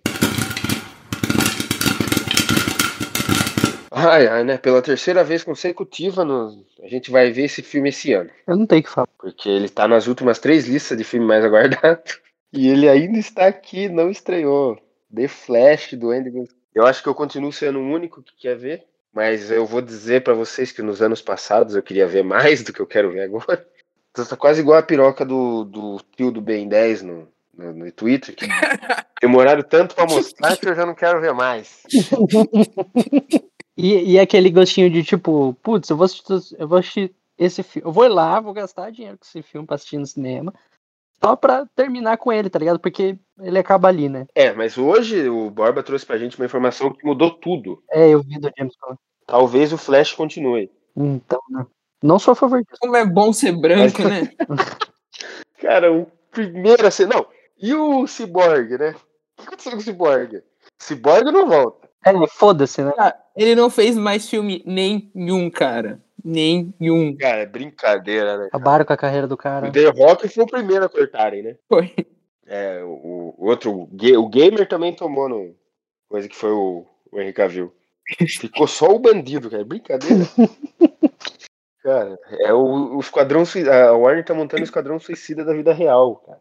Ai, 3.91 4.27
ai, 4.27 4.43
né? 4.43 4.57
Pela 4.57 4.81
terceira 4.81 5.23
vez 5.23 5.43
consecutiva, 5.43 6.25
no- 6.25 6.65
a 6.83 6.87
gente 6.87 7.11
vai 7.11 7.31
ver 7.31 7.43
esse 7.43 7.61
filme 7.61 7.89
esse 7.89 8.11
ano. 8.13 8.29
Eu 8.47 8.57
não 8.57 8.65
tenho 8.65 8.81
o 8.81 8.83
que 8.83 8.89
falar. 8.89 9.07
Porque 9.19 9.47
ele 9.47 9.69
tá 9.69 9.87
nas 9.87 10.07
últimas 10.07 10.39
três 10.39 10.67
listas 10.67 10.97
de 10.97 11.03
filme 11.03 11.25
mais 11.25 11.43
aguardado. 11.43 12.01
E 12.55 12.67
ele 12.67 12.87
ainda 12.87 13.17
está 13.17 13.47
aqui, 13.47 13.89
não 13.89 14.11
estreou. 14.11 14.79
The 15.11 15.27
Flash 15.27 15.93
do 15.93 16.11
Andy. 16.11 16.47
Eu 16.75 16.85
acho 16.85 17.01
que 17.01 17.09
eu 17.09 17.15
continuo 17.15 17.51
sendo 17.51 17.79
o 17.79 17.91
único 17.91 18.21
que 18.21 18.35
quer 18.37 18.55
ver. 18.55 18.83
Mas 19.11 19.49
eu 19.49 19.65
vou 19.65 19.81
dizer 19.81 20.21
pra 20.23 20.35
vocês 20.35 20.71
que 20.71 20.83
nos 20.83 21.01
anos 21.01 21.19
passados 21.19 21.75
eu 21.75 21.81
queria 21.81 22.05
ver 22.05 22.23
mais 22.23 22.61
do 22.61 22.71
que 22.71 22.79
eu 22.79 22.85
quero 22.85 23.09
ver 23.11 23.21
agora. 23.21 23.65
Então 24.11 24.23
tá 24.29 24.37
quase 24.37 24.61
igual 24.61 24.77
a 24.77 24.83
piroca 24.83 25.25
do, 25.25 25.63
do 25.63 25.99
tio 26.15 26.29
do 26.29 26.39
Ben 26.41 26.67
10 26.67 27.01
no, 27.01 27.27
no, 27.55 27.73
no 27.73 27.91
Twitter 27.91 28.35
que 28.35 28.45
demoraram 29.21 29.63
tanto 29.63 29.95
pra 29.95 30.05
mostrar 30.05 30.57
que 30.57 30.67
eu 30.67 30.75
já 30.75 30.85
não 30.85 30.95
quero 30.95 31.21
ver 31.21 31.33
mais. 31.33 31.83
E, 33.75 34.13
e 34.13 34.19
aquele 34.19 34.51
gostinho 34.51 34.89
de 34.89 35.03
tipo, 35.03 35.55
putz, 35.63 35.89
eu 35.89 35.97
vou 35.97 36.05
assistir, 36.05 36.55
eu 36.59 36.67
vou 36.67 36.77
assistir 36.77 37.13
esse 37.37 37.63
filme. 37.63 37.87
Eu 37.87 37.91
vou 37.91 38.07
lá, 38.07 38.39
vou 38.39 38.53
gastar 38.53 38.91
dinheiro 38.91 39.17
com 39.17 39.25
esse 39.25 39.41
filme 39.41 39.65
pra 39.65 39.75
assistir 39.75 39.97
no 39.97 40.05
cinema. 40.05 40.53
Só 41.23 41.35
pra 41.35 41.65
terminar 41.75 42.17
com 42.17 42.31
ele, 42.31 42.49
tá 42.49 42.59
ligado? 42.59 42.79
Porque 42.79 43.17
ele 43.39 43.57
acaba 43.57 43.87
ali, 43.87 44.09
né? 44.09 44.27
É, 44.35 44.53
mas 44.53 44.77
hoje 44.77 45.27
o 45.29 45.49
Borba 45.49 45.81
trouxe 45.81 46.05
pra 46.05 46.17
gente 46.17 46.37
uma 46.37 46.45
informação 46.45 46.93
que 46.93 47.05
mudou 47.05 47.31
tudo. 47.31 47.81
É, 47.89 48.09
eu 48.09 48.21
vi 48.21 48.39
do 48.39 48.51
James. 48.57 48.75
Talvez 49.25 49.71
o 49.71 49.77
Flash 49.77 50.13
continue. 50.13 50.69
Então, 50.95 51.39
né? 51.49 51.65
Não 52.03 52.19
sou 52.19 52.33
a 52.33 52.35
favor 52.35 52.61
disso. 52.61 52.77
Como 52.81 52.95
é 52.95 53.05
bom 53.05 53.31
ser 53.31 53.53
branco, 53.53 54.03
né? 54.03 54.29
Cara, 55.59 55.91
o 55.91 56.05
primeiro 56.29 56.85
assim. 56.85 57.05
Não, 57.05 57.25
e 57.63 57.73
o 57.73 58.05
Cyborg, 58.05 58.77
né? 58.77 58.93
O 59.39 59.41
que 59.41 59.47
aconteceu 59.47 59.71
com 59.71 59.77
o 59.79 59.81
Cyborg? 59.81 60.43
Cyborg 60.79 61.31
não 61.31 61.47
volta. 61.47 61.89
É, 62.05 62.11
foda-se, 62.27 62.83
né? 62.83 62.91
Ah, 62.97 63.15
ele 63.35 63.55
não 63.55 63.69
fez 63.69 63.97
mais 63.97 64.29
filme 64.29 64.61
nenhum, 64.65 65.49
cara. 65.49 66.01
Nenhum. 66.23 67.15
Cara, 67.17 67.41
é 67.41 67.45
brincadeira, 67.45 68.31
né? 68.33 68.37
cara? 68.37 68.47
Acabaram 68.47 68.85
com 68.85 68.93
a 68.93 68.97
carreira 68.97 69.27
do 69.27 69.35
cara. 69.37 69.67
O 69.69 69.71
The 69.71 69.87
Rock 69.89 70.27
foi 70.29 70.43
o 70.43 70.47
primeiro 70.47 70.85
a 70.85 70.89
cortarem, 70.89 71.41
né? 71.43 71.55
Foi. 71.67 71.93
É, 72.45 72.83
o, 72.83 73.33
o 73.37 73.45
outro, 73.47 73.71
o 73.71 73.87
ga- 73.91 74.19
o 74.19 74.27
Gamer 74.29 74.67
também 74.67 74.93
tomou 74.93 75.27
no. 75.29 75.55
Coisa 76.09 76.27
que 76.29 76.35
foi 76.35 76.51
o, 76.51 76.85
o 77.11 77.19
Henry 77.19 77.33
Cavill. 77.33 77.73
Ficou 78.27 78.67
só 78.67 78.87
o 78.93 78.99
bandido, 78.99 79.49
cara. 79.49 79.63
Brincadeira. 79.65 80.25
cara, 81.81 82.19
é 82.39 82.53
o, 82.53 82.95
o 82.97 82.99
Esquadrão 82.99 83.45
Sui- 83.45 83.69
A 83.69 83.93
Warner 83.93 84.25
tá 84.25 84.33
montando 84.33 84.61
o 84.61 84.65
Esquadrão 84.65 84.99
Suicida 84.99 85.43
da 85.43 85.53
vida 85.53 85.73
real, 85.73 86.17
cara. 86.17 86.39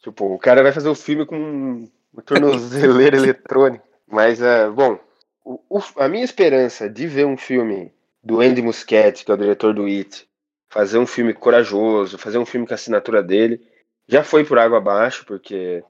Tipo, 0.00 0.34
o 0.34 0.38
cara 0.38 0.62
vai 0.62 0.72
fazer 0.72 0.88
o 0.88 0.94
filme 0.94 1.26
com 1.26 1.36
um, 1.36 1.90
uma 2.12 2.22
tornozeleira 2.22 3.16
eletrônica. 3.18 3.84
Mas, 4.06 4.40
é, 4.40 4.68
bom, 4.70 4.98
o- 5.44 5.60
o- 5.68 5.82
a 6.00 6.08
minha 6.08 6.24
esperança 6.24 6.88
de 6.88 7.06
ver 7.06 7.26
um 7.26 7.36
filme 7.36 7.92
do 8.22 8.40
Andy 8.40 8.62
Muschietti, 8.62 9.24
que 9.24 9.30
é 9.30 9.34
o 9.34 9.38
diretor 9.38 9.72
do 9.74 9.84
It, 9.86 10.28
fazer 10.70 10.98
um 10.98 11.06
filme 11.06 11.32
corajoso, 11.34 12.18
fazer 12.18 12.38
um 12.38 12.46
filme 12.46 12.66
com 12.66 12.72
a 12.72 12.76
assinatura 12.76 13.22
dele, 13.22 13.60
já 14.08 14.22
foi 14.24 14.44
por 14.44 14.58
água 14.58 14.78
abaixo, 14.78 15.24
porque 15.26 15.82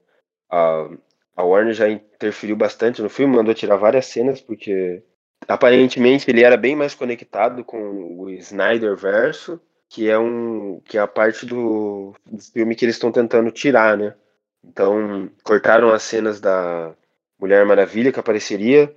a, 0.49 0.89
a 1.35 1.43
Warner 1.43 1.73
já 1.73 1.89
interferiu 1.89 2.55
bastante 2.55 3.01
no 3.01 3.09
filme, 3.09 3.35
mandou 3.35 3.53
tirar 3.53 3.77
várias 3.77 4.05
cenas, 4.07 4.41
porque 4.41 5.01
aparentemente 5.47 6.29
ele 6.29 6.43
era 6.43 6.57
bem 6.57 6.75
mais 6.75 6.93
conectado 6.93 7.63
com 7.63 8.19
o 8.19 8.29
Snyder 8.29 8.95
verso, 8.95 9.59
que 9.91 10.09
é 10.09 10.17
um 10.17 10.79
que 10.85 10.97
é 10.97 11.01
a 11.01 11.07
parte 11.07 11.45
do, 11.45 12.15
do 12.25 12.41
filme 12.41 12.75
que 12.75 12.85
eles 12.85 12.95
estão 12.95 13.11
tentando 13.11 13.51
tirar, 13.51 13.97
né? 13.97 14.15
Então 14.63 15.29
cortaram 15.43 15.89
as 15.89 16.01
cenas 16.01 16.39
da 16.39 16.93
Mulher 17.37 17.65
Maravilha 17.65 18.11
que 18.11 18.19
apareceria 18.19 18.93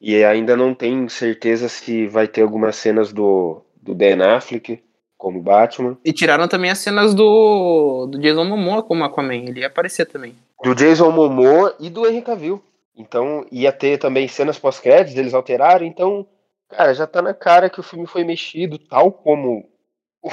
e 0.00 0.22
ainda 0.24 0.56
não 0.56 0.72
tem 0.72 1.08
certeza 1.08 1.68
se 1.68 2.06
vai 2.06 2.28
ter 2.28 2.42
algumas 2.42 2.76
cenas 2.76 3.12
do, 3.12 3.60
do 3.82 3.92
Ben 3.92 4.22
Affleck 4.22 4.80
como 5.18 5.42
Batman. 5.42 5.98
E 6.04 6.12
tiraram 6.12 6.46
também 6.46 6.70
as 6.70 6.78
cenas 6.78 7.12
do, 7.12 8.06
do 8.06 8.20
Jason 8.20 8.44
Momoa 8.44 8.82
como 8.82 9.02
Aquaman. 9.02 9.48
Ele 9.48 9.60
ia 9.60 9.66
aparecer 9.66 10.06
também. 10.06 10.36
do 10.62 10.74
Jason 10.74 11.10
Momoa 11.10 11.74
e 11.80 11.90
do 11.90 12.06
Henry 12.06 12.22
Cavill. 12.22 12.62
Então, 12.94 13.46
ia 13.50 13.72
ter 13.72 13.98
também 13.98 14.28
cenas 14.28 14.58
pós-créditos, 14.58 15.18
eles 15.18 15.34
alteraram. 15.34 15.86
Então, 15.86 16.26
cara, 16.68 16.94
já 16.94 17.06
tá 17.06 17.20
na 17.20 17.34
cara 17.34 17.68
que 17.68 17.80
o 17.80 17.82
filme 17.82 18.06
foi 18.06 18.24
mexido, 18.24 18.78
tal 18.78 19.10
como 19.10 19.66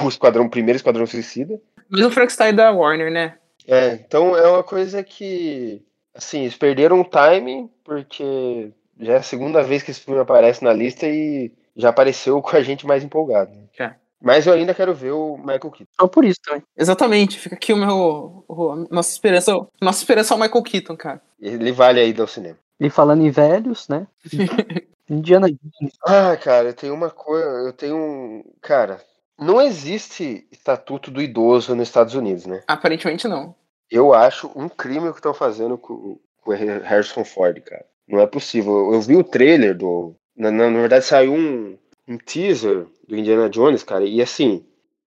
o 0.02 0.08
Esquadrão 0.08 0.48
Primeiro 0.48 0.76
Esquadrão 0.76 1.06
Suicida. 1.06 1.60
Mas 1.88 2.00
o 2.04 2.10
Frankenstein 2.10 2.54
da 2.54 2.70
Warner, 2.70 3.10
né? 3.10 3.34
É, 3.66 3.92
então 3.94 4.36
é 4.36 4.46
uma 4.48 4.62
coisa 4.62 5.02
que, 5.02 5.82
assim, 6.14 6.40
eles 6.42 6.56
perderam 6.56 7.00
o 7.00 7.04
time, 7.04 7.70
porque 7.84 8.70
já 9.00 9.14
é 9.14 9.16
a 9.16 9.22
segunda 9.22 9.62
vez 9.62 9.82
que 9.82 9.90
esse 9.90 10.00
filme 10.00 10.20
aparece 10.20 10.62
na 10.62 10.72
lista 10.72 11.06
e 11.06 11.52
já 11.76 11.88
apareceu 11.90 12.40
com 12.42 12.56
a 12.56 12.62
gente 12.62 12.86
mais 12.86 13.02
empolgado. 13.04 13.50
né? 13.52 13.62
Já. 13.76 13.96
Mas 14.22 14.46
eu 14.46 14.54
ainda 14.54 14.72
quero 14.72 14.94
ver 14.94 15.10
o 15.12 15.36
Michael 15.36 15.70
Keaton. 15.70 15.92
Só 16.00 16.06
por 16.08 16.24
isso 16.24 16.40
também. 16.42 16.62
Exatamente. 16.76 17.38
Fica 17.38 17.54
aqui 17.56 17.72
o 17.72 17.76
meu. 17.76 18.44
o- 18.48 18.70
a 18.72 18.76
nossa 18.94 19.10
esperança. 19.10 19.52
Nossa 19.82 19.98
esperança 19.98 20.32
é 20.32 20.36
o 20.36 20.40
Michael 20.40 20.62
Keaton, 20.62 20.96
cara. 20.96 21.20
Ele 21.40 21.72
vale 21.72 22.00
aí 22.00 22.14
ao 22.18 22.26
cinema. 22.26 22.56
E 22.80 22.88
falando 22.88 23.22
em 23.22 23.30
velhos, 23.30 23.86
né? 23.88 24.06
Indiana 25.10 25.48
Jones. 25.48 25.92
Ah, 26.06 26.36
cara, 26.36 26.68
eu 26.68 26.74
tenho 26.74 26.94
uma 26.94 27.10
coisa. 27.10 27.46
Eu 27.66 27.72
tenho 27.74 27.96
um. 27.96 28.44
Cara, 28.62 28.98
não 29.38 29.60
existe 29.60 30.46
estatuto 30.50 31.10
do 31.10 31.20
idoso 31.20 31.74
nos 31.74 31.88
Estados 31.88 32.14
Unidos, 32.14 32.46
né? 32.46 32.62
Aparentemente 32.66 33.26
não. 33.26 33.54
Eu 33.90 34.14
acho 34.14 34.50
um 34.54 34.68
crime 34.68 35.08
o 35.08 35.12
que 35.12 35.18
estão 35.18 35.34
fazendo 35.34 35.76
com, 35.76 36.18
com 36.40 36.50
o 36.50 36.54
Harrison 36.54 37.24
Ford, 37.24 37.60
cara. 37.60 37.84
Não 38.08 38.20
é 38.20 38.26
possível. 38.26 38.92
Eu 38.92 39.00
vi 39.00 39.16
o 39.16 39.24
trailer 39.24 39.76
do. 39.76 40.14
Na, 40.36 40.50
na, 40.50 40.70
na 40.70 40.80
verdade, 40.80 41.04
saiu 41.04 41.32
um, 41.32 41.78
um 42.06 42.18
teaser 42.18 42.86
do 43.06 43.16
Indiana 43.16 43.48
Jones, 43.48 43.82
cara, 43.82 44.04
e 44.04 44.20
assim. 44.20 44.64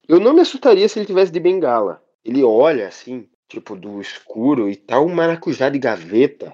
Eu 0.07 0.21
não 0.21 0.33
me 0.33 0.39
assustaria 0.39 0.87
se 0.87 0.99
ele 0.99 1.05
tivesse 1.05 1.31
de 1.31 1.39
bengala. 1.39 2.01
Ele 2.23 2.41
olha 2.41 2.87
assim, 2.87 3.27
tipo, 3.47 3.75
do 3.75 3.99
escuro 3.99 4.69
e 4.69 4.75
tá 4.75 5.01
um 5.01 5.13
maracujá 5.13 5.67
de 5.69 5.79
gaveta, 5.79 6.53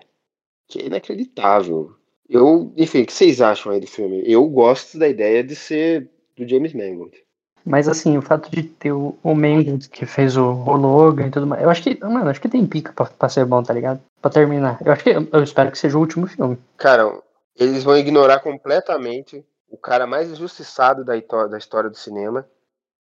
que 0.68 0.80
é 0.80 0.86
inacreditável. 0.88 1.95
Eu, 2.28 2.74
enfim, 2.76 3.04
o 3.04 3.06
que 3.06 3.14
vocês 3.14 3.41
acham 3.41 3.72
aí 3.72 3.80
do 3.80 3.86
filme? 3.86 4.24
Eu 4.26 4.44
gosto 4.48 4.98
da 4.98 5.08
ideia 5.08 5.44
de 5.44 5.56
ser 5.56 6.10
do 6.36 6.48
James 6.48 6.74
Mangold. 6.74 7.16
Mas 7.65 7.88
assim, 7.88 8.18
o 8.18 8.22
fato 8.22 8.49
de 8.52 8.64
ter 8.64 8.91
o, 8.91 9.18
o 9.23 9.34
Mendes 9.34 9.88
que 9.88 10.06
fez 10.06 10.35
o, 10.35 10.44
o 10.44 10.76
Logan 10.76 11.27
e 11.27 11.31
tudo 11.31 11.48
mais. 11.48 11.64
Eu 11.64 11.69
acho 11.69 11.81
que, 11.81 11.98
mano, 12.03 12.30
acho 12.30 12.41
que 12.41 12.49
tem 12.49 12.65
pica 12.65 12.91
pra, 12.94 13.06
pra 13.06 13.30
ser 13.30 13.45
bom, 13.45 13.64
tá 13.64 13.73
ligado? 13.73 14.02
Pra 14.22 14.30
terminar. 14.30 14.80
Eu 14.85 14.91
acho 14.91 15.03
que 15.03 15.10
eu 15.11 15.44
espero 15.44 15.72
que 15.72 15.77
seja 15.77 15.98
o 15.98 16.02
último 16.02 16.27
filme. 16.27 16.57
Cara, 16.77 17.22
eles 17.56 17.84
vão 17.84 17.98
ignorar 17.98 18.40
completamente 18.41 19.45
o 19.69 19.77
cara 19.77 20.06
mais 20.06 20.30
injustiçado 20.30 21.06
da, 21.06 21.14
da 21.48 21.57
história 21.57 21.90
do 21.90 21.98
cinema, 21.98 22.45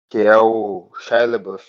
que 0.09 0.19
é 0.19 0.37
o 0.37 0.89
Shia 0.99 1.25
LaBeouf. 1.25 1.65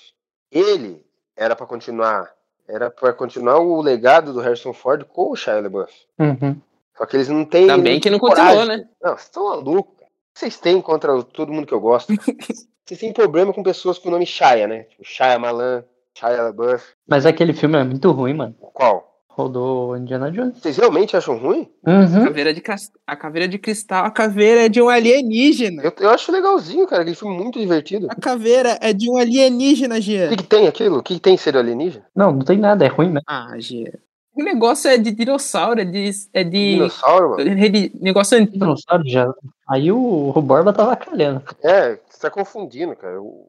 Ele 0.51 1.03
era 1.35 1.57
pra 1.57 1.65
continuar, 1.67 2.31
era 2.69 2.91
para 2.91 3.13
continuar 3.15 3.59
o 3.59 3.81
legado 3.81 4.33
do 4.35 4.41
Harrison 4.41 4.73
Ford 4.75 5.05
com 5.05 5.31
o 5.31 5.37
Shia 5.37 5.61
LaBeouf. 5.61 5.93
Uhum. 6.19 6.57
Só 6.97 7.07
que 7.07 7.17
eles 7.17 7.29
não 7.29 7.45
têm 7.47 7.63
Ainda 7.71 7.79
bem 7.79 7.99
que 7.99 8.11
não 8.11 8.19
coragem. 8.19 8.55
continuou, 8.55 8.77
né? 8.79 8.89
Não, 9.03 9.13
vocês 9.13 9.23
estão 9.23 9.49
malucos. 9.49 9.95
cara. 9.99 10.11
O 10.11 10.35
que 10.35 10.41
vocês 10.41 10.59
têm 10.59 10.81
contra 10.83 11.15
o- 11.15 11.25
todo 11.25 11.53
mundo 11.53 11.67
que 11.67 11.73
eu 11.75 11.81
gosto? 11.81 12.13
vocês 12.85 13.01
têm 13.01 13.13
problema 13.13 13.53
com 13.53 13.63
pessoas 13.63 13.99
com 13.99 14.09
o 14.09 14.13
nome 14.13 14.27
Shia, 14.27 14.67
né? 14.67 14.85
Tipo, 14.85 15.05
Shia 15.05 15.39
Malan, 15.39 15.85
Shia 16.15 16.43
LaBeouf. 16.43 16.85
Mas 17.09 17.27
aquele 17.27 17.53
filme 17.53 17.79
é 17.79 17.85
muito 17.85 18.11
ruim, 18.11 18.35
mano. 18.35 18.55
Qual? 18.73 19.11
Rodou 19.29 19.97
Indiana 19.97 20.31
Jones. 20.31 20.59
Vocês 20.59 20.77
realmente 20.77 21.17
acham 21.17 21.39
ruim? 21.39 21.67
Uhum. 21.87 22.25
Caveira 22.25 22.53
de, 22.53 22.63
a 23.07 23.17
caveira 23.17 23.49
de 23.49 23.59
cristal, 23.59 24.05
a 24.05 24.11
caveira 24.11 24.67
é 24.67 24.69
de 24.69 24.81
um 24.83 24.91
alienígena. 24.91 25.83
Eu, 25.83 25.93
eu 26.01 26.11
acho 26.11 26.31
legalzinho, 26.31 26.87
cara. 26.87 27.01
Aquele 27.01 27.17
filme 27.17 27.35
muito 27.35 27.59
divertido. 27.59 28.09
A 28.11 28.15
caveira 28.15 28.79
é 28.83 28.93
de 28.93 29.11
um 29.11 29.17
alienígena, 29.17 29.97
O 29.97 30.01
Gia. 30.01 30.29
que, 30.29 30.37
que 30.37 30.43
tem 30.43 30.69
aquilo? 30.69 30.99
O 30.99 31.03
que, 31.03 31.15
que 31.15 31.21
tem 31.21 31.37
ser 31.39 31.57
alienígena? 31.57 32.05
Não, 32.15 32.31
não 32.31 32.41
tem 32.41 32.59
nada, 32.59 32.85
é 32.85 32.89
ruim 32.89 33.07
mesmo. 33.07 33.23
Ah, 33.27 33.55
Gia. 33.59 33.99
O 34.35 34.43
negócio 34.43 34.91
é 34.91 34.97
de 34.97 35.11
dinossauro, 35.13 35.81
é 35.81 35.85
de. 35.85 36.11
É 36.33 36.43
de, 36.45 36.73
Dinossauro, 36.75 37.31
mano? 37.31 37.43
é 37.43 37.69
de 37.69 37.93
negócio 38.01 38.39
antigo. 38.39 38.59
Dinossauro 38.59 39.03
já. 39.07 39.33
Aí 39.69 39.93
o, 39.93 40.33
o 40.35 40.43
Borba 40.43 40.73
tava 40.73 40.97
calhando. 40.97 41.43
É, 41.63 41.99
você 42.09 42.21
tá 42.21 42.31
confundindo, 42.31 42.97
cara. 42.97 43.21
O, 43.21 43.49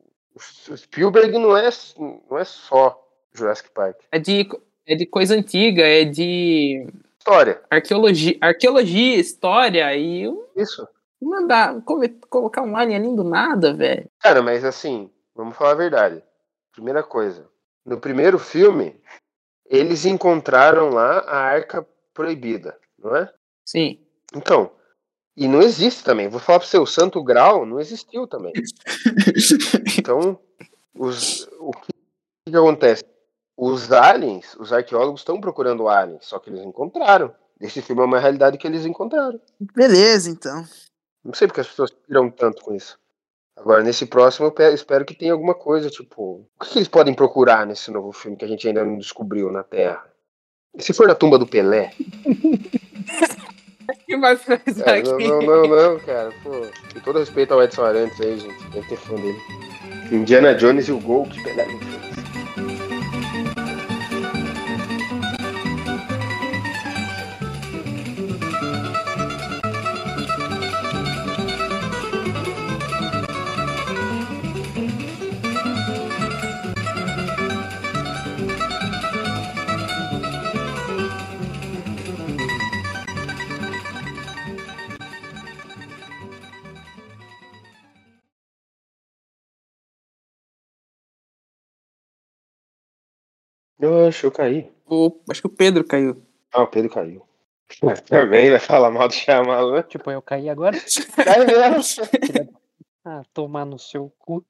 o 0.70 0.78
Spielberg 0.78 1.38
não 1.38 1.56
é, 1.56 1.70
não 2.30 2.38
é 2.38 2.44
só 2.44 3.02
Jurassic 3.34 3.70
Park. 3.72 3.98
É 4.12 4.20
de, 4.20 4.50
é 4.86 4.96
de 4.96 5.06
coisa 5.06 5.36
antiga, 5.36 5.84
é 5.84 6.04
de 6.04 6.86
História. 7.18 7.62
arqueologia, 7.70 8.38
arqueologia 8.42 9.16
história 9.16 9.96
e 9.96 10.26
Isso. 10.56 10.86
mandar 11.22 11.82
colocar 12.30 12.62
um 12.62 12.76
alien 12.76 12.98
ali 12.98 13.16
do 13.16 13.24
nada, 13.24 13.74
velho. 13.74 14.06
Cara, 14.20 14.42
mas 14.42 14.66
assim, 14.66 15.10
vamos 15.34 15.56
falar 15.56 15.72
a 15.72 15.76
verdade. 15.76 16.22
Primeira 16.74 17.02
coisa. 17.04 17.48
No 17.86 18.00
primeiro 18.00 18.38
filme, 18.40 18.96
eles 19.66 20.06
encontraram 20.06 20.90
lá 20.90 21.20
a 21.20 21.38
arca 21.38 21.86
proibida, 22.14 22.78
não 22.98 23.16
é? 23.16 23.32
Sim. 23.66 24.00
Então, 24.36 24.72
e 25.36 25.48
não 25.48 25.62
existe 25.62 26.04
também. 26.04 26.28
Vou 26.28 26.40
falar 26.40 26.60
pra 26.60 26.68
você, 26.68 26.78
o 26.78 26.86
Santo 26.86 27.24
Grau 27.24 27.66
não 27.66 27.80
existiu 27.80 28.28
também. 28.28 28.54
Então, 29.98 30.40
os, 30.94 31.48
o 31.60 31.72
que, 31.72 31.92
o 32.48 32.52
que 32.52 32.58
acontece? 32.58 33.04
Os 33.56 33.92
aliens, 33.92 34.56
os 34.56 34.74
arqueólogos 34.74 35.22
estão 35.22 35.40
procurando 35.40 35.88
aliens, 35.88 36.26
só 36.26 36.40
que 36.40 36.50
eles 36.50 36.62
encontraram. 36.62 37.34
Esse 37.62 37.82
filme 37.82 38.02
é 38.02 38.06
uma 38.06 38.20
realidade 38.20 38.58
que 38.58 38.68
eles 38.68 38.86
encontraram. 38.86 39.40
Beleza, 39.60 40.30
então. 40.30 40.66
Não 41.24 41.34
sei 41.34 41.48
porque 41.48 41.62
as 41.62 41.68
pessoas 41.68 41.92
piram 41.92 42.30
tanto 42.30 42.62
com 42.62 42.76
isso. 42.76 43.00
Agora, 43.56 43.84
nesse 43.84 44.06
próximo, 44.06 44.48
eu 44.48 44.52
pe- 44.52 44.74
espero 44.74 45.06
que 45.06 45.14
tenha 45.14 45.32
alguma 45.34 45.54
coisa, 45.54 45.90
tipo. 45.90 46.46
O 46.60 46.66
que 46.66 46.80
eles 46.80 46.88
podem 46.88 47.14
procurar 47.14 47.66
nesse 47.66 47.92
novo 47.92 48.12
filme 48.12 48.36
que 48.36 48.44
a 48.46 48.48
gente 48.48 48.68
ainda 48.68 48.84
não 48.84 48.98
descobriu 48.98 49.52
na 49.52 49.64
Terra? 49.64 50.04
E 50.76 50.82
se 50.82 50.92
for 50.94 51.08
na 51.08 51.16
tumba 51.16 51.38
do 51.38 51.48
Pelé? 51.48 51.92
Que 54.06 54.18
fazer 54.20 54.84
Cara, 54.84 54.98
aqui? 55.00 55.10
não, 55.28 55.42
não, 55.42 55.42
não, 55.42 55.68
não, 55.94 56.00
cara. 56.00 56.32
Pô, 56.44 56.52
com 56.94 57.00
todo 57.04 57.20
respeito 57.20 57.54
ao 57.54 57.62
Edson 57.64 57.84
Arantes 57.84 58.20
aí, 58.22 58.38
gente. 58.40 58.64
Deve 58.70 58.88
ter 58.88 58.98
fã 58.98 59.16
dele. 59.16 59.38
Indiana 60.12 60.54
Jones 60.56 60.88
e 60.88 60.92
o 60.92 61.00
Gol 61.00 61.26
que 61.28 61.42
Pelé 61.44 61.66
não 61.66 61.80
fez. 61.80 62.03
Eu 93.84 94.08
acho 94.08 94.22
que 94.22 94.26
eu 94.28 94.32
caí. 94.32 94.72
O, 94.88 95.20
acho 95.30 95.42
que 95.42 95.48
o 95.48 95.50
Pedro 95.50 95.84
caiu. 95.84 96.24
Ah, 96.54 96.64
o 96.64 96.68
Pedro 96.68 96.90
caiu. 96.90 97.28
Mas 97.82 98.00
também 98.00 98.50
vai 98.50 98.60
falar 98.60 98.90
mal 98.90 99.10
do 99.10 99.14
Shyamalan. 99.14 99.82
Tipo, 99.82 100.10
eu 100.10 100.22
caí 100.22 100.50
agora. 100.50 100.78
Cai 101.22 101.46
mesmo. 101.46 102.08
Ah, 103.04 103.24
tomar 103.34 103.66
no 103.66 103.78
seu 103.78 104.10
cu. 104.18 104.46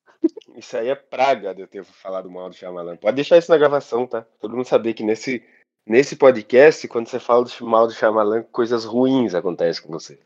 Isso 0.56 0.78
aí 0.78 0.90
é 0.90 0.94
praga 0.94 1.56
de 1.56 1.62
eu 1.62 1.68
ter 1.68 1.84
falado 1.84 2.30
mal 2.30 2.48
do 2.48 2.56
Shyamalan. 2.56 2.96
Pode 2.96 3.16
deixar 3.16 3.40
isso 3.40 3.50
na 3.50 3.58
gravação, 3.58 4.06
tá? 4.06 4.24
Todo 4.40 4.56
mundo 4.56 4.68
saber 4.68 4.94
que 4.94 5.02
nesse, 5.02 5.44
nesse 5.84 6.16
podcast, 6.16 6.88
quando 6.88 7.08
você 7.08 7.20
fala 7.20 7.44
do 7.44 7.66
mal 7.66 7.88
do 7.88 7.94
Shyamalan, 7.94 8.44
coisas 8.52 8.86
ruins 8.86 9.34
acontecem 9.34 9.82
com 9.82 9.92
você. 9.92 10.20